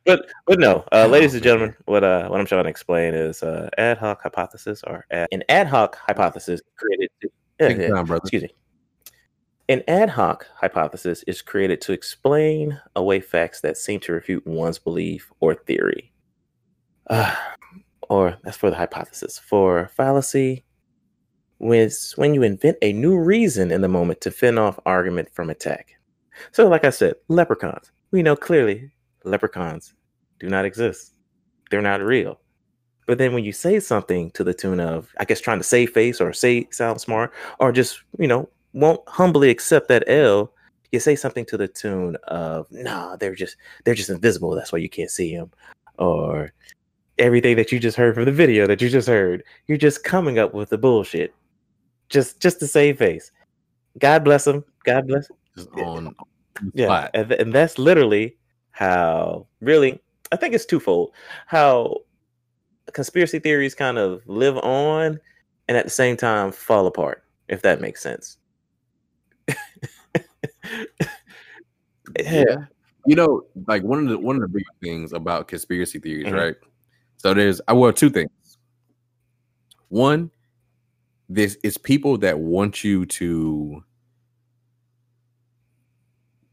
But 0.06 0.30
but 0.46 0.60
no, 0.60 0.84
uh, 0.92 1.08
ladies 1.08 1.34
and 1.34 1.44
gentlemen, 1.44 1.76
what 1.86 2.04
uh 2.04 2.28
what 2.28 2.40
I'm 2.40 2.46
trying 2.46 2.66
to 2.66 2.70
explain 2.70 3.14
is 3.14 3.42
uh 3.44 3.70
ad 3.78 3.98
hoc 3.98 4.22
hypothesis 4.22 4.84
or 4.86 5.06
ad, 5.12 5.28
an 5.32 5.44
ad 5.50 5.68
hoc 5.68 5.98
hypothesis 6.06 6.62
created 6.78 7.10
to 7.22 7.30
Take 7.60 7.90
time, 7.90 8.12
excuse 8.12 8.44
me. 8.44 8.50
An 9.70 9.84
ad 9.88 10.10
hoc 10.10 10.48
hypothesis 10.56 11.24
is 11.28 11.42
created 11.42 11.82
to 11.82 11.92
explain 11.92 12.80
away 12.96 13.20
facts 13.20 13.62
that 13.62 13.78
seem 13.78 14.00
to 14.02 14.14
refute 14.14 14.46
one's 14.46 14.80
belief 14.80 15.32
or 15.40 15.56
theory. 15.56 16.14
Uh, 17.10 17.34
or 18.10 18.38
that's 18.44 18.58
for 18.58 18.70
the 18.70 18.76
hypothesis. 18.76 19.40
For 19.40 19.90
fallacy, 19.96 20.64
when 21.60 21.90
when 22.16 22.34
you 22.34 22.44
invent 22.44 22.78
a 22.82 22.94
new 22.94 23.18
reason 23.18 23.72
in 23.72 23.82
the 23.82 23.88
moment 23.88 24.22
to 24.22 24.32
fend 24.32 24.60
off 24.60 24.80
argument 24.86 25.30
from 25.34 25.50
attack. 25.50 25.98
So, 26.52 26.68
like 26.68 26.86
I 26.86 26.92
said, 26.92 27.16
leprechauns. 27.28 27.92
We 28.12 28.22
know 28.22 28.36
clearly 28.36 28.92
leprechauns 29.24 29.94
do 30.40 30.48
not 30.50 30.66
exist. 30.66 31.14
They're 31.70 31.82
not 31.82 32.02
real. 32.02 32.40
But 33.08 33.18
then 33.18 33.34
when 33.34 33.44
you 33.44 33.54
say 33.54 33.80
something 33.80 34.32
to 34.32 34.44
the 34.44 34.54
tune 34.54 34.80
of, 34.80 35.10
I 35.20 35.26
guess, 35.26 35.42
trying 35.42 35.60
to 35.60 35.64
save 35.64 35.92
face 35.92 36.20
or 36.22 36.34
say 36.34 36.68
sound 36.72 37.02
smart, 37.02 37.34
or 37.60 37.72
just 37.72 38.02
you 38.20 38.28
know 38.28 38.50
won't 38.74 39.02
humbly 39.08 39.50
accept 39.50 39.88
that 39.88 40.04
L, 40.08 40.52
you 40.92 41.00
say 41.00 41.16
something 41.16 41.46
to 41.46 41.58
the 41.58 41.68
tune 41.68 42.18
of, 42.28 42.68
"Nah, 42.72 43.16
they're 43.16 43.36
just 43.36 43.56
they're 43.84 43.96
just 43.96 44.10
invisible. 44.10 44.54
That's 44.56 44.72
why 44.72 44.80
you 44.80 44.90
can't 44.90 45.10
see 45.10 45.36
them," 45.36 45.52
or 45.98 46.52
everything 47.18 47.56
that 47.56 47.72
you 47.72 47.80
just 47.80 47.98
heard 47.98 48.14
from 48.16 48.26
the 48.26 48.32
video 48.32 48.68
that 48.68 48.82
you 48.82 48.90
just 48.90 49.08
heard. 49.08 49.44
You're 49.68 49.78
just 49.78 50.04
coming 50.04 50.38
up 50.38 50.54
with 50.54 50.70
the 50.70 50.78
bullshit, 50.78 51.34
just 52.10 52.40
just 52.42 52.60
to 52.60 52.68
save 52.68 52.98
face. 52.98 53.32
God 54.00 54.24
bless 54.24 54.46
them. 54.46 54.64
God 54.84 55.08
bless. 55.08 55.30
Just 55.56 55.70
on 55.72 56.16
Yeah, 56.74 57.10
and, 57.14 57.32
and 57.32 57.54
that's 57.54 57.78
literally 57.78 58.38
how 58.72 59.48
really 59.62 60.00
I 60.32 60.36
think 60.36 60.54
it's 60.54 60.66
twofold. 60.66 61.12
How 61.46 61.98
conspiracy 62.94 63.40
theories 63.40 63.76
kind 63.76 63.98
of 63.98 64.22
live 64.28 64.58
on 64.58 65.20
and 65.68 65.78
at 65.78 65.84
the 65.86 65.90
same 65.92 66.16
time 66.18 66.52
fall 66.52 66.88
apart, 66.88 67.24
if 67.48 67.62
that 67.64 67.82
makes 67.82 68.02
sense. 68.02 68.38
yeah. 72.20 72.44
You 73.10 73.16
know, 73.16 73.44
like 73.68 73.84
one 73.84 74.00
of 74.04 74.10
the 74.10 74.18
one 74.18 74.36
of 74.36 74.42
the 74.42 74.50
big 74.50 74.66
things 74.84 75.14
about 75.14 75.48
conspiracy 75.48 75.98
theories, 75.98 76.26
Mhm. 76.28 76.34
right? 76.34 76.56
So 77.16 77.34
there's 77.34 77.62
I 77.66 77.72
well 77.72 77.94
two 77.94 78.10
things. 78.10 78.30
One, 79.88 80.30
this 81.30 81.58
is 81.64 81.78
people 81.78 82.18
that 82.20 82.40
want 82.40 82.84
you 82.84 83.06
to 83.06 83.84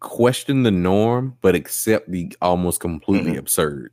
question 0.00 0.62
the 0.62 0.70
norm, 0.70 1.36
but 1.40 1.54
accept 1.54 2.10
the 2.10 2.34
almost 2.42 2.80
completely 2.80 3.32
Mhm. 3.34 3.38
absurd. 3.38 3.90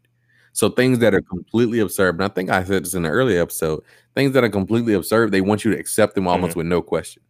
So 0.54 0.70
things 0.70 1.00
that 1.00 1.14
are 1.14 1.22
completely 1.22 1.80
absurd, 1.80 2.16
and 2.16 2.24
I 2.24 2.28
think 2.28 2.50
I 2.50 2.64
said 2.64 2.84
this 2.84 2.94
in 2.94 3.06
an 3.06 3.12
earlier 3.12 3.42
episode, 3.42 3.84
things 4.16 4.34
that 4.34 4.44
are 4.44 4.50
completely 4.50 4.94
absurd, 4.94 5.32
they 5.32 5.40
want 5.42 5.64
you 5.64 5.72
to 5.72 5.80
accept 5.80 6.16
them 6.16 6.28
almost 6.28 6.56
with 6.58 6.66
no 6.68 6.82
question. 6.82 7.24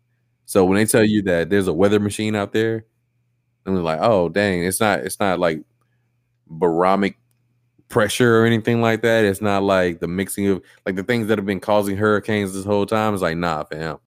So 0.45 0.65
when 0.65 0.76
they 0.78 0.86
tell 0.86 1.06
you 1.06 1.22
that 1.23 1.49
there's 1.49 1.68
a 1.68 1.73
weather 1.73 1.99
machine 1.99 2.36
out 2.36 2.53
there, 2.53 2.86
and 3.65 3.76
they're 3.78 3.84
like, 3.84 3.99
oh 4.02 4.30
dang, 4.30 4.64
it's 4.65 4.82
not 4.82 5.02
it's 5.02 5.19
not 5.22 5.40
like 5.40 5.64
barometric 6.49 7.18
pressure 7.92 8.42
or 8.42 8.46
anything 8.46 8.82
like 8.82 9.02
that. 9.04 9.26
It's 9.26 9.42
not 9.42 9.62
like 9.62 10.00
the 10.00 10.08
mixing 10.08 10.48
of 10.48 10.64
like 10.86 10.96
the 10.96 11.04
things 11.04 11.28
that 11.28 11.38
have 11.38 11.46
been 11.46 11.60
causing 11.60 11.98
hurricanes 11.98 12.54
this 12.54 12.66
whole 12.66 12.86
time. 12.86 13.14
It's 13.14 13.22
like, 13.22 13.38
nah, 13.38 13.64
fam. 13.66 13.98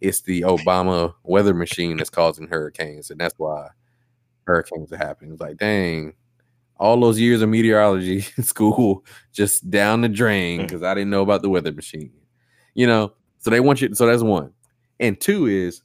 It's 0.00 0.22
the 0.22 0.42
Obama 0.42 1.14
weather 1.22 1.54
machine 1.54 1.96
that's 1.96 2.10
causing 2.10 2.48
hurricanes, 2.48 3.10
and 3.10 3.20
that's 3.20 3.34
why 3.38 3.68
hurricanes 4.44 4.92
are 4.92 4.98
happening. 4.98 5.32
It's 5.32 5.40
like, 5.40 5.56
dang, 5.56 6.14
all 6.78 7.00
those 7.00 7.20
years 7.20 7.42
of 7.42 7.48
meteorology 7.48 8.26
in 8.36 8.42
school 8.42 9.04
just 9.32 9.70
down 9.70 10.00
the 10.00 10.08
drain 10.08 10.60
mm. 10.60 10.62
because 10.62 10.82
I 10.82 10.94
didn't 10.94 11.10
know 11.10 11.22
about 11.22 11.42
the 11.42 11.48
weather 11.48 11.72
machine. 11.72 12.12
You 12.74 12.86
know, 12.86 13.14
so 13.38 13.50
they 13.50 13.60
want 13.60 13.80
you. 13.80 13.94
So 13.94 14.06
that's 14.06 14.22
one, 14.22 14.52
and 15.00 15.18
two 15.18 15.46
is, 15.46 15.82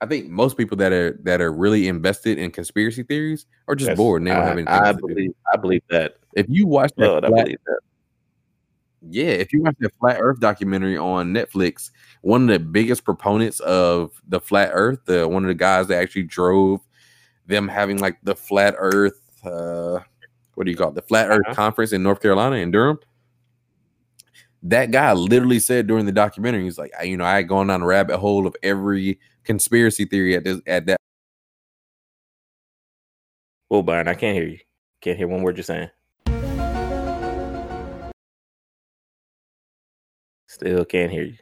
I 0.00 0.06
think 0.06 0.28
most 0.28 0.56
people 0.56 0.76
that 0.76 0.92
are 0.92 1.18
that 1.24 1.40
are 1.40 1.52
really 1.52 1.88
invested 1.88 2.38
in 2.38 2.52
conspiracy 2.52 3.02
theories 3.02 3.46
are 3.66 3.74
just 3.74 3.96
bored 3.96 4.22
and 4.22 4.28
they 4.28 4.32
don't 4.32 4.42
I- 4.42 4.46
have 4.46 4.56
anything 4.56 4.72
I 4.72 4.92
believe 4.92 5.32
I 5.52 5.56
believe 5.56 5.82
that. 5.90 6.16
If 6.34 6.46
you 6.48 6.66
watch 6.66 6.92
that, 6.96 7.06
Lord, 7.06 7.24
flat- 7.26 7.46
that. 7.46 7.80
yeah, 9.02 9.26
if 9.30 9.52
you 9.52 9.62
watch 9.62 9.76
that 9.80 9.92
flat 10.00 10.18
Earth 10.20 10.40
documentary 10.40 10.96
on 10.98 11.32
Netflix, 11.32 11.90
one 12.22 12.42
of 12.42 12.48
the 12.48 12.58
biggest 12.58 13.04
proponents 13.04 13.60
of 13.60 14.12
the 14.28 14.40
flat 14.40 14.70
Earth, 14.72 15.00
the 15.06 15.26
one 15.28 15.44
of 15.44 15.48
the 15.48 15.54
guys 15.54 15.86
that 15.88 16.00
actually 16.02 16.24
drove 16.24 16.80
them 17.46 17.68
having 17.68 17.98
like 17.98 18.18
the 18.22 18.36
flat 18.36 18.74
Earth, 18.78 19.20
uh, 19.44 20.00
what 20.54 20.64
do 20.64 20.70
you 20.70 20.76
call 20.76 20.88
it, 20.90 20.94
the 20.94 21.02
flat 21.02 21.28
Earth 21.30 21.40
Uh-huh. 21.46 21.54
conference 21.54 21.92
in 21.92 22.02
North 22.02 22.20
Carolina 22.20 22.56
in 22.56 22.70
Durham. 22.70 22.98
That 24.64 24.90
guy 24.90 25.12
literally 25.12 25.60
said 25.60 25.86
during 25.86 26.04
the 26.04 26.12
documentary, 26.12 26.64
he's 26.64 26.78
like, 26.78 26.92
I- 26.98 27.04
you 27.04 27.16
know, 27.16 27.24
I 27.24 27.36
had 27.36 27.48
gone 27.48 27.68
down 27.68 27.82
a 27.82 27.86
rabbit 27.86 28.18
hole 28.18 28.46
of 28.46 28.56
every 28.62 29.18
conspiracy 29.44 30.04
theory 30.04 30.34
at 30.36 30.44
this 30.44 30.60
at 30.66 30.86
that. 30.86 30.98
Well, 33.70 33.82
Byron, 33.82 34.08
I 34.08 34.14
can't 34.14 34.34
hear 34.36 34.48
you. 34.48 34.58
Can't 35.00 35.16
hear 35.16 35.28
one 35.28 35.42
word 35.42 35.56
you're 35.56 35.64
saying. 35.64 35.90
Still 40.48 40.84
can't 40.84 41.12
hear 41.12 41.24
you. 41.24 41.36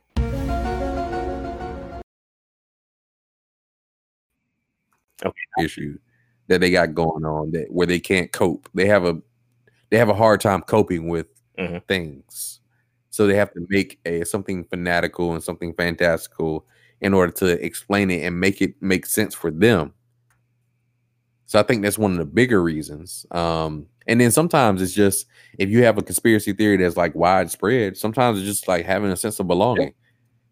Okay. 5.24 5.34
Issue 5.58 5.98
that 6.48 6.60
they 6.60 6.70
got 6.70 6.94
going 6.94 7.24
on 7.24 7.50
that 7.52 7.72
where 7.72 7.86
they 7.86 7.98
can't 7.98 8.30
cope. 8.32 8.68
They 8.74 8.86
have 8.86 9.04
a 9.04 9.20
they 9.90 9.98
have 9.98 10.08
a 10.08 10.14
hard 10.14 10.40
time 10.40 10.62
coping 10.62 11.08
with 11.08 11.26
Mhm. 11.58 11.86
things. 11.86 12.60
So 13.10 13.26
they 13.26 13.36
have 13.36 13.52
to 13.54 13.66
make 13.70 13.98
a 14.04 14.24
something 14.24 14.64
fanatical 14.64 15.32
and 15.32 15.42
something 15.42 15.72
fantastical 15.72 16.66
in 17.00 17.14
order 17.14 17.32
to 17.32 17.64
explain 17.64 18.10
it 18.10 18.24
and 18.24 18.38
make 18.38 18.60
it 18.60 18.74
make 18.82 19.06
sense 19.06 19.34
for 19.34 19.50
them. 19.50 19.94
So 21.46 21.58
I 21.60 21.62
think 21.62 21.82
that's 21.82 21.98
one 21.98 22.12
of 22.12 22.18
the 22.18 22.24
bigger 22.24 22.62
reasons. 22.62 23.24
Um, 23.30 23.86
and 24.08 24.20
then 24.20 24.30
sometimes 24.30 24.82
it's 24.82 24.92
just 24.92 25.26
if 25.58 25.68
you 25.70 25.84
have 25.84 25.98
a 25.98 26.02
conspiracy 26.02 26.52
theory 26.52 26.76
that's 26.76 26.96
like 26.96 27.14
widespread, 27.14 27.96
sometimes 27.96 28.38
it's 28.38 28.46
just 28.46 28.68
like 28.68 28.84
having 28.84 29.10
a 29.10 29.16
sense 29.16 29.38
of 29.40 29.46
belonging. 29.46 29.94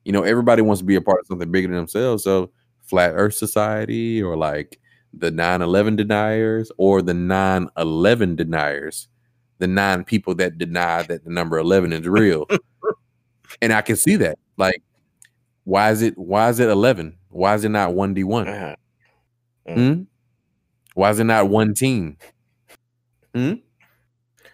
You 0.05 0.13
know, 0.13 0.23
everybody 0.23 0.63
wants 0.63 0.81
to 0.81 0.87
be 0.87 0.97
a 0.97 1.01
part 1.01 1.21
of 1.21 1.27
something 1.27 1.51
bigger 1.51 1.69
than 1.69 1.77
themselves. 1.77 2.25
So 2.25 2.51
Flat 2.83 3.13
Earth 3.15 3.35
Society 3.35 4.23
or 4.23 4.37
like 4.37 4.81
the 5.13 5.31
9-11 5.31 5.97
deniers 5.97 6.71
or 6.77 7.03
the 7.03 7.13
9-11 7.13 8.37
deniers, 8.37 9.09
the 9.59 9.67
nine 9.67 10.05
people 10.05 10.35
that 10.37 10.59
deny 10.59 11.03
that 11.05 11.25
the 11.25 11.31
number 11.31 11.59
11 11.59 11.93
is 11.93 12.07
real. 12.07 12.47
and 13.63 13.73
I 13.73 13.83
can 13.83 13.97
see 13.97 14.17
that. 14.17 14.39
Like, 14.57 14.83
why 15.65 15.91
is 15.91 16.03
it 16.03 16.17
why 16.19 16.49
is 16.51 16.61
it 16.61 16.69
11? 16.69 17.17
Why 17.31 17.55
is 17.55 17.65
it 17.65 17.71
not 17.71 17.91
1D1? 17.91 18.49
Uh-huh. 18.49 18.77
Hmm? 19.75 20.03
Why 20.95 21.11
is 21.11 21.19
it 21.19 21.25
not 21.25 21.49
one 21.49 21.75
team? 21.75 22.17
Hmm? 23.35 23.55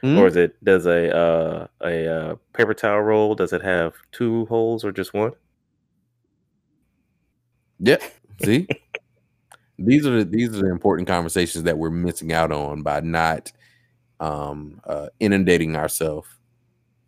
Hmm? 0.01 0.19
Or 0.19 0.27
is 0.27 0.37
it 0.37 0.63
does 0.65 0.87
a 0.87 1.15
uh, 1.15 1.67
a 1.83 2.09
uh, 2.09 2.35
paper 2.55 2.73
towel 2.75 3.03
roll 3.03 3.35
does 3.35 3.53
it 3.53 3.63
have 3.63 3.95
two 4.13 4.47
holes 4.47 4.85
or 4.85 4.93
just 4.93 5.13
one? 5.13 5.33
Yep. 7.81 8.03
See, 8.43 8.67
these 9.79 10.07
are 10.07 10.19
the, 10.19 10.25
these 10.25 10.49
are 10.57 10.63
the 10.63 10.71
important 10.71 11.07
conversations 11.07 11.65
that 11.65 11.77
we're 11.79 11.91
missing 11.91 12.33
out 12.33 12.51
on 12.53 12.83
by 12.83 13.01
not 13.01 13.53
um, 14.21 14.81
uh, 14.85 15.09
inundating 15.19 15.77
ourselves 15.77 16.29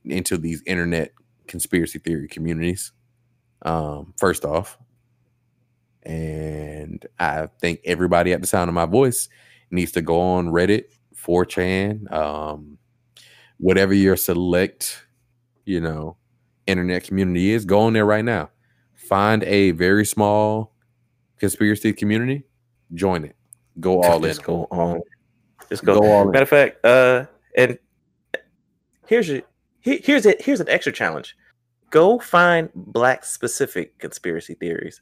into 0.05 0.37
these 0.37 0.63
internet 0.67 1.13
conspiracy 1.47 1.99
theory 1.99 2.29
communities. 2.29 2.93
Um, 3.63 4.13
first 4.19 4.45
off, 4.45 4.79
and 6.05 7.05
I 7.19 7.47
think 7.61 7.81
everybody 7.85 8.33
at 8.33 8.41
the 8.41 8.47
sound 8.47 8.69
of 8.69 8.75
my 8.75 8.87
voice 8.87 9.29
needs 9.71 9.93
to 9.93 10.03
go 10.03 10.21
on 10.21 10.49
Reddit, 10.49 10.85
4chan, 11.17 12.13
um, 12.13 12.79
whatever 13.59 13.95
your 13.95 14.17
select, 14.17 15.05
you 15.65 15.81
know, 15.81 16.17
internet 16.67 17.05
community 17.05 17.53
is. 17.53 17.65
Go 17.65 17.81
on 17.81 17.93
there 17.93 18.05
right 18.05 18.25
now. 18.25 18.51
Find 18.95 19.43
a 19.45 19.73
very 19.73 20.05
small 20.05 20.75
conspiracy 21.39 21.93
community, 21.93 22.45
join 22.95 23.25
it. 23.25 23.37
Go 23.81 24.03
all 24.03 24.17
in. 24.25 24.31
Just 24.31 24.45
go 24.45 24.67
on. 24.71 25.01
Just 25.69 25.85
go. 25.85 26.01
Go 26.01 26.07
all 26.07 26.23
in. 26.23 26.31
Matter 26.31 26.43
of 26.43 26.49
fact, 26.49 26.85
uh, 26.85 27.25
and 27.57 27.79
here's 29.07 29.29
your 29.29 29.43
he- 29.81 30.01
here's 30.05 30.27
it. 30.27 30.43
Here's 30.43 30.61
an 30.61 30.69
extra 30.69 30.93
challenge. 30.93 31.37
Go 31.91 32.19
find 32.19 32.71
black 32.75 33.25
specific 33.25 33.99
conspiracy 33.99 34.55
theories. 34.55 35.01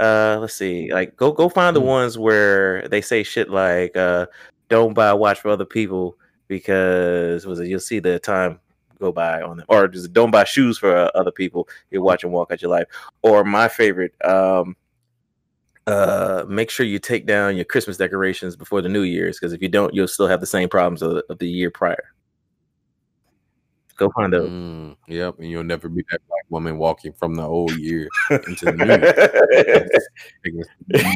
Uh, 0.00 0.38
let's 0.40 0.54
see. 0.54 0.92
Like, 0.92 1.14
go 1.16 1.30
go 1.30 1.48
find 1.48 1.76
Hmm. 1.76 1.82
the 1.82 1.86
ones 1.86 2.18
where 2.18 2.88
they 2.88 3.02
say 3.02 3.22
shit 3.22 3.50
like, 3.50 3.96
uh, 3.96 4.26
"Don't 4.68 4.94
buy 4.94 5.08
a 5.08 5.16
watch 5.16 5.40
for 5.40 5.50
other 5.50 5.66
people 5.66 6.16
because 6.48 7.46
was 7.46 7.60
it 7.60 7.68
you'll 7.68 7.80
see 7.80 7.98
the 8.00 8.18
time 8.18 8.58
go 8.98 9.12
by 9.12 9.42
on 9.42 9.58
them," 9.58 9.66
or 9.68 9.86
just 9.88 10.12
don't 10.14 10.30
buy 10.30 10.44
shoes 10.44 10.78
for 10.78 10.96
uh, 10.96 11.10
other 11.14 11.30
people. 11.30 11.68
You'll 11.90 12.04
watch 12.04 12.22
them 12.22 12.32
walk 12.32 12.50
out 12.50 12.62
your 12.62 12.70
life. 12.70 12.86
Or 13.22 13.44
my 13.44 13.68
favorite, 13.68 14.14
um, 14.24 14.74
uh, 15.86 16.44
make 16.48 16.70
sure 16.70 16.86
you 16.86 16.98
take 16.98 17.26
down 17.26 17.56
your 17.56 17.64
Christmas 17.66 17.96
decorations 17.98 18.56
before 18.56 18.80
the 18.80 18.88
New 18.88 19.02
Year's 19.02 19.38
because 19.38 19.52
if 19.52 19.60
you 19.60 19.68
don't, 19.68 19.92
you'll 19.94 20.08
still 20.08 20.28
have 20.28 20.40
the 20.40 20.46
same 20.46 20.68
problems 20.68 21.02
of, 21.02 21.22
of 21.28 21.38
the 21.38 21.48
year 21.48 21.70
prior. 21.70 22.12
Go 24.00 24.10
find 24.16 24.34
out. 24.34 24.44
Mm, 24.44 24.96
yep, 25.08 25.38
and 25.38 25.50
you'll 25.50 25.62
never 25.62 25.86
be 25.90 26.02
that 26.10 26.20
black 26.26 26.44
woman 26.48 26.78
walking 26.78 27.12
from 27.12 27.34
the 27.34 27.42
old 27.42 27.76
year 27.76 28.08
into 28.30 28.64
the 28.64 28.72
new. 30.42 30.54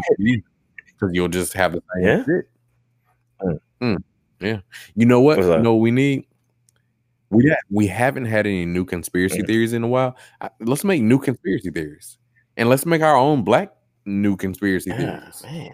Because 0.96 1.10
you'll 1.12 1.28
just 1.28 1.54
have 1.54 1.72
the 1.72 1.82
same 1.96 2.04
Yeah. 2.04 2.24
shit. 2.24 2.48
Mm, 3.82 4.02
yeah. 4.40 4.60
You 4.94 5.06
know 5.06 5.20
what? 5.20 5.38
You 5.38 5.60
what 5.62 5.80
we 5.80 5.90
need? 5.90 6.24
We 7.30 7.48
ha- 7.48 7.56
we 7.70 7.86
haven't 7.88 8.26
had 8.26 8.46
any 8.46 8.64
new 8.66 8.84
conspiracy 8.84 9.42
Mm. 9.42 9.46
theories 9.46 9.72
in 9.72 9.82
a 9.82 9.88
while. 9.88 10.16
I- 10.40 10.50
Let's 10.60 10.84
make 10.84 11.02
new 11.02 11.18
conspiracy 11.18 11.70
theories, 11.70 12.18
and 12.56 12.68
let's 12.68 12.86
make 12.86 13.02
our 13.02 13.16
own 13.16 13.42
black 13.44 13.72
new 14.04 14.36
conspiracy 14.36 14.92
Ah, 14.92 14.96
theories. 14.96 15.42
man. 15.42 15.72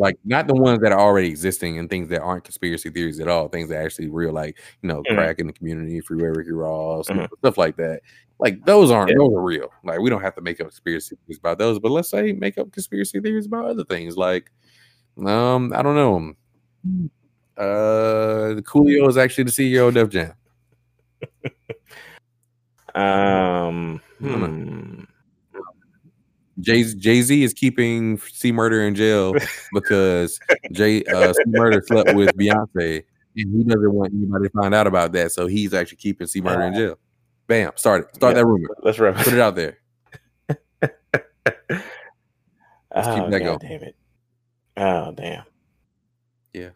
Like 0.00 0.16
not 0.24 0.46
the 0.48 0.54
ones 0.54 0.80
that 0.80 0.92
are 0.92 1.00
already 1.00 1.28
existing 1.28 1.78
and 1.78 1.88
things 1.90 2.08
that 2.08 2.22
aren't 2.22 2.44
conspiracy 2.44 2.90
theories 2.90 3.20
at 3.20 3.28
all. 3.28 3.48
Things 3.48 3.68
that 3.68 3.76
are 3.76 3.84
actually 3.84 4.08
real, 4.08 4.32
like 4.32 4.58
you 4.82 4.88
know, 4.88 5.02
Mhm. 5.10 5.14
crack 5.16 5.38
in 5.38 5.46
the 5.46 5.52
community, 5.52 6.00
freeway 6.00 6.28
Ricky 6.28 6.52
Ross, 6.52 7.08
Mhm. 7.08 7.28
stuff 7.38 7.58
like 7.58 7.76
that. 7.76 8.00
Like 8.40 8.64
those 8.64 8.90
aren't 8.90 9.10
Yeah. 9.10 9.16
those 9.18 9.32
are 9.34 9.42
real. 9.42 9.68
Like 9.84 10.00
we 10.00 10.10
don't 10.10 10.22
have 10.22 10.34
to 10.36 10.40
make 10.42 10.60
up 10.60 10.68
conspiracy 10.68 11.16
theories 11.26 11.38
about 11.38 11.58
those, 11.58 11.78
but 11.78 11.90
let's 11.92 12.08
say 12.10 12.32
make 12.32 12.58
up 12.58 12.72
conspiracy 12.72 13.20
theories 13.20 13.46
about 13.46 13.66
other 13.66 13.84
things. 13.84 14.16
Like, 14.16 14.50
um, 15.24 15.72
I 15.74 15.82
don't 15.82 15.94
know. 15.96 16.34
Uh, 17.58 18.54
the 18.54 18.62
Coolio 18.64 19.08
is 19.08 19.18
actually 19.18 19.44
the 19.44 19.50
CEO 19.52 19.88
of 19.88 19.94
Def 19.94 20.08
Jam. 20.08 20.32
Um, 22.94 24.00
I 24.24 24.28
don't 24.28 24.40
know. 24.40 24.46
hmm. 24.48 25.04
Jay 26.60 26.82
Jay 26.84 27.22
Z 27.22 27.42
is 27.42 27.52
keeping 27.54 28.18
C 28.18 28.52
Murder 28.52 28.82
in 28.82 28.94
jail 28.94 29.34
because 29.72 30.38
Jay 30.72 31.02
uh, 31.04 31.32
C 31.32 31.42
Murder 31.46 31.82
slept 31.86 32.14
with 32.14 32.36
Beyonce, 32.36 33.04
and 33.36 33.56
he 33.56 33.64
doesn't 33.64 33.92
want 33.92 34.12
anybody 34.12 34.48
to 34.48 34.50
find 34.50 34.74
out 34.74 34.86
about 34.86 35.12
that. 35.12 35.32
So 35.32 35.46
he's 35.46 35.74
actually 35.74 35.98
keeping 35.98 36.26
C 36.26 36.40
Murder 36.40 36.62
in 36.62 36.74
jail. 36.74 36.98
Bam! 37.46 37.72
Start 37.76 38.08
it. 38.08 38.14
Start 38.16 38.36
Yeah, 38.36 38.42
that 38.42 38.46
rumor. 38.46 38.68
Let's 38.82 38.98
run. 38.98 39.14
Put 39.14 39.32
it 39.32 39.40
out 39.40 39.56
there. 39.56 39.78
oh, 40.48 40.56
keep 40.84 41.00
that 42.92 43.30
God 43.30 43.40
going. 43.40 43.58
damn 43.60 43.82
it. 43.82 43.96
Oh, 44.76 45.12
damn. 45.12 45.44
Yeah. 46.52 46.70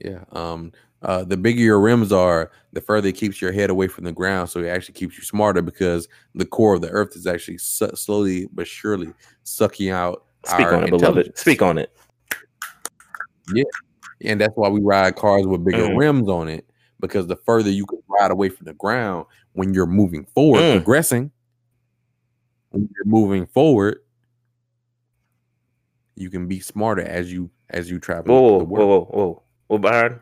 Yeah. 0.00 0.24
Um. 0.32 0.72
Uh. 1.02 1.24
The 1.24 1.36
bigger 1.36 1.60
your 1.60 1.80
rims 1.80 2.12
are, 2.12 2.50
the 2.72 2.80
further 2.80 3.08
it 3.08 3.16
keeps 3.16 3.40
your 3.40 3.52
head 3.52 3.70
away 3.70 3.88
from 3.88 4.04
the 4.04 4.12
ground. 4.12 4.50
So 4.50 4.60
it 4.60 4.68
actually 4.68 4.94
keeps 4.94 5.16
you 5.16 5.24
smarter 5.24 5.62
because 5.62 6.08
the 6.34 6.44
core 6.44 6.74
of 6.74 6.82
the 6.82 6.90
Earth 6.90 7.16
is 7.16 7.26
actually 7.26 7.58
su- 7.58 7.94
slowly 7.94 8.48
but 8.52 8.66
surely 8.66 9.12
sucking 9.44 9.90
out. 9.90 10.24
Speak 10.44 10.66
on 10.66 10.84
it, 10.84 10.90
beloved. 10.90 11.38
Speak 11.38 11.62
on 11.62 11.78
it. 11.78 11.96
Yeah. 13.52 13.64
And 14.22 14.40
that's 14.40 14.52
why 14.54 14.68
we 14.68 14.80
ride 14.80 15.16
cars 15.16 15.46
with 15.46 15.64
bigger 15.64 15.86
Mhm. 15.88 15.98
rims 15.98 16.28
on 16.28 16.48
it 16.48 16.66
because 17.00 17.26
the 17.26 17.36
further 17.36 17.70
you 17.70 17.86
can 17.86 18.02
ride 18.08 18.30
away 18.30 18.50
from 18.50 18.66
the 18.66 18.74
ground 18.74 19.26
when 19.52 19.72
you're 19.74 19.86
moving 19.86 20.24
forward, 20.34 20.60
Mm. 20.60 20.76
progressing, 20.76 21.30
when 22.70 22.88
you're 22.94 23.06
moving 23.06 23.46
forward, 23.46 24.00
you 26.14 26.28
can 26.30 26.46
be 26.46 26.60
smarter 26.60 27.02
as 27.02 27.32
you 27.32 27.50
as 27.70 27.90
you 27.90 27.98
travel. 27.98 28.34
Whoa, 28.34 28.64
whoa, 28.64 28.86
whoa, 28.86 29.00
whoa, 29.10 29.42
whoa. 29.68 29.78
Byron, 29.78 30.20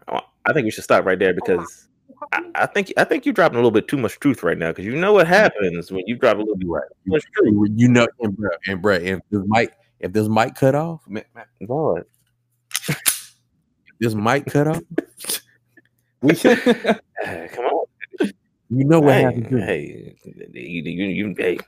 I- 0.48 0.52
think 0.52 0.64
we 0.64 0.70
should 0.70 0.84
stop 0.84 1.04
right 1.04 1.18
there 1.18 1.30
oh, 1.30 1.34
because 1.34 1.88
I, 2.32 2.42
I 2.54 2.66
think 2.66 2.92
I 2.96 3.04
think 3.04 3.26
you're 3.26 3.32
dropping 3.32 3.56
a 3.56 3.58
little 3.58 3.70
bit 3.70 3.88
too 3.88 3.96
much 3.96 4.18
truth 4.18 4.42
right 4.42 4.58
now 4.58 4.70
because 4.70 4.84
you 4.84 4.96
know 4.96 5.12
what 5.12 5.26
mm-hmm. 5.26 5.34
happens 5.34 5.92
when 5.92 6.02
you 6.06 6.16
drop 6.16 6.36
a 6.36 6.40
little 6.40 6.56
bit 6.56 6.68
Right. 6.68 6.82
too 7.04 7.10
much 7.10 7.24
truth. 7.34 7.70
You, 7.74 7.88
know, 7.88 8.06
and 8.20 8.36
bro, 8.36 8.50
and 8.66 8.82
bro, 8.82 8.94
if 8.94 9.20
this 9.30 9.42
mic 9.46 9.72
if 10.00 10.12
this 10.12 10.28
mic 10.28 10.54
cut 10.54 10.74
off, 10.74 11.06
man, 11.08 11.24
man, 11.34 11.46
Lord. 11.68 12.04
this 14.00 14.14
mic 14.14 14.46
cut 14.46 14.68
off, 14.68 14.82
we 16.22 16.34
Come 16.34 17.64
on. 17.64 17.86
you 18.70 18.84
know 18.84 19.00
what 19.00 19.14
hey, 19.14 19.22
happens. 19.22 19.48
hey, 19.48 20.16
you, 20.52 20.82
you, 20.82 21.06
you, 21.06 21.34
hey, 21.36 21.58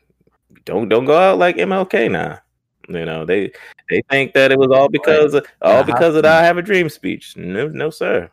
don't 0.64 0.88
don't 0.88 1.04
go 1.04 1.16
out 1.16 1.38
like 1.38 1.56
MLK 1.56 2.10
now. 2.10 2.40
You 2.88 3.04
know 3.04 3.24
they 3.24 3.52
they 3.88 4.02
think 4.10 4.32
that 4.34 4.50
it 4.50 4.58
was 4.58 4.70
all 4.70 4.88
because 4.88 5.34
of, 5.34 5.46
all 5.62 5.84
because 5.84 6.16
of 6.16 6.22
the 6.24 6.28
"I 6.28 6.42
Have 6.42 6.58
a 6.58 6.62
Dream" 6.62 6.88
speech. 6.88 7.36
No, 7.36 7.68
no, 7.68 7.90
sir. 7.90 8.30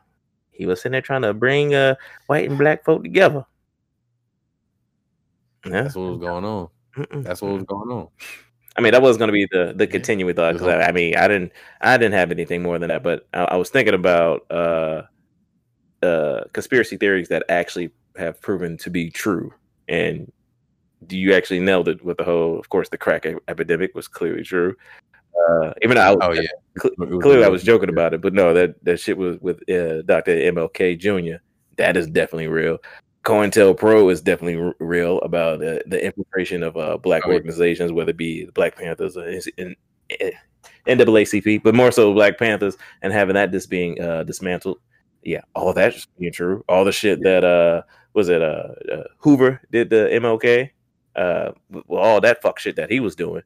He 0.58 0.66
was 0.66 0.82
sitting 0.82 0.94
there 0.94 1.02
trying 1.02 1.22
to 1.22 1.34
bring 1.34 1.74
uh 1.76 1.96
white 2.28 2.50
and 2.50 2.58
black 2.58 2.84
folk 2.84 3.04
together. 3.04 3.46
Yeah, 5.66 5.84
That's 5.84 5.96
what 5.96 6.12
was 6.12 6.20
going 6.20 6.46
on. 6.46 6.70
Mm-mm. 6.96 7.24
That's 7.24 7.42
what 7.42 7.54
was 7.54 7.64
going 7.64 7.90
on. 7.92 8.08
I 8.76 8.82
mean, 8.82 8.92
that 8.92 9.02
was 9.02 9.18
going 9.18 9.30
to 9.30 9.34
be 9.34 9.48
the 9.52 9.74
the 9.76 9.88
continuing 9.88 10.36
thought 10.36 10.54
because 10.54 10.68
I, 10.68 10.82
I 10.82 10.92
mean, 10.92 11.16
I 11.16 11.28
didn't 11.28 11.52
I 11.82 11.98
didn't 11.98 12.14
have 12.14 12.32
anything 12.32 12.62
more 12.62 12.78
than 12.78 12.90
that, 12.90 13.04
but 13.04 13.28
I, 13.34 13.44
I 13.44 13.56
was 13.56 13.70
thinking 13.70 13.94
about 13.96 14.50
uh 14.52 15.04
uh 16.04 16.44
conspiracy 16.54 16.98
theories 16.98 17.30
that 17.30 17.44
actually 17.50 17.92
have 18.18 18.40
proven 18.42 18.78
to 18.78 18.90
be 18.90 19.10
true. 19.10 19.54
And 19.88 20.32
do 21.06 21.18
you 21.18 21.34
actually 21.34 21.60
nailed 21.60 21.88
it 21.88 22.04
with 22.04 22.18
the 22.18 22.24
whole? 22.24 22.60
Of 22.60 22.70
course, 22.70 22.90
the 22.90 22.98
crack 22.98 23.26
epidemic 23.48 23.96
was 23.96 24.08
clearly 24.08 24.44
true. 24.44 24.76
Uh, 25.50 25.74
even 25.84 25.96
though 25.96 26.02
I 26.02 26.10
was, 26.12 26.18
Oh 26.22 26.32
yeah, 26.34 26.48
cl- 26.82 27.20
clearly 27.22 27.44
I 27.46 27.50
was 27.50 27.64
joking 27.64 27.90
about 27.90 28.14
it, 28.14 28.22
but 28.22 28.34
no, 28.34 28.54
that 28.54 28.84
that 28.84 29.00
shit 29.00 29.18
was 29.18 29.38
with 29.40 29.58
uh, 29.70 30.02
Dr. 30.04 30.32
MLK 30.36 30.98
Jr. 31.00 31.38
That 31.78 31.96
is 31.98 32.08
definitely 32.08 32.48
real. 32.48 32.80
COINTELPRO 33.24 34.10
is 34.12 34.22
definitely 34.22 34.56
r- 34.62 34.76
real 34.80 35.20
about 35.20 35.56
uh, 35.62 35.80
the 35.86 36.04
infiltration 36.04 36.64
of 36.64 36.78
uh, 36.78 36.98
black 36.98 37.24
Oh, 37.26 37.32
organizations, 37.34 37.92
whether 37.92 38.12
it 38.12 38.18
be 38.18 38.46
the 38.46 38.52
Black 38.54 38.76
Panthers 38.78 39.18
or 39.18 39.28
is- 39.28 39.50
in, 39.58 39.76
eh, 40.22 40.32
NAACP, 40.88 41.62
but 41.62 41.76
more 41.76 41.92
so 41.92 42.14
Black 42.14 42.38
Panthers, 42.38 42.78
and 43.02 43.12
having 43.12 43.34
that 43.36 43.52
just 43.52 43.70
being 43.70 44.02
uh, 44.02 44.24
dismantled. 44.24 44.80
Yeah, 45.24 45.42
all 45.56 45.74
that 45.74 45.94
just 45.94 46.08
being 46.18 46.32
true. 46.32 46.64
All 46.70 46.86
the 46.86 46.92
shit 46.94 47.22
that 47.24 47.44
uh 47.44 47.82
was 48.14 48.30
it 48.30 48.42
uh, 48.42 48.70
uh 48.92 49.04
Hoover 49.18 49.60
did 49.72 49.90
the 49.90 50.08
MLK, 50.14 50.70
uh, 51.18 51.52
well, 51.70 52.02
all 52.02 52.22
that 52.22 52.42
fuck 52.42 52.60
shit 52.60 52.78
that 52.78 52.90
he 52.90 53.02
was 53.02 53.16
doing. 53.16 53.44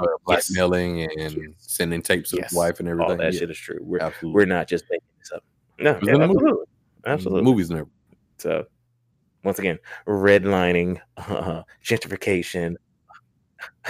Yeah, 0.00 0.06
Uh, 0.06 0.16
blackmailing 0.26 1.02
and 1.18 1.54
sending 1.58 2.02
tapes 2.02 2.30
to 2.30 2.36
Yes. 2.36 2.50
his 2.50 2.56
wife 2.56 2.78
and 2.80 2.88
everything. 2.88 3.10
all 3.10 3.16
that 3.16 3.32
yeah, 3.32 3.38
shit 3.40 3.50
is 3.50 3.58
true. 3.58 3.78
We're 3.80 3.98
absolutely. 4.00 4.34
we're 4.34 4.46
not 4.46 4.68
just 4.68 4.84
making 4.90 5.06
this 5.18 5.32
up. 5.32 5.42
No, 5.78 5.98
yeah, 6.02 6.14
in 6.14 6.20
the 6.20 6.26
movie. 6.28 6.34
absolutely, 6.40 6.64
absolutely. 7.06 7.42
Movies 7.42 7.70
never. 7.70 7.88
So, 8.38 8.66
once 9.44 9.58
again, 9.58 9.78
redlining, 10.06 11.00
uh, 11.16 11.62
gentrification. 11.84 12.74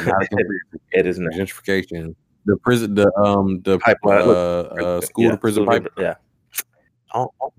Not 0.05 0.23
a 0.23 0.29
it 0.93 1.07
is 1.07 1.19
not. 1.19 1.33
gentrification. 1.35 2.15
The 2.47 2.57
prison, 2.59 2.95
the 2.95 3.13
um, 3.19 3.61
the 3.63 3.79
Pipeline, 3.79 4.23
uh, 4.23 4.31
uh, 4.33 5.01
school 5.03 5.25
yeah, 5.25 5.31
to 5.33 5.37
prison 5.37 5.65
school 5.65 5.75
to- 5.75 5.81
pipe, 5.83 5.93
Yeah. 5.99 6.15
All, 7.13 7.35
all, 7.41 7.53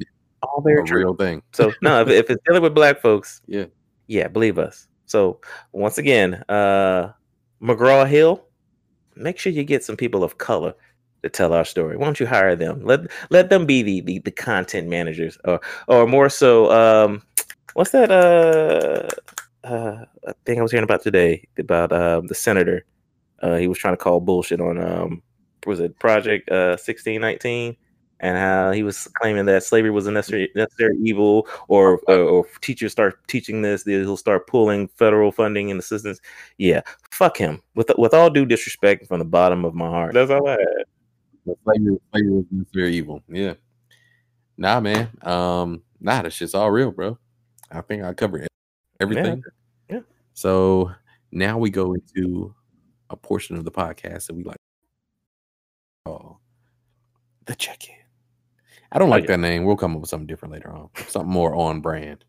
all 0.43 0.59
a 0.59 0.61
very 0.63 0.83
true. 0.85 0.99
real 0.99 1.15
thing. 1.15 1.41
So 1.53 1.71
no, 1.81 2.01
if, 2.01 2.07
if 2.09 2.29
it's 2.29 2.41
dealing 2.47 2.61
with 2.63 2.73
black 2.73 3.01
folks, 3.01 3.41
Yeah. 3.47 3.65
yeah, 4.07 4.27
believe 4.27 4.57
us. 4.57 4.87
So 5.05 5.39
once 5.71 5.97
again, 5.99 6.35
uh 6.49 7.11
McGraw 7.61 8.07
Hill, 8.07 8.43
make 9.15 9.37
sure 9.37 9.51
you 9.51 9.63
get 9.63 9.83
some 9.83 9.97
people 9.97 10.23
of 10.23 10.37
color 10.37 10.73
to 11.23 11.29
tell 11.29 11.53
our 11.53 11.65
story. 11.65 11.97
Why 11.97 12.05
don't 12.05 12.19
you 12.19 12.25
hire 12.25 12.55
them? 12.55 12.83
Let 12.83 13.01
let 13.29 13.49
them 13.49 13.65
be 13.65 13.81
the 13.81 14.01
the, 14.01 14.19
the 14.19 14.31
content 14.31 14.87
managers, 14.87 15.37
or 15.45 15.59
or 15.87 16.07
more 16.07 16.29
so, 16.29 16.71
um, 16.71 17.21
what's 17.73 17.91
that 17.91 18.11
uh 18.11 19.07
uh 19.67 20.05
thing 20.45 20.59
I 20.59 20.61
was 20.61 20.71
hearing 20.71 20.85
about 20.85 21.03
today 21.03 21.47
about 21.57 21.91
uh, 21.91 22.21
the 22.25 22.35
senator? 22.35 22.85
Uh, 23.41 23.55
he 23.55 23.67
was 23.67 23.77
trying 23.77 23.93
to 23.93 23.97
call 23.97 24.19
bullshit 24.19 24.61
on 24.61 24.77
um 24.77 25.21
was 25.65 25.79
it 25.79 25.97
Project 25.99 26.49
uh 26.49 26.77
sixteen 26.77 27.21
nineteen 27.21 27.75
and 28.21 28.37
how 28.37 28.71
he 28.71 28.83
was 28.83 29.07
claiming 29.15 29.45
that 29.45 29.63
slavery 29.63 29.91
was 29.91 30.07
a 30.07 30.11
necessary 30.11 30.51
necessary 30.55 30.97
evil, 31.01 31.47
or 31.67 31.99
or, 32.07 32.19
or 32.19 32.45
teachers 32.61 32.91
start 32.91 33.27
teaching 33.27 33.61
this, 33.61 33.83
he'll 33.83 34.17
start 34.17 34.47
pulling 34.47 34.87
federal 34.89 35.31
funding 35.31 35.71
and 35.71 35.79
assistance. 35.79 36.19
Yeah, 36.57 36.81
fuck 37.11 37.37
him. 37.37 37.61
With 37.75 37.91
with 37.97 38.13
all 38.13 38.29
due 38.29 38.45
disrespect 38.45 39.07
from 39.07 39.19
the 39.19 39.25
bottom 39.25 39.65
of 39.65 39.73
my 39.73 39.87
heart. 39.87 40.13
That's 40.13 40.31
all 40.31 40.47
I 40.47 40.51
had. 40.51 41.55
Slavery, 41.63 41.97
slavery 42.11 42.31
was 42.31 42.45
necessary 42.51 42.95
evil. 42.95 43.23
Yeah. 43.27 43.53
Nah, 44.57 44.79
man. 44.81 45.09
Um, 45.21 45.81
nah, 46.01 46.21
that 46.21 46.33
shit's 46.33 46.53
all 46.53 46.69
real, 46.69 46.91
bro. 46.91 47.17
I 47.71 47.81
think 47.81 48.03
I 48.03 48.13
covered 48.13 48.47
everything. 48.99 49.41
Yeah. 49.89 50.01
So 50.33 50.91
now 51.31 51.57
we 51.57 51.69
go 51.69 51.93
into 51.93 52.53
a 53.09 53.15
portion 53.15 53.55
of 53.55 53.63
the 53.63 53.71
podcast 53.71 54.27
that 54.27 54.35
we 54.35 54.43
like. 54.43 54.57
Oh, 56.05 56.37
the 57.45 57.55
check-in. 57.55 57.95
I 58.91 58.99
don't 58.99 59.09
Oh, 59.09 59.11
like 59.11 59.27
that 59.27 59.39
name. 59.39 59.65
We'll 59.65 59.75
come 59.75 59.95
up 59.95 60.01
with 60.01 60.09
something 60.09 60.27
different 60.27 60.53
later 60.53 60.71
on. 60.71 60.89
Something 61.07 61.31
more 61.31 61.55
on 61.55 61.81
brand. 61.81 62.25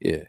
Yeah. 0.00 0.24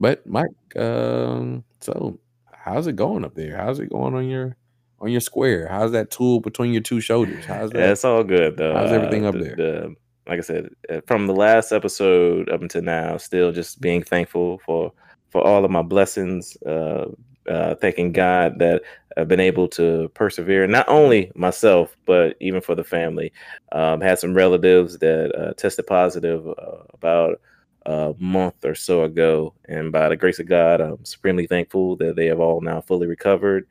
But 0.00 0.26
Mike, 0.26 0.46
um, 0.76 1.64
so 1.80 2.18
how's 2.52 2.86
it 2.86 2.96
going 2.96 3.24
up 3.24 3.34
there? 3.34 3.56
How's 3.56 3.78
it 3.80 3.90
going 3.90 4.14
on 4.14 4.28
your 4.28 4.56
on 5.00 5.10
your 5.10 5.20
square? 5.20 5.68
How's 5.68 5.92
that 5.92 6.10
tool 6.10 6.40
between 6.40 6.72
your 6.72 6.82
two 6.82 7.00
shoulders? 7.00 7.44
How's 7.44 7.70
that? 7.70 7.78
Yeah, 7.78 7.92
it's 7.92 8.04
all 8.04 8.24
good 8.24 8.56
though. 8.56 8.74
How's 8.74 8.92
everything 8.92 9.24
Uh, 9.24 9.28
up 9.28 9.34
the- 9.34 9.40
there? 9.40 9.56
the- 9.56 9.94
like 10.28 10.38
I 10.38 10.42
said, 10.42 10.70
uh, 10.90 11.00
from 11.06 11.28
the 11.28 11.34
last 11.34 11.70
episode 11.70 12.48
up 12.50 12.60
until 12.60 12.82
now, 12.82 13.16
still 13.16 13.52
just 13.52 13.80
being 13.80 14.02
thankful 14.02 14.58
for 14.64 14.92
for 15.30 15.40
all 15.46 15.64
of 15.64 15.70
my 15.70 15.82
blessings, 15.82 16.56
uh, 16.64 17.06
uh, 17.48 17.74
thanking 17.76 18.12
God 18.12 18.58
that 18.58 18.82
I've 19.16 19.28
been 19.28 19.40
able 19.40 19.68
to 19.68 20.10
persevere. 20.14 20.66
Not 20.66 20.88
only 20.88 21.32
myself, 21.34 21.96
but 22.04 22.36
even 22.40 22.60
for 22.60 22.74
the 22.74 22.84
family. 22.84 23.32
Um, 23.72 24.00
had 24.00 24.18
some 24.18 24.34
relatives 24.34 24.98
that 24.98 25.34
uh, 25.34 25.54
tested 25.54 25.86
positive 25.86 26.46
uh, 26.46 26.84
about 26.92 27.40
a 27.86 28.14
month 28.18 28.64
or 28.64 28.74
so 28.74 29.04
ago, 29.04 29.54
and 29.68 29.92
by 29.92 30.08
the 30.08 30.16
grace 30.16 30.40
of 30.40 30.46
God, 30.46 30.80
I'm 30.80 31.04
supremely 31.04 31.46
thankful 31.46 31.96
that 31.96 32.16
they 32.16 32.26
have 32.26 32.40
all 32.40 32.60
now 32.60 32.80
fully 32.80 33.06
recovered. 33.06 33.66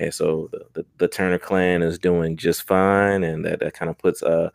And 0.00 0.12
so 0.12 0.48
the, 0.50 0.64
the, 0.72 0.86
the 0.98 1.08
Turner 1.08 1.38
clan 1.38 1.82
is 1.82 1.98
doing 1.98 2.36
just 2.36 2.66
fine, 2.66 3.22
and 3.22 3.44
that, 3.44 3.60
that 3.60 3.74
kind 3.74 3.90
of 3.90 3.96
puts 3.98 4.22
uh, 4.22 4.50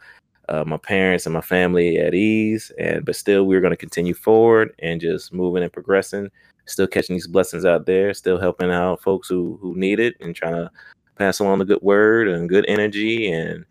uh, 0.49 0.63
my 0.65 0.77
parents 0.77 1.25
and 1.25 1.33
my 1.33 1.41
family 1.41 1.97
at 1.97 2.13
ease. 2.13 2.71
And 2.77 3.05
but 3.05 3.15
still, 3.15 3.45
we're 3.45 3.61
going 3.61 3.71
to 3.71 3.77
continue 3.77 4.13
forward 4.13 4.73
and 4.79 4.99
just 4.99 5.33
moving 5.33 5.63
and 5.63 5.71
progressing. 5.71 6.29
Still 6.65 6.87
catching 6.87 7.15
these 7.15 7.27
blessings 7.27 7.65
out 7.65 7.85
there. 7.85 8.13
Still 8.13 8.39
helping 8.39 8.71
out 8.71 9.01
folks 9.01 9.27
who 9.27 9.57
who 9.61 9.75
need 9.75 9.99
it 9.99 10.15
and 10.19 10.35
trying 10.35 10.55
to 10.55 10.71
pass 11.15 11.39
along 11.39 11.59
the 11.59 11.65
good 11.65 11.81
word 11.81 12.27
and 12.27 12.49
good 12.49 12.65
energy 12.67 13.31
and 13.31 13.65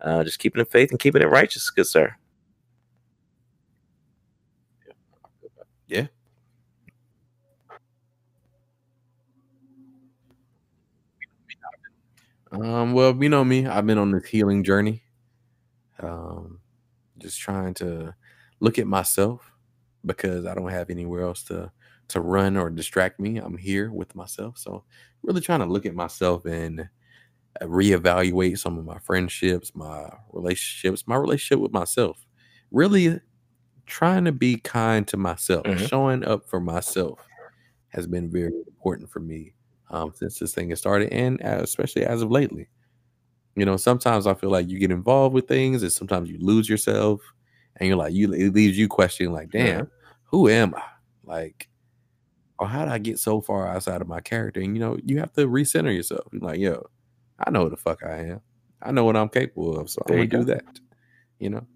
uh, 0.00 0.24
just 0.24 0.38
keeping 0.38 0.60
the 0.60 0.64
faith 0.64 0.90
and 0.90 1.00
keeping 1.00 1.22
it 1.22 1.30
righteous. 1.30 1.68
Good 1.70 1.86
sir. 1.86 2.14
Yeah. 5.88 6.06
Um, 12.52 12.92
well, 12.92 13.14
you 13.22 13.28
know 13.28 13.44
me, 13.44 13.66
I've 13.66 13.86
been 13.86 13.98
on 13.98 14.12
this 14.12 14.26
healing 14.26 14.64
journey. 14.64 15.02
Um, 16.00 16.60
just 17.18 17.40
trying 17.40 17.74
to 17.74 18.14
look 18.60 18.78
at 18.78 18.86
myself 18.86 19.52
because 20.04 20.46
I 20.46 20.54
don't 20.54 20.70
have 20.70 20.90
anywhere 20.90 21.22
else 21.22 21.42
to 21.44 21.70
to 22.08 22.20
run 22.20 22.56
or 22.56 22.70
distract 22.70 23.20
me. 23.20 23.38
I'm 23.38 23.56
here 23.56 23.90
with 23.92 24.14
myself. 24.14 24.58
So 24.58 24.84
really 25.22 25.40
trying 25.40 25.60
to 25.60 25.66
look 25.66 25.86
at 25.86 25.94
myself 25.94 26.44
and 26.44 26.80
uh, 27.60 27.66
reevaluate 27.66 28.58
some 28.58 28.78
of 28.78 28.84
my 28.84 28.98
friendships, 29.00 29.74
my 29.74 30.10
relationships, 30.32 31.06
my 31.06 31.16
relationship 31.16 31.60
with 31.60 31.72
myself. 31.72 32.26
Really 32.70 33.20
trying 33.86 34.24
to 34.26 34.32
be 34.32 34.56
kind 34.58 35.06
to 35.08 35.16
myself, 35.16 35.66
Mhm. 35.66 35.88
showing 35.88 36.24
up 36.24 36.48
for 36.48 36.60
myself 36.60 37.20
has 37.90 38.06
been 38.06 38.30
very 38.30 38.52
important 38.68 39.10
for 39.10 39.20
me 39.20 39.54
um, 39.90 40.12
since 40.14 40.38
this 40.38 40.54
thing 40.54 40.70
has 40.70 40.80
started, 40.80 41.12
and 41.12 41.42
uh, 41.42 41.60
especially 41.62 42.04
as 42.04 42.22
of 42.22 42.30
lately. 42.30 42.68
You 43.56 43.64
know, 43.64 43.76
sometimes 43.76 44.26
I 44.26 44.34
feel 44.34 44.50
like 44.50 44.68
you 44.68 44.78
get 44.78 44.90
involved 44.90 45.34
with 45.34 45.48
things, 45.48 45.82
and 45.82 45.92
sometimes 45.92 46.30
you 46.30 46.38
lose 46.38 46.68
yourself, 46.68 47.20
and 47.76 47.88
you're 47.88 47.96
like, 47.96 48.12
you 48.14 48.32
it 48.32 48.52
leaves 48.54 48.78
you 48.78 48.88
questioning, 48.88 49.32
like, 49.32 49.50
damn, 49.50 49.90
who 50.24 50.48
am 50.48 50.74
I? 50.74 50.84
Like, 51.24 51.68
Oh, 52.58 52.64
or 52.64 52.68
how 52.68 52.84
did 52.84 52.92
I 52.92 52.98
get 52.98 53.18
so 53.18 53.40
far 53.40 53.68
outside 53.68 54.00
of 54.00 54.08
my 54.08 54.20
character? 54.20 54.60
And 54.60 54.76
you 54.76 54.80
know, 54.80 54.98
you 55.04 55.18
have 55.18 55.32
to 55.34 55.46
recenter 55.46 55.94
yourself. 55.94 56.26
You're 56.32 56.42
like, 56.42 56.58
yo, 56.58 56.86
I 57.38 57.50
know 57.50 57.64
who 57.64 57.70
the 57.70 57.76
fuck 57.76 58.02
I 58.04 58.18
am. 58.18 58.40
I 58.82 58.92
know 58.92 59.04
what 59.04 59.16
I'm 59.16 59.28
capable 59.28 59.78
of, 59.78 59.90
so 59.90 60.02
I'm 60.08 60.14
gonna 60.14 60.26
do 60.26 60.44
that. 60.44 60.64
You 61.38 61.50
know. 61.50 61.66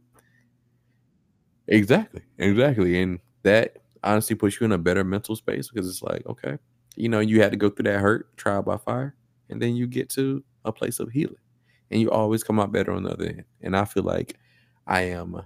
Exactly. 1.66 2.22
Exactly. 2.38 3.00
And 3.00 3.20
that 3.42 3.78
honestly 4.02 4.34
puts 4.36 4.60
you 4.60 4.64
in 4.64 4.72
a 4.72 4.78
better 4.78 5.04
mental 5.04 5.36
space 5.36 5.68
because 5.68 5.88
it's 5.88 6.02
like, 6.02 6.26
okay, 6.26 6.58
you 6.96 7.08
know, 7.08 7.20
you 7.20 7.40
had 7.40 7.52
to 7.52 7.56
go 7.56 7.70
through 7.70 7.84
that 7.84 8.00
hurt, 8.00 8.36
trial 8.36 8.62
by 8.62 8.76
fire, 8.76 9.14
and 9.48 9.62
then 9.62 9.76
you 9.76 9.86
get 9.86 10.08
to 10.10 10.42
a 10.64 10.72
place 10.72 10.98
of 10.98 11.10
healing. 11.10 11.36
And 11.90 12.00
you 12.00 12.10
always 12.10 12.42
come 12.44 12.60
out 12.60 12.72
better 12.72 12.92
on 12.92 13.02
the 13.02 13.10
other 13.10 13.26
end. 13.26 13.44
And 13.62 13.76
I 13.76 13.84
feel 13.84 14.04
like 14.04 14.36
I 14.86 15.02
am 15.02 15.42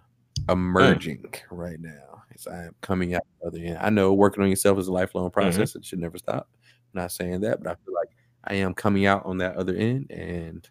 emerging 0.48 1.24
right 1.50 1.80
now. 1.80 2.13
As 2.34 2.46
I 2.46 2.64
am 2.64 2.74
coming 2.80 3.14
out 3.14 3.22
the 3.40 3.48
other 3.48 3.58
end. 3.58 3.78
I 3.80 3.90
know 3.90 4.12
working 4.12 4.42
on 4.42 4.48
yourself 4.50 4.78
is 4.78 4.88
a 4.88 4.92
lifelong 4.92 5.30
process. 5.30 5.74
It 5.76 5.84
should 5.84 6.00
never 6.00 6.18
stop. 6.18 6.48
I'm 6.94 7.02
not 7.02 7.12
saying 7.12 7.40
that, 7.42 7.62
but 7.62 7.70
I 7.70 7.74
feel 7.84 7.94
like 7.94 8.08
I 8.44 8.54
am 8.54 8.74
coming 8.74 9.06
out 9.06 9.24
on 9.24 9.38
that 9.38 9.56
other 9.56 9.74
end 9.74 10.10
and 10.10 10.68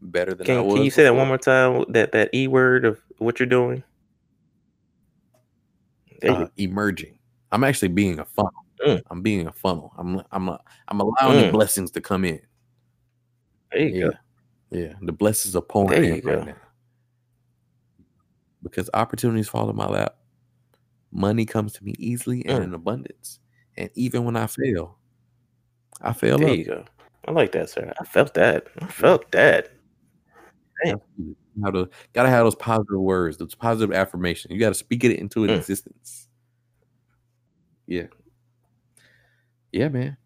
better 0.00 0.34
than 0.34 0.42
I 0.42 0.54
Can, 0.54 0.64
was. 0.64 0.74
can 0.74 0.84
you 0.84 0.90
say 0.90 1.02
that 1.04 1.14
one 1.14 1.28
more 1.28 1.38
time? 1.38 1.84
That 1.88 2.12
that 2.12 2.30
e 2.34 2.46
word 2.46 2.84
of 2.84 3.00
what 3.18 3.40
you're 3.40 3.46
doing. 3.46 3.82
You 6.22 6.30
uh, 6.30 6.48
emerging. 6.56 7.18
I'm 7.52 7.64
actually 7.64 7.88
being 7.88 8.18
a 8.18 8.24
funnel. 8.24 8.52
Mm. 8.86 9.02
I'm 9.10 9.22
being 9.22 9.46
a 9.46 9.52
funnel. 9.52 9.92
I'm 9.96 10.22
I'm 10.32 10.48
I'm 10.88 11.00
allowing 11.00 11.38
the 11.38 11.48
Mm. 11.48 11.52
blessings 11.52 11.90
to 11.92 12.00
come 12.00 12.24
in. 12.24 12.40
There 13.72 13.80
you 13.80 13.94
yeah. 14.00 14.06
go. 14.06 14.12
Yeah, 14.70 14.92
the 15.00 15.12
blessings 15.12 15.56
are 15.56 15.62
pouring 15.62 16.04
in 16.04 16.20
right 16.24 16.46
now. 16.46 16.54
Because 18.62 18.90
opportunities 18.92 19.48
fall 19.48 19.70
in 19.70 19.76
my 19.76 19.86
lap. 19.86 20.16
Money 21.12 21.44
comes 21.46 21.72
to 21.74 21.84
me 21.84 21.94
easily 21.98 22.44
and 22.46 22.60
Mm. 22.60 22.64
in 22.64 22.74
abundance. 22.74 23.40
And 23.76 23.90
even 23.94 24.24
when 24.24 24.36
I 24.36 24.46
fail, 24.46 24.98
I 26.00 26.12
fail 26.12 26.38
There 26.38 26.50
up. 26.50 26.56
you 26.56 26.64
go. 26.64 26.84
I 27.26 27.30
like 27.32 27.52
that, 27.52 27.70
sir. 27.70 27.92
I 28.00 28.04
felt 28.04 28.34
that. 28.34 28.66
I 28.80 28.86
felt 28.86 29.30
that. 29.32 29.70
Damn. 30.84 31.00
To, 31.72 31.88
gotta 32.12 32.28
have 32.28 32.44
those 32.46 32.54
positive 32.54 33.00
words, 33.00 33.36
those 33.36 33.54
positive 33.54 33.94
affirmations. 33.94 34.52
You 34.52 34.60
gotta 34.60 34.74
speak 34.74 35.02
it 35.04 35.18
into 35.18 35.40
Mm. 35.40 35.56
existence. 35.56 36.28
Yeah. 37.86 38.06
Yeah, 39.72 39.88
man. 39.88 40.16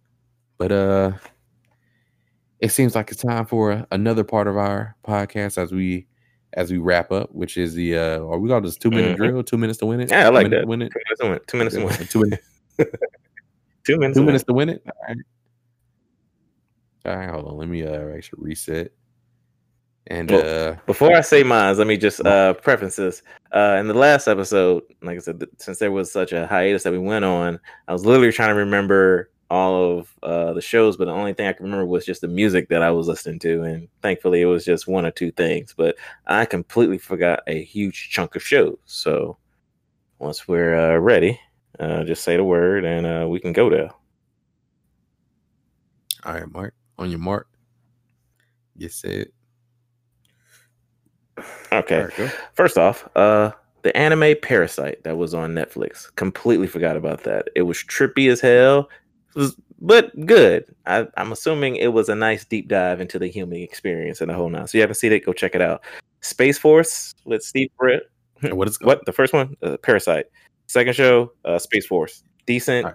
But 0.59 0.72
uh 0.72 1.12
it 2.60 2.70
seems 2.70 2.94
like 2.94 3.10
it's 3.10 3.22
time 3.22 3.46
for 3.46 3.84
another 3.90 4.22
part 4.24 4.46
of 4.46 4.56
our 4.56 4.94
podcast 5.04 5.59
as 5.59 5.72
we 5.72 6.06
as 6.55 6.70
we 6.70 6.79
wrap 6.79 7.11
up, 7.12 7.33
which 7.35 7.57
is 7.57 7.74
the 7.74 7.97
uh 7.97 8.19
are 8.20 8.39
we 8.39 8.49
got 8.49 8.62
this 8.62 8.77
two 8.77 8.91
minute 8.91 9.15
Mhm. 9.15 9.16
drill, 9.16 9.43
two 9.43 9.57
minutes 9.59 9.79
to 9.81 9.87
win 9.87 10.01
it? 10.01 10.11
Yeah, 10.11 10.27
I 10.27 10.29
like 10.31 10.51
that. 10.51 10.66
win 10.66 10.83
it. 10.83 10.93
Two 10.93 11.01
minutes 11.07 11.20
to 11.20 11.29
win. 11.29 11.41
Two 11.47 11.57
minutes 11.59 11.77
to 11.77 11.85
win. 11.85 12.07
Two 12.09 12.20
minutes. 12.20 12.47
Two 13.85 13.97
minutes. 13.99 14.15
Two 14.16 14.20
to 14.20 14.20
win. 14.20 14.27
minutes 14.27 14.45
to 14.45 14.53
win 14.53 14.69
it. 14.69 14.83
All 14.87 14.93
right. 15.09 15.16
All 17.05 17.16
right, 17.16 17.31
hold 17.31 17.47
on. 17.49 17.57
Let 17.57 17.69
me 17.69 17.83
uh 17.85 18.09
actually 18.16 18.43
reset. 18.43 18.93
And 20.09 20.31
Well, 20.31 20.73
uh 20.73 20.77
Before 20.87 21.15
I 21.16 21.20
say 21.20 21.43
mine, 21.55 21.77
let 21.77 21.87
me 21.87 21.97
just 21.97 22.24
uh, 22.24 22.55
preface 22.55 22.97
this. 22.97 23.23
Uh, 23.53 23.77
in 23.79 23.87
the 23.89 23.95
last 23.95 24.27
episode, 24.29 24.83
like 25.03 25.16
I 25.16 25.20
said, 25.20 25.43
since 25.59 25.79
there 25.79 25.93
was 25.93 26.11
such 26.12 26.33
a 26.33 26.47
hiatus 26.47 26.83
that 26.85 26.93
we 26.93 26.99
went 26.99 27.24
on, 27.24 27.59
I 27.89 27.93
was 27.93 28.05
literally 28.07 28.33
trying 28.33 28.49
to 28.51 28.55
remember 28.55 29.31
all 29.53 29.99
of 29.99 30.15
uh, 30.23 30.55
the 30.55 30.62
shows, 30.62 30.97
but 30.97 31.05
the 31.05 31.12
only 31.12 31.35
thing 31.35 31.47
I 31.47 31.53
can 31.53 31.65
remember 31.66 31.85
was 31.85 32.07
just 32.07 32.23
the 32.23 32.29
music 32.29 32.70
that 32.70 32.83
I 32.83 32.91
was 32.91 33.07
listening 33.07 33.39
to, 33.41 33.62
and 33.65 33.87
thankfully 34.01 34.41
it 34.41 34.47
was 34.47 34.65
just 34.65 34.89
one 34.89 35.05
or 35.05 35.11
two 35.11 35.31
things. 35.31 35.74
But 35.77 35.97
I 36.27 36.47
completely 36.47 36.97
forgot 36.97 37.41
a 37.47 37.62
huge 37.62 38.09
chunk 38.09 38.35
of 38.35 38.43
shows. 38.43 38.79
So 38.87 39.37
once 40.19 40.49
we're 40.49 40.74
uh, 40.74 40.97
ready, 40.97 41.39
uh, 41.79 42.05
just 42.05 42.24
say 42.24 42.39
the 42.39 42.45
word, 42.45 42.87
and 42.87 43.07
uh, 43.07 43.27
we 43.29 43.41
can 43.41 43.53
go 43.53 43.69
there. 43.69 43.91
all 46.24 46.33
right, 46.33 46.51
Mark. 46.51 46.74
On 46.99 47.11
your 47.11 47.19
mark. 47.19 47.47
You 48.77 48.89
said 48.89 49.27
Okay. 51.73 52.07
Right. 52.19 52.33
First 52.55 52.79
off, 52.79 53.07
uh 53.16 53.53
the 53.83 53.95
anime 53.97 54.35
Parasite 54.41 55.03
that 55.05 55.16
was 55.16 55.35
on 55.35 55.55
Netflix. 55.55 56.15
Completely 56.15 56.69
forgot 56.69 56.97
about 56.97 57.24
that. 57.24 57.49
It 57.57 57.62
was 57.62 57.79
trippy 57.79 58.31
as 58.31 58.41
hell. 58.41 58.89
But 59.80 60.26
good. 60.26 60.64
I, 60.86 61.09
I'm 61.16 61.32
assuming 61.32 61.76
it 61.76 61.92
was 61.92 62.09
a 62.09 62.14
nice 62.14 62.44
deep 62.44 62.68
dive 62.68 63.00
into 63.00 63.18
the 63.18 63.26
human 63.26 63.59
experience 63.59 64.20
and 64.20 64.30
the 64.30 64.34
whole 64.34 64.48
nine. 64.48 64.66
So 64.68 64.78
you 64.78 64.82
haven't 64.82 64.94
seen 64.94 65.12
it, 65.12 65.24
go 65.24 65.32
check 65.32 65.54
it 65.54 65.60
out. 65.60 65.82
Space 66.20 66.59
Force 66.59 67.14
with 67.24 67.42
Steve 67.42 67.70
Britt. 67.78 68.04
What 68.42 68.68
is 68.68 68.78
what 68.80 69.04
the 69.06 69.12
first 69.12 69.32
one? 69.32 69.56
Uh, 69.62 69.76
Parasite. 69.76 70.26
Second 70.66 70.94
show, 70.94 71.32
uh, 71.44 71.59
Space 71.59 71.86
Force. 71.86 72.24
Decent. 72.46 72.86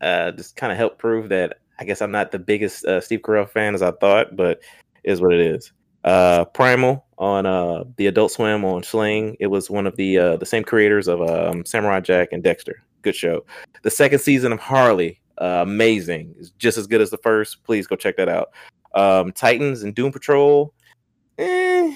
Uh, 0.00 0.30
just 0.32 0.56
kind 0.56 0.70
of 0.72 0.78
helped 0.78 0.98
prove 0.98 1.28
that 1.30 1.58
I 1.78 1.84
guess 1.84 2.02
I'm 2.02 2.10
not 2.10 2.30
the 2.30 2.38
biggest 2.38 2.84
uh, 2.84 3.00
Steve 3.00 3.20
Carell 3.20 3.48
fan 3.48 3.74
as 3.74 3.82
I 3.82 3.90
thought, 3.92 4.36
but 4.36 4.60
is 5.02 5.20
what 5.20 5.32
it 5.32 5.40
is. 5.40 5.72
Uh, 6.04 6.44
Primal 6.44 7.06
on 7.18 7.46
uh, 7.46 7.84
the 7.96 8.06
Adult 8.06 8.32
Swim 8.32 8.64
on 8.64 8.82
Sling. 8.82 9.36
It 9.40 9.46
was 9.46 9.70
one 9.70 9.86
of 9.86 9.96
the 9.96 10.18
uh, 10.18 10.36
the 10.36 10.46
same 10.46 10.64
creators 10.64 11.08
of 11.08 11.22
um, 11.22 11.64
Samurai 11.64 12.00
Jack 12.00 12.28
and 12.32 12.42
Dexter. 12.42 12.82
Good 13.02 13.16
show. 13.16 13.44
The 13.82 13.90
second 13.90 14.18
season 14.20 14.52
of 14.52 14.60
Harley, 14.60 15.20
uh, 15.38 15.60
amazing. 15.62 16.34
It's 16.38 16.50
just 16.50 16.78
as 16.78 16.86
good 16.86 17.00
as 17.00 17.10
the 17.10 17.18
first. 17.18 17.62
Please 17.64 17.86
go 17.86 17.96
check 17.96 18.16
that 18.16 18.28
out. 18.28 18.50
Um, 18.94 19.32
Titans 19.32 19.82
and 19.82 19.94
Doom 19.94 20.12
Patrol. 20.12 20.72
Eh, 21.38 21.94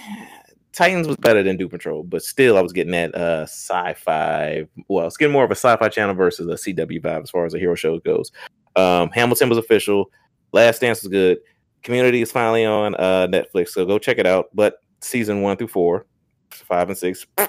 Titans 0.73 1.09
was 1.09 1.17
better 1.17 1.43
than 1.43 1.57
Doom 1.57 1.71
Patrol, 1.71 2.03
but 2.03 2.23
still, 2.23 2.57
I 2.57 2.61
was 2.61 2.73
getting 2.73 2.93
that 2.93 3.15
uh, 3.15 3.43
sci-fi. 3.43 4.65
Well, 4.89 5.07
it's 5.07 5.17
getting 5.17 5.33
more 5.33 5.45
of 5.45 5.51
a 5.51 5.57
sci-fi 5.57 5.89
channel 5.89 6.15
versus 6.15 6.47
a 6.47 6.55
CW 6.55 7.03
vibe 7.03 7.23
as 7.23 7.31
far 7.31 7.47
as 7.47 7.55
a 7.55 7.59
hero 7.59 7.75
show 7.75 7.99
goes. 7.99 8.31
Um, 8.77 9.11
Hamilton 9.11 9.49
was 9.49 9.59
official. 9.59 10.11
Last 10.53 10.81
Dance 10.81 11.03
was 11.03 11.11
good. 11.11 11.39
Community 11.83 12.23
is 12.23 12.33
finally 12.33 12.65
on 12.65 12.95
uh, 12.97 13.27
Netflix, 13.29 13.71
so 13.71 13.85
go 13.85 13.99
check 13.99 14.19
it 14.19 14.27
out. 14.27 14.51
But 14.55 14.77
season 15.01 15.43
one 15.43 15.57
through 15.57 15.69
four, 15.69 16.07
five 16.51 16.89
and 16.89 16.99
six. 16.99 17.27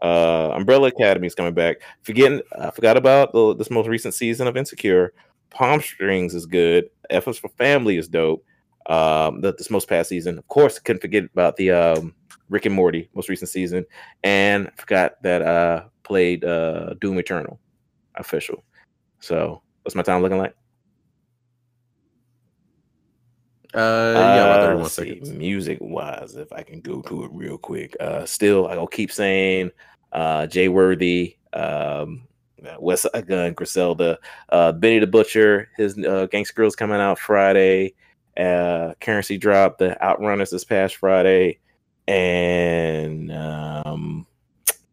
Uh, 0.00 0.52
Umbrella 0.54 0.86
Academy 0.86 1.26
is 1.26 1.34
coming 1.34 1.54
back. 1.54 1.78
Forgetting, 2.02 2.40
I 2.56 2.70
forgot 2.70 2.96
about 2.96 3.32
the, 3.32 3.56
this 3.56 3.68
most 3.68 3.88
recent 3.88 4.14
season 4.14 4.46
of 4.46 4.56
Insecure. 4.56 5.12
Palm 5.50 5.80
Springs 5.80 6.34
is 6.34 6.46
good. 6.46 6.90
Efforts 7.10 7.38
for 7.38 7.48
Family 7.50 7.96
is 7.96 8.08
dope. 8.08 8.44
Um, 8.86 9.40
the, 9.40 9.52
this 9.54 9.70
most 9.70 9.88
past 9.88 10.08
season, 10.08 10.38
of 10.38 10.46
course, 10.48 10.78
couldn't 10.78 11.00
forget 11.02 11.24
about 11.24 11.56
the 11.56 11.70
um, 11.70 12.14
Rick 12.48 12.66
and 12.66 12.74
Morty 12.74 13.08
most 13.14 13.28
recent 13.28 13.50
season, 13.50 13.84
and 14.24 14.70
forgot 14.76 15.22
that 15.22 15.42
uh 15.42 15.84
played 16.04 16.44
uh 16.44 16.94
Doom 17.00 17.18
Eternal 17.18 17.60
official. 18.14 18.64
So, 19.20 19.62
what's 19.82 19.94
my 19.94 20.02
time 20.02 20.22
looking 20.22 20.38
like? 20.38 20.54
Uh, 23.74 24.14
yeah, 24.16 24.44
about 24.44 24.60
Uh, 24.60 24.62
31 24.62 24.82
let's 24.82 24.94
see, 24.94 25.08
seconds. 25.10 25.30
music 25.32 25.78
wise, 25.80 26.36
if 26.36 26.50
I 26.52 26.62
can 26.62 26.80
go 26.80 27.02
to 27.02 27.24
it 27.24 27.30
real 27.32 27.58
quick. 27.58 27.94
Uh, 28.00 28.24
still, 28.24 28.66
I'll 28.68 28.86
keep 28.86 29.12
saying 29.12 29.70
uh, 30.12 30.46
Jay 30.46 30.68
Worthy, 30.68 31.36
um, 31.52 32.26
Westside 32.62 33.26
Gunn, 33.26 33.54
Griselda, 33.54 34.18
uh, 34.48 34.72
Benny 34.72 34.98
the 34.98 35.06
Butcher, 35.06 35.68
his 35.76 35.96
uh, 35.98 36.26
Gangsta 36.32 36.54
Girls 36.54 36.76
coming 36.76 37.00
out 37.00 37.18
Friday. 37.18 37.94
Uh, 38.36 38.94
Currency 39.00 39.36
dropped 39.38 39.78
the 39.78 39.96
Outrunners 40.00 40.50
this 40.50 40.64
past 40.64 40.96
Friday, 40.96 41.58
and 42.06 43.32
um, 43.32 44.26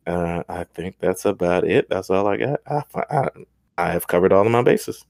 uh, 0.07 0.43
I 0.49 0.63
think 0.63 0.97
that's 0.99 1.25
about 1.25 1.63
it. 1.63 1.87
That's 1.89 2.09
all 2.09 2.27
I 2.27 2.37
got. 2.37 2.59
I, 2.67 2.83
I, 2.95 3.27
I 3.77 3.91
have 3.91 4.07
covered 4.07 4.33
all 4.33 4.45
of 4.45 4.51
my 4.51 4.63
bases. 4.63 5.05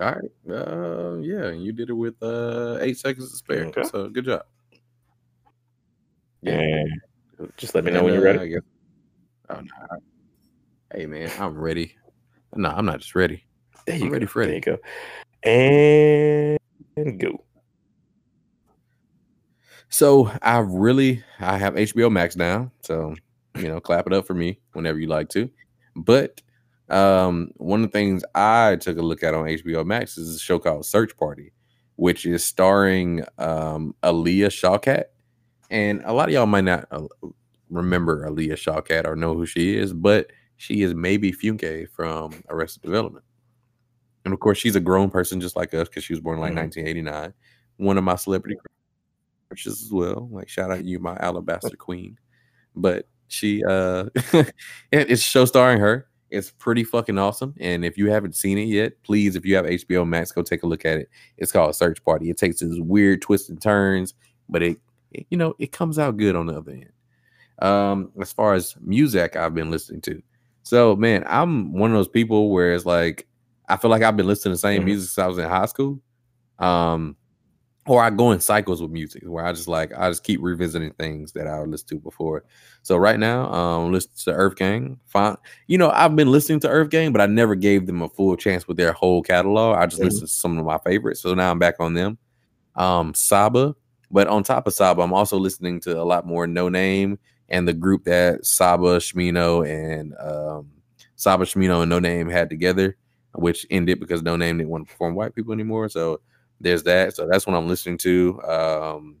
All 0.00 0.06
right. 0.06 0.30
Uh, 0.50 1.16
yeah, 1.18 1.50
you 1.50 1.72
did 1.72 1.90
it 1.90 1.92
with 1.92 2.14
uh 2.22 2.78
eight 2.80 2.98
seconds 2.98 3.30
to 3.30 3.36
spare. 3.36 3.66
Okay. 3.66 3.82
So 3.84 4.08
good 4.08 4.24
job. 4.24 4.42
And 6.44 6.88
just 7.56 7.74
let 7.74 7.84
me 7.84 7.90
know 7.90 7.98
And, 7.98 8.06
when 8.06 8.14
you're 8.14 8.28
uh, 8.28 8.38
ready. 8.38 8.56
Oh, 9.52 9.60
no. 9.60 9.98
Hey 10.94 11.06
man, 11.06 11.30
I'm 11.38 11.56
ready. 11.58 11.94
No, 12.54 12.70
I'm 12.70 12.84
not 12.86 13.00
just 13.00 13.14
ready. 13.14 13.44
There 13.86 13.96
you 13.96 14.04
I'm 14.04 14.10
go. 14.10 14.12
ready 14.12 14.26
for 14.26 14.44
There 14.44 14.54
you 14.54 14.60
go. 14.60 14.78
And 15.44 16.58
go. 17.20 17.44
So 19.88 20.30
I 20.42 20.58
really 20.58 21.22
I 21.40 21.58
have 21.58 21.74
HBO 21.74 22.10
Max 22.10 22.36
now. 22.36 22.72
So 22.82 23.14
you 23.56 23.68
know, 23.68 23.80
clap 23.80 24.06
it 24.06 24.12
up 24.12 24.26
for 24.26 24.34
me 24.34 24.60
whenever 24.72 24.98
you 24.98 25.06
like 25.08 25.28
to. 25.30 25.50
But 25.96 26.40
um 26.88 27.52
one 27.56 27.84
of 27.84 27.90
the 27.90 27.98
things 27.98 28.24
I 28.34 28.76
took 28.76 28.98
a 28.98 29.02
look 29.02 29.22
at 29.22 29.34
on 29.34 29.46
HBO 29.46 29.84
Max 29.84 30.18
is 30.18 30.36
a 30.36 30.38
show 30.38 30.58
called 30.58 30.86
Search 30.86 31.16
Party, 31.16 31.52
which 31.96 32.26
is 32.26 32.44
starring 32.44 33.24
um 33.38 33.94
Alia 34.04 34.48
Shawkat. 34.48 35.04
And 35.70 36.02
a 36.04 36.12
lot 36.12 36.28
of 36.28 36.34
y'all 36.34 36.46
might 36.46 36.64
not 36.64 36.86
uh, 36.90 37.06
remember 37.72 38.26
Alia 38.26 38.54
Shawkat 38.56 39.06
or 39.06 39.16
know 39.16 39.34
who 39.34 39.46
she 39.46 39.76
is, 39.76 39.92
but 39.92 40.30
she 40.56 40.82
is 40.82 40.94
Maeby 40.94 41.34
Fünke 41.34 41.88
from 41.90 42.32
Arrested 42.48 42.82
Development. 42.82 43.24
And 44.24 44.32
of 44.32 44.40
course, 44.40 44.58
she's 44.58 44.76
a 44.76 44.80
grown 44.80 45.10
person 45.10 45.40
just 45.40 45.56
like 45.56 45.74
us 45.74 45.88
because 45.88 46.04
she 46.04 46.12
was 46.12 46.20
born 46.20 46.36
in 46.38 46.42
like 46.42 46.52
Mhm. 46.52 46.56
1989. 46.56 47.32
One 47.78 47.98
of 47.98 48.04
my 48.04 48.14
celebrity 48.16 48.56
crushes 49.48 49.82
as 49.82 49.90
well. 49.92 50.28
Like 50.30 50.48
shout 50.48 50.70
out 50.70 50.78
to 50.78 50.84
you, 50.84 50.98
my 51.00 51.16
alabaster 51.16 51.76
queen. 51.76 52.18
But 52.76 53.08
she 53.28 53.62
uh 53.64 54.06
it's 54.92 55.10
a 55.22 55.24
show 55.24 55.44
starring 55.44 55.80
her. 55.80 56.06
It's 56.30 56.50
pretty 56.50 56.84
fucking 56.84 57.18
awesome. 57.18 57.54
And 57.60 57.84
if 57.84 57.98
you 57.98 58.10
haven't 58.10 58.36
seen 58.36 58.56
it 58.58 58.68
yet, 58.68 58.92
please, 59.02 59.36
if 59.36 59.44
you 59.44 59.54
have 59.56 59.66
HBO 59.66 60.06
Max, 60.06 60.32
go 60.32 60.42
take 60.42 60.62
a 60.62 60.66
look 60.66 60.86
at 60.86 60.98
it. 60.98 61.10
It's 61.36 61.52
called 61.52 61.74
Search 61.74 62.02
Party. 62.04 62.30
It 62.30 62.38
takes 62.38 62.60
these 62.60 62.80
weird 62.80 63.20
twists 63.20 63.50
and 63.50 63.60
turns, 63.60 64.14
but 64.48 64.62
it, 64.62 64.78
it 65.10 65.26
you 65.30 65.36
know, 65.36 65.54
it 65.58 65.72
comes 65.72 65.98
out 65.98 66.16
good 66.16 66.34
on 66.36 66.46
the 66.46 66.56
other 66.56 66.72
end. 66.72 66.90
Um, 67.60 68.10
as 68.20 68.32
far 68.32 68.54
as 68.54 68.74
music 68.80 69.36
I've 69.36 69.54
been 69.54 69.70
listening 69.70 70.00
to. 70.02 70.22
So 70.62 70.96
man, 70.96 71.24
I'm 71.26 71.72
one 71.72 71.90
of 71.90 71.96
those 71.96 72.08
people 72.08 72.50
where 72.50 72.74
it's 72.74 72.86
like 72.86 73.26
I 73.68 73.76
feel 73.76 73.90
like 73.90 74.02
I've 74.02 74.16
been 74.16 74.26
listening 74.26 74.52
to 74.52 74.54
the 74.56 74.58
same 74.58 74.82
Mhm. 74.82 74.86
music 74.86 75.08
since 75.10 75.18
I 75.18 75.26
was 75.26 75.38
in 75.38 75.48
high 75.48 75.66
school. 75.66 76.00
Um, 76.58 77.16
or 77.86 78.00
I 78.02 78.10
go 78.10 78.30
in 78.30 78.38
cycles 78.38 78.80
with 78.80 78.92
music 78.92 79.24
where 79.26 79.44
I 79.44 79.52
just 79.52 79.66
like 79.66 79.92
I 79.98 80.08
just 80.08 80.22
keep 80.22 80.40
revisiting 80.40 80.92
things 80.92 81.32
that 81.32 81.48
I 81.48 81.60
listened 81.62 81.88
to 81.88 81.98
before. 81.98 82.44
So 82.82 82.96
right 82.96 83.18
now, 83.18 83.52
um, 83.52 83.92
listen 83.92 84.12
to 84.24 84.32
Earth 84.32 84.54
Gang. 84.56 85.00
Fine, 85.06 85.36
you 85.66 85.78
know 85.78 85.90
I've 85.90 86.14
been 86.14 86.30
listening 86.30 86.60
to 86.60 86.68
Earth 86.68 86.90
Gang, 86.90 87.12
but 87.12 87.20
I 87.20 87.26
never 87.26 87.54
gave 87.56 87.86
them 87.86 88.02
a 88.02 88.08
full 88.08 88.36
chance 88.36 88.68
with 88.68 88.76
their 88.76 88.92
whole 88.92 89.20
catalog. 89.22 89.78
I 89.78 89.86
just 89.86 90.00
Mhm. 90.00 90.04
listened 90.04 90.28
to 90.28 90.32
some 90.34 90.58
of 90.58 90.64
my 90.64 90.78
favorites. 90.78 91.20
So 91.22 91.34
now 91.34 91.50
I'm 91.50 91.58
back 91.58 91.76
on 91.80 91.94
them. 91.94 92.18
Um, 92.76 93.14
Saba, 93.14 93.74
but 94.10 94.28
on 94.28 94.44
top 94.44 94.66
of 94.68 94.74
Saba, 94.74 95.02
I'm 95.02 95.12
also 95.12 95.36
listening 95.38 95.80
to 95.80 96.00
a 96.00 96.04
lot 96.04 96.24
more 96.26 96.46
Noname 96.46 97.18
and 97.52 97.68
the 97.68 97.74
group 97.74 98.04
that 98.04 98.44
Saba, 98.44 98.96
Smino, 98.96 99.64
and 99.68 100.14
um, 100.18 100.70
Saba, 101.14 101.44
Smino, 101.44 101.82
and 101.82 101.92
Noname 101.92 102.32
had 102.32 102.50
together, 102.50 102.96
which 103.34 103.66
ended 103.70 104.00
because 104.00 104.22
Noname 104.22 104.58
didn't 104.58 104.70
want 104.70 104.86
to 104.86 104.90
perform 104.90 105.14
white 105.14 105.34
people 105.34 105.52
anymore. 105.52 105.88
So 105.90 106.20
there's 106.60 106.82
that. 106.84 107.14
So 107.14 107.28
that's 107.28 107.46
what 107.46 107.54
I'm 107.54 107.68
listening 107.68 107.98
to. 107.98 108.42
Um, 108.42 109.16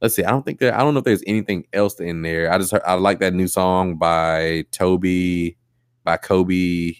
let's 0.00 0.14
see. 0.14 0.24
I 0.24 0.30
don't 0.30 0.46
think 0.46 0.60
that 0.60 0.74
I 0.74 0.78
don't 0.78 0.94
know 0.94 1.00
if 1.00 1.04
there's 1.04 1.24
anything 1.26 1.66
else 1.72 1.98
in 1.98 2.22
there. 2.22 2.52
I 2.52 2.58
just 2.58 2.70
heard, 2.72 2.82
I 2.86 2.94
like 2.94 3.18
that 3.18 3.34
new 3.34 3.48
song 3.48 3.96
by 3.96 4.64
Toby, 4.70 5.56
by 6.04 6.16
Kobe. 6.16 6.94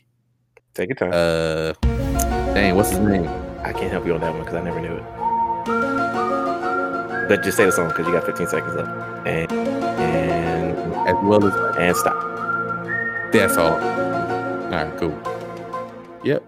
Take 0.74 0.88
your 0.88 0.96
time. 0.96 1.10
Uh, 1.12 1.72
dang, 2.54 2.74
what's 2.74 2.90
his 2.90 2.98
name? 2.98 3.28
I 3.62 3.72
can't 3.72 3.92
help 3.92 4.04
you 4.04 4.14
on 4.14 4.20
that 4.20 4.32
one 4.32 4.40
because 4.40 4.56
I 4.56 4.62
never 4.62 4.80
knew 4.80 4.96
it. 4.96 5.04
But 7.28 7.44
just 7.44 7.56
say 7.56 7.64
the 7.64 7.70
song 7.70 7.88
because 7.88 8.06
you 8.06 8.12
got 8.12 8.26
15 8.26 8.48
seconds 8.48 8.74
left. 8.74 8.88
And 9.24 9.52
and 9.52 10.39
well 11.22 11.44
as 11.46 11.76
and 11.76 11.96
stop. 11.96 12.20
That's 13.32 13.56
all. 13.56 13.74
All 13.74 14.70
right, 14.70 14.96
cool. 14.98 15.18
Yep. 16.24 16.44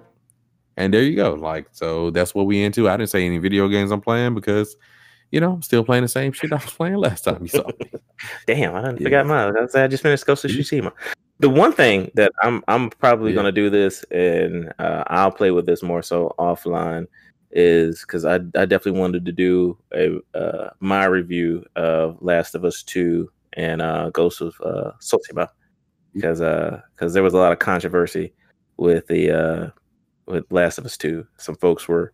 And 0.77 0.93
there 0.93 1.03
you 1.03 1.17
go. 1.17 1.35
Like, 1.35 1.67
so 1.73 2.11
that's 2.11 2.35
what 2.35 2.47
we 2.47 2.63
into. 2.63 2.89
I 2.89 2.97
didn't 2.97 3.11
say 3.11 3.25
any 3.27 3.39
video 3.39 3.69
games 3.69 3.91
I'm 3.91 4.01
playing 4.01 4.35
because, 4.35 4.77
you 5.31 5.41
know, 5.41 5.53
I'm 5.53 5.63
still 5.63 5.85
playing 5.85 6.03
the 6.03 6.09
same 6.09 6.33
shit 6.33 6.53
I 6.53 6.57
was 6.57 6.73
playing 6.73 6.97
last 6.97 7.25
time 7.25 7.43
you 7.43 7.49
saw 7.49 7.67
me. 7.81 7.91
Damn, 8.47 8.75
I 8.75 8.83
done 8.83 8.97
Yeah. 8.99 9.05
forgot 9.05 9.27
mine. 9.27 9.55
I 9.57 9.85
I 9.85 9.87
just 9.89 10.03
finished 10.03 10.27
Ghost 10.27 10.45
of 10.45 10.51
Tsushima. 10.51 10.93
The 11.41 11.51
one 11.51 11.73
thing 11.73 12.11
that 12.15 12.33
I'm 12.43 12.63
I'm 12.69 12.91
probably 12.91 13.33
Yeah. 13.33 13.37
gonna 13.37 13.53
do 13.53 13.69
this 13.69 14.05
and 14.11 14.73
uh, 14.79 15.05
I'll 15.09 15.33
play 15.33 15.51
with 15.51 15.67
this 15.67 15.83
more 15.83 16.03
so 16.03 16.35
offline 16.39 17.07
is 17.51 18.01
because 18.03 18.25
I 18.25 18.37
I 18.37 18.65
definitely 18.65 19.01
wanted 19.01 19.27
to 19.27 19.33
do 19.33 19.77
a 19.95 20.19
uh, 20.35 20.71
my 20.81 21.05
review 21.05 21.65
of 21.77 22.17
Last 22.23 22.55
of 22.55 22.65
Us 22.65 22.83
Two 22.83 23.31
and 23.55 23.83
uh, 23.83 24.11
Ghost 24.11 24.41
of 24.41 24.55
uh, 24.65 24.93
Tsushima 25.01 25.49
because 26.15 26.41
because 26.95 27.13
there 27.15 27.23
was 27.23 27.35
a 27.35 27.39
lot 27.39 27.53
of 27.53 27.59
controversy 27.59 28.33
with 28.77 29.07
the 29.07 29.31
uh, 29.31 29.71
with 30.27 30.45
Last 30.51 30.79
of 30.79 30.85
Us 30.87 30.97
Two. 30.97 31.27
Some 31.39 31.57
folks 31.57 31.89
were 31.89 32.13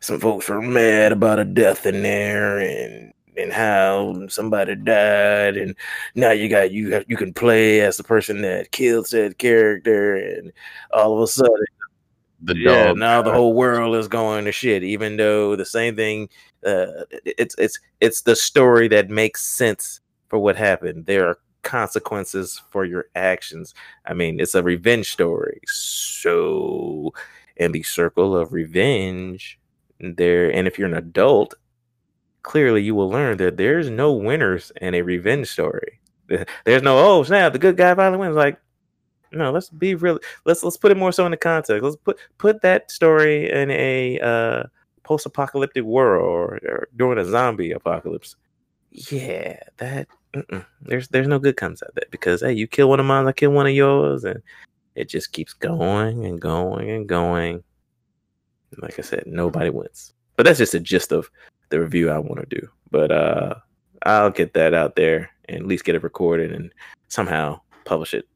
some 0.00 0.18
folks 0.20 0.48
were 0.48 0.62
mad 0.62 1.12
about 1.12 1.38
a 1.38 1.44
death 1.44 1.86
in 1.86 2.02
there 2.02 2.58
and 2.58 3.12
and 3.36 3.52
how 3.52 4.26
somebody 4.28 4.74
died 4.74 5.56
and 5.56 5.74
now 6.14 6.30
you 6.30 6.48
got 6.48 6.72
you 6.72 6.92
have, 6.92 7.04
you 7.08 7.16
can 7.16 7.32
play 7.32 7.80
as 7.80 7.96
the 7.96 8.02
person 8.02 8.42
that 8.42 8.72
killed 8.72 9.06
said 9.06 9.38
character 9.38 10.16
and 10.16 10.52
all 10.92 11.14
of 11.16 11.22
a 11.22 11.26
sudden 11.26 11.54
The 12.42 12.56
yeah 12.56 12.86
dog. 12.88 12.98
now 12.98 13.22
the 13.22 13.32
whole 13.32 13.54
world 13.54 13.94
is 13.96 14.08
going 14.08 14.44
to 14.46 14.52
shit 14.52 14.82
even 14.82 15.16
though 15.16 15.54
the 15.54 15.64
same 15.64 15.94
thing 15.96 16.28
uh 16.66 16.86
it's 17.24 17.54
it's 17.56 17.78
it's 18.00 18.22
the 18.22 18.34
story 18.36 18.88
that 18.88 19.10
makes 19.10 19.42
sense 19.46 20.00
for 20.30 20.38
what 20.38 20.56
happened. 20.56 21.04
There 21.04 21.28
are 21.28 21.38
consequences 21.62 22.62
for 22.70 22.84
your 22.84 23.06
actions. 23.14 23.74
I 24.06 24.14
mean 24.14 24.40
it's 24.40 24.54
a 24.54 24.62
revenge 24.62 25.10
story. 25.10 25.60
So 25.66 27.12
in 27.56 27.72
the 27.72 27.82
circle 27.82 28.34
of 28.34 28.52
revenge 28.52 29.58
there 30.00 30.50
and 30.50 30.66
if 30.66 30.78
you're 30.78 30.88
an 30.88 30.94
adult 30.94 31.54
clearly 32.42 32.82
you 32.82 32.94
will 32.94 33.10
learn 33.10 33.36
that 33.36 33.58
there's 33.58 33.90
no 33.90 34.12
winners 34.14 34.72
in 34.80 34.94
a 34.94 35.02
revenge 35.02 35.48
story. 35.48 36.00
There's 36.64 36.82
no 36.82 36.98
oh 36.98 37.22
snap 37.24 37.52
the 37.52 37.58
good 37.58 37.76
guy 37.76 37.94
finally 37.94 38.18
wins. 38.18 38.36
Like 38.36 38.58
no 39.32 39.52
let's 39.52 39.68
be 39.68 39.94
real 39.94 40.18
let's 40.46 40.62
let's 40.62 40.78
put 40.78 40.90
it 40.90 40.96
more 40.96 41.12
so 41.12 41.26
in 41.26 41.32
the 41.32 41.36
context. 41.36 41.82
Let's 41.82 41.96
put 41.96 42.18
put 42.38 42.62
that 42.62 42.90
story 42.90 43.50
in 43.50 43.70
a 43.70 44.18
uh 44.20 44.62
post-apocalyptic 45.02 45.82
world 45.82 46.24
or, 46.24 46.60
or 46.68 46.88
during 46.96 47.18
a 47.18 47.24
zombie 47.24 47.72
apocalypse. 47.72 48.36
Yeah 48.92 49.58
that 49.76 50.08
mm-mm. 50.34 50.64
there's 50.82 51.08
there's 51.08 51.28
no 51.28 51.38
good 51.38 51.56
comes 51.56 51.82
out 51.82 51.90
of 51.90 51.94
that 51.96 52.10
because 52.10 52.40
hey 52.40 52.52
you 52.52 52.66
kill 52.66 52.88
one 52.88 53.00
of 53.00 53.06
mine 53.06 53.26
i 53.26 53.32
kill 53.32 53.50
one 53.50 53.66
of 53.66 53.72
yours 53.72 54.24
and 54.24 54.42
it 54.94 55.08
just 55.08 55.32
keeps 55.32 55.52
going 55.52 56.24
and 56.24 56.40
going 56.40 56.90
and 56.90 57.08
going 57.08 57.62
like 58.78 58.98
i 58.98 59.02
said 59.02 59.24
nobody 59.26 59.70
wins 59.70 60.12
but 60.36 60.44
that's 60.44 60.58
just 60.58 60.72
the 60.72 60.80
gist 60.80 61.12
of 61.12 61.30
the 61.70 61.80
review 61.80 62.10
i 62.10 62.18
want 62.18 62.40
to 62.40 62.60
do 62.60 62.68
but 62.90 63.10
uh 63.10 63.54
i'll 64.06 64.30
get 64.30 64.54
that 64.54 64.74
out 64.74 64.96
there 64.96 65.30
and 65.48 65.58
at 65.58 65.66
least 65.66 65.84
get 65.84 65.94
it 65.94 66.02
recorded 66.02 66.52
and 66.52 66.72
somehow 67.08 67.60
publish 67.84 68.14
it 68.14 68.26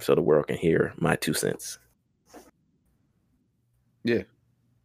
so 0.00 0.14
the 0.14 0.20
world 0.22 0.46
can 0.46 0.56
hear 0.56 0.92
my 0.98 1.16
two 1.16 1.32
cents 1.34 1.78
Yeah. 4.06 4.22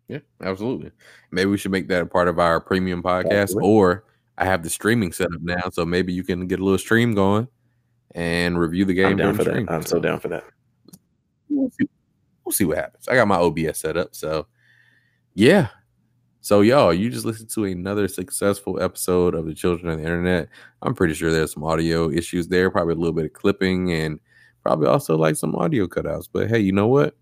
Yeah, 0.08 0.20
absolutely. 0.42 0.92
Maybe 1.32 1.50
we 1.50 1.58
should 1.58 1.72
make 1.72 1.88
that 1.88 2.02
a 2.02 2.06
part 2.06 2.28
of 2.28 2.38
our 2.38 2.60
premium 2.60 3.02
podcast, 3.02 3.32
Absolutely. 3.32 3.70
or 3.70 4.04
I 4.42 4.46
have 4.46 4.64
the 4.64 4.70
streaming 4.70 5.14
set 5.14 5.28
up 5.34 5.42
now, 5.42 5.70
so 5.72 5.86
maybe 5.86 6.12
you 6.12 6.24
can 6.24 6.48
get 6.48 6.60
a 6.60 6.64
little 6.64 6.78
stream 6.78 7.14
going 7.14 7.48
and 8.16 8.60
review 8.60 8.84
the 8.84 8.94
game. 8.94 9.12
i'm 9.12 9.18
down 9.18 9.36
for 9.36 9.46
that 9.46 9.66
i'm 9.70 9.84
so 9.84 9.98
down 10.00 10.20
for 10.20 10.28
that 10.28 10.44
we'll 11.50 11.70
see, 11.72 11.88
we'll 12.44 12.52
see 12.52 12.66
what 12.66 12.78
happens. 12.78 13.08
I 13.08 13.16
got 13.16 13.28
my 13.28 13.38
OBS 13.38 13.80
set 13.80 13.96
up, 13.96 14.14
so 14.16 14.48
yeah. 15.34 15.70
So 16.42 16.62
y'all, 16.62 16.92
you 16.94 17.10
just 17.12 17.26
listened 17.26 17.52
to 17.52 17.66
another 17.66 18.08
successful 18.08 18.82
episode 18.82 19.36
of 19.36 19.46
the 19.46 19.54
Children 19.54 19.92
of 19.92 20.00
the 20.00 20.04
Internet. 20.04 20.50
I'm 20.82 20.96
pretty 20.96 21.14
sure 21.14 21.32
there's 21.32 21.54
some 21.54 21.64
audio 21.64 22.10
issues 22.10 22.48
there, 22.48 22.72
probably 22.72 22.94
a 22.96 22.98
little 22.98 23.14
bit 23.14 23.26
of 23.26 23.34
clipping, 23.34 23.94
and 23.94 24.20
probably 24.64 24.88
also 24.88 25.16
like 25.16 25.36
some 25.36 25.56
audio 25.56 25.86
cutouts. 25.88 26.28
But 26.32 26.50
hey, 26.50 26.60
you 26.60 26.72
know 26.72 26.88
what? 26.88 27.16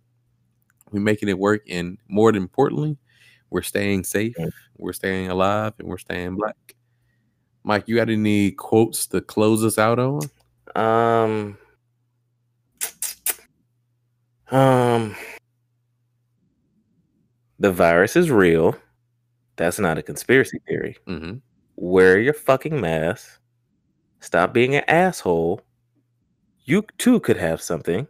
We're 0.92 1.02
making 1.02 1.28
it 1.30 1.38
work, 1.38 1.64
and 1.70 1.98
more 2.08 2.34
importantly, 2.34 2.98
We're 3.50 3.62
staying 3.64 4.06
safe. 4.06 4.36
We're 4.78 4.94
staying 4.94 5.30
alive, 5.30 5.74
and 5.80 5.88
we're 5.88 5.98
staying 5.98 6.36
black. 6.36 6.56
Mike, 7.64 7.84
you 7.88 7.96
got 7.96 8.10
any 8.10 8.52
quotes 8.52 9.06
to 9.08 9.22
close 9.22 9.64
us 9.64 9.78
out 9.78 10.00
on? 10.00 10.22
Um, 10.76 11.58
um, 14.52 15.16
the 17.60 17.72
virus 17.72 18.16
is 18.16 18.32
real. 18.32 18.76
That's 19.58 19.80
not 19.80 19.98
a 19.98 20.04
conspiracy 20.04 20.60
theory. 20.68 20.98
Mm-hmm. 21.08 21.38
Wear 21.76 22.20
your 22.20 22.34
fucking 22.34 22.80
mask. 22.80 23.40
Stop 24.22 24.54
being 24.54 24.76
an 24.76 24.84
asshole. 24.88 25.62
You 26.64 26.86
too 26.98 27.20
could 27.20 27.38
have 27.38 27.62
something. 27.62 28.08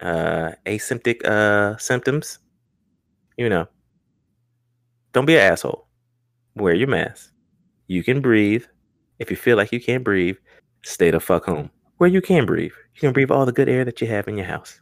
Uh, 0.00 0.52
asymptomatic 0.66 1.24
uh 1.24 1.76
symptoms. 1.76 2.38
You 3.36 3.48
know. 3.48 3.68
Don't 5.12 5.26
be 5.26 5.36
an 5.36 5.52
asshole. 5.52 5.86
Wear 6.54 6.74
your 6.74 6.88
mask. 6.88 7.29
You 7.90 8.04
can 8.04 8.20
breathe. 8.20 8.66
If 9.18 9.32
you 9.32 9.36
feel 9.36 9.56
like 9.56 9.72
you 9.72 9.80
can't 9.80 10.04
breathe, 10.04 10.36
stay 10.84 11.10
the 11.10 11.18
fuck 11.18 11.46
home. 11.46 11.70
Where 11.96 12.08
you 12.08 12.20
can 12.20 12.46
breathe. 12.46 12.70
You 12.94 13.00
can 13.00 13.12
breathe 13.12 13.32
all 13.32 13.44
the 13.44 13.50
good 13.50 13.68
air 13.68 13.84
that 13.84 14.00
you 14.00 14.06
have 14.06 14.28
in 14.28 14.36
your 14.36 14.46
house. 14.46 14.80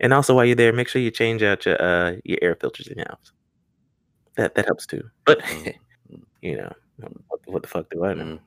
And 0.00 0.12
also 0.12 0.34
while 0.34 0.44
you're 0.44 0.56
there, 0.56 0.72
make 0.72 0.88
sure 0.88 1.00
you 1.00 1.12
change 1.12 1.44
out 1.44 1.64
your 1.64 1.80
uh 1.80 2.16
your 2.24 2.38
air 2.42 2.56
filters 2.56 2.88
in 2.88 2.98
your 2.98 3.06
house. 3.06 3.30
That 4.34 4.56
that 4.56 4.64
helps 4.64 4.86
too. 4.86 5.08
But 5.24 5.40
you 6.42 6.56
know, 6.56 6.72
what, 7.28 7.40
what 7.46 7.62
the 7.62 7.68
fuck 7.68 7.88
do 7.90 8.04
I 8.04 8.14
know? 8.14 8.40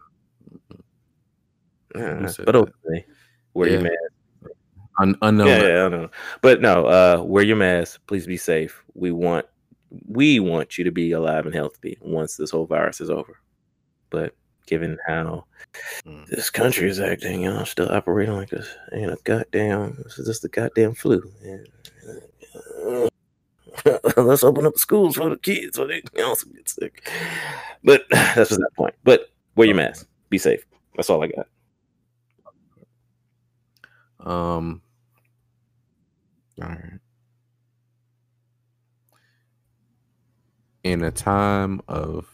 You 1.95 2.02
Uh, 2.02 2.34
but 2.44 2.53
ultimately, 2.53 3.06
wear 3.53 3.69
your 3.69 3.82
mask. 3.82 3.95
Un- 4.99 5.18
unknown. 5.22 5.48
Yeah, 5.48 5.68
yeah, 5.68 5.86
I 5.86 5.88
know. 5.88 6.10
But 6.41 6.60
no, 6.60 6.86
uh, 6.86 7.24
wear 7.24 7.45
your 7.45 7.56
mask. 7.56 8.02
Please 8.07 8.28
be 8.28 8.36
safe. 8.36 8.84
We 8.94 9.11
want 9.11 9.45
we 10.08 10.40
want 10.40 10.78
you 10.78 10.84
to 10.84 10.92
be 10.92 11.12
alive 11.12 11.46
and 11.46 11.56
healthy 11.56 11.98
once 12.02 12.36
this 12.36 12.52
whole 12.52 12.66
virus 12.66 13.02
is 13.02 13.10
over. 13.10 13.40
But 14.10 14.36
given 14.66 14.92
mm. 14.92 14.98
how 15.08 15.46
mm. 16.06 16.26
this 16.28 16.50
country 16.50 16.90
is 16.90 17.00
acting, 17.00 17.42
y'all 17.42 17.66
still 17.66 17.92
operating 17.92 18.36
like 18.36 18.50
this 18.50 18.68
ain't 18.94 19.12
a 19.12 19.18
goddamn 19.24 19.98
this 20.04 20.20
is 20.20 20.28
just 20.28 20.42
the 20.42 20.50
goddamn 20.50 20.94
flu. 20.94 21.32
And, 21.44 21.68
uh, 22.86 23.10
Let's 24.18 24.44
open 24.44 24.66
up 24.66 24.74
the 24.74 24.80
schools 24.80 25.16
for 25.16 25.30
the 25.30 25.38
kids 25.38 25.78
so 25.78 25.86
they 25.86 26.02
can 26.02 26.26
also 26.26 26.50
get 26.50 26.68
sick. 26.68 27.08
But 27.84 28.06
that's 28.10 28.50
just 28.50 28.60
that 28.60 28.74
point. 28.76 28.96
But 29.04 29.30
wear 29.56 29.68
your 29.68 29.76
mask. 29.76 30.08
Be 30.30 30.38
safe. 30.38 30.66
That's 30.96 31.10
all 31.10 31.24
I 31.24 31.28
got. 31.28 31.48
Um. 34.20 34.82
All 36.62 36.70
right. 36.70 37.00
In 40.88 41.04
a 41.04 41.12
time 41.12 41.82
of 41.90 42.30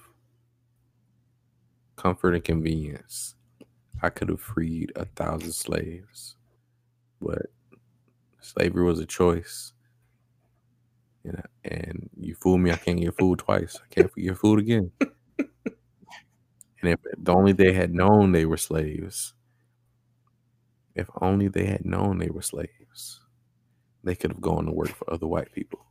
comfort 1.95 2.35
and 2.35 2.43
convenience, 2.43 3.33
I 3.99 4.09
could 4.09 4.29
have 4.29 4.41
freed 4.41 4.91
a 4.95 5.05
thousand 5.05 5.53
slaves, 5.53 6.35
but 7.19 7.47
slavery 8.41 8.83
was 8.83 8.99
a 8.99 9.07
choice. 9.07 9.73
You 11.23 11.31
know, 11.31 11.43
and 11.65 12.11
you 12.15 12.35
fool 12.35 12.59
me, 12.59 12.69
I 12.69 12.75
can't 12.75 13.01
get 13.01 13.17
fooled 13.17 13.39
twice. 13.39 13.79
I 13.83 13.91
can't 13.91 14.15
get 14.15 14.37
fooled 14.37 14.59
again. 14.59 14.91
and 14.99 15.09
if 16.83 16.99
the 17.17 17.33
only 17.33 17.53
they 17.53 17.73
had 17.73 17.91
known 17.91 18.33
they 18.33 18.45
were 18.45 18.57
slaves, 18.57 19.33
if 20.93 21.09
only 21.21 21.47
they 21.47 21.65
had 21.65 21.85
known 21.85 22.19
they 22.19 22.29
were 22.29 22.43
slaves, 22.43 23.19
they 24.03 24.13
could 24.13 24.31
have 24.31 24.41
gone 24.41 24.67
to 24.67 24.71
work 24.71 24.89
for 24.89 25.11
other 25.11 25.25
white 25.25 25.51
people. 25.53 25.87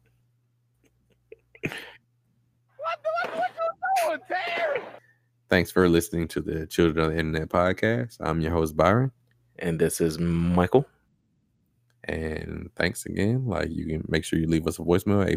Thanks 5.53 5.71
for 5.71 5.87
listening 5.87 6.29
to 6.29 6.41
the 6.41 6.67
Children 6.67 7.05
of 7.05 7.13
the 7.13 7.19
Internet 7.19 7.51
podcast. 7.51 8.17
I'm 8.21 8.41
your 8.41 8.53
host, 8.53 8.75
Byron. 8.75 9.13
And 9.59 9.79
this 9.79 10.01
is 10.01 10.19
Michael. 10.19 10.87
And 12.05 12.71
thanks 12.75 13.05
again. 13.05 13.45
Like 13.45 13.69
you 13.69 13.85
can 13.85 14.03
make 14.09 14.25
sure 14.25 14.39
you 14.39 14.47
leave 14.47 14.67
us 14.67 14.79
a 14.79 14.83
voicemail 14.83 15.31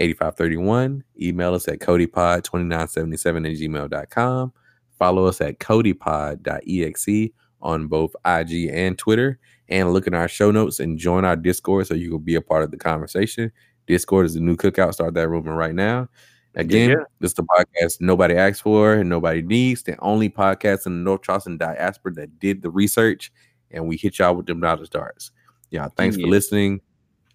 843-410-8531. 0.00 1.02
Email 1.22 1.54
us 1.54 1.68
at 1.68 1.78
codypod2977 1.78 3.48
at 3.48 3.92
gmail.com. 3.92 4.52
Follow 4.98 5.26
us 5.26 5.40
at 5.40 5.60
codypod.exe 5.60 7.30
on 7.62 7.86
both 7.86 8.16
IG 8.24 8.70
and 8.72 8.98
Twitter. 8.98 9.38
And 9.68 9.92
look 9.92 10.08
in 10.08 10.14
our 10.14 10.26
show 10.26 10.50
notes 10.50 10.80
and 10.80 10.98
join 10.98 11.24
our 11.24 11.36
Discord 11.36 11.86
so 11.86 11.94
you 11.94 12.10
can 12.10 12.22
be 12.22 12.34
a 12.34 12.40
part 12.40 12.64
of 12.64 12.72
the 12.72 12.76
conversation. 12.76 13.52
Discord 13.86 14.26
is 14.26 14.34
the 14.34 14.40
new 14.40 14.56
cookout. 14.56 14.94
Start 14.94 15.14
that 15.14 15.28
rumor 15.28 15.54
right 15.54 15.76
now. 15.76 16.08
Again, 16.54 16.90
Yeah. 16.90 16.96
this 17.20 17.30
is 17.30 17.34
the 17.34 17.44
podcast 17.44 18.00
nobody 18.00 18.34
asked 18.34 18.62
for 18.62 18.94
and 18.94 19.08
nobody 19.08 19.42
needs. 19.42 19.82
The 19.82 19.98
only 20.00 20.28
podcast 20.28 20.86
in 20.86 20.92
the 20.98 21.04
North 21.04 21.22
Charleston 21.22 21.56
diaspora 21.56 22.12
that 22.14 22.38
did 22.40 22.62
the 22.62 22.70
research, 22.70 23.30
and 23.70 23.86
we 23.86 23.96
hit 23.96 24.18
y'all 24.18 24.34
with 24.34 24.46
them 24.46 24.60
knowledge 24.60 24.90
darts. 24.90 25.30
Y'all, 25.70 25.90
thanks 25.96 26.16
for 26.16 26.26
listening, 26.26 26.80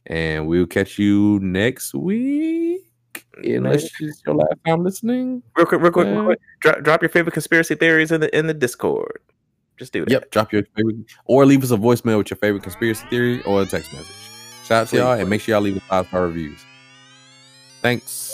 and 0.07 0.47
we'll 0.47 0.65
catch 0.65 0.97
you 0.97 1.39
next 1.41 1.93
week. 1.93 2.81
Unless 3.43 3.89
it's 4.01 4.21
your 4.25 4.35
last 4.35 4.55
time 4.65 4.83
listening. 4.83 5.41
Real 5.55 5.65
quick, 5.65 5.81
real 5.81 5.91
quick, 5.91 6.07
real 6.07 6.15
Yeah. 6.17 6.23
quick. 6.25 6.39
Drop, 6.61 6.81
drop 6.83 7.01
your 7.01 7.09
favorite 7.09 7.33
conspiracy 7.33 7.75
theories 7.75 8.11
in 8.11 8.21
the 8.21 8.35
in 8.37 8.47
the 8.47 8.53
Discord. 8.53 9.19
Just 9.77 9.93
do 9.93 10.03
it. 10.03 10.09
Yep, 10.11 10.31
drop 10.31 10.51
your 10.51 10.63
favorite 10.75 10.97
or 11.25 11.45
leave 11.45 11.63
us 11.63 11.71
a 11.71 11.77
voicemail 11.77 12.17
with 12.17 12.29
your 12.29 12.37
favorite 12.37 12.63
conspiracy 12.63 13.05
theory 13.09 13.41
or 13.43 13.61
a 13.61 13.65
text 13.65 13.91
message. 13.93 14.07
Shout 14.65 14.81
out 14.83 14.87
to 14.89 14.97
y'all 14.97 15.11
and 15.13 15.29
make 15.29 15.41
sure 15.41 15.53
y'all 15.55 15.61
leave 15.61 15.77
us 15.77 15.83
five 15.83 16.07
star 16.07 16.23
reviews. 16.23 16.59
Thanks. 17.81 18.33